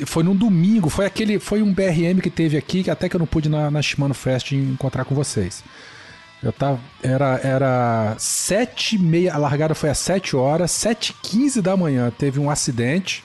foi 0.07 0.22
num 0.22 0.34
domingo, 0.34 0.88
foi 0.88 1.07
aquele, 1.07 1.38
foi 1.38 1.62
um 1.62 1.72
BRM 1.72 2.20
que 2.22 2.30
teve 2.30 2.57
aqui, 2.57 2.82
que 2.82 2.90
até 2.90 3.09
que 3.09 3.16
eu 3.16 3.18
não 3.20 3.26
pude 3.26 3.49
na, 3.49 3.70
na 3.70 3.82
Shimano 3.82 4.14
Fest 4.14 4.53
encontrar 4.53 5.05
com 5.05 5.14
vocês. 5.14 5.62
Eu 6.45 6.53
tava. 6.53 6.78
Era, 7.03 7.40
era 7.42 8.14
sete 8.18 8.97
e 8.97 8.99
meia. 8.99 9.32
A 9.32 9.38
largada 9.38 9.74
foi 9.74 9.88
às 9.88 9.99
7 9.99 10.36
horas. 10.36 10.70
7 10.70 11.11
e 11.11 11.28
15 11.28 11.62
da 11.62 11.74
manhã 11.74 12.12
teve 12.16 12.38
um 12.38 12.51
acidente. 12.51 13.24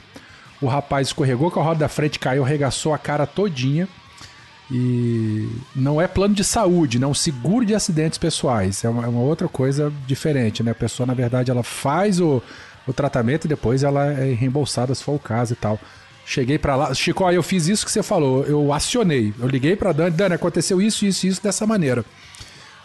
O 0.62 0.68
rapaz 0.68 1.08
escorregou 1.08 1.52
com 1.52 1.60
a 1.60 1.64
roda 1.64 1.80
da 1.80 1.90
frente, 1.90 2.18
caiu, 2.18 2.46
arregaçou 2.46 2.94
a 2.94 2.98
cara 2.98 3.28
todinha. 3.28 3.90
E 4.72 5.50
não 5.76 6.00
é 6.00 6.08
plano 6.08 6.34
de 6.34 6.44
saúde, 6.46 6.98
não. 6.98 7.14
Seguro 7.14 7.66
de 7.66 7.76
acidentes 7.76 8.18
pessoais. 8.18 8.86
É 8.86 8.90
uma, 8.90 9.04
é 9.04 9.08
uma, 9.08 9.22
outra 9.22 9.50
coisa 9.50 9.92
diferente, 10.08 10.64
né? 10.64 10.72
A 10.72 10.76
pessoa, 10.76 11.06
na 11.06 11.14
verdade, 11.14 11.52
ela 11.52 11.64
faz 11.64 12.22
o, 12.22 12.42
o 12.88 12.94
tratamento 12.94 13.46
e 13.46 13.48
depois 13.48 13.84
ela 13.84 14.06
é 14.14 14.34
reembolsada 14.34 14.96
se 14.96 15.04
for 15.04 15.16
o 15.16 15.20
caso 15.20 15.54
e 15.54 15.56
tal. 15.58 15.78
Cheguei 16.30 16.60
para 16.60 16.76
lá. 16.76 16.94
Chico, 16.94 17.28
eu 17.32 17.42
fiz 17.42 17.68
isso 17.68 17.84
que 17.84 17.92
você 17.92 18.04
falou. 18.04 18.46
Eu 18.46 18.72
acionei. 18.72 19.34
Eu 19.40 19.48
liguei 19.48 19.76
pra 19.76 19.92
Dani. 19.92 20.12
Dani, 20.12 20.36
aconteceu 20.36 20.80
isso, 20.80 21.04
isso, 21.04 21.26
isso 21.26 21.42
dessa 21.42 21.66
maneira. 21.66 22.06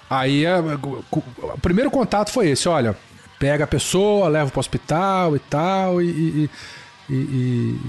Aí 0.09 0.47
é, 0.47 0.57
o 0.59 1.59
primeiro 1.61 1.91
contato 1.91 2.31
foi 2.31 2.49
esse: 2.49 2.67
olha, 2.71 2.97
pega 3.39 3.65
a 3.65 3.67
pessoa, 3.67 4.29
leva 4.29 4.51
para 4.51 4.59
o 4.59 4.61
hospital 4.61 5.37
e 5.37 5.39
tal, 5.41 6.01
e, 6.01 6.07
e, 6.07 6.51
e, 7.11 7.15
e, 7.15 7.81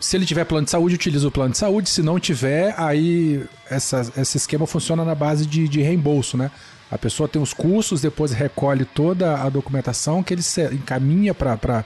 se 0.00 0.16
ele 0.16 0.26
tiver 0.26 0.44
plano 0.44 0.64
de 0.64 0.72
saúde, 0.72 0.96
utiliza 0.96 1.28
o 1.28 1.30
plano 1.30 1.52
de 1.52 1.58
saúde. 1.58 1.88
Se 1.88 2.02
não 2.02 2.18
tiver, 2.18 2.74
aí 2.76 3.44
essa, 3.70 4.12
esse 4.16 4.38
esquema 4.38 4.66
funciona 4.66 5.04
na 5.04 5.14
base 5.14 5.46
de, 5.46 5.68
de 5.68 5.82
reembolso, 5.82 6.36
né? 6.36 6.50
A 6.90 6.98
pessoa 6.98 7.28
tem 7.28 7.40
os 7.40 7.54
cursos, 7.54 8.00
depois 8.00 8.32
recolhe 8.32 8.84
toda 8.84 9.40
a 9.40 9.48
documentação 9.48 10.20
que 10.20 10.34
ele 10.34 10.42
encaminha 10.72 11.32
para 11.32 11.84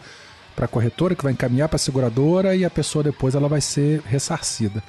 para 0.60 0.66
a 0.66 0.68
corretora, 0.68 1.14
que 1.14 1.24
vai 1.24 1.32
encaminhar 1.32 1.70
para 1.70 1.76
a 1.76 1.78
seguradora 1.78 2.54
e 2.54 2.66
a 2.66 2.70
pessoa 2.70 3.02
depois 3.02 3.34
ela 3.34 3.48
vai 3.48 3.62
ser 3.62 4.02
ressarcida. 4.04 4.82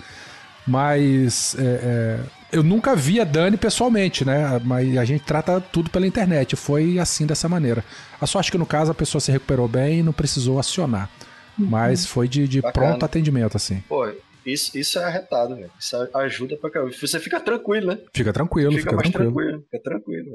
Mas 0.68 1.56
é, 1.58 1.64
é, 1.64 2.20
eu 2.52 2.62
nunca 2.62 2.94
vi 2.94 3.22
a 3.22 3.24
Dani 3.24 3.56
pessoalmente, 3.56 4.26
né? 4.26 4.60
Mas 4.66 4.98
a 4.98 5.06
gente 5.06 5.24
trata 5.24 5.62
tudo 5.62 5.90
pela 5.90 6.06
internet. 6.06 6.58
Foi 6.58 7.00
assim 7.00 7.26
dessa 7.26 7.48
maneira. 7.48 7.86
A 8.20 8.28
sorte 8.28 8.50
é 8.50 8.52
que 8.52 8.58
no 8.58 8.66
caso 8.66 8.92
a 8.92 8.94
pessoa 8.94 9.22
se 9.22 9.32
recuperou 9.32 9.66
bem 9.66 10.00
e 10.00 10.04
não 10.04 10.12
precisou 10.12 10.60
acionar. 10.60 11.10
Mas 11.58 12.06
foi 12.06 12.28
de, 12.28 12.50
de 12.50 12.62
pronto 12.62 13.06
atendimento, 13.06 13.56
assim. 13.56 13.82
Pô, 13.88 14.06
isso, 14.46 14.78
isso 14.78 15.00
é 15.00 15.04
arretado, 15.04 15.56
velho. 15.56 15.72
Isso 15.80 15.96
ajuda 16.16 16.58
pra 16.58 16.70
caramba. 16.70 16.92
Você 16.92 17.20
fica 17.20 17.40
tranquilo, 17.40 17.88
né? 17.88 18.00
Fica 18.14 18.34
tranquilo, 18.34 18.72
fica, 18.72 18.84
fica 18.84 18.96
mais 18.96 19.10
tranquilo. 19.10 19.34
tranquilo. 19.34 19.66
Fica 19.72 19.84
tranquilo. 19.84 20.28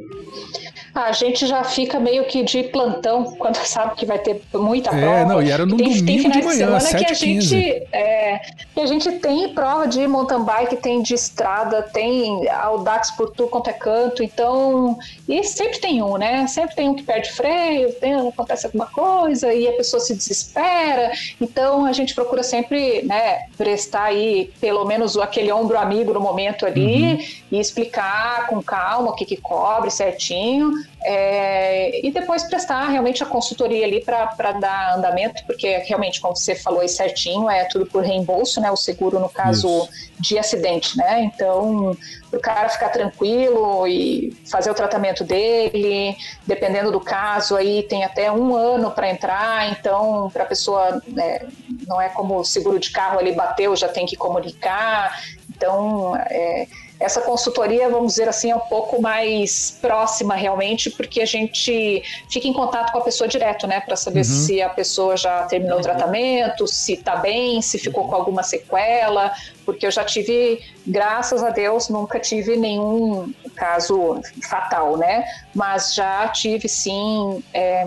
A 0.97 1.13
gente 1.13 1.47
já 1.47 1.65
fica 1.65 1.99
meio 1.99 2.25
que 2.25 2.43
de 2.43 2.65
plantão 2.65 3.37
quando 3.37 3.57
sabe 3.67 3.95
que 3.97 4.07
vai 4.07 4.19
ter 4.19 4.43
muita 4.55 4.91
é, 4.91 5.01
prova. 5.01 5.17
É, 5.17 5.25
não, 5.25 5.43
e 5.43 5.51
era 5.51 5.65
no 5.65 5.77
tem, 5.77 5.89
domingo 5.89 6.07
tem 6.07 6.31
de 6.31 6.43
manhã, 6.43 6.79
de 6.79 6.85
7 6.85 7.05
que 7.05 7.11
a 7.11 7.15
gente 7.15 7.57
é, 7.93 8.41
que 8.75 8.81
a 8.81 8.87
gente 8.87 9.13
tem 9.13 9.49
prova 9.55 9.87
de 9.87 10.07
mountain 10.07 10.45
bike, 10.45 10.77
tem 10.77 11.03
de 11.03 11.15
estrada, 11.15 11.83
tem 11.83 12.49
Audax 12.49 13.11
por 13.13 13.31
tudo 13.31 13.49
quanto 13.49 13.71
é 13.71 13.73
canto, 13.73 14.23
então 14.23 14.99
e 15.29 15.43
sempre 15.45 15.79
tem 15.79 16.03
um, 16.03 16.17
né? 16.17 16.47
Sempre 16.47 16.77
tem 16.77 16.89
um 16.89 16.95
que 16.95 17.03
perde 17.03 17.31
freio, 17.33 17.93
tem, 17.95 18.15
acontece 18.15 18.67
alguma 18.67 18.87
coisa 18.87 19.53
e 19.53 19.69
a 19.69 19.73
pessoa 19.73 20.01
se 20.01 20.15
desespera. 20.15 21.13
Então 21.41 21.85
a 21.85 21.93
gente 21.93 22.15
procura 22.15 22.43
sempre, 22.43 23.03
né, 23.03 23.47
prestar 23.57 23.87
prestar 23.87 24.05
aí 24.05 24.53
pelo 24.61 24.85
menos 24.85 25.17
aquele 25.17 25.53
ombro 25.53 25.79
amigo 25.79 26.13
no 26.13 26.21
momento 26.21 26.67
ali 26.67 27.15
uhum. 27.15 27.19
e 27.53 27.61
explicar 27.61 28.47
com 28.49 28.63
calma 28.63 29.11
o 29.11 29.15
que, 29.15 29.25
que 29.25 29.37
cobre 29.37 29.91
certinho 29.91 30.73
é, 31.09 32.05
e 32.05 32.11
depois 32.11 32.43
prestar 32.43 32.89
realmente 32.89 33.23
a 33.23 33.27
consultoria 33.27 33.87
ali 33.87 34.01
para 34.01 34.53
dar 34.59 34.97
andamento, 34.97 35.41
porque 35.47 35.79
realmente, 35.79 36.21
como 36.21 36.35
você 36.35 36.57
falou 36.57 36.81
aí 36.81 36.89
certinho, 36.89 37.49
é 37.49 37.65
tudo 37.67 37.87
por 37.87 38.03
reembolso, 38.03 38.61
né? 38.61 38.73
O 38.73 38.77
seguro 38.77 39.21
no 39.21 39.29
caso 39.29 39.69
Isso. 39.69 39.89
de 40.19 40.37
acidente, 40.37 40.97
né? 40.97 41.23
Então, 41.23 41.97
o 42.33 42.41
cara 42.41 42.69
ficar 42.69 42.89
tranquilo 42.89 43.87
e 43.87 44.37
fazer 44.51 44.69
o 44.69 44.75
tratamento 44.75 45.23
dele, 45.23 46.17
dependendo 46.45 46.91
do 46.91 47.01
caso, 47.01 47.55
aí 47.55 47.85
tem 47.85 48.03
até 48.03 48.33
um 48.33 48.57
ano 48.57 48.91
para 48.91 49.09
entrar, 49.09 49.71
então, 49.71 50.29
para 50.33 50.43
a 50.43 50.47
pessoa, 50.47 51.01
né, 51.07 51.47
não 51.87 52.01
é 52.01 52.09
como 52.09 52.41
o 52.41 52.45
seguro 52.45 52.81
de 52.81 52.91
carro 52.91 53.21
ali 53.21 53.31
bateu, 53.31 53.77
já 53.77 53.87
tem 53.87 54.07
que 54.07 54.17
comunicar. 54.17 55.23
Então, 55.49 56.17
é, 56.17 56.67
essa 56.99 57.21
consultoria, 57.21 57.89
vamos 57.89 58.15
dizer 58.15 58.29
assim, 58.29 58.51
é 58.51 58.57
um 58.57 58.61
pouco 58.61 59.01
mais 59.01 59.77
próxima 59.81 60.35
realmente, 60.35 60.91
porque 60.91 61.21
a 61.21 61.27
gente 61.27 62.03
fica 62.31 62.49
em 62.49 62.53
contato 62.53 62.91
com 62.91 62.99
a 62.99 63.03
pessoa 63.03 63.29
direto, 63.29 63.67
né, 63.67 63.81
para 63.81 63.97
saber 63.97 64.21
uhum. 64.21 64.25
se 64.25 64.63
a 64.63 64.71
pessoa 64.71 65.17
já 65.17 65.43
terminou 65.45 65.79
o 65.79 65.83
tratamento, 65.83 66.67
se 66.67 66.95
está 66.95 67.17
bem, 67.17 67.61
se 67.61 67.79
ficou 67.79 68.09
com 68.09 68.15
alguma 68.15 68.43
sequela, 68.43 69.33
porque 69.65 69.87
eu 69.87 69.91
já 69.91 70.05
tive, 70.05 70.61
graças 70.87 71.43
a 71.43 71.51
Deus, 71.51 71.89
nunca 71.89 72.19
tive 72.19 72.57
nenhum 72.57 73.33
caso 73.55 74.21
fatal, 74.49 74.97
né, 74.97 75.25
mas 75.55 75.95
já 75.95 76.29
tive 76.29 76.69
sim 76.69 77.43
é, 77.53 77.87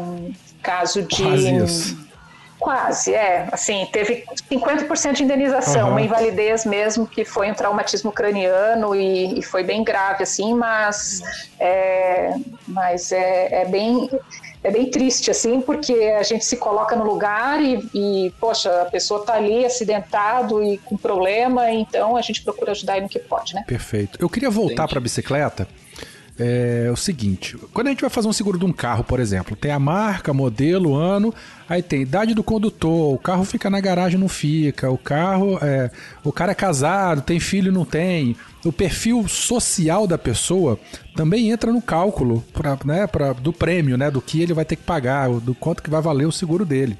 caso 0.61 1.01
de 1.01 1.23
Quase, 2.59 3.13
é. 3.13 3.47
Assim, 3.51 3.87
teve 3.91 4.25
50% 4.51 5.13
de 5.13 5.23
indenização, 5.23 5.85
uhum. 5.85 5.91
uma 5.91 6.01
invalidez 6.01 6.65
mesmo, 6.65 7.07
que 7.07 7.23
foi 7.23 7.49
um 7.49 7.53
traumatismo 7.53 8.11
craniano 8.11 8.93
e, 8.93 9.39
e 9.39 9.41
foi 9.41 9.63
bem 9.63 9.81
grave, 9.83 10.23
assim, 10.23 10.53
mas, 10.53 11.21
é, 11.57 12.33
mas 12.67 13.11
é, 13.11 13.61
é, 13.61 13.65
bem. 13.65 14.09
É 14.61 14.69
bem 14.69 14.91
triste, 14.91 15.31
assim, 15.31 15.61
porque 15.61 15.93
a 15.93 16.21
gente 16.21 16.43
se 16.43 16.57
coloca 16.57 16.93
no 16.93 17.05
lugar 17.05 17.61
e, 17.61 17.75
e 17.93 18.33
poxa, 18.41 18.81
a 18.81 18.85
pessoa 18.85 19.21
está 19.21 19.35
ali 19.35 19.65
acidentado 19.65 20.61
e 20.61 20.77
com 20.79 20.97
problema, 20.97 21.71
então 21.71 22.17
a 22.17 22.21
gente 22.21 22.41
procura 22.41 22.71
ajudar 22.71 22.95
aí 22.95 23.01
no 23.01 23.07
que 23.07 23.19
pode, 23.19 23.55
né? 23.55 23.63
Perfeito. 23.65 24.19
Eu 24.21 24.29
queria 24.29 24.49
voltar 24.49 24.85
para 24.85 24.97
a 24.97 25.01
bicicleta 25.01 25.65
é 26.39 26.89
o 26.91 26.95
seguinte: 26.95 27.57
quando 27.73 27.87
a 27.87 27.89
gente 27.89 28.01
vai 28.01 28.09
fazer 28.09 28.27
um 28.27 28.33
seguro 28.33 28.57
de 28.57 28.65
um 28.65 28.71
carro, 28.71 29.03
por 29.03 29.19
exemplo, 29.19 29.55
tem 29.55 29.71
a 29.71 29.79
marca, 29.79 30.33
modelo, 30.33 30.95
ano, 30.95 31.33
aí 31.67 31.83
tem 31.83 32.01
idade 32.01 32.33
do 32.33 32.43
condutor, 32.43 33.13
o 33.13 33.17
carro 33.17 33.43
fica 33.43 33.69
na 33.69 33.81
garagem, 33.81 34.17
não 34.17 34.29
fica, 34.29 34.89
o 34.89 34.97
carro, 34.97 35.59
é, 35.61 35.91
o 36.23 36.31
cara 36.31 36.53
é 36.53 36.55
casado, 36.55 37.21
tem 37.21 37.39
filho, 37.39 37.71
não 37.71 37.83
tem, 37.83 38.35
o 38.63 38.71
perfil 38.71 39.27
social 39.27 40.07
da 40.07 40.17
pessoa 40.17 40.79
também 41.15 41.51
entra 41.51 41.71
no 41.73 41.81
cálculo 41.81 42.43
pra, 42.53 42.77
né, 42.85 43.05
pra, 43.05 43.33
do 43.33 43.51
prêmio, 43.51 43.97
né, 43.97 44.09
do 44.09 44.21
que 44.21 44.41
ele 44.41 44.53
vai 44.53 44.63
ter 44.63 44.77
que 44.77 44.83
pagar, 44.83 45.29
do 45.29 45.53
quanto 45.53 45.83
que 45.83 45.89
vai 45.89 46.01
valer 46.01 46.25
o 46.25 46.31
seguro 46.31 46.65
dele. 46.65 46.97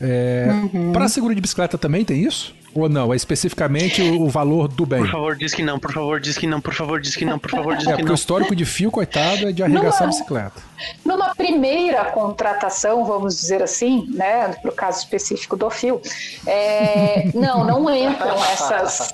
É, 0.00 0.48
uhum. 0.50 0.92
Para 0.92 1.08
seguro 1.08 1.34
de 1.34 1.40
bicicleta 1.40 1.76
também 1.76 2.04
tem 2.04 2.24
isso? 2.24 2.54
Ou 2.74 2.88
não? 2.88 3.12
É 3.12 3.16
especificamente 3.16 4.00
o, 4.02 4.28
valor 4.28 4.68
do 4.68 4.86
bem? 4.86 5.00
Por 5.00 5.10
favor, 5.10 5.36
diz 5.36 5.52
que 5.52 5.62
não, 5.62 5.78
por 5.78 5.92
favor, 5.92 6.20
diz 6.20 6.36
que 6.36 6.46
não, 6.46 6.60
por 6.60 6.74
favor, 6.74 7.00
diz 7.00 7.16
que 7.16 7.24
não, 7.24 7.38
por 7.38 7.50
favor, 7.50 7.76
diz 7.76 7.86
é, 7.86 7.96
que 7.96 8.02
não. 8.02 8.12
o 8.12 8.14
histórico 8.14 8.54
de 8.54 8.64
fio, 8.64 8.90
coitado, 8.90 9.48
é 9.48 9.52
de 9.52 9.62
arregaçar 9.62 10.02
numa, 10.02 10.04
a 10.04 10.06
bicicleta. 10.06 10.62
Numa 11.04 11.34
primeira 11.34 12.04
contratação, 12.06 13.04
vamos 13.04 13.36
dizer 13.36 13.62
assim, 13.62 14.06
né, 14.10 14.48
para 14.48 14.70
o 14.70 14.74
caso 14.74 15.00
específico 15.00 15.56
do 15.56 15.68
fio, 15.68 16.00
é, 16.46 17.30
não, 17.34 17.64
não 17.64 17.94
entram 17.94 18.36
essas 18.44 19.12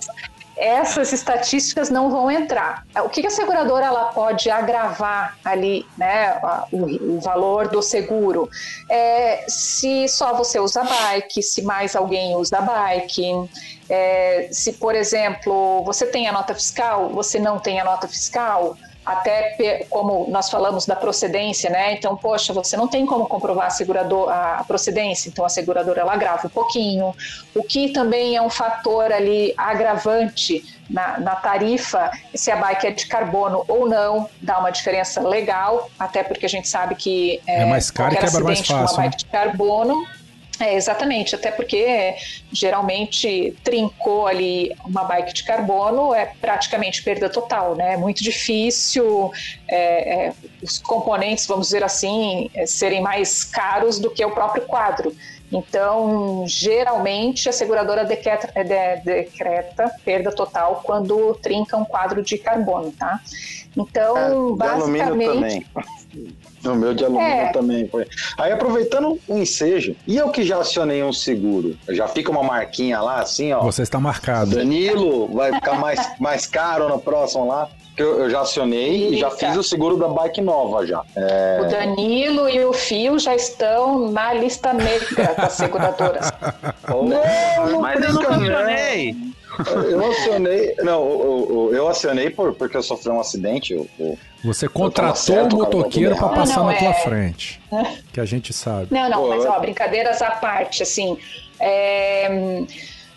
essas 0.57 1.13
estatísticas 1.13 1.91
não 1.91 2.11
vão 2.11 2.31
entrar. 2.31 2.85
O 3.05 3.09
que 3.09 3.27
a 3.27 3.31
seguradora 3.31 3.87
ela 3.87 4.05
pode 4.07 4.51
agravar 4.51 5.37
ali, 5.45 5.87
né, 5.99 6.41
o, 6.73 7.17
o 7.17 7.21
valor 7.21 7.69
do 7.69 7.83
seguro? 7.83 8.49
É, 8.89 9.45
se 9.49 10.09
só 10.09 10.35
você 10.35 10.59
usa 10.59 10.83
bike, 10.83 11.43
se 11.43 11.63
mais 11.63 11.95
alguém 11.95 12.35
usa 12.37 12.61
bike, 12.61 13.49
é, 13.89 14.49
se, 14.51 14.73
por 14.75 14.95
exemplo, 14.95 15.85
você 15.85 16.07
tem 16.07 16.27
a 16.27 16.33
nota 16.33 16.55
fiscal, 16.55 17.11
você 17.11 17.39
não 17.39 17.59
tem 17.59 17.79
a 17.79 17.85
nota 17.85 18.09
fiscal, 18.09 18.77
até 19.07 19.87
como 19.89 20.27
nós 20.29 20.51
falamos 20.51 20.85
da 20.85 20.97
procedência, 20.97 21.71
né? 21.71 21.93
Então, 21.93 22.17
poxa, 22.17 22.53
você 22.53 22.77
não 22.77 22.89
tem 22.89 23.07
como 23.07 23.25
comprovar 23.27 23.69
a, 23.69 23.71
segurador, 23.71 24.29
a 24.29 24.65
procedência, 24.67 25.29
então 25.29 25.45
a 25.45 25.49
seguradora 25.49 26.01
ela 26.01 26.13
agrava 26.13 26.49
um 26.49 26.51
pouquinho. 26.51 27.15
O 27.55 27.63
que 27.63 27.91
também 27.91 28.35
é 28.35 28.43
um 28.43 28.51
fator 28.51 29.13
ali 29.13 29.55
agravante 29.57 30.65
na, 30.91 31.21
na, 31.21 31.37
tarifa, 31.37 32.11
se 32.35 32.51
a 32.51 32.57
bike 32.57 32.87
é 32.89 32.91
de 32.91 33.07
carbono 33.07 33.65
ou 33.69 33.89
não, 33.89 34.29
dá 34.43 34.59
uma 34.59 34.71
diferença 34.71 35.21
legal, 35.21 35.89
até 35.97 36.25
porque 36.25 36.47
a 36.47 36.49
gente 36.49 36.69
sabe 36.69 36.97
que 36.97 37.41
é, 37.47 37.63
é 37.63 37.65
mais 37.65 37.93
caro 37.93 38.15
e 38.15 38.17
quebra 38.17 38.43
mais 38.43 38.59
fácil. 38.59 38.97
Uma 38.99 39.09
bike 39.09 39.11
né? 39.11 39.17
de 39.19 39.27
carbono 39.27 40.07
é, 40.59 40.75
exatamente, 40.75 41.35
até 41.35 41.51
porque 41.51 42.15
geralmente 42.51 43.55
trincou 43.63 44.27
ali 44.27 44.75
uma 44.85 45.05
bike 45.05 45.35
de 45.35 45.45
carbono 45.45 46.15
é 46.15 46.33
praticamente 46.41 47.03
perda 47.03 47.29
total, 47.29 47.75
né? 47.75 47.95
É 47.95 47.97
muito 47.97 48.23
difícil 48.23 49.31
é, 49.69 50.27
é, 50.27 50.33
os 50.63 50.79
componentes, 50.79 51.47
vamos 51.47 51.67
dizer 51.67 51.85
assim, 51.85 52.51
é, 52.55 52.65
serem 52.65 53.03
mais 53.03 53.45
caros 53.45 53.99
do 53.99 54.11
que 54.11 54.25
o 54.25 54.31
próprio 54.31 54.63
quadro. 54.63 55.15
Então, 55.53 56.45
geralmente, 56.47 57.49
a 57.49 57.53
seguradora 57.53 58.05
decreta, 58.05 58.51
é, 58.55 58.65
de, 58.65 59.05
decreta 59.05 59.91
perda 60.05 60.33
total 60.33 60.83
quando 60.85 61.35
trinca 61.35 61.77
um 61.77 61.85
quadro 61.85 62.23
de 62.23 62.39
carbono, 62.39 62.91
tá? 62.93 63.21
Então, 63.77 64.55
é, 64.55 64.57
basicamente. 64.57 65.67
No 66.67 66.77
meu 66.77 66.95
de 66.95 67.05
alumínio 67.05 67.27
é. 67.27 67.53
também 67.53 67.89
foi. 67.89 68.07
Aí 68.39 68.53
aproveitando 68.53 69.19
o 69.29 69.39
ensejo, 69.39 69.95
e 70.07 70.17
eu 70.17 70.31
que 70.31 70.43
já 70.43 70.59
acionei 70.59 71.03
um 71.03 71.13
seguro, 71.13 71.77
já 71.89 72.09
fica 72.09 72.31
uma 72.31 72.43
marquinha 72.43 73.01
lá, 73.01 73.21
assim, 73.21 73.53
ó. 73.53 73.61
Você 73.63 73.83
está 73.83 74.01
marcado. 74.01 74.57
Danilo, 74.57 75.29
vai 75.29 75.53
ficar 75.53 75.79
mais, 75.79 76.01
mais 76.19 76.47
caro 76.47 76.89
no 76.89 76.99
próximo 76.99 77.47
lá. 77.47 77.69
Eu, 77.97 78.21
eu 78.21 78.31
já 78.31 78.41
acionei 78.41 79.09
e 79.09 79.19
já 79.19 79.31
fiz 79.31 79.57
o 79.57 79.63
seguro 79.63 79.97
da 79.97 80.09
bike 80.09 80.43
nova 80.43 80.87
já. 80.87 81.03
É... 81.17 81.61
O 81.63 81.69
Danilo 81.71 82.47
e 82.47 82.63
o 82.63 82.73
Fio 82.73 83.19
já 83.19 83.35
estão 83.35 84.11
na 84.11 84.35
lista 84.35 84.75
negra 84.75 85.35
das 85.35 85.55
seguradoras. 85.57 86.31
não, 86.87 87.81
mas 87.81 88.05
eu 88.05 88.13
não 88.13 88.21
acionei. 88.21 89.17
Eu 89.91 90.11
acionei, 90.11 90.75
não, 90.83 91.09
eu, 91.09 91.71
eu, 91.73 91.89
acionei 91.89 92.29
por, 92.29 92.53
porque 92.53 92.77
eu 92.77 92.83
sofri 92.83 93.09
um 93.11 93.21
acidente. 93.21 93.73
Eu, 93.73 94.19
você 94.47 94.69
contratou 94.69 95.45
o 95.45 95.57
motoqueiro 95.57 96.17
para 96.17 96.29
passar 96.29 96.59
não, 96.59 96.67
na 96.67 96.75
tua 96.75 96.89
é... 96.89 96.95
frente. 96.95 97.61
Que 98.13 98.21
a 98.21 98.25
gente 98.25 98.53
sabe. 98.53 98.87
Não, 98.91 99.11
não, 99.11 99.29
mas 99.29 99.45
ó, 99.45 99.59
brincadeiras 99.61 100.23
à 100.23 100.31
parte, 100.31 100.83
assim. 100.83 101.19
É... 101.61 102.63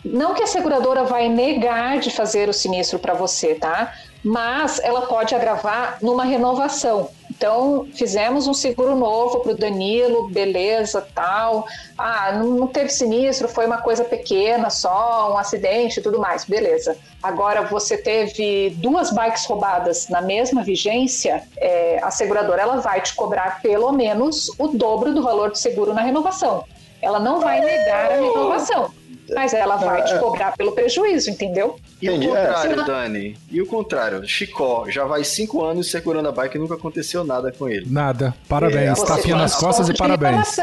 Não 0.04 0.34
que 0.34 0.44
a 0.44 0.48
seguradora 0.48 1.04
vai 1.04 1.30
negar 1.30 2.00
de 2.00 2.10
fazer 2.10 2.50
o 2.50 2.54
sinistro 2.54 3.00
para 3.00 3.14
você, 3.14 3.56
tá? 3.56 3.94
Mas 4.24 4.80
ela 4.80 5.04
pode 5.04 5.34
agravar 5.34 5.98
numa 6.02 6.24
renovação. 6.24 7.10
Então, 7.40 7.88
fizemos 7.94 8.48
um 8.48 8.54
seguro 8.54 8.98
novo 8.98 9.40
para 9.40 9.54
o 9.54 9.58
Danilo, 9.58 10.28
beleza, 10.28 11.08
tal. 11.16 11.66
Ah, 11.98 12.34
não 12.34 12.68
teve 12.68 12.90
sinistro, 12.90 13.48
foi 13.48 13.66
uma 13.66 13.78
coisa 13.78 14.04
pequena 14.04 14.70
só, 14.70 15.32
um 15.32 15.38
acidente 15.38 16.02
e 16.02 16.04
tudo 16.04 16.20
mais, 16.20 16.44
beleza. 16.44 16.98
Agora, 17.24 17.62
você 17.62 17.96
teve 17.96 18.72
duas 18.72 19.12
bikes 19.12 19.46
roubadas 19.46 20.10
na 20.10 20.22
mesma 20.22 20.64
vigência, 20.64 21.42
é, 21.56 22.00
a 22.04 22.12
seguradora 22.12 22.62
ela 22.62 22.78
vai 22.82 23.00
te 23.00 23.16
cobrar 23.16 23.62
pelo 23.62 23.94
menos 23.94 24.52
o 24.60 24.68
dobro 24.68 25.14
do 25.14 25.24
valor 25.24 25.52
do 25.52 25.58
seguro 25.58 25.94
na 25.94 26.02
renovação. 26.02 26.66
ela 27.02 27.22
não 27.22 27.40
vai 27.40 27.62
negar 27.62 28.12
a 28.12 28.16
renovação 28.16 28.99
mas 29.34 29.54
ela 29.54 29.76
vai 29.78 30.04
te 30.04 30.18
cobrar 30.20 30.56
pelo 30.56 30.72
prejuízo, 30.72 31.30
entendeu? 31.30 31.80
E 32.02 32.10
o 32.10 32.20
contrário, 32.20 32.82
é. 32.82 32.86
Dani? 32.86 33.38
E 33.52 33.62
o 33.62 33.66
contrário? 33.66 34.28
Chicó 34.28 34.86
já 34.90 35.06
vai 35.06 35.24
cinco 35.24 35.64
anos 35.64 35.92
segurando 35.92 36.30
a 36.30 36.32
bike 36.32 36.58
e 36.58 36.60
nunca 36.60 36.76
aconteceu 36.76 37.24
nada 37.24 37.52
com 37.52 37.68
ele. 37.68 37.86
Nada. 37.90 38.34
Parabéns. 38.48 39.00
É, 39.00 39.06
Tapinha 39.06 39.36
nas 39.36 39.56
costas 39.56 39.90
e 39.90 39.94
parabéns. 39.94 40.58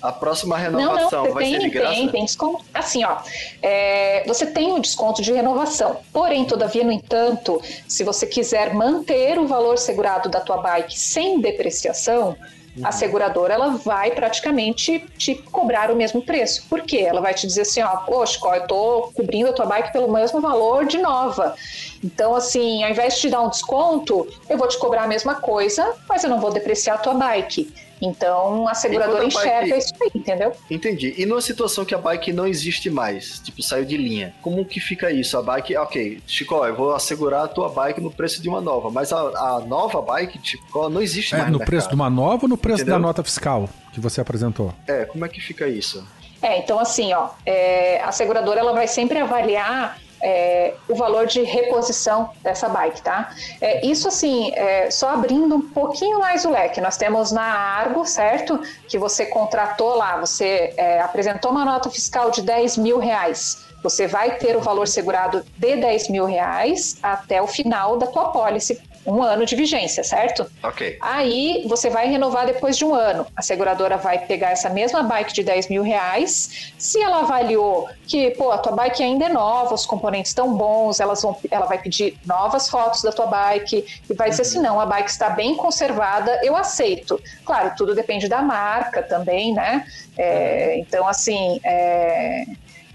A 0.00 0.12
próxima 0.12 0.56
renovação 0.56 1.22
não, 1.22 1.28
não, 1.28 1.34
vai 1.34 1.44
tem, 1.44 1.54
ser 1.54 1.60
de 1.60 1.70
graça? 1.70 1.94
Tem, 1.94 2.08
tem 2.08 2.24
desconto. 2.24 2.64
Assim, 2.72 3.04
ó. 3.04 3.18
É, 3.62 4.24
você 4.26 4.46
tem 4.46 4.72
o 4.72 4.78
desconto 4.78 5.22
de 5.22 5.32
renovação. 5.32 5.98
Porém, 6.12 6.44
todavia, 6.44 6.84
no 6.84 6.92
entanto, 6.92 7.60
se 7.86 8.04
você 8.04 8.26
quiser 8.26 8.74
manter 8.74 9.38
o 9.38 9.46
valor 9.46 9.78
segurado 9.78 10.28
da 10.28 10.40
tua 10.40 10.58
bike 10.58 10.98
sem 10.98 11.40
depreciação, 11.40 12.36
a 12.82 12.92
seguradora 12.92 13.54
ela 13.54 13.70
vai 13.70 14.10
praticamente 14.12 15.04
te 15.16 15.34
cobrar 15.34 15.90
o 15.90 15.96
mesmo 15.96 16.22
preço. 16.22 16.64
Por 16.68 16.82
quê? 16.82 16.98
Ela 16.98 17.20
vai 17.20 17.34
te 17.34 17.46
dizer 17.46 17.62
assim, 17.62 17.82
ó, 17.82 17.96
poxa, 17.98 18.38
eu 18.54 18.66
tô 18.66 19.10
cobrindo 19.14 19.50
a 19.50 19.52
tua 19.52 19.66
bike 19.66 19.92
pelo 19.92 20.10
mesmo 20.10 20.40
valor 20.40 20.86
de 20.86 20.98
nova. 20.98 21.54
Então, 22.02 22.34
assim, 22.34 22.84
ao 22.84 22.90
invés 22.90 23.14
de 23.14 23.22
te 23.22 23.30
dar 23.30 23.42
um 23.42 23.50
desconto, 23.50 24.26
eu 24.48 24.56
vou 24.56 24.68
te 24.68 24.78
cobrar 24.78 25.04
a 25.04 25.08
mesma 25.08 25.36
coisa, 25.36 25.94
mas 26.08 26.22
eu 26.22 26.30
não 26.30 26.40
vou 26.40 26.52
depreciar 26.52 26.94
a 26.94 26.98
tua 26.98 27.14
bike. 27.14 27.87
Então 28.00 28.68
a 28.68 28.74
seguradora 28.74 29.22
a 29.22 29.26
enxerga 29.26 29.74
bike... 29.74 29.78
isso 29.78 29.94
aí, 30.00 30.10
entendeu? 30.14 30.52
Entendi. 30.70 31.14
E 31.16 31.26
numa 31.26 31.40
situação 31.40 31.84
que 31.84 31.94
a 31.94 31.98
bike 31.98 32.32
não 32.32 32.46
existe 32.46 32.90
mais, 32.90 33.38
tipo, 33.40 33.62
saiu 33.62 33.84
de 33.84 33.96
linha, 33.96 34.34
como 34.42 34.64
que 34.64 34.80
fica 34.80 35.10
isso? 35.10 35.36
A 35.36 35.42
bike, 35.42 35.76
ok, 35.76 36.22
Chico, 36.26 36.54
eu 36.64 36.74
vou 36.74 36.94
assegurar 36.94 37.44
a 37.44 37.48
tua 37.48 37.68
bike 37.68 38.00
no 38.00 38.10
preço 38.10 38.40
de 38.40 38.48
uma 38.48 38.60
nova, 38.60 38.90
mas 38.90 39.12
a, 39.12 39.18
a 39.18 39.60
nova 39.66 40.00
bike, 40.00 40.38
Chico, 40.42 40.88
não 40.88 41.00
existe 41.00 41.34
é, 41.34 41.38
mais. 41.38 41.50
No 41.50 41.58
preço 41.58 41.88
de 41.88 41.94
uma 41.94 42.10
nova 42.10 42.44
ou 42.44 42.48
no 42.48 42.56
preço 42.56 42.82
entendeu? 42.82 42.94
da 42.94 42.98
nota 42.98 43.22
fiscal 43.22 43.68
que 43.92 44.00
você 44.00 44.20
apresentou? 44.20 44.72
É, 44.86 45.04
como 45.04 45.24
é 45.24 45.28
que 45.28 45.40
fica 45.40 45.66
isso? 45.66 46.06
É, 46.40 46.58
então 46.58 46.78
assim, 46.78 47.12
ó, 47.12 47.30
é, 47.44 48.00
a 48.02 48.12
seguradora 48.12 48.60
ela 48.60 48.72
vai 48.72 48.86
sempre 48.86 49.18
avaliar 49.18 49.98
é, 50.22 50.74
o 50.88 50.94
valor 50.94 51.26
de 51.26 51.42
reposição 51.42 52.30
dessa 52.42 52.68
bike, 52.68 53.02
tá? 53.02 53.34
É, 53.60 53.86
isso 53.86 54.08
assim, 54.08 54.52
é, 54.54 54.90
só 54.90 55.10
abrindo 55.10 55.56
um 55.56 55.70
pouquinho 55.70 56.18
mais 56.18 56.44
o 56.44 56.50
leque, 56.50 56.80
nós 56.80 56.96
temos 56.96 57.32
na 57.32 57.42
Argo, 57.42 58.04
certo? 58.04 58.60
Que 58.88 58.98
você 58.98 59.26
contratou 59.26 59.96
lá, 59.96 60.16
você 60.18 60.74
é, 60.76 61.00
apresentou 61.00 61.50
uma 61.50 61.64
nota 61.64 61.90
fiscal 61.90 62.30
de 62.30 62.42
10 62.42 62.76
mil 62.78 62.98
reais. 62.98 63.66
Você 63.82 64.08
vai 64.08 64.36
ter 64.36 64.56
o 64.56 64.60
valor 64.60 64.88
segurado 64.88 65.44
de 65.56 65.76
10 65.76 66.08
mil 66.08 66.24
reais 66.24 66.98
até 67.02 67.40
o 67.40 67.46
final 67.46 67.96
da 67.96 68.06
tua 68.08 68.30
pólice 68.30 68.80
um 69.08 69.22
ano 69.22 69.46
de 69.46 69.56
vigência, 69.56 70.04
certo? 70.04 70.46
Ok. 70.62 70.98
Aí 71.00 71.64
você 71.66 71.88
vai 71.88 72.06
renovar 72.08 72.46
depois 72.46 72.76
de 72.76 72.84
um 72.84 72.94
ano. 72.94 73.26
A 73.34 73.40
seguradora 73.40 73.96
vai 73.96 74.18
pegar 74.18 74.50
essa 74.50 74.68
mesma 74.68 75.02
bike 75.02 75.32
de 75.32 75.42
10 75.42 75.68
mil 75.68 75.82
reais. 75.82 76.72
Se 76.76 77.00
ela 77.00 77.20
avaliou 77.20 77.88
que, 78.06 78.30
pô, 78.32 78.50
a 78.50 78.58
tua 78.58 78.72
bike 78.72 79.02
ainda 79.02 79.24
é 79.24 79.28
nova, 79.28 79.74
os 79.74 79.86
componentes 79.86 80.30
estão 80.30 80.54
bons, 80.54 81.00
elas 81.00 81.22
vão, 81.22 81.36
ela 81.50 81.66
vai 81.66 81.78
pedir 81.78 82.18
novas 82.26 82.68
fotos 82.68 83.02
da 83.02 83.10
tua 83.10 83.26
bike 83.26 83.84
e 84.08 84.14
vai 84.14 84.28
dizer 84.28 84.42
assim: 84.42 84.60
não, 84.60 84.78
a 84.78 84.84
bike 84.84 85.10
está 85.10 85.30
bem 85.30 85.56
conservada, 85.56 86.40
eu 86.44 86.54
aceito. 86.54 87.20
Claro, 87.44 87.72
tudo 87.76 87.94
depende 87.94 88.28
da 88.28 88.42
marca 88.42 89.02
também, 89.02 89.54
né? 89.54 89.86
É, 90.16 90.78
então, 90.78 91.08
assim. 91.08 91.58
É 91.64 92.44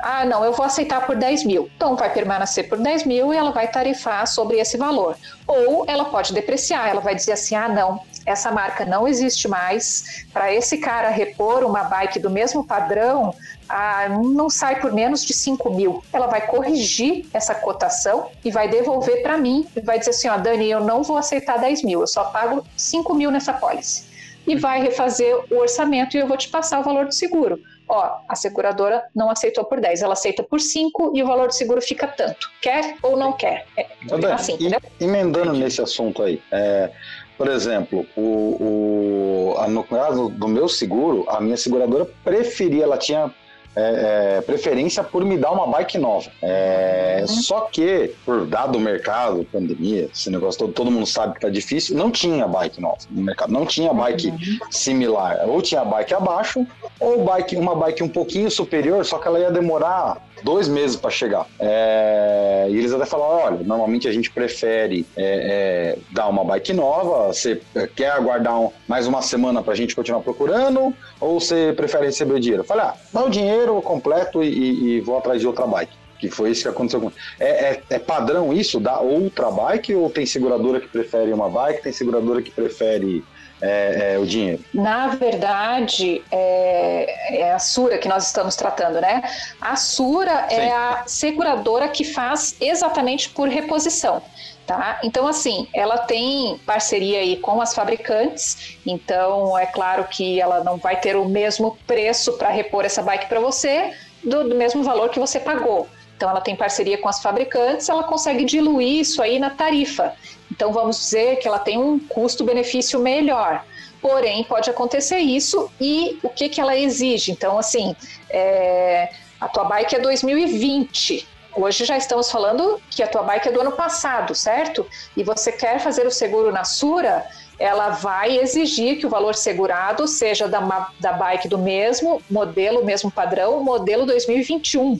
ah, 0.04 0.26
não, 0.26 0.44
eu 0.44 0.52
vou 0.52 0.66
aceitar 0.66 1.06
por 1.06 1.16
10 1.16 1.46
mil. 1.46 1.70
Então 1.78 1.96
vai 1.96 2.12
permanecer 2.12 2.68
por 2.68 2.78
10 2.78 3.06
mil 3.06 3.34
e 3.34 3.38
ela 3.38 3.52
vai 3.52 3.70
tarifar 3.70 4.28
sobre 4.28 4.58
esse 4.58 4.78
valor. 4.78 5.16
Ou 5.48 5.86
ela 5.88 6.04
pode 6.04 6.34
depreciar, 6.34 6.90
ela 6.90 7.00
vai 7.00 7.16
dizer 7.16 7.32
assim: 7.32 7.56
ah, 7.56 7.70
não, 7.70 8.02
essa 8.26 8.52
marca 8.52 8.84
não 8.84 9.08
existe 9.08 9.48
mais. 9.48 10.26
Para 10.34 10.54
esse 10.54 10.78
cara 10.78 11.08
repor 11.08 11.64
uma 11.64 11.86
bike 11.86 12.20
do 12.20 12.30
mesmo 12.30 12.66
padrão, 12.66 13.34
ah, 13.70 14.10
não 14.10 14.50
sai 14.50 14.82
por 14.82 14.92
menos 14.92 15.24
de 15.24 15.34
5 15.34 15.70
mil. 15.74 16.04
Ela 16.12 16.28
vai 16.28 16.46
corrigir 16.48 17.26
essa 17.32 17.56
cotação 17.56 18.30
e 18.44 18.52
vai 18.52 18.68
devolver 18.68 19.22
para 19.24 19.38
mim 19.38 19.66
e 19.74 19.80
vai 19.80 19.98
dizer 20.00 20.12
assim: 20.12 20.28
ó, 20.28 20.36
Dani, 20.36 20.70
eu 20.70 20.82
não 20.82 21.02
vou 21.02 21.16
aceitar 21.16 21.58
10 21.58 21.82
mil, 21.82 22.02
eu 22.02 22.08
só 22.08 22.26
pago 22.26 22.66
5 22.76 23.16
mil 23.16 23.32
nessa 23.32 23.54
pólice. 23.54 24.12
E 24.46 24.58
vai 24.58 24.82
refazer 24.82 25.34
o 25.50 25.60
orçamento 25.60 26.18
e 26.18 26.20
eu 26.20 26.28
vou 26.28 26.36
te 26.36 26.50
passar 26.50 26.82
o 26.82 26.84
valor 26.84 27.06
do 27.06 27.14
seguro 27.14 27.58
ó, 27.88 28.18
a 28.28 28.36
seguradora 28.36 29.04
não 29.16 29.30
aceitou 29.30 29.66
por 29.66 29.80
10, 29.80 30.02
ela 30.02 30.14
aceita 30.14 30.44
por 30.44 30.60
5 30.60 31.12
e 31.16 31.24
o 31.24 31.28
valor 31.28 31.48
do 31.48 31.54
seguro 31.54 31.82
fica 31.82 32.08
tanto. 32.08 32.50
Quer 32.62 32.96
ou 33.02 33.18
não 33.18 33.34
quer? 33.34 33.66
É, 33.78 33.88
assim, 34.34 34.58
emendando 35.00 35.54
nesse 35.54 35.82
assunto 35.82 36.24
aí, 36.24 36.42
é, 36.52 36.92
por 37.38 37.48
exemplo, 37.48 38.06
o, 38.16 39.56
o, 39.58 39.68
no 39.70 39.84
caso 39.84 40.30
do 40.30 40.48
meu 40.48 40.68
seguro, 40.68 41.26
a 41.30 41.42
minha 41.42 41.58
seguradora 41.58 42.06
preferia, 42.24 42.84
ela 42.84 42.98
tinha 42.98 43.34
é, 43.76 44.38
é, 44.38 44.42
preferência 44.42 45.04
por 45.04 45.26
me 45.26 45.38
dar 45.38 45.52
uma 45.52 45.68
bike 45.68 45.98
nova. 45.98 46.30
É, 46.42 47.20
uhum. 47.22 47.28
Só 47.28 47.62
que, 47.62 48.12
por 48.26 48.46
dado 48.46 48.78
o 48.78 48.82
mercado, 48.82 49.46
pandemia, 49.52 50.10
esse 50.14 50.30
negócio 50.30 50.60
todo, 50.60 50.74
todo 50.74 50.92
mundo 50.92 51.06
sabe 51.06 51.36
que 51.36 51.42
tá 51.42 51.50
difícil, 51.50 51.96
não 51.98 52.12
tinha 52.12 52.48
bike 52.48 52.80
nova 52.80 52.98
no 53.10 53.24
mercado, 53.24 53.52
não 53.52 53.66
tinha 53.66 53.94
bike 53.94 54.28
uhum. 54.28 54.38
similar. 54.70 55.48
Ou 55.48 55.62
tinha 55.62 55.84
bike 55.84 56.14
abaixo, 56.14 56.66
ou 57.00 57.24
bike, 57.24 57.56
uma 57.56 57.76
bike 57.76 58.04
um 58.04 58.10
pouquinho 58.10 58.50
superior, 58.52 59.04
só 59.06 59.18
que 59.18 59.28
ela 59.28 59.40
ia 59.40 59.52
demorar 59.52 60.22
dois 60.44 60.68
meses 60.68 60.96
para 60.96 61.10
chegar. 61.10 61.48
É, 61.60 62.68
e 62.70 62.78
eles 62.78 62.94
até 62.94 63.06
falaram: 63.06 63.46
olha, 63.46 63.64
normalmente 63.64 64.08
a 64.08 64.12
gente 64.12 64.30
prefere 64.30 65.06
é, 65.16 65.96
é, 65.96 66.00
dar 66.12 66.28
uma 66.28 66.44
bike 66.44 66.74
nova, 66.74 67.28
você 67.28 67.62
quer 67.96 68.12
aguardar 68.12 68.60
um, 68.60 68.72
mais 68.88 69.08
uma 69.08 69.22
semana 69.22 69.64
para 69.64 69.74
a 69.74 69.76
gente 69.76 69.96
continuar 69.96 70.22
procurando, 70.22 70.94
ou 71.20 71.40
você 71.40 71.74
prefere 71.76 72.06
receber 72.06 72.34
o 72.34 72.40
dinheiro? 72.40 72.64
Eu 72.64 72.68
falei: 72.68 72.86
ah, 72.86 72.96
dá 73.12 73.24
o 73.24 73.30
dinheiro 73.30 73.63
completo 73.82 74.44
e, 74.44 74.98
e 74.98 75.02
vou 75.02 75.18
atrás 75.18 75.40
de 75.40 75.48
outra 75.48 75.66
bike 75.66 76.04
que 76.20 76.30
foi 76.30 76.52
isso 76.52 76.64
que 76.64 76.70
aconteceu 76.70 77.02
com. 77.02 77.12
É, 77.38 77.72
é, 77.72 77.84
é, 77.90 78.00
padrão 78.00 78.54
isso 78.54 78.80
da 78.80 78.98
outra 79.00 79.52
bike 79.52 79.94
ou 79.94 80.10
tem 80.10 80.26
seguradora 80.26 80.80
que 80.80 80.88
prefere 80.88 81.34
uma 81.34 81.50
bike, 81.50 81.84
tem 81.84 81.92
seguradora 81.92 82.42
que 82.42 82.50
prefere 82.50 83.22
é, 83.62 84.14
é, 84.14 84.20
o 84.20 84.26
dinheiro? 84.26 84.64
Na 84.74 85.08
verdade, 85.08 86.24
é, 86.32 87.42
é, 87.42 87.54
a 87.54 87.60
Sura 87.60 87.98
que 87.98 88.08
nós 88.08 88.26
estamos 88.26 88.56
tratando, 88.56 89.02
né? 89.02 89.22
A 89.60 89.76
Sura 89.76 90.48
é 90.50 90.56
Sim. 90.56 90.62
é 90.62 90.72
a 90.72 91.04
seguradora 91.06 91.88
que 91.88 92.04
faz 92.04 92.56
exatamente 92.62 93.30
por 93.30 93.48
reposição. 93.48 94.22
Tá? 94.66 95.02
Então, 95.04 95.28
assim, 95.28 95.68
ela 95.74 95.98
tem 95.98 96.58
parceria 96.66 97.20
aí 97.20 97.36
com 97.36 97.60
as 97.60 97.76
fabricantes, 97.76 98.78
então 98.86 99.58
é 99.58 99.66
claro 99.66 100.06
que 100.06 100.40
ela 100.40 100.64
não 100.64 100.78
vai 100.78 101.02
ter 101.02 101.18
o 101.18 101.26
mesmo 101.26 101.78
preço 101.86 102.34
para 102.38 102.48
repor 102.50 102.86
essa 102.86 103.02
bike 103.02 103.28
para 103.28 103.42
você, 103.42 103.94
do, 104.24 104.48
do 104.48 104.56
mesmo 104.56 104.82
valor 104.82 105.10
que 105.10 105.20
você 105.20 105.38
pagou. 105.38 105.88
Então, 106.16 106.30
ela 106.30 106.40
tem 106.40 106.56
parceria 106.56 106.98
com 106.98 107.10
as 107.10 107.22
fabricantes, 107.22 107.90
ela 107.90 108.04
consegue 108.04 108.46
diluir 108.46 109.02
isso 109.02 109.22
aí 109.22 109.38
na 109.38 109.50
tarifa. 109.50 110.14
Então, 110.50 110.72
vamos 110.72 110.98
dizer 110.98 111.40
que 111.40 111.48
ela 111.48 111.60
tem 111.60 111.78
um 111.78 112.00
custo-benefício 112.00 113.00
melhor. 113.00 113.66
Porém, 114.02 114.44
pode 114.44 114.70
acontecer 114.70 115.18
isso 115.18 115.70
e 115.80 116.18
o 116.24 116.30
que, 116.30 116.48
que 116.48 116.62
ela 116.62 116.78
exige? 116.78 117.32
Então, 117.32 117.58
assim, 117.58 117.96
é, 118.30 119.10
a 119.40 119.48
tua 119.50 119.66
bike 119.66 119.96
é 119.96 120.00
2020. 120.00 121.28
Hoje 121.56 121.86
já 121.86 121.98
estamos 121.98 122.32
falando 122.32 122.82
que 122.90 123.04
a 123.04 123.08
tua 123.08 123.22
bike 123.22 123.50
é 123.50 123.52
do 123.52 123.62
ano 123.62 123.74
passado, 123.74 124.34
certo? 124.34 124.86
E 125.16 125.24
você 125.24 125.52
quer 125.52 125.80
fazer 125.80 126.06
o 126.08 126.12
seguro 126.12 126.52
na 126.52 126.64
Sura, 126.64 127.24
ela 127.60 127.90
vai 127.90 128.40
exigir 128.40 128.98
que 128.98 129.06
o 129.06 129.10
valor 129.10 129.36
segurado 129.36 130.08
seja 130.08 130.48
da, 130.48 130.90
da 131.00 131.14
bike 131.14 131.48
do 131.48 131.60
mesmo 131.60 132.22
modelo, 132.30 132.84
mesmo 132.84 133.12
padrão, 133.12 133.64
modelo 133.64 134.06
2021. 134.06 135.00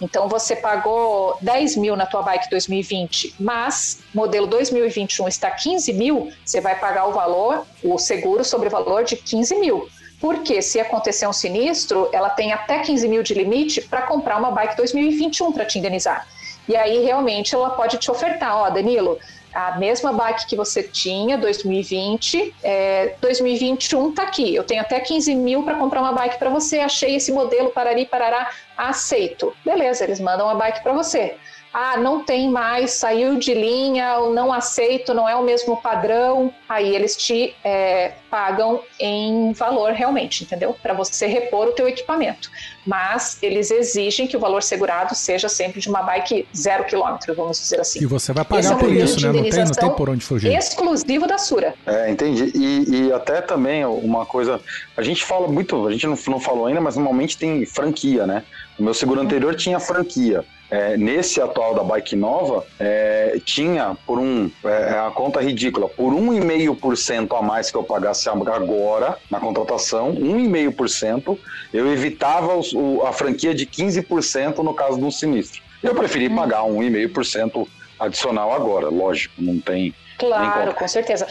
Então 0.00 0.26
você 0.26 0.56
pagou 0.56 1.36
10 1.42 1.76
mil 1.76 1.94
na 1.94 2.06
tua 2.06 2.22
bike 2.22 2.48
2020, 2.48 3.34
mas 3.38 4.00
modelo 4.14 4.46
2021 4.46 5.28
está 5.28 5.50
15 5.50 5.92
mil, 5.92 6.32
você 6.42 6.62
vai 6.62 6.78
pagar 6.78 7.06
o 7.06 7.12
valor, 7.12 7.66
o 7.84 7.98
seguro 7.98 8.42
sobre 8.42 8.68
o 8.68 8.70
valor 8.70 9.04
de 9.04 9.16
15 9.16 9.56
mil. 9.56 9.86
Porque 10.20 10.60
se 10.60 10.78
acontecer 10.78 11.26
um 11.26 11.32
sinistro, 11.32 12.08
ela 12.12 12.28
tem 12.30 12.52
até 12.52 12.80
15 12.80 13.08
mil 13.08 13.22
de 13.22 13.34
limite 13.34 13.80
para 13.80 14.02
comprar 14.02 14.36
uma 14.36 14.50
bike 14.50 14.76
2021 14.76 15.52
para 15.52 15.64
te 15.64 15.78
indenizar. 15.78 16.26
E 16.68 16.76
aí 16.76 17.02
realmente 17.02 17.54
ela 17.54 17.70
pode 17.70 17.96
te 17.96 18.10
ofertar, 18.10 18.56
ó, 18.56 18.68
Danilo, 18.70 19.18
a 19.52 19.78
mesma 19.78 20.12
bike 20.12 20.46
que 20.46 20.54
você 20.54 20.82
tinha, 20.82 21.36
2020, 21.36 22.54
é, 22.62 23.14
2021 23.20 24.12
tá 24.12 24.22
aqui. 24.22 24.54
Eu 24.54 24.62
tenho 24.62 24.80
até 24.80 25.00
15 25.00 25.34
mil 25.34 25.62
para 25.64 25.74
comprar 25.74 26.00
uma 26.00 26.12
bike 26.12 26.38
para 26.38 26.50
você. 26.50 26.78
Achei 26.78 27.16
esse 27.16 27.32
modelo, 27.32 27.70
parari, 27.70 28.06
parará. 28.06 28.50
aceito. 28.76 29.52
Beleza, 29.64 30.04
eles 30.04 30.20
mandam 30.20 30.48
a 30.48 30.54
bike 30.54 30.82
para 30.82 30.92
você 30.92 31.36
ah, 31.72 31.96
não 31.96 32.24
tem 32.24 32.50
mais, 32.50 32.92
saiu 32.92 33.38
de 33.38 33.54
linha, 33.54 34.18
ou 34.18 34.34
não 34.34 34.52
aceito, 34.52 35.14
não 35.14 35.28
é 35.28 35.36
o 35.36 35.42
mesmo 35.42 35.76
padrão, 35.76 36.52
aí 36.68 36.94
eles 36.94 37.16
te 37.16 37.54
é, 37.62 38.12
pagam 38.28 38.80
em 38.98 39.52
valor 39.52 39.92
realmente, 39.92 40.42
entendeu? 40.42 40.74
Para 40.82 40.92
você 40.94 41.26
repor 41.26 41.68
o 41.68 41.72
teu 41.72 41.88
equipamento. 41.88 42.50
Mas 42.84 43.38
eles 43.40 43.70
exigem 43.70 44.26
que 44.26 44.36
o 44.36 44.40
valor 44.40 44.62
segurado 44.62 45.14
seja 45.14 45.48
sempre 45.48 45.80
de 45.80 45.88
uma 45.88 46.02
bike 46.02 46.48
zero 46.56 46.84
quilômetro, 46.84 47.34
vamos 47.34 47.60
dizer 47.60 47.80
assim. 47.80 48.02
E 48.02 48.06
você 48.06 48.32
vai 48.32 48.44
pagar 48.44 48.72
é 48.72 48.76
por 48.76 48.92
isso, 48.92 49.20
né? 49.20 49.32
Não 49.32 49.48
tem, 49.48 49.64
não 49.64 49.70
tem 49.70 49.90
por 49.90 50.10
onde 50.10 50.24
fugir. 50.24 50.52
Exclusivo 50.52 51.26
da 51.26 51.38
Sura. 51.38 51.74
É, 51.86 52.10
entendi. 52.10 52.50
E, 52.54 53.06
e, 53.06 53.12
até 53.12 53.40
também 53.40 53.84
uma 53.84 54.26
coisa, 54.26 54.60
a 54.96 55.02
gente 55.02 55.24
fala 55.24 55.46
muito, 55.46 55.86
a 55.86 55.92
gente 55.92 56.06
não, 56.06 56.18
não 56.26 56.40
falou 56.40 56.66
ainda, 56.66 56.80
mas 56.80 56.96
normalmente 56.96 57.38
tem 57.38 57.64
franquia, 57.64 58.26
né? 58.26 58.42
O 58.78 58.82
meu 58.82 58.94
seguro 58.94 59.20
anterior 59.20 59.54
tinha 59.54 59.78
franquia. 59.78 60.44
É, 60.70 60.96
nesse 60.96 61.40
atual 61.40 61.74
da 61.74 61.82
bike 61.82 62.14
nova, 62.14 62.64
é, 62.78 63.40
tinha 63.44 63.96
por 64.06 64.18
um. 64.18 64.48
É, 64.64 64.68
é 64.68 64.98
a 65.00 65.10
conta 65.10 65.40
ridícula, 65.40 65.88
por 65.88 66.12
1,5% 66.12 67.36
a 67.36 67.42
mais 67.42 67.70
que 67.70 67.76
eu 67.76 67.82
pagasse 67.82 68.28
agora 68.28 69.18
na 69.28 69.40
contratação, 69.40 70.14
1,5%, 70.14 71.36
eu 71.72 71.92
evitava 71.92 72.56
os, 72.56 72.72
o, 72.72 73.02
a 73.04 73.12
franquia 73.12 73.52
de 73.52 73.66
15% 73.66 74.58
no 74.58 74.72
caso 74.72 74.96
de 74.96 75.04
um 75.04 75.10
sinistro. 75.10 75.60
Eu 75.82 75.94
preferi 75.94 76.28
hum. 76.28 76.36
pagar 76.36 76.62
1,5% 76.62 77.66
adicional 77.98 78.52
agora, 78.52 78.88
lógico, 78.88 79.34
não 79.38 79.58
tem. 79.58 79.92
Claro, 80.18 80.74
com 80.74 80.86
certeza 80.86 81.26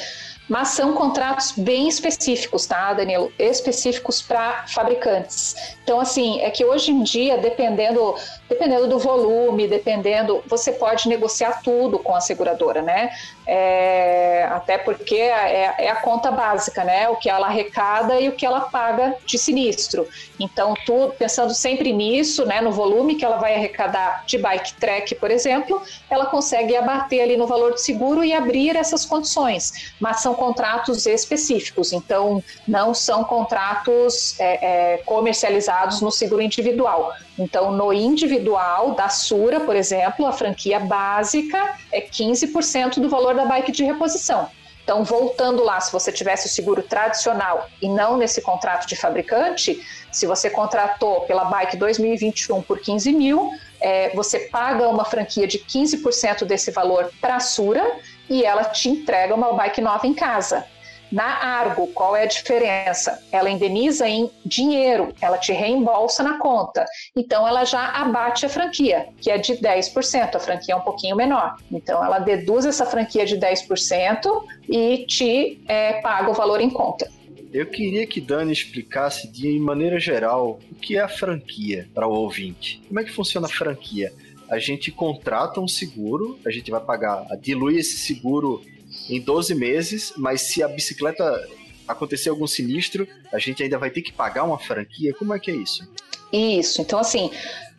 mas 0.50 0.70
são 0.70 0.94
contratos 0.94 1.54
bem 1.56 1.88
específicos, 1.88 2.66
tá, 2.66 2.92
Danilo? 2.94 3.32
Específicos 3.38 4.22
para 4.22 4.66
fabricantes. 4.68 5.56
Então, 5.84 6.00
assim, 6.00 6.42
é 6.42 6.50
que 6.50 6.66
hoje 6.66 6.92
em 6.92 7.04
dia, 7.04 7.38
dependendo, 7.38 8.16
dependendo 8.50 8.88
do 8.88 8.98
volume, 8.98 9.68
dependendo, 9.68 10.44
você 10.48 10.72
pode 10.72 11.08
negociar 11.08 11.62
tudo 11.64 12.00
com 12.00 12.16
a 12.16 12.20
seguradora, 12.20 12.82
né? 12.82 13.12
É, 13.52 14.48
até 14.52 14.78
porque 14.78 15.16
é, 15.16 15.74
é, 15.80 15.90
a 15.90 15.96
conta 15.96 16.30
básica, 16.30 16.84
né? 16.84 17.10
O 17.10 17.16
que 17.16 17.28
ela 17.28 17.48
arrecada 17.48 18.20
e 18.22 18.30
o 18.30 18.34
que 18.34 18.46
ela 18.46 18.62
paga 18.62 19.16
de 19.26 19.40
sinistro. 19.40 20.08
Então, 20.40 20.76
tudo, 20.86 21.16
pensando 21.18 21.52
sempre 21.52 21.92
nisso, 21.92 22.46
né? 22.46 22.62
No 22.62 22.72
volume 22.72 23.16
que 23.16 23.26
ela 23.26 23.38
vai 23.38 23.56
arrecadar 23.56 24.24
de 24.28 24.38
bike 24.38 24.76
track, 24.76 25.16
por 25.16 25.32
exemplo, 25.32 25.82
ela 26.12 26.28
consegue 26.28 26.76
abater 26.76 27.24
ali 27.24 27.38
no 27.38 27.48
valor 27.48 27.72
do 27.72 27.80
seguro 27.80 28.24
e 28.24 28.34
abrir 28.34 28.76
essas 28.76 29.04
condições. 29.04 29.96
Mas 30.00 30.22
são 30.22 30.36
contratos 30.36 31.08
específicos, 31.08 31.92
então 31.92 32.44
não 32.68 32.94
são 32.94 33.24
contratos 33.24 34.40
é, 34.40 34.94
é 34.94 34.98
comercializados 34.98 36.02
no 36.02 36.12
seguro 36.12 36.44
individual. 36.44 37.16
Então, 37.40 37.72
no 37.72 37.94
individual 37.94 38.94
da 38.96 39.08
Sura, 39.08 39.62
por 39.62 39.76
exemplo, 39.76 40.26
a 40.26 40.34
franquia 40.34 40.78
básica 40.78 41.78
é 41.90 42.02
15% 42.02 43.00
do 43.00 43.08
valor 43.08 43.34
da 43.34 43.46
bike 43.46 43.72
de 43.72 43.86
reposição. 43.86 44.50
Então, 44.84 45.04
voltando 45.04 45.64
lá, 45.64 45.80
se 45.80 45.92
você 45.92 46.12
tivesse 46.12 46.48
o 46.48 46.50
seguro 46.50 46.84
tradicional 46.84 47.70
e 47.82 47.88
não 47.88 48.18
nesse 48.18 48.42
contrato 48.42 48.88
de 48.88 48.96
fabricante, 48.96 49.80
se 50.12 50.26
você 50.26 50.50
contratou 50.50 51.22
pela 51.22 51.46
bike 51.46 51.78
2021 51.78 52.62
por 52.64 52.80
15 52.80 53.14
mil, 53.14 53.52
é, 53.80 54.10
você 54.16 54.40
paga 54.40 54.90
uma 54.90 55.06
franquia 55.06 55.48
de 55.48 55.60
15% 55.60 56.44
desse 56.44 56.72
valor 56.72 57.10
para 57.22 57.36
a 57.38 57.40
Sura 57.40 58.00
e 58.28 58.44
ela 58.44 58.66
te 58.66 58.90
entrega 58.90 59.34
uma 59.34 59.54
bike 59.54 59.80
nova 59.80 60.06
em 60.06 60.14
casa. 60.14 60.66
Na 61.12 61.44
Argo, 61.44 61.88
qual 61.88 62.16
é 62.16 62.24
a 62.24 62.28
diferença? 62.28 63.24
Ela 63.32 63.50
indeniza 63.50 64.08
em 64.08 64.30
dinheiro, 64.46 65.14
ela 65.20 65.38
te 65.38 65.52
reembolsa 65.52 66.22
na 66.22 66.38
conta. 66.38 66.86
Então, 67.16 67.48
ela 67.48 67.66
já 67.66 67.84
abate 67.94 68.46
a 68.46 68.50
franquia, 68.50 69.08
que 69.20 69.32
é 69.32 69.38
de 69.38 69.54
10%. 69.54 70.36
A 70.36 70.40
franquia 70.40 70.76
é 70.76 70.78
um 70.78 70.82
pouquinho 70.82 71.16
menor. 71.16 71.56
Então, 71.72 72.04
ela 72.04 72.20
deduz 72.20 72.66
essa 72.66 72.86
franquia 72.86 73.26
de 73.26 73.38
10% 73.38 74.44
e 74.68 75.06
te 75.08 75.60
é, 75.68 75.94
paga 76.02 76.30
o 76.30 76.34
valor 76.34 76.62
em 76.62 76.70
conta. 76.70 77.10
Eu 77.52 77.66
queria 77.66 78.06
que 78.06 78.22
Dani 78.22 78.54
explicasse 78.54 79.28
de 79.28 79.58
maneira 79.58 80.00
geral 80.00 80.60
o 80.72 80.76
que 80.76 80.98
é 80.98 81.02
a 81.02 81.10
franquia 81.10 81.90
para 81.96 82.08
o 82.08 82.14
ouvinte. 82.14 82.80
Como 82.88 83.00
é 83.00 83.04
que 83.04 83.12
funciona 83.12 83.48
a 83.48 83.50
franquia? 83.50 84.14
A 84.48 84.60
gente 84.60 84.92
contrata 84.92 85.60
um 85.60 85.68
seguro, 85.68 86.40
a 86.46 86.52
gente 86.52 86.70
vai 86.70 86.80
pagar, 86.80 87.26
dilui 87.40 87.78
esse 87.78 87.98
seguro 87.98 88.62
em 89.10 89.20
12 89.20 89.56
meses, 89.56 90.14
mas 90.16 90.42
se 90.42 90.62
a 90.62 90.68
bicicleta 90.68 91.48
acontecer 91.88 92.30
algum 92.30 92.46
sinistro, 92.46 93.08
a 93.34 93.40
gente 93.40 93.64
ainda 93.64 93.78
vai 93.78 93.90
ter 93.90 94.02
que 94.02 94.14
pagar 94.14 94.44
uma 94.44 94.60
franquia? 94.60 95.14
Como 95.16 95.34
é 95.34 95.40
que 95.40 95.50
é 95.50 95.56
isso? 95.56 95.90
Isso. 96.32 96.82
Então, 96.82 97.00
assim, 97.00 97.32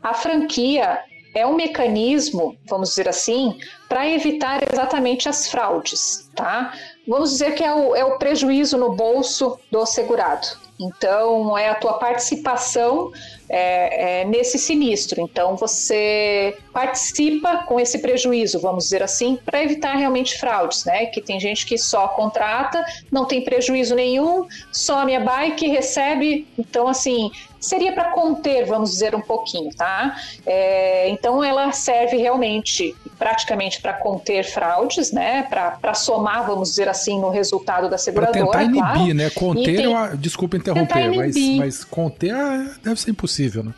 a 0.02 0.12
franquia 0.12 0.98
é 1.34 1.46
um 1.46 1.54
mecanismo, 1.54 2.56
vamos 2.66 2.90
dizer 2.90 3.08
assim, 3.08 3.58
para 3.88 4.08
evitar 4.08 4.60
exatamente 4.70 5.28
as 5.28 5.48
fraudes, 5.48 6.28
tá? 6.34 6.74
Vamos 7.06 7.30
dizer 7.30 7.54
que 7.54 7.62
é 7.62 7.72
o, 7.72 7.94
é 7.94 8.04
o 8.04 8.18
prejuízo 8.18 8.76
no 8.76 8.92
bolso 8.94 9.58
do 9.70 9.86
segurado. 9.86 10.48
Então, 10.80 11.58
é 11.58 11.68
a 11.68 11.74
tua 11.74 11.94
participação 11.94 13.12
é, 13.48 14.20
é, 14.20 14.24
nesse 14.24 14.58
sinistro. 14.58 15.20
Então, 15.20 15.54
você 15.56 16.56
participa 16.72 17.64
com 17.64 17.78
esse 17.78 17.98
prejuízo, 17.98 18.58
vamos 18.58 18.84
dizer 18.84 19.02
assim, 19.02 19.38
para 19.44 19.62
evitar 19.62 19.96
realmente 19.96 20.38
fraudes, 20.38 20.84
né? 20.84 21.06
Que 21.06 21.20
tem 21.20 21.38
gente 21.38 21.66
que 21.66 21.76
só 21.76 22.08
contrata, 22.08 22.82
não 23.12 23.26
tem 23.26 23.44
prejuízo 23.44 23.94
nenhum, 23.94 24.46
some 24.72 25.14
a 25.14 25.20
bike, 25.20 25.68
recebe. 25.68 26.46
Então, 26.56 26.88
assim, 26.88 27.30
seria 27.60 27.92
para 27.92 28.10
conter, 28.12 28.64
vamos 28.66 28.90
dizer, 28.90 29.14
um 29.14 29.20
pouquinho, 29.20 29.70
tá? 29.74 30.16
É, 30.46 31.08
então, 31.10 31.42
ela 31.44 31.72
serve 31.72 32.16
realmente, 32.16 32.96
praticamente, 33.18 33.80
para 33.80 33.92
conter 33.92 34.44
fraudes, 34.44 35.12
né? 35.12 35.46
Para 35.48 35.94
somar, 35.94 36.46
vamos 36.46 36.70
dizer 36.70 36.88
assim, 36.88 37.20
no 37.20 37.30
resultado 37.30 37.88
da 37.88 37.98
seguradora. 37.98 38.46
Para 38.46 38.60
tentar 38.60 38.64
inibir, 38.64 38.82
claro. 38.82 39.14
né? 39.14 39.30
Conter, 39.30 39.76
tem... 39.76 39.86
uma... 39.86 40.16
desculpa 40.16 40.56
interromper, 40.56 41.14
mas, 41.14 41.36
mas 41.56 41.84
conter 41.84 42.34
ah, 42.34 42.74
deve 42.82 43.00
ser 43.00 43.10
impossível 43.10 43.50
possível, 43.50 43.64
né? 43.64 43.74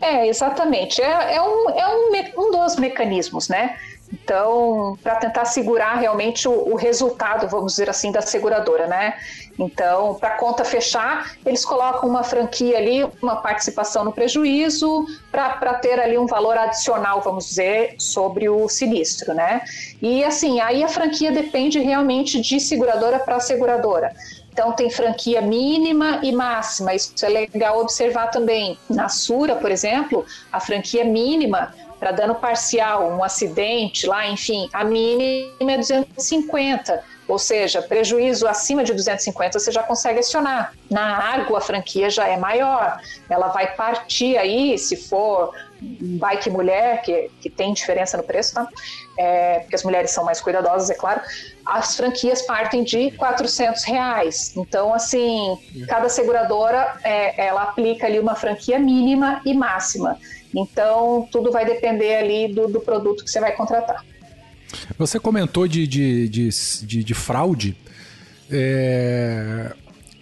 É, 0.00 0.28
exatamente. 0.28 1.00
É, 1.00 1.36
é, 1.36 1.42
um, 1.42 1.70
é 1.70 1.88
um, 1.88 2.42
um 2.42 2.50
dos 2.52 2.76
mecanismos, 2.76 3.48
né? 3.48 3.76
Então, 4.12 4.96
para 5.02 5.16
tentar 5.16 5.44
segurar 5.46 5.94
realmente 5.94 6.46
o, 6.46 6.72
o, 6.72 6.76
resultado, 6.76 7.48
vamos 7.48 7.72
dizer 7.72 7.90
assim, 7.90 8.12
da 8.12 8.22
seguradora, 8.22 8.86
né? 8.86 9.14
Então, 9.58 10.14
para 10.14 10.30
a 10.30 10.36
conta 10.36 10.64
fechar, 10.64 11.32
eles 11.44 11.64
colocam 11.64 12.08
uma 12.08 12.22
franquia 12.22 12.76
ali, 12.76 13.04
uma 13.20 13.36
participação 13.36 14.04
no 14.04 14.12
prejuízo, 14.12 15.06
para 15.32 15.74
ter 15.74 15.98
ali 15.98 16.16
um 16.16 16.26
valor 16.26 16.56
adicional, 16.56 17.20
vamos 17.20 17.46
dizer, 17.46 17.96
sobre 17.98 18.48
o 18.48 18.68
sinistro, 18.68 19.34
né? 19.34 19.62
E 20.00 20.22
assim, 20.22 20.60
aí 20.60 20.84
a 20.84 20.88
franquia 20.88 21.32
depende 21.32 21.80
realmente 21.80 22.40
de 22.40 22.60
seguradora 22.60 23.18
para 23.18 23.40
seguradora. 23.40 24.14
Então, 24.52 24.72
tem 24.72 24.88
franquia 24.88 25.42
mínima 25.42 26.20
e 26.22 26.32
máxima. 26.32 26.94
Isso 26.94 27.12
é 27.22 27.28
legal 27.28 27.78
observar 27.78 28.28
também. 28.28 28.78
Na 28.88 29.06
Sura, 29.06 29.54
por 29.56 29.70
exemplo, 29.70 30.24
a 30.50 30.58
franquia 30.60 31.04
mínima 31.04 31.74
para 31.98 32.12
dano 32.12 32.34
parcial, 32.34 33.10
um 33.10 33.24
acidente 33.24 34.06
lá, 34.06 34.28
enfim, 34.28 34.68
a 34.72 34.84
mínima 34.84 35.72
é 35.72 35.78
250. 35.78 37.02
Ou 37.28 37.38
seja, 37.38 37.82
prejuízo 37.82 38.46
acima 38.46 38.84
de 38.84 38.92
250 38.92 39.58
você 39.58 39.72
já 39.72 39.82
consegue 39.82 40.20
acionar. 40.20 40.72
Na 40.88 41.16
Argo, 41.16 41.56
a 41.56 41.60
franquia 41.60 42.08
já 42.08 42.28
é 42.28 42.36
maior. 42.36 43.00
Ela 43.28 43.48
vai 43.48 43.74
partir 43.74 44.36
aí, 44.36 44.78
se 44.78 44.96
for 44.96 45.52
bike 45.80 46.50
mulher, 46.50 47.02
que, 47.02 47.30
que 47.40 47.50
tem 47.50 47.72
diferença 47.72 48.16
no 48.16 48.22
preço, 48.22 48.54
tá? 48.54 48.68
É, 49.18 49.58
porque 49.60 49.74
as 49.74 49.82
mulheres 49.82 50.10
são 50.10 50.24
mais 50.24 50.40
cuidadosas, 50.40 50.88
é 50.88 50.94
claro 50.94 51.20
as 51.66 51.96
franquias 51.96 52.42
partem 52.42 52.84
de 52.84 53.10
400 53.12 53.82
reais. 53.84 54.52
Então, 54.56 54.94
assim, 54.94 55.58
cada 55.88 56.08
seguradora 56.08 56.96
é, 57.02 57.46
ela 57.46 57.64
aplica 57.64 58.06
ali 58.06 58.20
uma 58.20 58.36
franquia 58.36 58.78
mínima 58.78 59.42
e 59.44 59.52
máxima. 59.52 60.16
Então, 60.56 61.28
tudo 61.30 61.52
vai 61.52 61.66
depender 61.66 62.16
ali 62.16 62.48
do, 62.48 62.66
do 62.66 62.80
produto 62.80 63.22
que 63.22 63.30
você 63.30 63.38
vai 63.38 63.54
contratar. 63.54 64.04
Você 64.98 65.20
comentou 65.20 65.68
de, 65.68 65.86
de, 65.86 66.28
de, 66.28 66.48
de, 66.82 67.04
de 67.04 67.14
fraude. 67.14 67.76
É, 68.50 69.72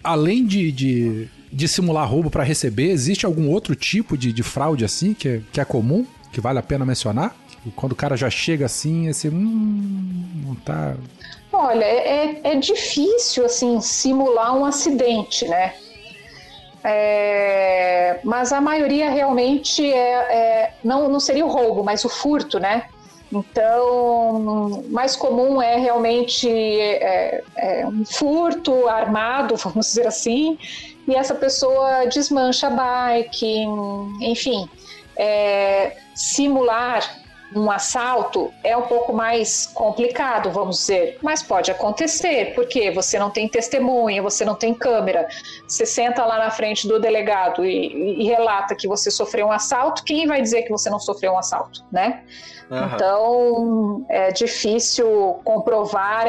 além 0.03 0.45
de, 0.45 0.71
de, 0.71 1.27
de, 1.51 1.67
simular 1.67 2.09
roubo 2.09 2.29
para 2.29 2.43
receber, 2.43 2.89
existe 2.89 3.25
algum 3.25 3.49
outro 3.49 3.75
tipo 3.75 4.17
de, 4.17 4.33
de 4.33 4.43
fraude 4.43 4.83
assim 4.83 5.13
que 5.13 5.27
é, 5.27 5.41
que 5.53 5.61
é 5.61 5.65
comum, 5.65 6.05
que 6.31 6.41
vale 6.41 6.59
a 6.59 6.63
pena 6.63 6.85
mencionar? 6.85 7.35
Quando 7.75 7.93
o 7.93 7.95
cara 7.95 8.15
já 8.17 8.29
chega 8.29 8.65
assim, 8.65 9.07
esse 9.07 9.29
hum, 9.29 10.25
não 10.45 10.55
tá 10.55 10.95
Olha, 11.51 11.85
é, 11.85 12.41
é 12.43 12.55
difícil 12.55 13.45
assim 13.45 13.79
simular 13.79 14.55
um 14.55 14.65
acidente, 14.65 15.47
né? 15.47 15.73
É, 16.87 18.19
mas 18.23 18.53
a 18.53 18.61
maioria 18.61 19.09
realmente 19.09 19.83
é, 19.91 20.13
é, 20.13 20.73
não, 20.83 21.09
não 21.09 21.19
seria 21.19 21.43
o 21.43 21.49
roubo, 21.49 21.83
mas 21.83 22.05
o 22.05 22.09
furto, 22.09 22.59
né? 22.59 22.83
Então, 23.33 24.83
mais 24.89 25.15
comum 25.15 25.59
é 25.59 25.77
realmente 25.77 26.47
é, 26.47 27.43
é 27.57 27.87
um 27.87 28.05
furto 28.05 28.87
armado, 28.87 29.55
vamos 29.57 29.87
dizer 29.87 30.05
assim, 30.05 30.59
e 31.07 31.15
essa 31.15 31.33
pessoa 31.33 32.05
desmancha 32.05 32.67
a 32.67 32.69
bike, 32.69 33.65
enfim, 34.21 34.69
é, 35.17 35.97
simular 36.13 37.24
um 37.53 37.69
assalto 37.69 38.53
é 38.63 38.75
um 38.75 38.83
pouco 38.83 39.13
mais 39.13 39.67
complicado, 39.67 40.49
vamos 40.51 40.77
dizer, 40.77 41.19
mas 41.21 41.43
pode 41.43 41.69
acontecer, 41.69 42.53
porque 42.55 42.91
você 42.91 43.19
não 43.19 43.29
tem 43.29 43.47
testemunha, 43.47 44.21
você 44.21 44.43
não 44.43 44.55
tem 44.55 44.73
câmera. 44.73 45.27
Você 45.67 45.85
senta 45.85 46.25
lá 46.25 46.37
na 46.39 46.49
frente 46.49 46.87
do 46.87 46.99
delegado 46.99 47.65
e, 47.65 48.21
e 48.21 48.23
relata 48.25 48.75
que 48.75 48.87
você 48.87 49.11
sofreu 49.11 49.47
um 49.47 49.51
assalto, 49.51 50.03
quem 50.03 50.27
vai 50.27 50.41
dizer 50.41 50.63
que 50.63 50.71
você 50.71 50.89
não 50.89 50.99
sofreu 50.99 51.33
um 51.33 51.37
assalto, 51.37 51.85
né? 51.91 52.23
Uhum. 52.69 52.85
Então 52.85 54.05
é 54.09 54.31
difícil 54.31 55.39
comprovar 55.43 56.25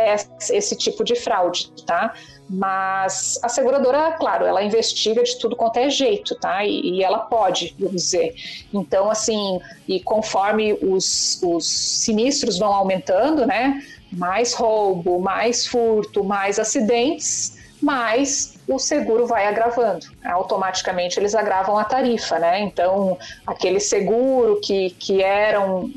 esse 0.51 0.76
tipo 0.76 1.02
de 1.02 1.14
fraude, 1.16 1.72
tá? 1.86 2.12
Mas 2.48 3.39
a 3.43 3.48
seguradora, 3.48 4.12
claro, 4.12 4.44
ela 4.44 4.62
investiga 4.62 5.23
de 5.23 5.36
tudo 5.39 5.56
quanto 5.56 5.78
é 5.78 5.90
jeito, 5.90 6.35
tá? 6.36 6.64
E, 6.64 6.81
e 6.81 7.02
ela 7.02 7.18
pode, 7.18 7.74
vamos 7.78 8.02
dizer. 8.02 8.35
Então, 8.73 9.10
assim, 9.10 9.60
e 9.89 9.98
conforme 10.01 10.73
os, 10.74 11.40
os 11.43 11.66
sinistros 11.66 12.59
vão 12.59 12.73
aumentando, 12.73 13.44
né? 13.47 13.82
Mais 14.12 14.55
roubo, 14.55 15.18
mais 15.20 15.66
furto, 15.66 16.23
mais 16.23 16.60
acidentes, 16.60 17.59
mais 17.82 18.55
o 18.68 18.78
seguro 18.78 19.27
vai 19.27 19.47
agravando. 19.47 20.06
Automaticamente 20.24 21.18
eles 21.18 21.35
agravam 21.35 21.78
a 21.78 21.85
tarifa, 21.85 22.39
né? 22.39 22.60
Então, 22.60 23.18
aquele 23.47 23.81
seguro 23.81 24.60
que, 24.60 24.90
que 24.90 25.23
era 25.23 25.60
um, 25.60 25.93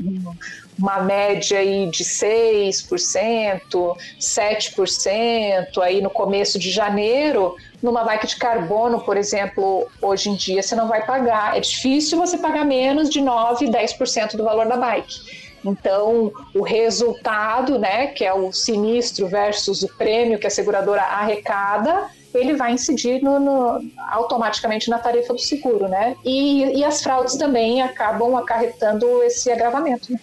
uma 0.80 1.02
média 1.02 1.60
aí 1.60 1.88
de 1.90 2.04
6%, 2.04 3.98
7%, 4.20 5.82
aí 5.82 6.02
no 6.02 6.10
começo 6.10 6.58
de 6.58 6.72
janeiro, 6.72 7.56
numa 7.82 8.04
bike 8.04 8.28
de 8.28 8.38
carbono, 8.38 9.02
por 9.02 9.18
exemplo, 9.18 9.86
hoje 10.02 10.30
em 10.30 10.36
dia 10.36 10.64
você 10.64 10.76
não 10.76 10.88
vai 10.88 11.06
pagar. 11.06 11.58
É 11.58 11.60
difícil 11.60 12.18
você 12.18 12.38
pagar 12.38 12.66
menos 12.66 13.10
de 13.10 13.22
9, 13.22 13.68
10% 13.68 14.38
do 14.38 14.44
valor 14.44 14.68
da 14.68 14.78
bike. 14.78 15.50
Então, 15.64 16.32
o 16.56 16.64
resultado, 16.64 17.78
né, 17.78 18.08
que 18.08 18.24
é 18.24 18.34
o 18.34 18.52
sinistro 18.54 19.28
versus 19.28 19.84
o 19.84 19.90
prêmio 19.98 20.40
que 20.40 20.48
a 20.48 20.50
seguradora 20.50 21.02
arrecada, 21.02 22.10
ele 22.34 22.56
vai 22.56 22.72
incidir 22.72 23.22
no, 23.22 23.40
no, 23.40 23.82
automaticamente 24.10 24.90
na 24.90 25.00
tarifa 25.00 25.34
do 25.34 25.40
seguro, 25.40 25.90
né? 25.90 26.16
E, 26.24 26.78
e 26.78 26.84
as 26.86 27.02
fraudes 27.02 27.36
também 27.36 27.82
acabam 27.82 28.38
acarretando 28.38 29.22
esse 29.24 29.52
agravamento. 29.52 30.14
Né? 30.14 30.20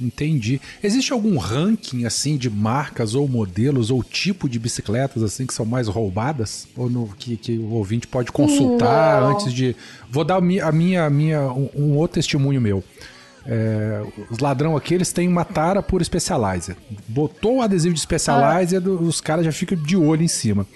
Entendi. 0.00 0.60
Existe 0.82 1.12
algum 1.12 1.36
ranking 1.36 2.04
assim 2.04 2.36
de 2.36 2.48
marcas 2.48 3.14
ou 3.14 3.28
modelos 3.28 3.90
ou 3.90 4.02
tipo 4.02 4.48
de 4.48 4.58
bicicletas 4.58 5.22
assim 5.22 5.46
que 5.46 5.52
são 5.52 5.66
mais 5.66 5.88
roubadas 5.88 6.66
ou 6.76 6.88
no 6.88 7.08
que, 7.18 7.36
que 7.36 7.58
o 7.58 7.72
ouvinte 7.72 8.06
pode 8.06 8.32
consultar 8.32 9.20
Não. 9.20 9.32
antes 9.32 9.52
de 9.52 9.76
vou 10.10 10.24
dar 10.24 10.36
a 10.36 10.40
minha 10.40 10.66
a 10.66 11.10
minha, 11.10 11.42
um, 11.52 11.68
um, 11.74 11.96
outro 11.96 12.14
testemunho 12.14 12.60
meu. 12.60 12.82
É, 13.46 14.02
os 14.30 14.38
ladrão 14.38 14.76
aqui 14.76 14.94
eles 14.94 15.12
têm 15.12 15.28
uma 15.28 15.44
tara 15.44 15.82
por 15.82 16.04
Specializer. 16.04 16.76
Botou 17.08 17.56
o 17.56 17.62
adesivo 17.62 17.94
de 17.94 18.00
Specializer, 18.00 18.82
ah. 18.84 18.90
os 18.90 19.20
caras 19.20 19.44
já 19.44 19.52
ficam 19.52 19.76
de 19.76 19.96
olho 19.96 20.22
em 20.22 20.28
cima. 20.28 20.66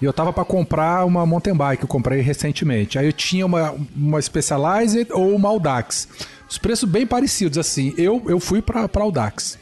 E 0.00 0.04
eu 0.04 0.12
tava 0.12 0.32
para 0.32 0.44
comprar 0.44 1.04
uma 1.04 1.26
mountain 1.26 1.54
bike, 1.54 1.82
eu 1.82 1.88
comprei 1.88 2.20
recentemente. 2.20 2.98
Aí 2.98 3.06
eu 3.06 3.12
tinha 3.12 3.44
uma, 3.44 3.74
uma 3.96 4.22
Specializer 4.22 5.08
ou 5.10 5.34
uma 5.34 5.48
Audax. 5.48 6.08
Os 6.48 6.56
preços 6.56 6.88
bem 6.88 7.06
parecidos, 7.06 7.58
assim. 7.58 7.92
Eu, 7.98 8.22
eu 8.26 8.38
fui 8.38 8.62
para 8.62 8.88
Audax. 8.94 9.58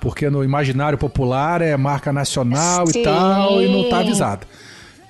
Porque 0.00 0.30
no 0.30 0.42
imaginário 0.42 0.98
popular 0.98 1.60
é 1.60 1.76
marca 1.76 2.12
nacional 2.12 2.86
Sim. 2.86 3.00
e 3.00 3.02
tal, 3.02 3.62
e 3.62 3.68
não 3.68 3.88
tá 3.88 3.98
avisado. 3.98 4.46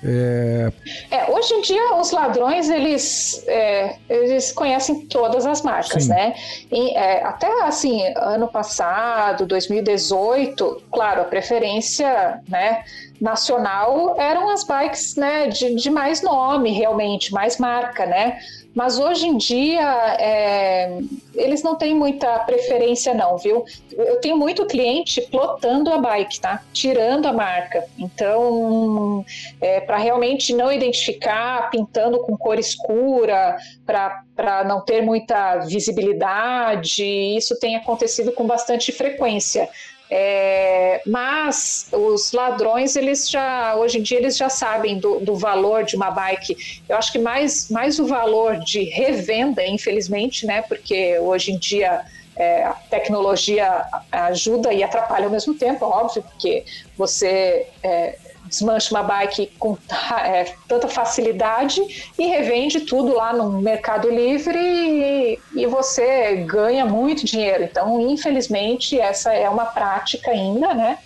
É... 0.03 0.71
É, 1.09 1.31
hoje 1.31 1.53
em 1.53 1.61
dia 1.61 1.95
os 1.95 2.11
ladrões 2.11 2.69
eles, 2.69 3.43
é, 3.47 3.95
eles 4.07 4.51
conhecem 4.51 5.07
todas 5.07 5.45
as 5.45 5.61
marcas, 5.61 6.03
Sim. 6.03 6.09
né? 6.09 6.35
E, 6.71 6.91
é, 6.91 7.23
até 7.23 7.47
assim 7.63 8.01
ano 8.15 8.47
passado, 8.47 9.45
2018, 9.45 10.83
claro, 10.91 11.21
a 11.21 11.25
preferência, 11.25 12.41
né? 12.47 12.83
Nacional 13.19 14.15
eram 14.19 14.49
as 14.51 14.63
bikes 14.63 15.15
né, 15.15 15.47
de, 15.47 15.73
de 15.73 15.89
mais 15.89 16.21
nome, 16.21 16.71
realmente, 16.71 17.33
mais 17.33 17.57
marca, 17.57 18.05
né? 18.05 18.37
Mas 18.77 18.99
hoje 18.99 19.25
em 19.25 19.37
dia, 19.37 19.81
é, 20.19 20.99
eles 21.33 21.63
não 21.63 21.75
têm 21.75 21.95
muita 21.95 22.37
preferência, 22.41 23.11
não, 23.11 23.35
viu? 23.35 23.65
Eu 23.91 24.21
tenho 24.21 24.37
muito 24.37 24.67
cliente 24.67 25.19
plotando 25.31 25.91
a 25.91 25.97
bike, 25.97 26.39
tá? 26.39 26.61
Tirando 26.71 27.25
a 27.25 27.33
marca. 27.33 27.83
Então, 27.97 29.25
é, 29.59 29.79
para 29.79 29.97
realmente 29.97 30.53
não 30.53 30.71
identificar, 30.71 31.71
pintando 31.71 32.19
com 32.19 32.37
cor 32.37 32.59
escura, 32.59 33.57
para 33.83 34.63
não 34.63 34.81
ter 34.81 35.01
muita 35.01 35.57
visibilidade, 35.65 37.03
isso 37.03 37.59
tem 37.59 37.75
acontecido 37.75 38.31
com 38.31 38.45
bastante 38.45 38.91
frequência. 38.91 39.67
É, 40.09 41.01
mas 41.05 41.89
os 41.91 42.31
ladrões, 42.31 42.95
eles 42.95 43.29
já, 43.29 43.75
hoje 43.75 43.99
em 43.99 44.01
dia, 44.01 44.17
eles 44.17 44.37
já 44.37 44.49
sabem 44.49 44.97
do, 44.97 45.19
do, 45.19 45.35
valor 45.35 45.83
de 45.83 45.95
uma 45.95 46.09
bike. 46.09 46.81
Eu 46.87 46.95
acho 46.95 47.11
que 47.11 47.19
mais, 47.19 47.69
mais 47.69 47.99
o 47.99 48.05
valor 48.05 48.57
de 48.59 48.83
revenda, 48.83 49.65
infelizmente, 49.65 50.45
né? 50.45 50.61
Porque 50.61 51.19
hoje 51.19 51.51
em 51.51 51.57
dia 51.57 52.05
é, 52.37 52.63
a 52.63 52.73
tecnologia 52.73 53.83
ajuda 54.11 54.71
e 54.71 54.83
atrapalha 54.83 55.25
ao 55.25 55.31
mesmo 55.31 55.55
tempo, 55.55 55.85
óbvio, 55.85 56.21
porque 56.23 56.63
você 56.95 57.67
é, 57.83 58.17
desmancha 58.47 58.93
uma 58.93 59.03
bike 59.03 59.51
com 59.59 59.77
é, 60.23 60.45
tanta 60.67 60.87
facilidade 60.87 61.81
e 62.17 62.25
revende 62.27 62.81
tudo 62.81 63.13
lá 63.13 63.33
no 63.33 63.61
Mercado 63.61 64.09
Livre 64.09 64.57
e, 64.57 65.39
e, 65.55 65.65
você 65.65 66.37
ganha 66.37 66.85
muito 66.85 67.25
dinheiro. 67.25 67.63
Então, 67.63 67.99
infelizmente, 68.01 68.99
essa 68.99 69.33
é 69.33 69.49
uma 69.49 69.65
prática 69.65 70.31
ainda, 70.31 70.73
né? 70.73 70.97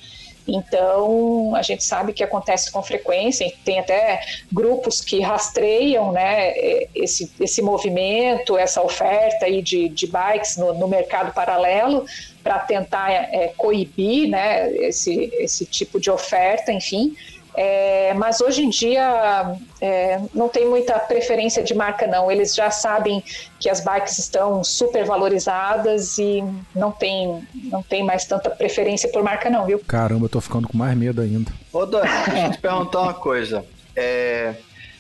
Então, 0.47 1.55
a 1.55 1.61
gente 1.61 1.83
sabe 1.83 2.13
que 2.13 2.23
acontece 2.23 2.71
com 2.71 2.81
frequência, 2.81 3.51
tem 3.63 3.79
até 3.79 4.21
grupos 4.51 4.99
que 5.01 5.21
rastreiam 5.21 6.11
né, 6.11 6.53
esse, 6.95 7.31
esse 7.39 7.61
movimento, 7.61 8.57
essa 8.57 8.81
oferta 8.81 9.45
aí 9.45 9.61
de, 9.61 9.87
de 9.89 10.07
bikes 10.07 10.57
no, 10.57 10.73
no 10.73 10.87
mercado 10.87 11.33
paralelo 11.33 12.05
para 12.43 12.59
tentar 12.59 13.11
é, 13.11 13.53
coibir 13.55 14.29
né, 14.29 14.71
esse, 14.77 15.31
esse 15.35 15.65
tipo 15.65 15.99
de 15.99 16.09
oferta, 16.09 16.71
enfim. 16.71 17.15
É, 17.53 18.13
mas 18.13 18.39
hoje 18.39 18.63
em 18.63 18.69
dia 18.69 19.55
é, 19.81 20.21
não 20.33 20.47
tem 20.47 20.67
muita 20.67 20.97
preferência 20.99 21.63
de 21.63 21.73
marca 21.73 22.07
não. 22.07 22.31
Eles 22.31 22.55
já 22.55 22.71
sabem 22.71 23.23
que 23.59 23.69
as 23.69 23.81
bikes 23.83 24.17
estão 24.17 24.63
super 24.63 25.05
valorizadas 25.05 26.17
e 26.17 26.43
não 26.73 26.91
tem, 26.91 27.45
não 27.65 27.83
tem 27.83 28.03
mais 28.03 28.25
tanta 28.25 28.49
preferência 28.49 29.09
por 29.09 29.21
marca 29.23 29.49
não, 29.49 29.65
viu? 29.65 29.79
Caramba, 29.79 30.25
eu 30.25 30.29
tô 30.29 30.39
ficando 30.39 30.67
com 30.67 30.77
mais 30.77 30.97
medo 30.97 31.21
ainda. 31.21 31.51
Ô 31.73 31.85
Dani, 31.85 32.07
deixa 32.27 32.47
eu 32.47 32.51
te 32.51 32.57
perguntar 32.57 33.01
uma 33.01 33.13
coisa. 33.13 33.65
É, 33.95 34.55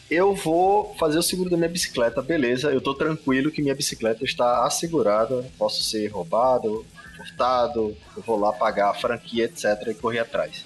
eu 0.09 0.35
vou 0.35 0.93
fazer 0.99 1.17
o 1.17 1.23
seguro 1.23 1.49
da 1.49 1.55
minha 1.55 1.69
bicicleta, 1.69 2.21
beleza. 2.21 2.69
Eu 2.69 2.81
tô 2.81 2.93
tranquilo 2.93 3.49
que 3.49 3.61
minha 3.61 3.75
bicicleta 3.75 4.25
está 4.25 4.65
assegurada. 4.65 5.45
Posso 5.57 5.81
ser 5.83 6.07
roubado, 6.07 6.85
furtado, 7.15 7.95
eu 8.17 8.23
vou 8.23 8.37
lá 8.37 8.51
pagar 8.51 8.89
a 8.89 8.93
franquia, 8.93 9.45
etc. 9.45 9.87
e 9.87 9.93
correr 9.93 10.19
atrás. 10.19 10.65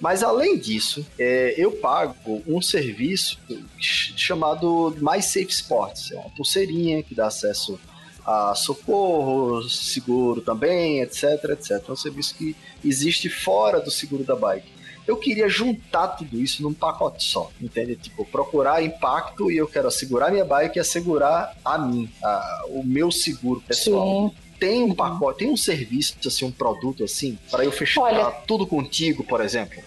Mas 0.00 0.22
além 0.22 0.58
disso, 0.58 1.04
é, 1.18 1.54
eu 1.56 1.72
pago 1.72 2.42
um 2.46 2.62
serviço 2.62 3.38
chamado 3.78 4.96
My 5.00 5.20
Safe 5.20 5.50
Sports. 5.50 6.12
É 6.12 6.16
uma 6.16 6.30
pulseirinha 6.30 7.02
que 7.02 7.14
dá 7.14 7.26
acesso 7.26 7.78
a 8.24 8.54
socorro, 8.54 9.68
seguro 9.68 10.40
também, 10.40 11.00
etc, 11.00 11.44
etc. 11.50 11.82
É 11.88 11.92
um 11.92 11.96
serviço 11.96 12.34
que 12.34 12.54
existe 12.84 13.28
fora 13.28 13.80
do 13.80 13.90
seguro 13.90 14.22
da 14.22 14.36
bike. 14.36 14.78
Eu 15.06 15.16
queria 15.16 15.48
juntar 15.48 16.08
tudo 16.08 16.38
isso 16.38 16.62
num 16.62 16.74
pacote 16.74 17.24
só, 17.24 17.50
entende? 17.58 17.96
Tipo, 17.96 18.26
procurar 18.26 18.82
impacto 18.82 19.50
e 19.50 19.56
eu 19.56 19.66
quero 19.66 19.88
assegurar 19.88 20.30
minha 20.30 20.44
bike 20.44 20.78
e 20.78 20.80
assegurar 20.80 21.56
a 21.64 21.78
mim, 21.78 22.10
a, 22.22 22.64
o 22.68 22.84
meu 22.84 23.10
seguro 23.10 23.60
pessoal. 23.62 24.28
Sim 24.28 24.47
tem 24.58 24.82
um 24.82 24.94
pacote, 24.94 25.40
tem 25.40 25.50
um 25.50 25.56
serviço, 25.56 26.16
assim, 26.26 26.44
um 26.44 26.52
produto 26.52 27.04
assim, 27.04 27.38
para 27.50 27.64
eu 27.64 27.72
fechar 27.72 28.00
Olha, 28.00 28.30
tudo 28.46 28.66
contigo, 28.66 29.24
por 29.24 29.40
exemplo? 29.40 29.82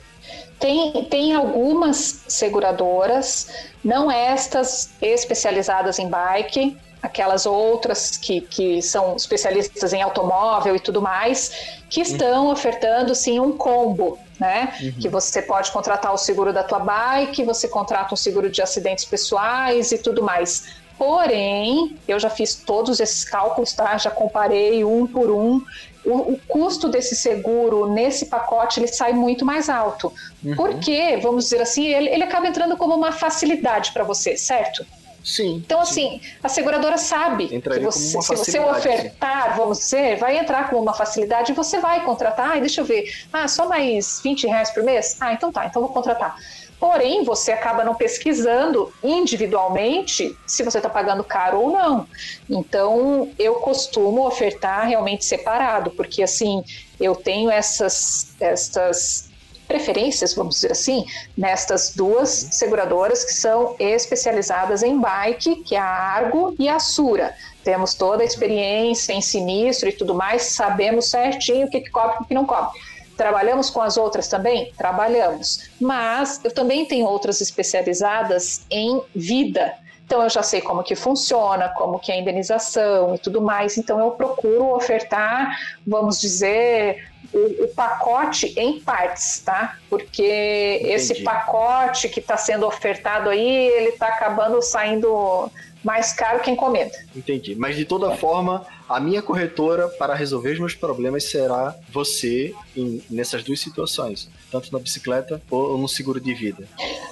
Tem, 0.60 1.06
tem 1.06 1.34
algumas 1.34 2.23
seguradoras, 2.27 3.49
não 3.84 4.11
estas 4.11 4.91
especializadas 5.02 5.98
em 5.98 6.07
bike, 6.07 6.77
aquelas 7.02 7.45
outras 7.45 8.15
que, 8.15 8.41
que 8.41 8.81
são 8.81 9.15
especialistas 9.15 9.91
em 9.91 10.02
automóvel 10.02 10.76
e 10.76 10.80
tudo 10.80 11.02
mais, 11.02 11.81
que 11.89 11.99
uhum. 11.99 12.06
estão 12.06 12.45
uhum. 12.45 12.52
ofertando 12.52 13.15
sim 13.15 13.39
um 13.39 13.57
combo, 13.57 14.19
né? 14.39 14.73
Uhum. 14.81 14.91
Que 14.93 15.10
você 15.10 15.41
pode 15.41 15.72
contratar 15.72 16.14
o 16.14 16.18
seguro 16.18 16.53
da 16.53 16.64
tua 16.64 16.80
bike, 16.80 17.43
você 17.43 17.68
contrata 17.68 18.14
um 18.14 18.18
seguro 18.18 18.49
de 18.49 18.61
acidentes 18.61 19.03
pessoais 19.03 19.91
e 19.91 19.98
tudo 19.98 20.22
mais. 20.22 20.80
Porém, 21.02 21.98
eu 22.07 22.19
já 22.19 22.30
fiz 22.30 22.53
todos 22.53 22.99
esses 22.99 23.23
cálculos, 23.23 23.73
tá? 23.73 23.98
Já 23.98 24.11
comparei 24.11 24.84
um 24.84 25.07
por 25.07 25.32
um. 25.32 25.60
O, 26.06 26.34
o 26.34 26.40
custo 26.48 26.88
desse 26.88 27.15
seguro 27.15 27.91
nesse 27.91 28.28
pacote 28.28 28.80
ele 28.80 28.86
sai 28.86 29.11
muito 29.11 29.44
mais 29.44 29.68
alto. 29.68 30.14
Uhum. 30.45 30.56
Porque, 30.56 31.18
vamos 31.18 31.45
dizer 31.45 31.60
assim, 31.60 31.88
ele, 31.88 32.07
ele 32.07 32.23
acaba 32.23 32.45
entrando 32.48 32.78
como 32.78 32.94
uma 32.94 33.11
facilidade 33.11 33.91
para 33.94 34.03
você, 34.03 34.38
certo? 34.38 34.86
Sim. 35.23 35.64
Então, 35.65 35.84
sim. 35.84 36.19
assim, 36.19 36.22
a 36.44 36.48
seguradora 36.48 36.99
sabe 36.99 37.45
Entraria 37.45 37.80
que 37.80 37.86
você, 37.86 38.22
se 38.22 38.36
você 38.36 38.60
ofertar, 38.60 39.57
vamos 39.57 39.80
dizer, 39.80 40.18
vai 40.18 40.38
entrar 40.38 40.69
com 40.69 40.80
uma 40.80 40.94
facilidade 40.94 41.52
e 41.52 41.56
você 41.56 41.80
vai 41.80 42.06
contratar. 42.06 42.57
Ah, 42.57 42.60
deixa 42.60 42.82
eu 42.82 42.86
ver. 42.86 43.11
Ah, 43.34 43.48
só 43.48 43.68
mais 43.68 44.22
20 44.23 44.45
reais 44.45 44.69
por 44.69 44.84
mês? 44.84 45.18
Ah, 45.19 45.34
então 45.34 45.52
tá, 45.52 45.65
então 45.65 45.82
vou 45.82 45.91
contratar. 45.91 46.36
Porém, 46.82 47.24
você 47.24 47.52
acaba 47.52 47.84
não 47.84 47.94
pesquisando 47.94 48.91
individualmente 49.03 50.36
se 50.48 50.64
você 50.64 50.80
está 50.80 50.90
pagando 50.90 51.24
caro 51.24 51.62
ou 51.62 51.72
não. 51.72 52.08
Então, 52.49 53.32
eu 53.38 53.53
costumo 53.58 54.26
ofertar 54.26 54.88
realmente 54.88 55.24
separado, 55.24 55.91
porque 55.91 56.24
assim, 56.24 56.64
eu 56.99 57.16
tenho 57.16 57.52
essas, 57.52 58.34
essas 58.40 59.30
preferências, 59.68 60.34
vamos 60.34 60.56
dizer 60.56 60.72
assim, 60.72 61.06
nestas 61.38 61.94
duas 61.95 62.48
seguradoras 62.52 63.24
que 63.24 63.34
são 63.34 63.76
especializadas 63.78 64.82
em 64.82 64.99
bike, 64.99 65.58
que 65.64 65.76
é 65.76 65.80
a 65.80 65.86
Argo 65.86 66.56
e 66.58 66.68
a 66.68 66.80
Sura. 66.80 67.32
Temos 67.64 67.94
toda 67.94 68.24
a 68.24 68.26
experiência 68.26 69.14
em 69.14 69.22
sinistro 69.22 69.88
e 69.88 69.94
tudo 69.94 70.16
mais, 70.16 70.56
sabemos 70.56 71.12
certinho 71.12 71.68
o 71.68 71.70
que, 71.70 71.82
que 71.82 71.91
cobre 71.91 72.18
e 72.20 72.24
o 72.24 72.26
que 72.26 72.34
não 72.34 72.45
cobre. 72.45 72.72
Trabalhamos 73.18 73.70
com 73.70 73.82
as 73.82 73.98
outras 73.98 74.28
também? 74.28 74.72
Trabalhamos. 74.78 75.70
Mas 75.80 76.40
eu 76.44 76.52
também 76.52 76.86
tenho 76.86 77.06
outras 77.06 77.42
especializadas 77.42 78.66
em 78.70 79.02
vida. 79.16 79.74
Então 80.06 80.24
eu 80.24 80.30
já 80.30 80.44
sei 80.44 80.60
como 80.60 80.84
que 80.84 80.94
funciona, 80.94 81.70
como 81.70 81.98
que 81.98 82.12
é 82.12 82.16
a 82.16 82.18
indenização 82.20 83.16
e 83.16 83.18
tudo 83.18 83.42
mais. 83.42 83.78
Então 83.78 83.98
eu 84.00 84.12
procuro 84.12 84.76
ofertar, 84.76 85.58
vamos 85.88 86.20
dizer, 86.20 87.08
o, 87.34 87.64
o 87.64 87.68
pacote 87.70 88.54
em 88.58 88.80
partes, 88.80 89.40
tá? 89.40 89.78
Porque 89.90 90.80
Entendi. 90.82 90.94
esse 90.94 91.24
pacote 91.24 92.10
que 92.10 92.20
está 92.20 92.36
sendo 92.36 92.68
ofertado 92.68 93.30
aí, 93.30 93.68
ele 93.68 93.90
está 93.90 94.08
acabando 94.08 94.62
saindo 94.62 95.50
mais 95.84 96.14
caro 96.14 96.42
que 96.42 96.52
encomenda. 96.52 96.92
Entendi. 97.16 97.56
Mas 97.56 97.76
de 97.76 97.86
toda 97.86 98.12
forma, 98.16 98.66
a 98.95 98.99
minha 98.99 99.22
corretora 99.22 99.88
para 99.88 100.13
resolver 100.13 100.51
os 100.53 100.59
meus 100.59 100.73
problemas 100.76 101.23
será 101.26 101.76
você 101.91 102.53
em- 102.76 103.01
nessas 103.09 103.43
duas 103.43 103.59
situações, 103.59 104.30
tanto 104.51 104.72
na 104.72 104.80
bicicleta 104.80 105.41
ou 105.49 105.77
no 105.77 105.88
seguro 105.88 106.19
de 106.19 106.34
vida. 106.34 106.68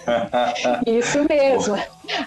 Isso 0.85 1.19
mesmo. 1.29 1.75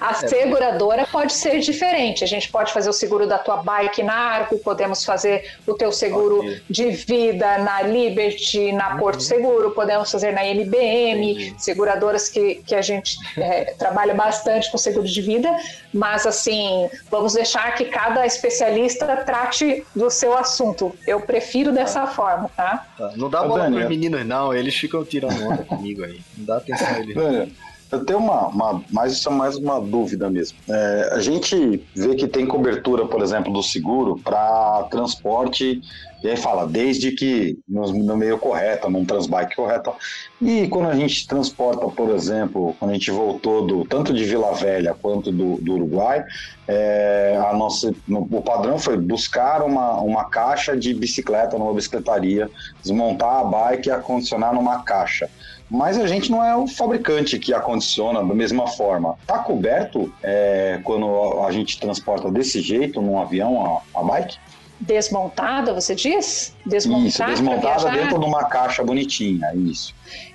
A 0.01 0.11
É. 0.11 0.29
seguradora 0.29 1.07
pode 1.11 1.33
ser 1.33 1.59
diferente. 1.61 2.23
A 2.23 2.27
gente 2.27 2.49
pode 2.51 2.73
fazer 2.73 2.89
o 2.89 2.93
seguro 2.93 3.27
da 3.27 3.39
tua 3.39 3.57
bike 3.59 4.03
na 4.03 4.15
Arco, 4.15 4.59
podemos 4.59 5.05
fazer 5.05 5.57
o 5.67 5.75
teu 5.75 5.91
seguro 5.91 6.39
Ok. 6.39 6.51
Uhum. 6.51 6.61
de 6.71 6.91
vida 6.91 7.59
na 7.59 7.83
Liberty, 7.83 8.73
na 8.73 8.97
Porto 8.97 9.23
Seguro, 9.23 9.73
podemos 9.73 10.11
fazer 10.11 10.33
na 10.33 10.45
MBM, 10.47 11.33
Entendi. 11.33 11.55
seguradoras 11.59 12.29
que, 12.29 12.57
que 12.67 12.75
a 12.75 12.83
gente 12.83 13.17
é, 13.37 13.75
trabalha 13.79 14.15
bastante 14.15 14.71
com 14.71 14.79
seguro 14.79 15.07
de 15.07 15.21
vida, 15.21 15.51
mas 15.93 16.27
assim, 16.27 16.89
vamos 17.11 17.33
deixar 17.35 17.75
que 17.75 17.87
cada 17.87 18.25
especialista 18.25 19.05
trate 19.43 19.85
do 19.95 20.11
seu 20.11 20.37
assunto. 20.37 20.95
Eu 21.07 21.21
prefiro 21.21 21.73
dessa 21.73 22.07
forma, 22.07 22.49
tá? 22.57 22.87
Tá? 22.97 23.13
Não 23.17 23.29
dá 23.29 23.43
Ô, 23.43 23.49
bola 23.49 23.65
Daniel. 23.65 23.87
pros 23.87 23.91
meninos, 23.91 24.27
não. 24.27 24.55
Eles 24.55 24.75
ficam 24.75 25.05
tirando 25.05 25.43
onda 25.43 25.65
comigo 25.65 26.05
aí. 26.05 26.21
Não 26.37 26.45
dá 26.45 26.57
atenção 26.59 26.87
a 26.89 27.01
eles. 27.01 27.53
Eu 27.91 28.07
tenho 28.07 28.21
uma, 28.21 28.47
uma, 28.49 28.83
mas 28.91 29.13
isso 29.13 29.29
é 29.29 29.33
mais 29.33 29.57
uma 29.59 29.79
dúvida 29.79 30.31
mesmo. 30.31 30.57
É, 30.67 31.11
a 31.13 31.21
gente 31.21 31.85
vê 31.95 32.15
que 32.15 32.27
tem 32.27 32.47
cobertura, 32.47 33.05
por 33.05 33.21
exemplo, 33.21 33.53
do 33.53 33.63
seguro 33.63 34.19
para 34.25 34.85
transporte, 34.91 35.83
e 36.23 36.29
aí 36.29 36.37
fala, 36.37 36.67
desde 36.67 37.13
que 37.13 37.59
no, 37.69 37.93
no 37.93 38.17
meio 38.17 38.39
correto, 38.39 38.89
num 38.91 39.05
transbike 39.05 39.57
correto. 39.57 39.93
E 40.41 40.69
quando 40.69 40.89
a 40.89 40.95
gente 40.95 41.27
transporta, 41.27 41.87
por 41.89 42.11
exemplo, 42.11 42.75
quando 42.79 42.91
a 42.93 42.95
gente 42.95 43.11
voltou 43.11 43.67
do 43.67 43.85
tanto 43.85 44.13
de 44.13 44.25
Vila 44.25 44.53
Velha 44.55 44.95
quanto 45.01 45.33
do, 45.33 45.57
do 45.57 45.75
Uruguai, 45.75 46.25
é, 46.69 47.41
a 47.49 47.53
nossa, 47.53 47.93
no- 48.07 48.29
o 48.31 48.43
padrão 48.43 48.79
foi 48.79 48.97
buscar 48.97 49.63
uma, 49.63 50.01
uma 50.01 50.25
caixa 50.25 50.77
de 50.77 50.95
bicicleta 50.95 51.59
numa 51.59 51.75
bicicletaria, 51.75 52.49
desmontar 52.83 53.41
a 53.41 53.45
bike 53.45 53.89
e 53.89 53.93
acondicionar 53.93 54.55
numa 54.55 54.83
caixa. 54.83 55.29
Mas 55.71 55.99
a 55.99 56.07
gente 56.07 56.31
não 56.31 56.45
é 56.45 56.55
o 56.55 56.67
fabricante 56.67 57.39
que 57.39 57.55
acondiciona 57.55 58.23
da 58.23 58.35
mesma 58.35 58.67
forma. 58.67 59.17
Tá 59.27 59.39
coberto 59.39 60.13
é, 60.23 60.79
quando 60.85 61.41
a 61.47 61.51
gente 61.51 61.81
transporta 61.81 62.31
desse 62.31 62.61
jeito 62.61 63.01
num 63.01 63.19
avião 63.19 63.81
a, 63.95 64.01
a 64.01 64.03
bike? 64.05 64.37
Desmontada, 64.83 65.73
você 65.73 65.95
diz? 65.95 66.57
Desmontar 66.67 67.09
isso, 67.09 67.25
desmontada 67.25 67.91
dentro 67.91 68.19
de 68.19 68.25
uma 68.25 68.45
caixa 68.45 68.83
bonitinha, 68.83 69.53
isso. 69.55 69.95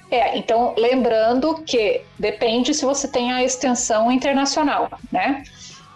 É, 0.10 0.38
então 0.38 0.74
lembrando 0.78 1.64
que 1.66 2.02
depende 2.18 2.74
se 2.74 2.86
você 2.86 3.10
tem 3.10 3.32
a 3.34 3.44
extensão 3.44 4.10
internacional, 4.10 4.90
né? 5.12 5.44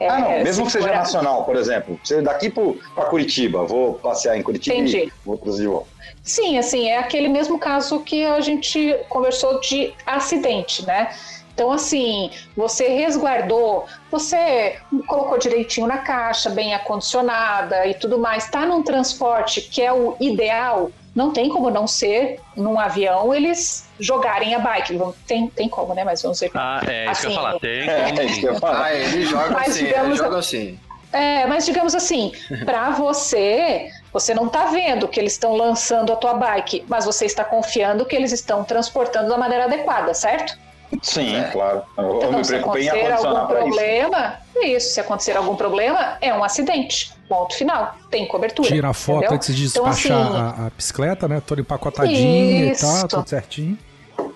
É, 0.02 0.10
ah, 0.10 0.19
não, 0.19 0.44
mesmo 0.44 0.65
que 0.65 0.72
seja 0.72 0.88
for 0.88 0.95
nacional, 0.95 1.45
por 1.45 1.56
exemplo. 1.56 1.98
Você 2.03 2.22
daqui 2.22 2.49
para 2.49 3.06
Curitiba, 3.06 3.64
vou 3.64 3.94
passear 3.94 4.36
em 4.36 4.41
Curitiba 4.41 4.76
Entendi. 4.76 4.98
e 4.98 5.14
vou 5.23 5.38
de 5.38 5.68
volta. 5.68 5.88
Sim, 6.23 6.57
assim, 6.57 6.90
é 6.90 6.98
aquele 6.98 7.30
mesmo 7.30 7.57
caso 7.60 7.99
que 7.99 8.26
a 8.26 8.41
gente 8.41 8.98
conversou 9.10 9.60
de 9.61 9.94
acidente, 10.06 10.86
né? 10.86 11.10
Então, 11.53 11.72
assim, 11.72 12.32
você 12.56 12.88
resguardou, 12.88 13.86
você 14.10 14.78
colocou 15.07 15.38
direitinho 15.38 15.88
na 15.88 15.99
caixa, 15.99 16.49
bem 16.49 16.73
acondicionada 16.73 17.86
e 17.86 17.94
tudo 17.94 18.18
mais, 18.18 18.49
tá 18.49 18.65
num 18.65 18.82
transporte 18.84 19.61
que 19.61 19.82
é 19.82 19.91
o 19.91 20.15
ideal, 20.19 20.91
não 21.14 21.32
tem 21.32 21.49
como 21.49 21.69
não 21.69 21.86
ser 21.88 22.40
num 22.56 22.80
avião 22.80 23.34
eles 23.34 23.86
jogarem 23.99 24.56
a 24.56 24.60
bike. 24.60 24.98
Tem, 25.28 25.48
tem 25.49 25.68
como, 25.68 25.94
né? 25.94 26.03
Mas 26.06 26.22
vamos 26.22 26.40
ver. 26.40 26.52
Ah, 26.56 26.82
é 26.88 27.11
isso 27.11 27.22
que 27.22 27.28
eu 27.28 27.32
ia 27.32 27.36
Assim, 27.36 27.36
falar. 27.36 27.60
Tem 27.60 27.90
É, 27.90 28.26
isso 28.26 28.40
que 28.40 28.45
eu 28.48 28.53
ia 28.53 28.60
falar. 28.60 28.84
Ah, 28.86 28.94
eles 28.94 29.30
jogam 29.30 29.52
Mas 29.52 29.69
assim, 29.72 29.86
digamos- 29.86 30.07
eles 30.07 30.18
jogam 30.19 30.40
assim. 30.40 30.80
É, 31.14 31.45
mas 31.45 31.65
digamos 31.65 31.94
assim, 31.94 32.32
para 32.64 32.91
você, 32.91 33.90
você 34.14 34.34
não 34.34 34.48
está 34.48 34.68
vendo 34.68 35.10
que 35.10 35.19
eles 35.19 35.34
estão 35.34 35.53
lançando 35.57 36.14
a 36.14 36.15
tua 36.15 36.34
bike, 36.36 36.86
mas 36.88 37.03
você 37.03 37.26
está 37.26 37.44
confiando 37.44 38.06
que 38.06 38.15
eles 38.15 38.32
estão 38.32 38.64
transportando 38.64 39.28
da 39.28 39.38
maneira 39.38 39.65
adequada, 39.65 40.14
certo? 40.14 40.57
Sim, 41.02 41.44
claro. 41.52 41.82
Eu, 41.98 42.18
Então, 42.18 42.32
me 42.34 42.44
se 42.46 42.52
preocupei 42.54 42.84
em 42.84 42.90
acontecer 42.90 43.28
algum 43.28 43.48
para 43.48 43.60
isso. 43.60 43.68
problema, 43.70 44.34
isso. 44.62 44.94
Se 44.94 45.00
acontecer 45.00 45.38
algum 45.38 45.56
problema, 45.56 46.18
é 46.22 46.34
um 46.34 46.44
acidente. 46.44 47.12
Ponto 47.30 47.56
final. 47.56 47.96
Tem 48.10 48.28
cobertura. 48.28 48.68
Tira 48.68 48.90
a 48.90 48.94
foto 48.94 49.18
entendeu? 49.20 49.36
antes 49.36 49.56
de 49.56 49.68
Então, 49.68 49.86
despachar 49.86 50.28
assim, 50.28 50.36
a, 50.38 50.68
a 50.68 50.70
bicicleta, 50.76 51.28
né? 51.28 51.42
Toda 51.46 51.62
empacotadinha 51.62 52.72
Isso. 52.72 52.86
e 52.86 52.88
tal, 53.00 53.08
tudo 53.08 53.30
certinho. 53.30 53.78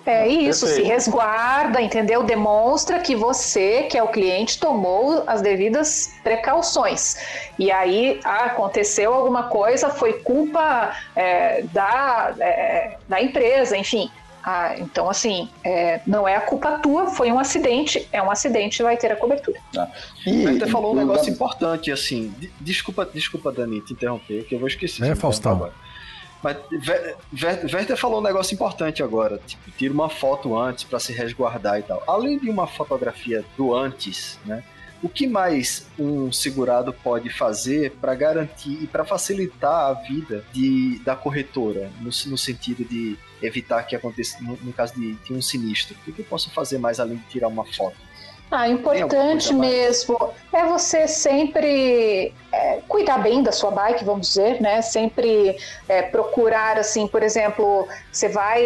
É 0.04 0.26
isso, 0.28 0.60
se 0.66 0.74
Perfeito. 0.74 0.88
resguarda, 0.88 1.80
entendeu? 1.80 2.22
Demonstra 2.22 3.00
que 3.00 3.16
você, 3.16 3.84
que 3.90 3.98
é 3.98 4.02
o 4.02 4.08
cliente, 4.08 4.58
tomou 4.58 5.24
as 5.26 5.42
devidas 5.42 6.12
precauções. 6.22 7.16
E 7.58 7.72
aí 7.72 8.20
ah, 8.24 8.44
aconteceu 8.46 9.12
alguma 9.12 9.44
coisa, 9.44 9.90
foi 9.90 10.14
culpa 10.14 10.92
é, 11.14 11.62
da, 11.72 12.32
é, 12.38 12.96
da 13.08 13.20
empresa, 13.20 13.76
enfim. 13.76 14.08
Ah, 14.48 14.76
então, 14.78 15.10
assim, 15.10 15.48
é, 15.64 16.00
não 16.06 16.28
é 16.28 16.36
a 16.36 16.40
culpa 16.40 16.78
tua, 16.78 17.08
foi 17.08 17.32
um 17.32 17.38
acidente, 17.40 18.06
é 18.12 18.22
um 18.22 18.30
acidente, 18.30 18.80
vai 18.80 18.96
ter 18.96 19.10
a 19.10 19.16
cobertura. 19.16 19.58
E, 20.24 20.44
Mas 20.44 20.58
Você 20.60 20.66
falou 20.68 20.92
um 20.92 20.96
e- 20.96 20.98
negócio 21.00 21.32
importante, 21.32 21.90
assim. 21.90 22.32
de- 22.38 22.52
Desculpa, 22.60 23.04
desculpa, 23.12 23.50
Dani, 23.50 23.80
te 23.80 23.92
interromper, 23.92 24.44
que 24.44 24.54
eu 24.54 24.60
vou 24.60 24.68
esquecer. 24.68 25.04
É, 25.04 25.16
Faustão. 25.16 25.68
Mas 26.44 26.58
Werther 27.72 27.96
falou 27.96 28.20
um 28.20 28.22
negócio 28.22 28.54
importante 28.54 29.02
agora. 29.02 29.40
Tipo, 29.44 29.68
tira 29.72 29.92
uma 29.92 30.08
foto 30.08 30.56
antes 30.56 30.84
para 30.84 31.00
se 31.00 31.12
resguardar 31.12 31.80
e 31.80 31.82
tal. 31.82 32.00
Além 32.06 32.38
de 32.38 32.48
uma 32.48 32.68
fotografia 32.68 33.44
do 33.56 33.74
antes, 33.74 34.38
né? 34.46 34.62
O 35.02 35.08
que 35.08 35.26
mais 35.26 35.86
um 35.98 36.32
segurado 36.32 36.92
pode 36.92 37.28
fazer 37.28 37.92
para 38.00 38.14
garantir 38.14 38.82
e 38.82 38.86
para 38.86 39.04
facilitar 39.04 39.90
a 39.90 39.92
vida 39.92 40.44
de, 40.52 40.98
da 41.00 41.14
corretora, 41.14 41.90
no, 42.00 42.04
no 42.04 42.38
sentido 42.38 42.84
de 42.84 43.16
evitar 43.42 43.82
que 43.82 43.94
aconteça, 43.94 44.42
no, 44.42 44.56
no 44.56 44.72
caso 44.72 44.94
de, 44.94 45.12
de 45.14 45.34
um 45.34 45.42
sinistro? 45.42 45.94
O 46.06 46.12
que 46.12 46.20
eu 46.20 46.24
posso 46.24 46.50
fazer 46.50 46.78
mais 46.78 46.98
além 46.98 47.18
de 47.18 47.24
tirar 47.24 47.48
uma 47.48 47.64
foto? 47.64 47.96
Ah, 48.50 48.68
importante 48.68 49.52
mesmo 49.52 50.16
é 50.52 50.64
você 50.64 51.08
sempre 51.08 52.32
é, 52.52 52.80
cuidar 52.86 53.18
bem 53.18 53.42
da 53.42 53.50
sua 53.50 53.72
bike, 53.72 54.04
vamos 54.04 54.28
dizer, 54.28 54.60
né? 54.60 54.80
Sempre 54.82 55.56
é, 55.88 56.02
procurar, 56.02 56.78
assim, 56.78 57.08
por 57.08 57.24
exemplo, 57.24 57.88
você 58.12 58.28
vai. 58.28 58.64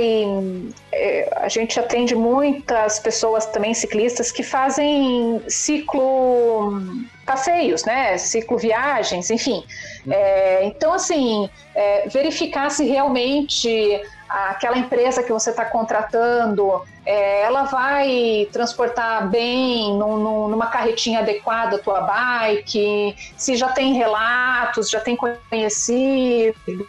é, 0.92 1.30
a 1.36 1.48
gente 1.48 1.80
atende 1.80 2.14
muitas 2.14 2.98
pessoas 2.98 3.46
também 3.46 3.72
ciclistas 3.72 4.30
que 4.30 4.42
fazem 4.42 5.42
ciclo 5.48 6.78
passeios, 7.24 7.84
né? 7.84 8.18
Ciclo 8.18 8.58
viagens, 8.58 9.30
enfim. 9.30 9.64
É, 10.10 10.64
então, 10.64 10.92
assim, 10.92 11.48
é, 11.74 12.06
verificar 12.08 12.70
se 12.70 12.84
realmente 12.84 14.02
aquela 14.28 14.78
empresa 14.78 15.22
que 15.22 15.32
você 15.32 15.50
está 15.50 15.64
contratando, 15.64 16.82
é, 17.04 17.42
ela 17.42 17.64
vai 17.64 18.48
transportar 18.52 19.28
bem 19.28 19.94
num, 19.96 20.48
numa 20.48 20.66
carretinha 20.66 21.20
adequada 21.20 21.76
a 21.76 21.78
tua 21.78 22.00
bike, 22.02 23.16
se 23.36 23.56
já 23.56 23.68
tem 23.68 23.94
relatos, 23.94 24.90
já 24.90 25.00
tem 25.00 25.16
conhecido 25.16 26.88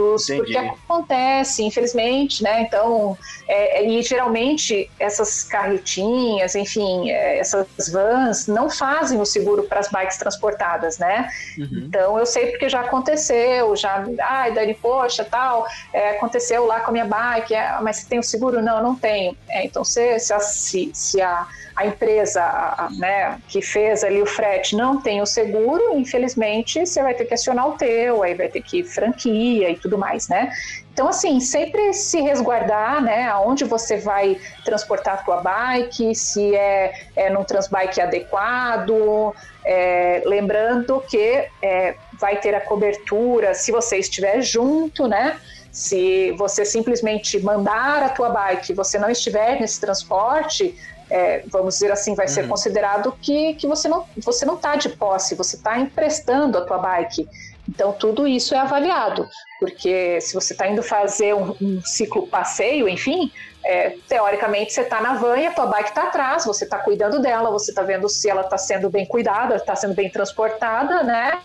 Entendi. 0.00 0.36
porque 0.36 0.56
acontece, 0.56 1.62
infelizmente, 1.62 2.42
né? 2.42 2.62
Então, 2.62 3.16
é, 3.48 3.84
e 3.84 4.02
geralmente 4.02 4.90
essas 4.98 5.44
carretinhas, 5.44 6.54
enfim, 6.54 7.10
é, 7.10 7.38
essas 7.38 7.66
vans 7.92 8.46
não 8.46 8.70
fazem 8.70 9.20
o 9.20 9.26
seguro 9.26 9.64
para 9.64 9.80
as 9.80 9.88
bikes 9.88 10.16
transportadas, 10.16 10.98
né? 10.98 11.28
Uhum. 11.58 11.84
Então, 11.86 12.18
eu 12.18 12.26
sei 12.26 12.46
porque 12.46 12.68
já 12.68 12.80
aconteceu, 12.80 13.74
já, 13.76 14.04
ai, 14.20 14.52
Dani, 14.52 14.74
poxa, 14.74 15.24
tal, 15.24 15.66
é, 15.92 16.10
aconteceu 16.10 16.66
lá 16.66 16.80
com 16.80 16.90
a 16.90 16.92
minha 16.92 17.04
bike, 17.04 17.54
é, 17.54 17.78
mas 17.80 17.96
você 17.96 18.08
tem 18.08 18.18
o 18.18 18.22
seguro? 18.22 18.62
Não, 18.62 18.82
não 18.82 18.94
tenho. 18.94 19.36
É, 19.48 19.64
então, 19.64 19.84
se, 19.84 20.18
se, 20.18 20.32
a, 20.32 20.40
se, 20.40 20.90
se 20.94 21.20
a 21.20 21.46
a 21.80 21.86
empresa 21.86 22.90
né, 22.98 23.40
que 23.48 23.62
fez 23.62 24.04
ali 24.04 24.20
o 24.20 24.26
frete 24.26 24.76
não 24.76 25.00
tem 25.00 25.22
o 25.22 25.26
seguro, 25.26 25.96
infelizmente 25.96 26.84
você 26.84 27.02
vai 27.02 27.14
ter 27.14 27.24
que 27.24 27.32
acionar 27.32 27.68
o 27.68 27.72
teu, 27.72 28.22
aí 28.22 28.34
vai 28.34 28.48
ter 28.48 28.60
que 28.60 28.84
franquia 28.84 29.70
e 29.70 29.76
tudo 29.76 29.96
mais, 29.96 30.28
né? 30.28 30.52
Então, 30.92 31.08
assim, 31.08 31.40
sempre 31.40 31.94
se 31.94 32.20
resguardar, 32.20 33.00
né, 33.00 33.28
aonde 33.28 33.64
você 33.64 33.96
vai 33.96 34.38
transportar 34.62 35.14
a 35.14 35.16
tua 35.22 35.40
bike, 35.40 36.14
se 36.14 36.54
é, 36.54 36.92
é 37.16 37.30
num 37.30 37.44
transbike 37.44 37.98
adequado, 37.98 39.34
é, 39.64 40.22
lembrando 40.26 41.02
que 41.08 41.48
é, 41.62 41.94
vai 42.20 42.36
ter 42.36 42.54
a 42.54 42.60
cobertura 42.60 43.54
se 43.54 43.72
você 43.72 43.96
estiver 43.96 44.42
junto, 44.42 45.08
né? 45.08 45.40
Se 45.72 46.32
você 46.32 46.66
simplesmente 46.66 47.40
mandar 47.40 48.02
a 48.02 48.08
tua 48.10 48.28
bike, 48.28 48.74
você 48.74 48.98
não 48.98 49.08
estiver 49.08 49.58
nesse 49.58 49.80
transporte, 49.80 50.76
é, 51.10 51.42
vamos 51.46 51.74
dizer 51.74 51.90
assim, 51.90 52.14
vai 52.14 52.28
ser 52.28 52.42
uhum. 52.42 52.50
considerado 52.50 53.12
que, 53.20 53.54
que 53.54 53.66
você 53.66 53.88
não 53.88 54.06
você 54.16 54.46
não 54.46 54.54
está 54.54 54.76
de 54.76 54.88
posse, 54.88 55.34
você 55.34 55.56
está 55.56 55.78
emprestando 55.78 56.56
a 56.56 56.60
tua 56.62 56.78
bike. 56.78 57.28
Então 57.68 57.92
tudo 57.92 58.26
isso 58.26 58.54
é 58.54 58.58
avaliado, 58.58 59.28
porque 59.58 60.20
se 60.20 60.34
você 60.34 60.54
está 60.54 60.66
indo 60.68 60.82
fazer 60.82 61.34
um, 61.34 61.54
um, 61.60 61.82
ciclo 61.84 62.26
passeio, 62.26 62.88
enfim, 62.88 63.30
é, 63.64 63.96
teoricamente 64.08 64.72
você 64.72 64.80
está 64.82 65.00
na 65.00 65.14
van 65.14 65.38
e 65.38 65.46
a 65.46 65.52
tua 65.52 65.66
bike 65.66 65.90
está 65.90 66.04
atrás, 66.04 66.44
você 66.44 66.64
está 66.64 66.78
cuidando 66.78 67.20
dela, 67.20 67.50
você 67.50 67.70
está 67.70 67.82
vendo 67.82 68.08
se 68.08 68.28
ela 68.28 68.42
está 68.42 68.56
sendo 68.56 68.88
bem 68.88 69.06
cuidada, 69.06 69.56
está 69.56 69.76
sendo 69.76 69.94
bem 69.94 70.08
transportada, 70.10 71.02
né? 71.02 71.40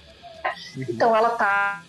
Uhum. 0.76 0.86
Então 0.90 1.16
ela 1.16 1.30
está 1.30 1.84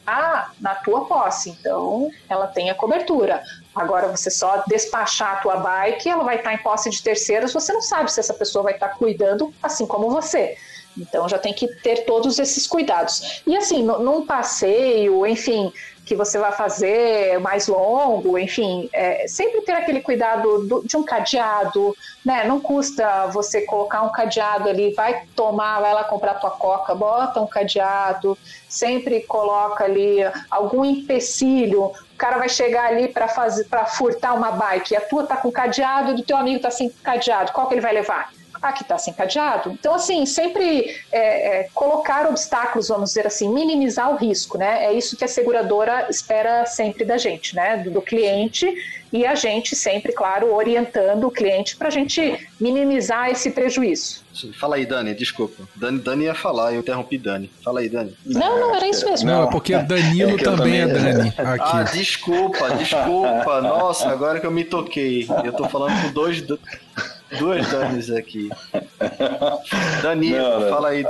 na 0.61 0.75
tua 0.77 1.05
posse, 1.07 1.51
então 1.51 2.11
ela 2.29 2.47
tem 2.47 2.71
a 2.71 2.75
cobertura. 2.75 3.43
Agora, 3.75 4.09
você 4.09 4.31
só 4.31 4.65
despachar 4.67 5.35
a 5.35 5.37
tua 5.37 5.57
bike, 5.57 6.09
ela 6.09 6.25
vai 6.25 6.37
estar 6.37 6.55
em 6.55 6.59
posse 6.59 6.89
de 6.91 7.03
terceiros, 7.03 7.53
você 7.53 7.73
não 7.73 7.83
sabe 7.83 8.11
se 8.11 8.21
essa 8.21 8.35
pessoa 8.35 8.65
vai 8.65 8.75
estar 8.75 8.91
cuidando 8.91 9.53
assim 9.63 9.87
como 9.87 10.11
você. 10.11 10.57
Então 10.97 11.29
já 11.29 11.39
tem 11.39 11.53
que 11.53 11.69
ter 11.69 12.05
todos 12.05 12.39
esses 12.39 12.67
cuidados. 12.67 13.43
E 13.47 13.57
assim, 13.57 13.83
num 13.83 14.25
passeio, 14.25 15.27
enfim, 15.27 15.73
que 16.07 16.15
você 16.15 16.39
vai 16.39 16.53
fazer 16.53 17.41
mais 17.41 17.67
longo, 17.67 18.39
enfim, 18.39 18.89
é, 18.93 19.27
sempre 19.27 19.61
ter 19.63 19.73
aquele 19.73 20.01
cuidado 20.01 20.63
do, 20.65 20.87
de 20.87 20.97
um 20.97 21.03
cadeado, 21.03 21.97
né? 22.25 22.45
Não 22.45 22.61
custa 22.61 23.27
você 23.27 23.63
colocar 23.63 24.03
um 24.03 24.11
cadeado 24.11 24.69
ali, 24.69 24.95
vai 24.95 25.25
tomar, 25.35 25.81
vai 25.81 25.93
lá 25.93 26.05
comprar 26.05 26.35
tua 26.35 26.53
coca, 26.53 26.95
bota 26.95 27.41
um 27.41 27.47
cadeado, 27.47 28.39
sempre 28.69 29.21
coloca 29.23 29.83
ali 29.83 30.19
algum 30.49 30.85
empecilho. 30.85 31.87
O 31.87 32.17
cara 32.17 32.39
vai 32.39 32.49
chegar 32.49 32.87
ali 32.87 33.09
para 33.09 33.27
fazer, 33.27 33.65
para 33.65 33.85
furtar 33.85 34.35
uma 34.35 34.53
bike, 34.53 34.95
e 34.95 34.97
a 34.97 35.01
tua 35.01 35.27
tá 35.27 35.37
com 35.37 35.51
cadeado, 35.51 36.15
do 36.15 36.23
teu 36.23 36.37
amigo 36.37 36.61
tá 36.61 36.71
sem 36.71 36.89
cadeado, 36.89 37.51
qual 37.51 37.67
que 37.67 37.75
ele 37.75 37.81
vai 37.81 37.93
levar? 37.93 38.31
Ah, 38.61 38.73
que 38.73 38.83
está 38.83 38.99
sem 38.99 39.13
cadeado. 39.13 39.71
Então, 39.71 39.95
assim, 39.95 40.25
sempre 40.27 40.95
é, 41.13 41.61
é, 41.61 41.69
colocar 41.75 42.29
obstáculos, 42.29 42.89
vamos 42.89 43.11
dizer 43.11 43.27
assim, 43.27 43.49
minimizar 43.49 44.13
o 44.13 44.17
risco, 44.17 44.59
né? 44.59 44.87
É 44.87 44.93
isso 44.93 45.17
que 45.17 45.25
a 45.25 45.29
seguradora 45.29 46.07
espera 46.11 46.67
sempre 46.67 47.05
da 47.05 47.19
gente, 47.19 47.55
né? 47.55 47.77
Do, 47.79 47.91
do 47.91 48.03
cliente 48.03 48.75
e 49.13 49.25
a 49.25 49.35
gente 49.35 49.75
sempre, 49.77 50.13
claro, 50.13 50.53
orientando 50.53 51.25
o 51.25 51.31
cliente 51.31 51.77
para 51.77 51.89
a 51.89 51.91
gente 51.91 52.49
minimizar 52.61 53.31
esse 53.31 53.51
prejuízo. 53.51 54.25
Fala 54.59 54.77
aí, 54.77 54.85
Dani, 54.85 55.15
desculpa. 55.15 55.63
Dani, 55.75 55.99
Dani 55.99 56.25
ia 56.25 56.35
falar, 56.35 56.75
eu 56.75 56.81
interrompi 56.81 57.17
Dani. 57.17 57.51
Fala 57.65 57.81
aí, 57.81 57.89
Dani. 57.89 58.15
Não, 58.27 58.61
não, 58.61 58.75
era 58.75 58.87
isso 58.87 59.09
mesmo. 59.09 59.31
Não, 59.31 59.45
é 59.45 59.51
porque 59.51 59.77
Danilo 59.79 60.39
é 60.39 60.43
também, 60.43 60.57
também 60.57 60.81
é 60.81 60.87
Dani. 60.87 61.29
Aqui. 61.39 61.77
Ah, 61.77 61.83
desculpa, 61.85 62.71
desculpa. 62.71 63.61
Nossa, 63.63 64.09
agora 64.11 64.41
que 64.41 64.47
eu 64.47 64.51
me 64.51 64.65
toquei. 64.65 65.27
Eu 65.45 65.53
tô 65.53 65.69
falando 65.69 66.01
com 66.03 66.13
dois, 66.13 66.43
duas 67.39 67.67
Danis 67.71 68.11
aqui. 68.11 68.49
Danilo, 70.03 70.61
não, 70.61 70.69
fala 70.69 70.89
aí. 70.89 71.05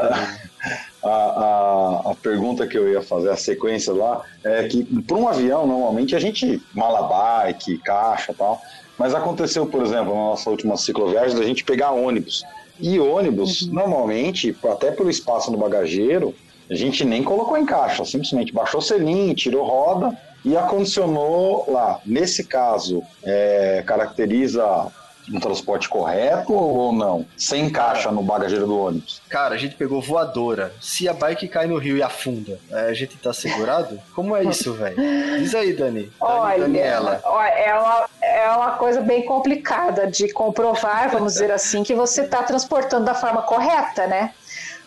A, 1.03 1.09
a, 1.09 2.11
a, 2.11 2.15
pergunta 2.21 2.67
que 2.67 2.77
eu 2.77 2.89
ia 2.89 3.03
fazer, 3.03 3.31
a 3.31 3.37
sequência 3.37 3.93
lá, 3.93 4.23
é 4.43 4.67
que 4.67 4.85
para 5.03 5.17
um 5.17 5.29
avião, 5.29 5.67
normalmente 5.67 6.17
a 6.17 6.19
gente 6.19 6.61
mala 6.75 7.03
bike, 7.03 7.79
caixa 7.79 8.35
tal, 8.35 8.61
mas 8.99 9.15
aconteceu, 9.15 9.67
por 9.67 9.83
exemplo, 9.83 10.15
na 10.15 10.31
nossa 10.31 10.51
última 10.51 10.77
cicloviagem, 10.77 11.39
da 11.39 11.45
gente 11.45 11.65
pegar 11.65 11.93
ônibus. 11.93 12.45
E 12.81 12.99
ônibus, 12.99 13.63
uhum. 13.63 13.75
normalmente, 13.75 14.57
até 14.71 14.91
pelo 14.91 15.11
espaço 15.11 15.51
no 15.51 15.59
bagageiro, 15.59 16.35
a 16.69 16.75
gente 16.75 17.05
nem 17.05 17.23
colocou 17.23 17.57
em 17.57 17.65
caixa, 17.65 18.05
simplesmente 18.05 18.53
baixou 18.53 18.81
o 18.81 18.83
selinho, 18.83 19.35
tirou 19.35 19.65
roda 19.65 20.17
e 20.45 20.57
acondicionou 20.57 21.65
lá. 21.69 22.01
Nesse 22.05 22.45
caso, 22.45 23.03
é, 23.23 23.83
caracteriza 23.87 24.91
um 25.33 25.41
transporte 25.41 25.89
correto 25.89 26.53
ou 26.53 26.93
não? 26.93 27.27
Sem 27.37 27.71
caixa 27.71 28.11
no 28.11 28.23
bagageiro 28.23 28.67
do 28.67 28.79
ônibus? 28.79 29.23
Cara, 29.29 29.55
a 29.55 29.59
gente 29.59 29.75
pegou 29.75 30.01
voadora. 30.01 30.73
Se 30.81 31.09
a 31.09 31.13
bike 31.13 31.49
cai 31.49 31.67
no 31.67 31.79
rio 31.79 31.97
e 31.97 32.03
afunda, 32.03 32.59
a 32.71 32.93
gente 32.93 33.17
tá 33.17 33.33
segurado? 33.33 33.99
Como 34.15 34.37
é 34.37 34.45
isso, 34.45 34.73
velho? 34.75 34.97
Diz 35.39 35.55
aí, 35.55 35.73
Dani. 35.73 36.11
Olha, 36.21 36.61
Daniela. 36.61 37.21
é 37.49 37.75
uma, 37.75 38.09
é 38.23 38.51
uma 38.51 38.71
coisa 38.73 39.01
bem 39.01 39.25
complicada 39.25 40.07
de 40.07 40.33
comprovar, 40.33 41.11
vamos 41.11 41.35
dizer 41.35 41.51
assim, 41.51 41.83
que 41.83 41.95
você 41.95 42.23
está 42.23 42.43
transportando 42.43 43.05
da 43.05 43.15
forma 43.15 43.43
correta, 43.43 44.07
né? 44.07 44.33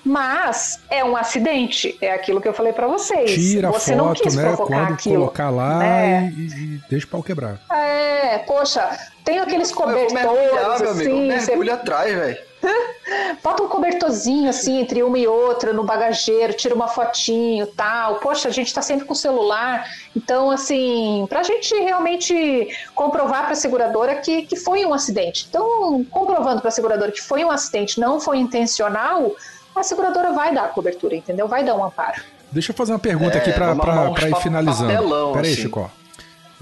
Mas 0.04 0.80
é 0.90 1.04
um 1.04 1.16
acidente, 1.18 1.98
é 2.02 2.14
aquilo 2.14 2.40
que 2.40 2.48
eu 2.48 2.54
falei 2.54 2.72
para 2.72 2.88
vocês. 2.88 3.32
Tira 3.32 3.70
Você 3.70 3.96
foto, 3.96 4.06
não 4.06 4.14
quis 4.14 4.36
né? 4.36 4.56
Quando 4.56 4.94
aquilo, 4.94 5.16
colocar 5.16 5.50
lá 5.50 5.80
né? 5.80 6.34
e, 6.36 6.42
e, 6.42 6.82
deixa 6.90 7.06
o 7.06 7.10
pau 7.10 7.22
quebrar. 7.22 7.60
É, 7.72 8.40
poxa, 8.40 8.98
tem 9.26 9.40
aqueles 9.40 9.72
cobertores 9.72 10.82
assim. 10.82 11.28
Mergulha 11.28 11.76
você... 11.76 11.82
atrás, 11.82 12.16
velho. 12.16 12.50
Bota 13.42 13.64
um 13.64 13.68
cobertorzinho 13.68 14.50
assim 14.50 14.82
entre 14.82 15.02
uma 15.02 15.18
e 15.18 15.28
outra 15.28 15.72
no 15.72 15.84
bagageiro, 15.84 16.54
tira 16.54 16.76
uma 16.76 16.88
fotinho 16.88 17.68
tal. 17.68 18.16
Poxa, 18.16 18.50
a 18.50 18.52
gente 18.52 18.74
tá 18.74 18.82
sempre 18.82 19.06
com 19.06 19.14
o 19.14 19.16
celular. 19.16 19.86
Então, 20.16 20.52
assim, 20.52 21.26
pra 21.30 21.44
gente 21.44 21.74
realmente 21.76 22.68
comprovar 22.94 23.46
pra 23.46 23.56
seguradora 23.56 24.16
que, 24.16 24.44
que 24.44 24.56
foi 24.56 24.86
um 24.86 24.94
acidente. 24.94 25.46
Então, 25.50 26.04
comprovando 26.06 26.62
pra 26.62 26.72
seguradora 26.72 27.12
que 27.12 27.22
foi 27.22 27.44
um 27.44 27.52
acidente, 27.52 28.00
não 28.00 28.20
foi 28.20 28.38
intencional, 28.38 29.36
a 29.76 29.84
seguradora 29.84 30.34
vai 30.34 30.54
dar 30.54 30.66
a 30.66 30.68
cobertura, 30.68 31.16
entendeu? 31.16 31.48
Vai 31.48 31.64
dar 31.64 31.76
um 31.76 31.84
amparo. 31.84 32.22
Deixa 32.52 32.72
eu 32.72 32.76
fazer 32.76 32.92
uma 32.92 33.00
pergunta 33.00 33.38
é, 33.38 33.42
aqui 33.42 33.52
para 33.52 34.30
ir 34.30 34.36
finalizando. 34.42 34.94
Papelão, 34.94 35.34
Pera 35.34 35.46
aí, 35.46 35.54
assim. 35.54 35.62
Chico. 35.62 35.92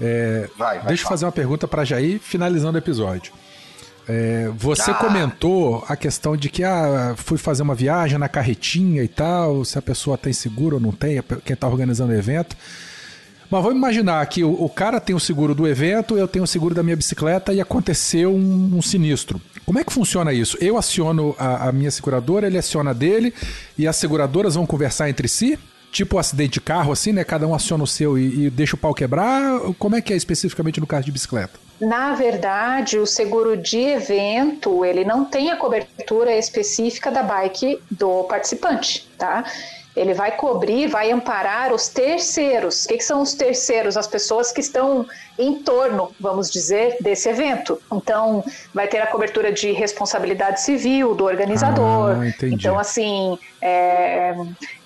É, 0.00 0.48
vai, 0.56 0.78
vai, 0.78 0.86
deixa 0.86 1.04
eu 1.04 1.08
fazer 1.08 1.24
uma 1.24 1.32
pergunta 1.32 1.66
para 1.66 1.84
já 1.84 2.00
ir 2.00 2.18
finalizando 2.18 2.76
o 2.76 2.78
episódio. 2.78 3.32
É, 4.08 4.50
você 4.56 4.90
ah. 4.90 4.94
comentou 4.94 5.84
a 5.86 5.94
questão 5.96 6.36
de 6.36 6.48
que 6.48 6.64
ah, 6.64 7.14
fui 7.16 7.36
fazer 7.36 7.62
uma 7.62 7.74
viagem 7.74 8.16
na 8.18 8.28
carretinha 8.28 9.02
e 9.02 9.08
tal, 9.08 9.64
se 9.64 9.78
a 9.78 9.82
pessoa 9.82 10.16
tem 10.16 10.32
seguro 10.32 10.76
ou 10.76 10.80
não 10.80 10.92
tem, 10.92 11.22
quem 11.44 11.54
está 11.54 11.66
organizando 11.68 12.12
o 12.12 12.16
evento. 12.16 12.56
Mas 13.50 13.62
vamos 13.62 13.76
imaginar 13.76 14.24
que 14.26 14.44
o, 14.44 14.50
o, 14.50 14.68
cara 14.68 15.00
tem 15.00 15.14
o 15.14 15.20
seguro 15.20 15.54
do 15.54 15.66
evento, 15.66 16.16
eu 16.16 16.28
tenho 16.28 16.44
o 16.44 16.48
seguro 16.48 16.74
da 16.74 16.82
minha 16.82 16.96
bicicleta 16.96 17.52
e 17.52 17.60
aconteceu 17.60 18.34
um, 18.34 18.76
um 18.76 18.82
sinistro. 18.82 19.40
Como 19.68 19.78
é 19.78 19.84
que 19.84 19.92
funciona 19.92 20.32
isso? 20.32 20.56
Eu 20.62 20.78
aciono 20.78 21.36
a, 21.38 21.68
a 21.68 21.72
minha 21.72 21.90
seguradora, 21.90 22.46
ele 22.46 22.56
aciona 22.56 22.88
a 22.88 22.94
dele 22.94 23.34
e 23.76 23.86
as 23.86 23.96
seguradoras 23.96 24.54
vão 24.54 24.64
conversar 24.64 25.10
entre 25.10 25.28
si? 25.28 25.58
Tipo 25.90 26.16
um 26.16 26.18
acidente 26.18 26.54
de 26.54 26.60
carro, 26.60 26.92
assim, 26.92 27.12
né? 27.12 27.24
Cada 27.24 27.46
um 27.46 27.54
aciona 27.54 27.84
o 27.84 27.86
seu 27.86 28.18
e, 28.18 28.46
e 28.46 28.50
deixa 28.50 28.76
o 28.76 28.78
pau 28.78 28.94
quebrar? 28.94 29.60
Como 29.78 29.96
é 29.96 30.02
que 30.02 30.12
é 30.12 30.16
especificamente 30.16 30.80
no 30.80 30.86
caso 30.86 31.04
de 31.04 31.12
bicicleta? 31.12 31.58
Na 31.80 32.14
verdade, 32.14 32.98
o 32.98 33.06
seguro 33.06 33.56
de 33.56 33.78
evento, 33.78 34.84
ele 34.84 35.04
não 35.04 35.24
tem 35.24 35.50
a 35.50 35.56
cobertura 35.56 36.36
específica 36.36 37.10
da 37.10 37.22
bike 37.22 37.80
do 37.90 38.24
participante, 38.24 39.08
tá? 39.16 39.44
ele 39.98 40.14
vai 40.14 40.36
cobrir, 40.36 40.86
vai 40.86 41.10
amparar 41.10 41.72
os 41.72 41.88
terceiros. 41.88 42.84
O 42.84 42.88
que, 42.88 42.98
que, 42.98 43.04
são 43.04 43.20
os 43.20 43.34
terceiros? 43.34 43.96
As 43.96 44.06
pessoas 44.06 44.52
que 44.52 44.60
estão 44.60 45.04
em 45.38 45.56
torno, 45.62 46.12
vamos 46.20 46.50
dizer, 46.50 46.96
desse 47.00 47.28
evento. 47.28 47.80
Então, 47.92 48.44
vai 48.72 48.86
ter 48.86 48.98
a 48.98 49.06
cobertura 49.06 49.52
de 49.52 49.72
responsabilidade 49.72 50.60
civil 50.60 51.14
do 51.14 51.24
organizador. 51.24 52.16
Ah, 52.16 52.46
então, 52.46 52.78
assim, 52.78 53.38
é, 53.60 54.34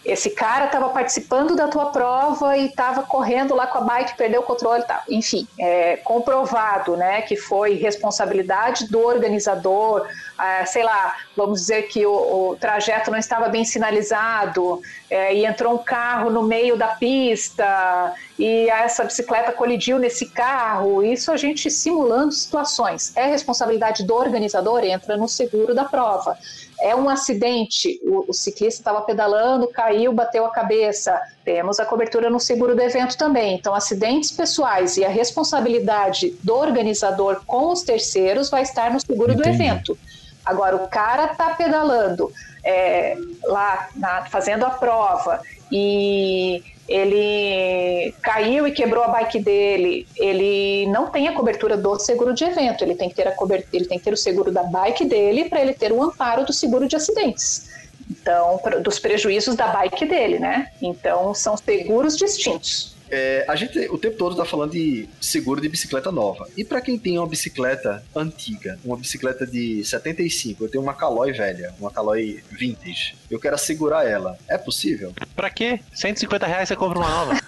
esse 0.05 0.31
cara 0.31 0.67
estava 0.67 0.89
participando 0.89 1.55
da 1.55 1.69
tua 1.69 1.87
prova 1.87 2.57
e 2.57 2.67
estava 2.67 3.05
correndo 3.05 3.55
lá 3.55 3.67
com 3.67 3.79
a 3.79 3.81
bike, 3.83 4.17
perdeu 4.17 4.41
o 4.41 4.45
controle, 4.45 4.83
tá. 4.83 5.03
Enfim, 5.09 5.47
é 5.59 5.97
comprovado, 5.99 6.97
né, 6.97 7.23
que 7.23 7.37
foi 7.37 7.75
responsabilidade 7.75 8.89
do 8.89 9.01
organizador, 9.01 10.07
é, 10.41 10.65
sei 10.65 10.83
lá, 10.83 11.17
vamos 11.37 11.61
dizer 11.61 11.83
que 11.83 12.05
o, 12.05 12.13
o 12.51 12.57
trajeto 12.57 13.11
não 13.11 13.19
estava 13.19 13.49
bem 13.49 13.65
sinalizado 13.65 14.83
é, 15.09 15.35
e 15.35 15.47
entrou 15.47 15.75
um 15.75 15.79
carro 15.79 16.31
no 16.31 16.43
meio 16.43 16.77
da 16.77 16.89
pista 16.89 18.13
e 18.37 18.69
essa 18.71 19.05
bicicleta 19.05 19.53
colidiu 19.53 20.01
nesse 20.01 20.27
carro. 20.27 21.05
Isso 21.05 21.31
a 21.31 21.37
gente 21.37 21.71
simulando 21.71 22.33
situações. 22.33 23.17
É 23.17 23.27
responsabilidade 23.27 24.05
do 24.05 24.15
organizador, 24.15 24.83
entra 24.85 25.17
no 25.17 25.29
seguro 25.29 25.75
da 25.75 25.85
prova 25.85 26.37
é 26.83 26.95
um 26.97 27.09
acidente, 27.09 28.01
o, 28.03 28.31
o 28.31 28.35
ciclista 28.35 28.81
estava 28.81 29.01
pedalando, 29.03 29.69
caiu, 29.69 30.13
bateu 30.13 30.45
a 30.45 30.51
cabeça. 30.51 31.19
Temos 31.45 31.79
a 31.79 31.87
cobertura 31.87 32.29
no 32.29 32.41
seguro 32.41 32.75
do 32.75 32.83
evento 32.83 33.17
também. 33.17 33.55
Então, 33.55 33.75
acidentes 33.75 34.33
pessoais 34.33 34.97
e 34.97 35.05
a 35.05 35.09
responsabilidade 35.09 36.37
do 36.43 36.55
organizador 36.55 37.43
com 37.47 37.73
os 37.73 37.83
terceiros 37.83 38.51
vai 38.51 38.63
estar 38.63 38.91
no 38.93 39.01
seguro 39.01 39.33
Entendi. 39.33 39.49
do 39.49 39.55
evento. 39.55 39.99
Agora, 40.45 40.77
o 40.77 40.89
cara 40.89 41.27
está 41.27 41.55
pedalando 41.55 42.33
é, 42.65 43.17
lá, 43.45 43.89
na, 43.95 44.25
fazendo 44.27 44.65
a 44.65 44.71
prova 44.71 45.41
e 45.73 46.63
ele 46.87 48.15
caiu 48.23 48.67
e 48.67 48.73
quebrou 48.73 49.03
a 49.03 49.09
bike 49.09 49.41
dele, 49.41 50.07
ele 50.17 50.87
não 50.89 51.07
tem 51.07 51.27
a 51.27 51.33
cobertura 51.33 51.77
do 51.77 51.99
seguro 51.99 52.35
de 52.35 52.45
evento, 52.45 52.85
ele 52.85 52.95
tem 52.95 53.09
que 53.09 53.15
ter, 53.15 53.27
a 53.27 53.33
cobertura, 53.33 53.69
ele 53.73 53.87
tem 53.87 53.99
que 53.99 54.05
ter 54.05 54.13
o 54.13 54.17
seguro 54.17 54.53
da 54.53 54.63
bike 54.63 55.07
dele 55.07 55.47
para 55.47 55.63
ele 55.63 55.73
ter 55.73 55.91
o 55.91 56.03
amparo 56.03 56.45
do 56.45 56.53
seguro 56.53 56.87
de 56.87 56.95
acidentes. 56.95 57.71
Então, 58.11 58.61
dos 58.83 58.99
prejuízos 58.99 59.55
da 59.55 59.69
bike 59.69 60.05
dele, 60.05 60.39
né? 60.39 60.71
Então, 60.83 61.33
são 61.33 61.57
seguros 61.57 62.17
distintos. 62.17 62.95
É, 63.15 63.45
a 63.47 63.55
gente 63.55 63.79
o 63.91 63.99
tempo 63.99 64.17
todo 64.17 64.35
tá 64.35 64.47
falando 64.47 64.73
de 64.73 65.07
seguro 65.21 65.61
de 65.61 65.69
bicicleta 65.69 66.11
nova. 66.11 66.49
E 66.57 66.65
para 66.65 66.81
quem 66.81 66.99
tem 66.99 67.19
uma 67.19 67.27
bicicleta 67.27 68.03
antiga, 68.17 68.79
uma 68.83 68.97
bicicleta 68.97 69.47
de 69.47 69.85
75, 69.85 70.65
eu 70.65 70.71
tenho 70.71 70.83
uma 70.83 70.95
Caloi 70.95 71.31
velha, 71.31 71.75
uma 71.79 71.91
Caloi 71.91 72.43
vintage. 72.51 73.15
Eu 73.31 73.39
quero 73.39 73.55
assegurar 73.55 74.07
ela. 74.07 74.39
É 74.49 74.57
possível? 74.57 75.13
Para 75.37 75.51
quê? 75.51 75.79
150 75.93 76.47
reais 76.47 76.69
você 76.71 76.75
compra 76.75 77.01
uma 77.01 77.11
nova. 77.11 77.41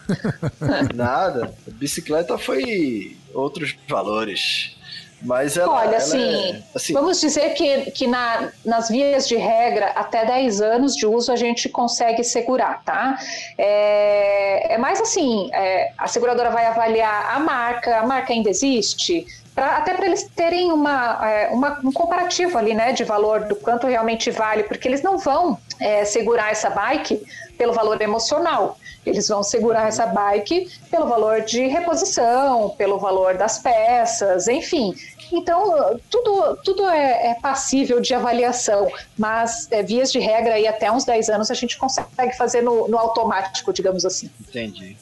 Nada. 0.95 1.55
Bicicleta 1.66 2.36
foi 2.36 3.16
outros 3.32 3.74
valores. 3.89 4.77
Mas 5.25 5.57
ela, 5.57 5.73
Olha, 5.73 5.87
ela 5.87 5.97
assim, 5.97 6.53
é, 6.53 6.63
assim, 6.75 6.93
vamos 6.93 7.21
dizer 7.21 7.55
que, 7.55 7.91
que 7.93 8.07
na, 8.07 8.51
nas 8.65 8.89
vias 8.89 9.27
de 9.27 9.37
regra, 9.37 9.87
até 9.95 10.25
10 10.25 10.61
anos 10.61 10.95
de 10.95 11.07
uso 11.07 11.33
a 11.33 11.37
gente 11.37 11.69
consegue 11.69 12.23
segurar, 12.23 12.83
tá? 12.85 13.19
É, 13.57 14.75
é 14.75 14.79
mais 14.79 15.01
assim, 15.01 15.49
é, 15.53 15.93
a 15.97 16.07
seguradora 16.07 16.51
vai 16.51 16.67
avaliar 16.67 17.35
a 17.35 17.41
marca, 17.41 17.99
a 17.99 18.07
marca 18.07 18.33
ainda 18.33 18.51
existe, 18.51 19.27
Pra, 19.55 19.77
até 19.77 19.95
para 19.95 20.07
eles 20.07 20.29
terem 20.35 20.73
uma, 20.73 21.31
é, 21.31 21.49
uma, 21.51 21.79
um 21.85 21.93
comparativo 21.93 22.59
ali, 22.59 22.75
né, 22.75 22.93
de 22.93 23.05
valor 23.05 23.45
do 23.45 23.55
quanto 23.55 23.87
realmente 23.87 24.29
vale, 24.29 24.65
porque 24.65 24.89
eles 24.89 25.01
não 25.01 25.17
vão 25.17 25.57
é, 25.79 26.05
segurar 26.05 26.51
essa 26.51 26.69
bike 26.71 27.25
pelo 27.57 27.73
valor 27.73 28.03
emocional. 28.03 28.77
Eles 29.07 29.29
vão 29.29 29.43
segurar 29.45 29.87
essa 29.87 30.07
bike 30.07 30.69
pelo 30.91 31.07
valor 31.07 31.43
de 31.43 31.67
reposição, 31.67 32.71
pelo 32.71 32.99
valor 32.99 33.35
das 33.35 33.59
peças, 33.59 34.49
enfim. 34.49 34.93
Então, 35.33 35.99
tudo, 36.11 36.57
tudo 36.65 36.89
é, 36.89 37.31
é 37.31 37.35
passível 37.35 38.01
de 38.01 38.15
avaliação, 38.15 38.91
mas 39.17 39.69
é, 39.71 39.83
vias 39.83 40.11
de 40.13 40.19
regra 40.19 40.55
aí 40.55 40.67
até 40.67 40.91
uns 40.91 41.05
10 41.05 41.29
anos 41.29 41.51
a 41.51 41.55
gente 41.55 41.77
consegue 41.77 42.37
fazer 42.37 42.63
no, 42.63 42.89
no 42.89 42.99
automático, 42.99 43.73
digamos 43.73 44.05
assim. 44.05 44.31
Entendi. 44.49 44.97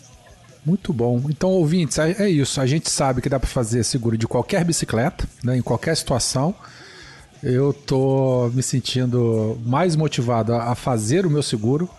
Muito 0.64 0.92
bom. 0.92 1.20
Então, 1.28 1.50
ouvintes, 1.50 1.98
é, 1.98 2.12
é 2.18 2.28
isso. 2.28 2.60
A 2.60 2.66
gente 2.66 2.88
sabe 2.88 3.20
que 3.20 3.28
dá 3.28 3.38
para 3.38 3.48
fazer 3.48 3.82
seguro 3.84 4.16
de 4.16 4.28
qualquer 4.28 4.64
bicicleta, 4.64 5.28
né, 5.42 5.56
em 5.56 5.62
qualquer 5.62 5.96
situação. 5.96 6.54
Eu 7.42 7.72
tô 7.72 8.50
me 8.54 8.62
sentindo 8.62 9.58
mais 9.66 9.96
motivado 9.96 10.54
a 10.54 10.76
fazer 10.76 11.26
o 11.26 11.30
meu 11.30 11.42
seguro, 11.42 11.90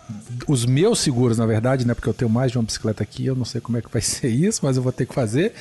os 0.48 0.66
meus 0.66 1.00
seguros, 1.00 1.38
na 1.38 1.46
verdade, 1.46 1.86
né? 1.86 1.94
Porque 1.94 2.08
eu 2.08 2.14
tenho 2.14 2.32
mais 2.32 2.50
de 2.50 2.58
uma 2.58 2.64
bicicleta 2.64 3.04
aqui, 3.04 3.26
eu 3.26 3.36
não 3.36 3.44
sei 3.44 3.60
como 3.60 3.78
é 3.78 3.82
que 3.82 3.92
vai 3.92 4.00
ser 4.02 4.30
isso, 4.30 4.62
mas 4.64 4.78
eu 4.78 4.84
vou 4.84 4.94
ter 4.94 5.06
que 5.06 5.14
fazer. 5.14 5.54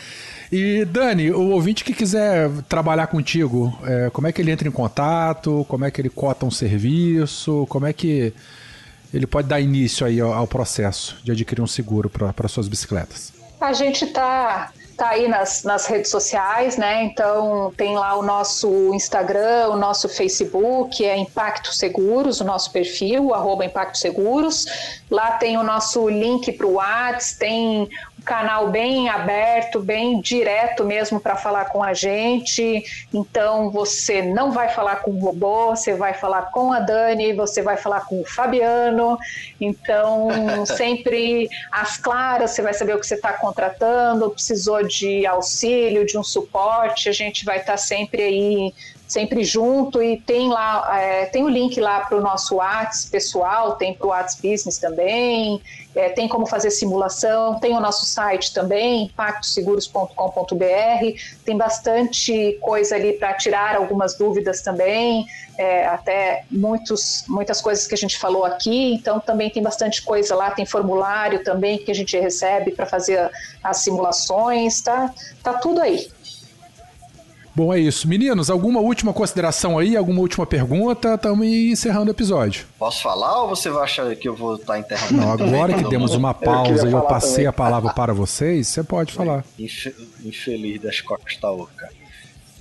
E 0.53 0.85
Dani, 0.85 1.33
o 1.33 1.51
ouvinte 1.51 1.83
que 1.83 1.93
quiser 1.93 2.49
trabalhar 2.69 3.09
contigo, 3.09 3.77
é, 3.83 4.09
como 4.11 4.29
é 4.29 4.33
que 4.33 4.41
ele 4.41 4.53
entra 4.53 4.69
em 4.69 4.73
contato? 4.73 5.67
Como 5.69 5.85
é 5.85 5.91
que 5.91 6.01
ele 6.01 6.11
cota 6.11 6.47
um 6.47 6.51
serviço? 6.51 7.67
Como 7.69 7.85
é 7.85 7.93
que 7.93 8.33
ele 9.13 9.27
pode 9.27 9.49
dar 9.49 9.61
início 9.61 10.07
aí 10.07 10.21
ao, 10.21 10.33
ao 10.33 10.47
processo 10.47 11.17
de 11.25 11.33
adquirir 11.33 11.61
um 11.61 11.67
seguro 11.67 12.09
para 12.09 12.49
suas 12.49 12.69
bicicletas? 12.69 13.41
A 13.63 13.73
gente 13.73 14.05
está 14.05 14.73
tá 14.97 15.11
aí 15.11 15.29
nas, 15.29 15.63
nas 15.63 15.87
redes 15.87 16.11
sociais, 16.11 16.77
né? 16.77 17.05
Então 17.05 17.73
tem 17.77 17.97
lá 17.97 18.17
o 18.17 18.23
nosso 18.23 18.93
Instagram, 18.95 19.69
o 19.69 19.77
nosso 19.77 20.09
Facebook, 20.09 21.05
é 21.05 21.17
Impacto 21.17 21.73
Seguros, 21.73 22.41
o 22.41 22.45
nosso 22.45 22.71
perfil, 22.73 23.33
arroba 23.33 23.65
Impacto 23.65 23.99
Seguros. 23.99 24.67
Lá 25.11 25.33
tem 25.33 25.57
o 25.57 25.63
nosso 25.63 26.09
link 26.09 26.51
para 26.53 26.67
o 26.67 26.75
WhatsApp, 26.75 27.39
tem 27.39 27.89
canal 28.24 28.70
bem 28.70 29.09
aberto, 29.09 29.81
bem 29.81 30.20
direto 30.20 30.85
mesmo 30.85 31.20
para 31.20 31.36
falar 31.36 31.66
com 31.66 31.82
a 31.82 31.93
gente. 31.93 32.82
Então 33.12 33.70
você 33.70 34.23
não 34.23 34.53
vai 34.53 34.69
falar 34.69 34.97
com 34.97 35.11
o 35.11 35.19
robô, 35.19 35.70
você 35.70 35.94
vai 35.94 36.15
falar 36.15 36.51
com 36.51 36.73
a 36.73 36.81
Dani, 36.81 37.32
você 37.32 37.62
vai 37.62 37.77
falar 37.77 38.01
com 38.07 38.20
o 38.20 38.24
Fabiano. 38.24 39.19
Então 39.61 40.28
sempre 40.66 41.49
às 41.70 41.97
claras, 41.97 42.53
você 42.53 42.62
vai 42.62 42.74
saber 42.74 42.94
o 42.94 43.01
que 43.01 43.07
você 43.07 43.15
está 43.15 43.32
contratando, 43.32 44.31
precisou 44.31 44.86
de 44.86 45.27
auxílio, 45.27 46.07
de 46.07 46.16
um 46.16 46.24
suporte, 46.24 47.09
a 47.09 47.12
gente 47.12 47.44
vai 47.44 47.59
estar 47.59 47.73
tá 47.73 47.78
sempre 47.78 48.23
aí 48.23 48.74
sempre 49.13 49.45
junto 49.45 50.03
e 50.03 50.17
tem 50.17 50.49
lá 50.49 50.99
é, 50.99 51.27
tem 51.27 51.45
o 51.45 51.49
link 51.49 51.79
lá 51.79 52.01
para 52.01 52.17
o 52.17 52.21
nosso 52.23 52.57
WhatsApp 52.57 53.11
pessoal, 53.11 53.77
tem 53.77 53.93
para 53.93 54.07
o 54.07 54.09
WhatsApp 54.09 54.49
Business 54.49 54.79
também, 54.79 55.61
é, 55.95 56.09
tem 56.09 56.27
como 56.27 56.47
fazer 56.47 56.71
simulação, 56.71 57.61
tem 57.61 57.77
o 57.77 57.81
nosso 57.81 58.07
site 58.07 58.55
também, 58.55 59.05
impactoseguros.com.br, 59.05 61.21
tem 61.45 61.59
bastante 61.59 62.59
coisa 62.63 62.95
ali 62.95 63.13
para 63.13 63.35
tirar 63.35 63.77
algumas 63.77 64.17
dúvidas 64.17 64.63
também, 64.63 65.27
é, 65.59 65.87
até 65.87 66.47
muitos, 66.51 67.25
muitas 67.29 67.61
coisas 67.61 67.87
que 67.87 67.93
a 67.93 67.99
gente 67.99 68.19
falou 68.19 68.47
aqui, 68.47 68.95
então 68.95 69.21
também 69.21 69.51
tem 69.51 69.63
bastante 69.63 70.01
coisa 70.01 70.35
lá, 70.35 70.51
tem 70.51 70.65
formulário 70.65 71.45
também 71.45 71.77
que 71.77 71.91
a 71.91 71.95
gente 71.95 72.19
recebe 72.19 72.71
para 72.71 72.87
fazer 72.87 73.31
as 73.63 73.77
simulações, 73.79 74.81
tá, 74.81 75.13
tá 75.43 75.53
tudo 75.53 75.83
aí. 75.83 76.11
Bom, 77.55 77.73
é 77.73 77.79
isso. 77.79 78.09
Meninos, 78.09 78.49
alguma 78.49 78.81
última 78.81 79.12
consideração 79.12 79.79
aí? 79.79 79.95
Alguma 79.95 80.20
última 80.20 80.47
pergunta? 80.47 81.15
Estamos 81.15 81.47
encerrando 81.47 82.09
o 82.09 82.11
episódio. 82.11 82.66
Posso 82.79 83.03
falar 83.03 83.43
ou 83.43 83.51
você 83.51 83.69
vai 83.69 83.85
achar 83.85 84.15
que 84.16 84.27
eu 84.27 84.35
vou 84.35 84.55
estar 84.55 84.73
tá 84.73 84.79
interrompendo? 84.79 85.20
Não, 85.20 85.33
agora 85.33 85.74
que 85.74 85.89
demos 85.91 86.15
uma 86.15 86.33
pausa 86.33 86.89
e 86.89 86.93
eu 86.93 87.03
passei 87.03 87.31
também. 87.31 87.47
a 87.49 87.53
palavra 87.53 87.93
para 87.93 88.15
vocês, 88.15 88.69
você 88.69 88.83
pode 88.83 89.12
falar. 89.12 89.45
Infeliz 89.59 90.81
das 90.81 91.01
costas 91.03 91.37
da 91.37 91.53
oca. 91.53 91.91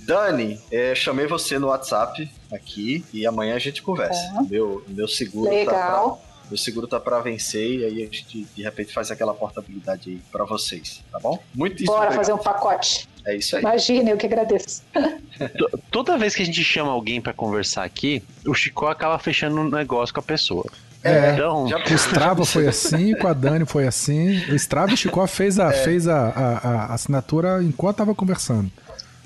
Dani, 0.00 0.60
é, 0.70 0.94
chamei 0.94 1.26
você 1.26 1.58
no 1.58 1.68
WhatsApp 1.68 2.30
aqui 2.52 3.04
e 3.14 3.26
amanhã 3.26 3.54
a 3.54 3.58
gente 3.58 3.82
conversa. 3.82 4.20
É. 4.40 4.42
Meu, 4.42 4.84
meu 4.88 5.08
seguro 5.08 5.48
tá 5.48 5.56
Legal. 5.56 6.10
tá 6.10 6.16
pra, 6.16 6.48
meu 6.50 6.58
seguro 6.58 6.86
tá 6.86 7.00
para 7.00 7.20
vencer 7.20 7.80
e 7.80 7.84
aí 7.84 8.02
a 8.02 8.06
gente 8.06 8.46
de 8.54 8.62
repente 8.62 8.92
faz 8.92 9.10
aquela 9.10 9.32
portabilidade 9.32 10.10
aí 10.10 10.20
para 10.30 10.44
vocês, 10.44 11.02
tá 11.10 11.18
bom? 11.18 11.38
Muito 11.54 11.82
Bora 11.84 11.98
obrigado. 11.98 12.16
fazer 12.16 12.32
um 12.32 12.38
pacote. 12.38 13.08
É 13.24 13.36
isso 13.36 13.56
aí. 13.56 13.62
Imagina, 13.62 14.10
eu 14.10 14.16
que 14.16 14.26
agradeço. 14.26 14.82
Toda 15.90 16.18
vez 16.18 16.34
que 16.34 16.42
a 16.42 16.46
gente 16.46 16.62
chama 16.64 16.90
alguém 16.90 17.20
para 17.20 17.32
conversar 17.32 17.84
aqui, 17.84 18.22
o 18.46 18.54
Chico 18.54 18.86
acaba 18.86 19.18
fechando 19.18 19.60
um 19.60 19.68
negócio 19.68 20.14
com 20.14 20.20
a 20.20 20.24
pessoa. 20.24 20.64
É, 21.04 21.32
então, 21.32 21.66
já, 21.66 21.78
o 21.78 21.94
Strava 21.94 22.44
foi 22.44 22.68
assim, 22.68 23.14
com 23.16 23.26
a 23.26 23.32
Dani 23.32 23.64
foi 23.66 23.86
assim. 23.86 24.38
O 24.50 24.54
Strava 24.54 24.92
e 24.92 24.94
o 24.94 24.96
Chico 24.96 25.26
fez 25.26 25.58
a, 25.58 25.70
é. 25.70 25.72
fez 25.72 26.06
a, 26.06 26.28
a, 26.28 26.58
a 26.58 26.94
assinatura 26.94 27.62
enquanto 27.62 27.96
tava 27.96 28.14
conversando. 28.14 28.70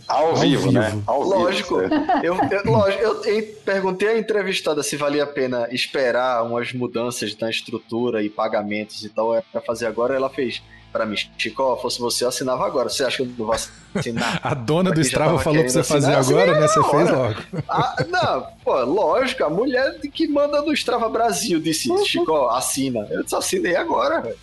Ao, 0.08 0.28
Ao 0.28 0.36
vivo, 0.36 0.68
vivo, 0.68 0.72
né? 0.72 1.02
Ao 1.06 1.22
lógico. 1.22 1.80
Vivo, 1.80 1.94
eu, 2.22 2.34
eu, 2.34 2.70
lógico. 2.70 3.02
Eu, 3.02 3.24
eu 3.24 3.42
perguntei 3.64 4.08
à 4.08 4.18
entrevistada 4.18 4.82
se 4.82 4.96
valia 4.96 5.24
a 5.24 5.26
pena 5.26 5.68
esperar 5.70 6.42
umas 6.44 6.72
mudanças 6.72 7.36
na 7.38 7.50
estrutura 7.50 8.22
e 8.22 8.30
pagamentos 8.30 9.04
e 9.04 9.08
tal, 9.08 9.34
é 9.34 9.42
para 9.42 9.60
fazer 9.60 9.86
agora. 9.86 10.14
Ela 10.14 10.30
fez 10.30 10.62
para 10.96 11.04
mim, 11.04 11.14
Chico, 11.36 11.76
fosse 11.76 12.00
você, 12.00 12.24
eu 12.24 12.30
assinava 12.30 12.66
agora. 12.66 12.88
Você 12.88 13.04
acha 13.04 13.18
que 13.18 13.22
eu 13.22 13.26
não 13.26 13.46
vou 13.46 13.54
assinar? 13.94 14.40
a 14.42 14.54
dona 14.54 14.90
do 14.90 15.00
Strava 15.02 15.38
falou 15.38 15.60
pra 15.60 15.68
você 15.68 15.84
fazer 15.84 16.14
agora, 16.14 16.58
né? 16.58 16.66
Você 16.66 16.82
fez 16.82 17.10
logo. 17.10 17.34
Ah, 17.68 17.96
não, 18.08 18.46
pô, 18.64 18.80
lógico, 18.82 19.44
a 19.44 19.50
mulher 19.50 20.00
que 20.00 20.26
manda 20.26 20.62
no 20.62 20.72
Strava 20.72 21.06
Brasil 21.10 21.60
disse, 21.60 21.90
Chico, 22.06 22.34
assina. 22.48 23.06
Eu 23.10 23.22
disse, 23.22 23.36
assinei 23.36 23.76
agora, 23.76 24.22
velho. 24.22 24.38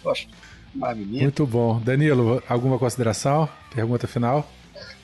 Muito 0.95 1.47
bom. 1.47 1.79
Danilo, 1.79 2.41
alguma 2.47 2.77
consideração? 2.77 3.49
Pergunta 3.73 4.07
final? 4.07 4.47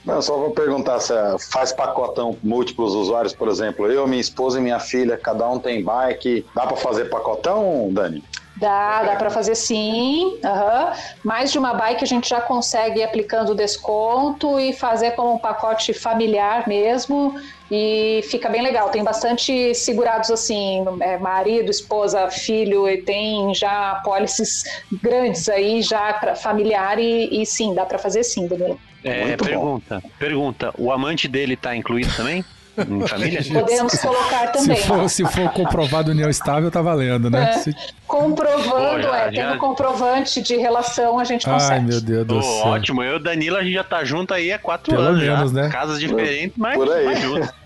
Não, 0.05 0.21
só 0.21 0.37
vou 0.37 0.51
perguntar 0.51 0.99
se 0.99 1.13
é, 1.13 1.35
faz 1.51 1.71
pacotão 1.71 2.37
múltiplos 2.41 2.93
usuários, 2.95 3.33
por 3.33 3.47
exemplo. 3.47 3.85
Eu, 3.91 4.07
minha 4.07 4.21
esposa 4.21 4.59
e 4.59 4.61
minha 4.61 4.79
filha, 4.79 5.17
cada 5.17 5.47
um 5.49 5.59
tem 5.59 5.83
bike. 5.83 6.45
Dá 6.55 6.65
para 6.65 6.77
fazer 6.77 7.05
pacotão, 7.05 7.89
Dani? 7.91 8.23
Dá, 8.55 9.03
dá 9.03 9.15
para 9.15 9.29
fazer 9.29 9.55
sim. 9.55 10.37
Uhum. 10.43 10.91
Mais 11.23 11.51
de 11.51 11.57
uma 11.57 11.73
bike 11.73 12.03
a 12.03 12.07
gente 12.07 12.27
já 12.27 12.41
consegue 12.41 12.99
ir 12.99 13.03
aplicando 13.03 13.55
desconto 13.55 14.59
e 14.59 14.73
fazer 14.73 15.11
como 15.11 15.33
um 15.33 15.37
pacote 15.37 15.93
familiar 15.93 16.67
mesmo. 16.67 17.35
E 17.71 18.21
fica 18.29 18.49
bem 18.49 18.61
legal. 18.61 18.89
Tem 18.89 19.03
bastante 19.03 19.73
segurados 19.75 20.29
assim, 20.29 20.83
é, 20.99 21.17
marido, 21.17 21.71
esposa, 21.71 22.29
filho, 22.29 22.89
e 22.89 23.01
tem 23.01 23.53
já 23.53 23.91
apólices 23.91 24.63
grandes 25.01 25.47
aí, 25.47 25.81
já 25.81 26.19
familiar, 26.35 26.99
e, 26.99 27.41
e, 27.41 27.45
sim, 27.45 27.73
dá 27.73 27.85
para 27.85 27.97
fazer 27.97 28.23
sim, 28.23 28.47
Danilo. 28.47 28.79
É, 29.03 29.37
pergunta, 29.37 29.99
bom. 30.03 30.09
pergunta, 30.19 30.73
o 30.77 30.91
amante 30.91 31.27
dele 31.27 31.53
está 31.53 31.75
incluído 31.75 32.11
também? 32.15 32.43
Em 32.77 33.05
família? 33.07 33.41
Podemos 33.51 33.93
colocar 33.93 34.47
também. 34.47 34.77
Se 34.77 34.83
for, 34.83 35.09
se 35.09 35.25
for 35.25 35.49
comprovado 35.51 36.11
união 36.11 36.29
estável, 36.29 36.69
tá 36.71 36.81
valendo, 36.81 37.29
né? 37.29 37.51
É. 37.51 37.53
Se... 37.59 37.75
Comprovando, 38.07 39.07
Pô, 39.07 39.11
já, 39.11 39.17
é, 39.17 39.31
já... 39.31 39.47
tendo 39.47 39.59
comprovante 39.59 40.41
de 40.41 40.55
relação, 40.55 41.19
a 41.19 41.23
gente 41.23 41.45
consegue. 41.45 41.73
Ai, 41.73 41.81
meu 41.81 42.01
Deus 42.01 42.25
do 42.27 42.41
céu. 42.41 42.67
Ótimo, 42.67 43.03
eu 43.03 43.13
e 43.13 43.15
o 43.17 43.19
Danilo, 43.19 43.57
a 43.57 43.63
gente 43.63 43.73
já 43.73 43.83
tá 43.83 44.03
junto 44.03 44.33
aí 44.33 44.51
há 44.51 44.59
quatro 44.59 44.91
Pelo 44.93 45.07
anos 45.07 45.21
menos, 45.21 45.51
já. 45.51 45.61
né? 45.61 45.69
Casas 45.69 45.99
diferentes, 45.99 46.57
mas, 46.57 46.75
Por 46.75 46.91
aí. 46.91 47.05
mas 47.05 47.21
juntos. 47.21 47.49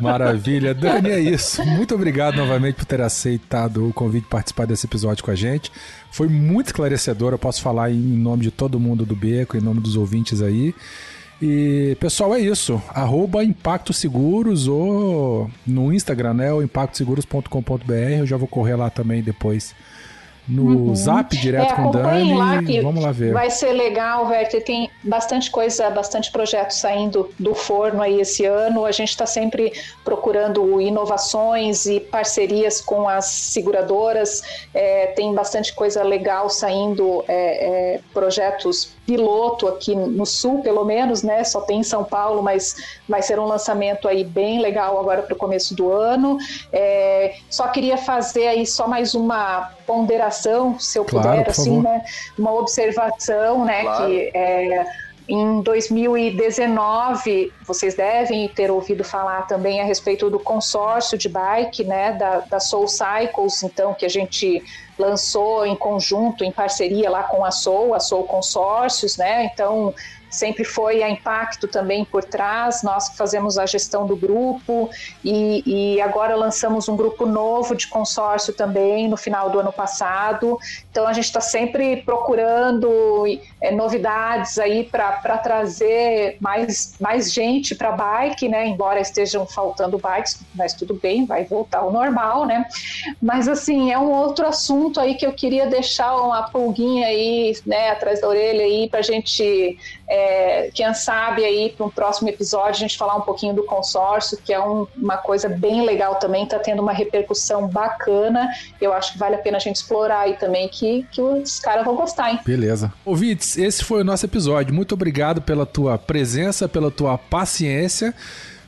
Maravilha. 0.00 0.74
Dani, 0.74 1.10
é 1.10 1.20
isso. 1.20 1.64
Muito 1.64 1.94
obrigado 1.94 2.36
novamente 2.36 2.76
por 2.76 2.84
ter 2.84 3.00
aceitado 3.00 3.88
o 3.88 3.92
convite 3.92 4.24
de 4.24 4.30
participar 4.30 4.66
desse 4.66 4.86
episódio 4.86 5.24
com 5.24 5.30
a 5.30 5.34
gente. 5.34 5.70
Foi 6.10 6.28
muito 6.28 6.68
esclarecedor. 6.68 7.32
Eu 7.32 7.38
posso 7.38 7.62
falar 7.62 7.90
em 7.90 7.96
nome 7.96 8.42
de 8.42 8.50
todo 8.50 8.80
mundo 8.80 9.04
do 9.04 9.14
Beco, 9.14 9.56
em 9.56 9.60
nome 9.60 9.80
dos 9.80 9.96
ouvintes 9.96 10.42
aí. 10.42 10.74
E, 11.40 11.96
pessoal, 11.98 12.34
é 12.34 12.40
isso. 12.40 12.82
Arroba 12.88 13.42
Impacto 13.42 13.92
Seguros 13.92 14.68
ou 14.68 15.50
no 15.66 15.92
Instagram, 15.92 16.34
né? 16.34 16.52
O 16.52 16.62
impactoseguros.com.br. 16.62 17.92
Eu 18.18 18.26
já 18.26 18.36
vou 18.36 18.46
correr 18.48 18.76
lá 18.76 18.90
também 18.90 19.22
depois 19.22 19.74
no 20.48 20.62
uhum. 20.64 20.94
zap 20.94 21.36
direto 21.36 21.72
é, 21.72 21.76
com 21.76 21.88
o 21.88 21.90
Dani. 21.92 22.34
Lá 22.34 22.62
que 22.62 22.80
vamos 22.80 23.02
lá 23.02 23.12
ver. 23.12 23.32
Vai 23.32 23.50
ser 23.50 23.72
legal, 23.72 24.26
Werther. 24.26 24.64
Tem 24.64 24.90
bastante 25.02 25.50
coisa, 25.50 25.88
bastante 25.90 26.30
projeto 26.30 26.72
saindo 26.72 27.30
do 27.38 27.54
forno 27.54 28.02
aí 28.02 28.20
esse 28.20 28.44
ano. 28.44 28.84
A 28.84 28.92
gente 28.92 29.10
está 29.10 29.26
sempre 29.26 29.72
procurando 30.04 30.80
inovações 30.80 31.86
e 31.86 32.00
parcerias 32.00 32.80
com 32.80 33.08
as 33.08 33.26
seguradoras. 33.26 34.42
É, 34.74 35.08
tem 35.08 35.32
bastante 35.34 35.74
coisa 35.74 36.02
legal 36.02 36.48
saindo, 36.50 37.24
é, 37.28 37.94
é 37.96 38.00
projetos 38.12 38.92
piloto 39.10 39.66
aqui 39.66 39.92
no 39.92 40.24
sul, 40.24 40.62
pelo 40.62 40.84
menos, 40.84 41.24
né? 41.24 41.42
Só 41.42 41.60
tem 41.62 41.80
em 41.80 41.82
São 41.82 42.04
Paulo, 42.04 42.40
mas 42.44 42.76
vai 43.08 43.20
ser 43.20 43.40
um 43.40 43.44
lançamento 43.44 44.06
aí 44.06 44.22
bem 44.22 44.60
legal 44.60 45.00
agora 45.00 45.20
para 45.22 45.34
o 45.34 45.36
começo 45.36 45.74
do 45.74 45.90
ano. 45.90 46.38
É, 46.72 47.34
só 47.50 47.66
queria 47.66 47.98
fazer 47.98 48.46
aí 48.46 48.64
só 48.64 48.86
mais 48.86 49.12
uma 49.12 49.72
ponderação, 49.84 50.78
se 50.78 50.96
eu 50.96 51.04
claro, 51.04 51.28
puder, 51.28 51.50
assim, 51.50 51.80
né? 51.80 52.04
Uma 52.38 52.52
observação, 52.52 53.64
né? 53.64 53.82
Claro. 53.82 54.06
Que 54.06 54.30
é, 54.32 54.86
em 55.32 55.62
2019, 55.62 57.52
vocês 57.64 57.94
devem 57.94 58.48
ter 58.48 58.68
ouvido 58.68 59.04
falar 59.04 59.46
também 59.46 59.80
a 59.80 59.84
respeito 59.84 60.28
do 60.28 60.40
consórcio 60.40 61.16
de 61.16 61.28
bike, 61.28 61.84
né, 61.84 62.12
da, 62.14 62.40
da 62.40 62.58
Soul 62.58 62.88
Cycles, 62.88 63.62
então, 63.62 63.94
que 63.94 64.04
a 64.04 64.08
gente 64.08 64.60
lançou 64.98 65.64
em 65.64 65.76
conjunto, 65.76 66.42
em 66.42 66.50
parceria 66.50 67.08
lá 67.08 67.22
com 67.22 67.44
a 67.44 67.52
Soul, 67.52 67.94
a 67.94 68.00
Soul 68.00 68.24
Consórcios, 68.24 69.16
né, 69.16 69.44
então 69.44 69.94
sempre 70.30 70.64
foi 70.64 71.02
a 71.02 71.10
Impacto 71.10 71.66
também 71.66 72.04
por 72.04 72.24
trás, 72.24 72.82
nós 72.82 73.08
fazemos 73.16 73.58
a 73.58 73.66
gestão 73.66 74.06
do 74.06 74.16
grupo 74.16 74.88
e, 75.24 75.62
e, 75.66 76.00
agora 76.00 76.36
lançamos 76.36 76.88
um 76.88 76.96
grupo 76.96 77.26
novo 77.26 77.74
de 77.74 77.88
consórcio 77.88 78.52
também 78.52 79.08
no 79.08 79.16
final 79.16 79.50
do 79.50 79.58
ano 79.58 79.72
passado. 79.72 80.58
Então 80.90 81.06
a 81.06 81.12
gente 81.12 81.24
está 81.24 81.40
sempre 81.40 81.98
procurando 81.98 83.26
é, 83.60 83.70
novidades 83.70 84.58
aí 84.58 84.84
para 84.84 85.38
trazer 85.38 86.36
mais, 86.40 86.94
mais 87.00 87.32
gente 87.32 87.74
para 87.74 87.92
bike, 87.92 88.48
né? 88.48 88.66
Embora 88.66 89.00
estejam 89.00 89.46
faltando 89.46 89.98
bikes, 89.98 90.40
mas 90.54 90.72
tudo 90.72 90.94
bem, 90.94 91.26
vai 91.26 91.44
voltar 91.44 91.78
ao 91.78 91.92
normal, 91.92 92.46
né? 92.46 92.64
Mas 93.20 93.48
assim, 93.48 93.92
é 93.92 93.98
um 93.98 94.10
outro 94.10 94.46
assunto 94.46 95.00
aí 95.00 95.14
que 95.14 95.26
eu 95.26 95.32
queria 95.32 95.66
deixar 95.66 96.16
uma 96.16 96.42
pulguinha 96.44 97.06
aí, 97.06 97.56
né, 97.66 97.90
atrás 97.90 98.20
da 98.20 98.28
orelha 98.28 98.64
aí 98.64 98.88
para 98.88 99.00
a 99.00 99.02
gente 99.02 99.78
é, 100.12 100.72
quem 100.74 100.92
sabe 100.92 101.44
aí 101.44 101.72
para 101.76 101.86
um 101.86 101.88
próximo 101.88 102.28
episódio 102.28 102.70
a 102.70 102.80
gente 102.80 102.98
falar 102.98 103.14
um 103.14 103.20
pouquinho 103.20 103.54
do 103.54 103.62
consórcio, 103.62 104.36
que 104.44 104.52
é 104.52 104.60
um, 104.60 104.84
uma 104.96 105.16
coisa 105.16 105.48
bem 105.48 105.86
legal 105.86 106.16
também, 106.16 106.42
está 106.42 106.58
tendo 106.58 106.82
uma 106.82 106.92
repercussão 106.92 107.68
bacana. 107.68 108.50
Eu 108.80 108.92
acho 108.92 109.12
que 109.12 109.18
vale 109.18 109.36
a 109.36 109.38
pena 109.38 109.58
a 109.58 109.60
gente 109.60 109.76
explorar 109.76 110.22
aí 110.22 110.36
também, 110.36 110.68
que, 110.68 111.06
que 111.12 111.22
os 111.22 111.60
caras 111.60 111.84
vão 111.84 111.94
gostar, 111.94 112.32
hein? 112.32 112.40
Beleza. 112.44 112.92
Ouvintes, 113.04 113.56
esse 113.56 113.84
foi 113.84 114.00
o 114.00 114.04
nosso 114.04 114.26
episódio. 114.26 114.74
Muito 114.74 114.94
obrigado 114.94 115.40
pela 115.40 115.64
tua 115.64 115.96
presença, 115.96 116.68
pela 116.68 116.90
tua 116.90 117.16
paciência. 117.16 118.12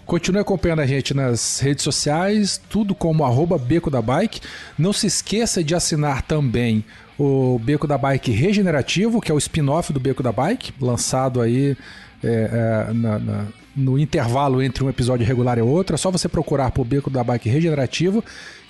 Continue 0.06 0.42
acompanhando 0.42 0.80
a 0.80 0.86
gente 0.86 1.12
nas 1.12 1.58
redes 1.58 1.82
sociais, 1.82 2.60
tudo 2.70 2.94
como 2.94 3.24
arroba 3.24 3.58
Beco 3.58 3.90
da 3.90 4.00
Bike. 4.00 4.40
Não 4.78 4.92
se 4.92 5.08
esqueça 5.08 5.64
de 5.64 5.74
assinar 5.74 6.22
também 6.22 6.84
o 7.22 7.58
Beco 7.58 7.86
da 7.86 7.96
Bike 7.96 8.30
Regenerativo, 8.32 9.20
que 9.20 9.30
é 9.30 9.34
o 9.34 9.38
spin-off 9.38 9.92
do 9.92 10.00
Beco 10.00 10.22
da 10.22 10.32
Bike, 10.32 10.72
lançado 10.80 11.40
aí 11.40 11.76
é, 12.22 12.88
é, 12.88 12.92
na, 12.92 13.18
na, 13.18 13.46
no 13.76 13.98
intervalo 13.98 14.62
entre 14.62 14.82
um 14.82 14.88
episódio 14.88 15.26
regular 15.26 15.58
e 15.58 15.62
outro. 15.62 15.94
É 15.94 15.98
só 15.98 16.10
você 16.10 16.28
procurar 16.28 16.70
por 16.72 16.84
Beco 16.84 17.10
da 17.10 17.22
Bike 17.22 17.48
Regenerativo 17.48 18.24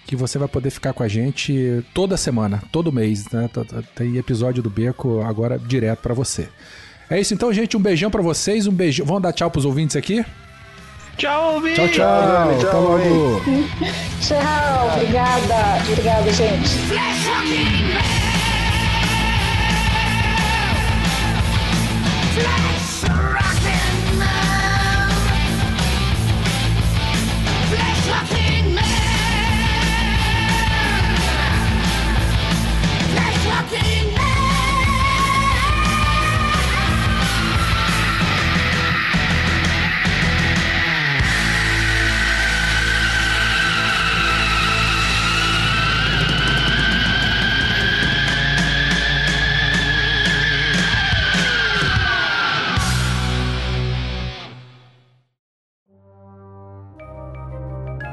que 0.06 0.16
você 0.16 0.36
vai 0.36 0.48
poder 0.48 0.70
ficar 0.70 0.92
com 0.92 1.02
a 1.02 1.08
gente 1.08 1.82
toda 1.94 2.16
semana, 2.16 2.62
todo 2.72 2.92
mês, 2.92 3.30
né? 3.30 3.48
Tem 3.94 4.16
episódio 4.16 4.62
do 4.62 4.68
Beco 4.68 5.22
agora 5.22 5.58
direto 5.58 6.00
para 6.00 6.12
você. 6.12 6.48
É 7.08 7.20
isso 7.20 7.32
então, 7.34 7.52
gente. 7.52 7.76
Um 7.76 7.80
beijão 7.80 8.10
para 8.10 8.22
vocês. 8.22 8.66
Um 8.66 8.72
beijão. 8.72 9.06
Vamos 9.06 9.22
dar 9.22 9.32
tchau 9.32 9.50
pros 9.50 9.64
ouvintes 9.64 9.96
aqui? 9.96 10.24
Tchau, 11.16 11.54
ouvintes! 11.54 11.76
Tchau, 11.76 11.88
tchau. 11.88 12.58
Tchau, 12.58 12.68
Até 12.68 12.76
logo. 12.78 13.40
tchau. 14.20 14.96
Obrigada. 14.96 15.82
Obrigada, 15.88 16.32
gente. 16.32 18.21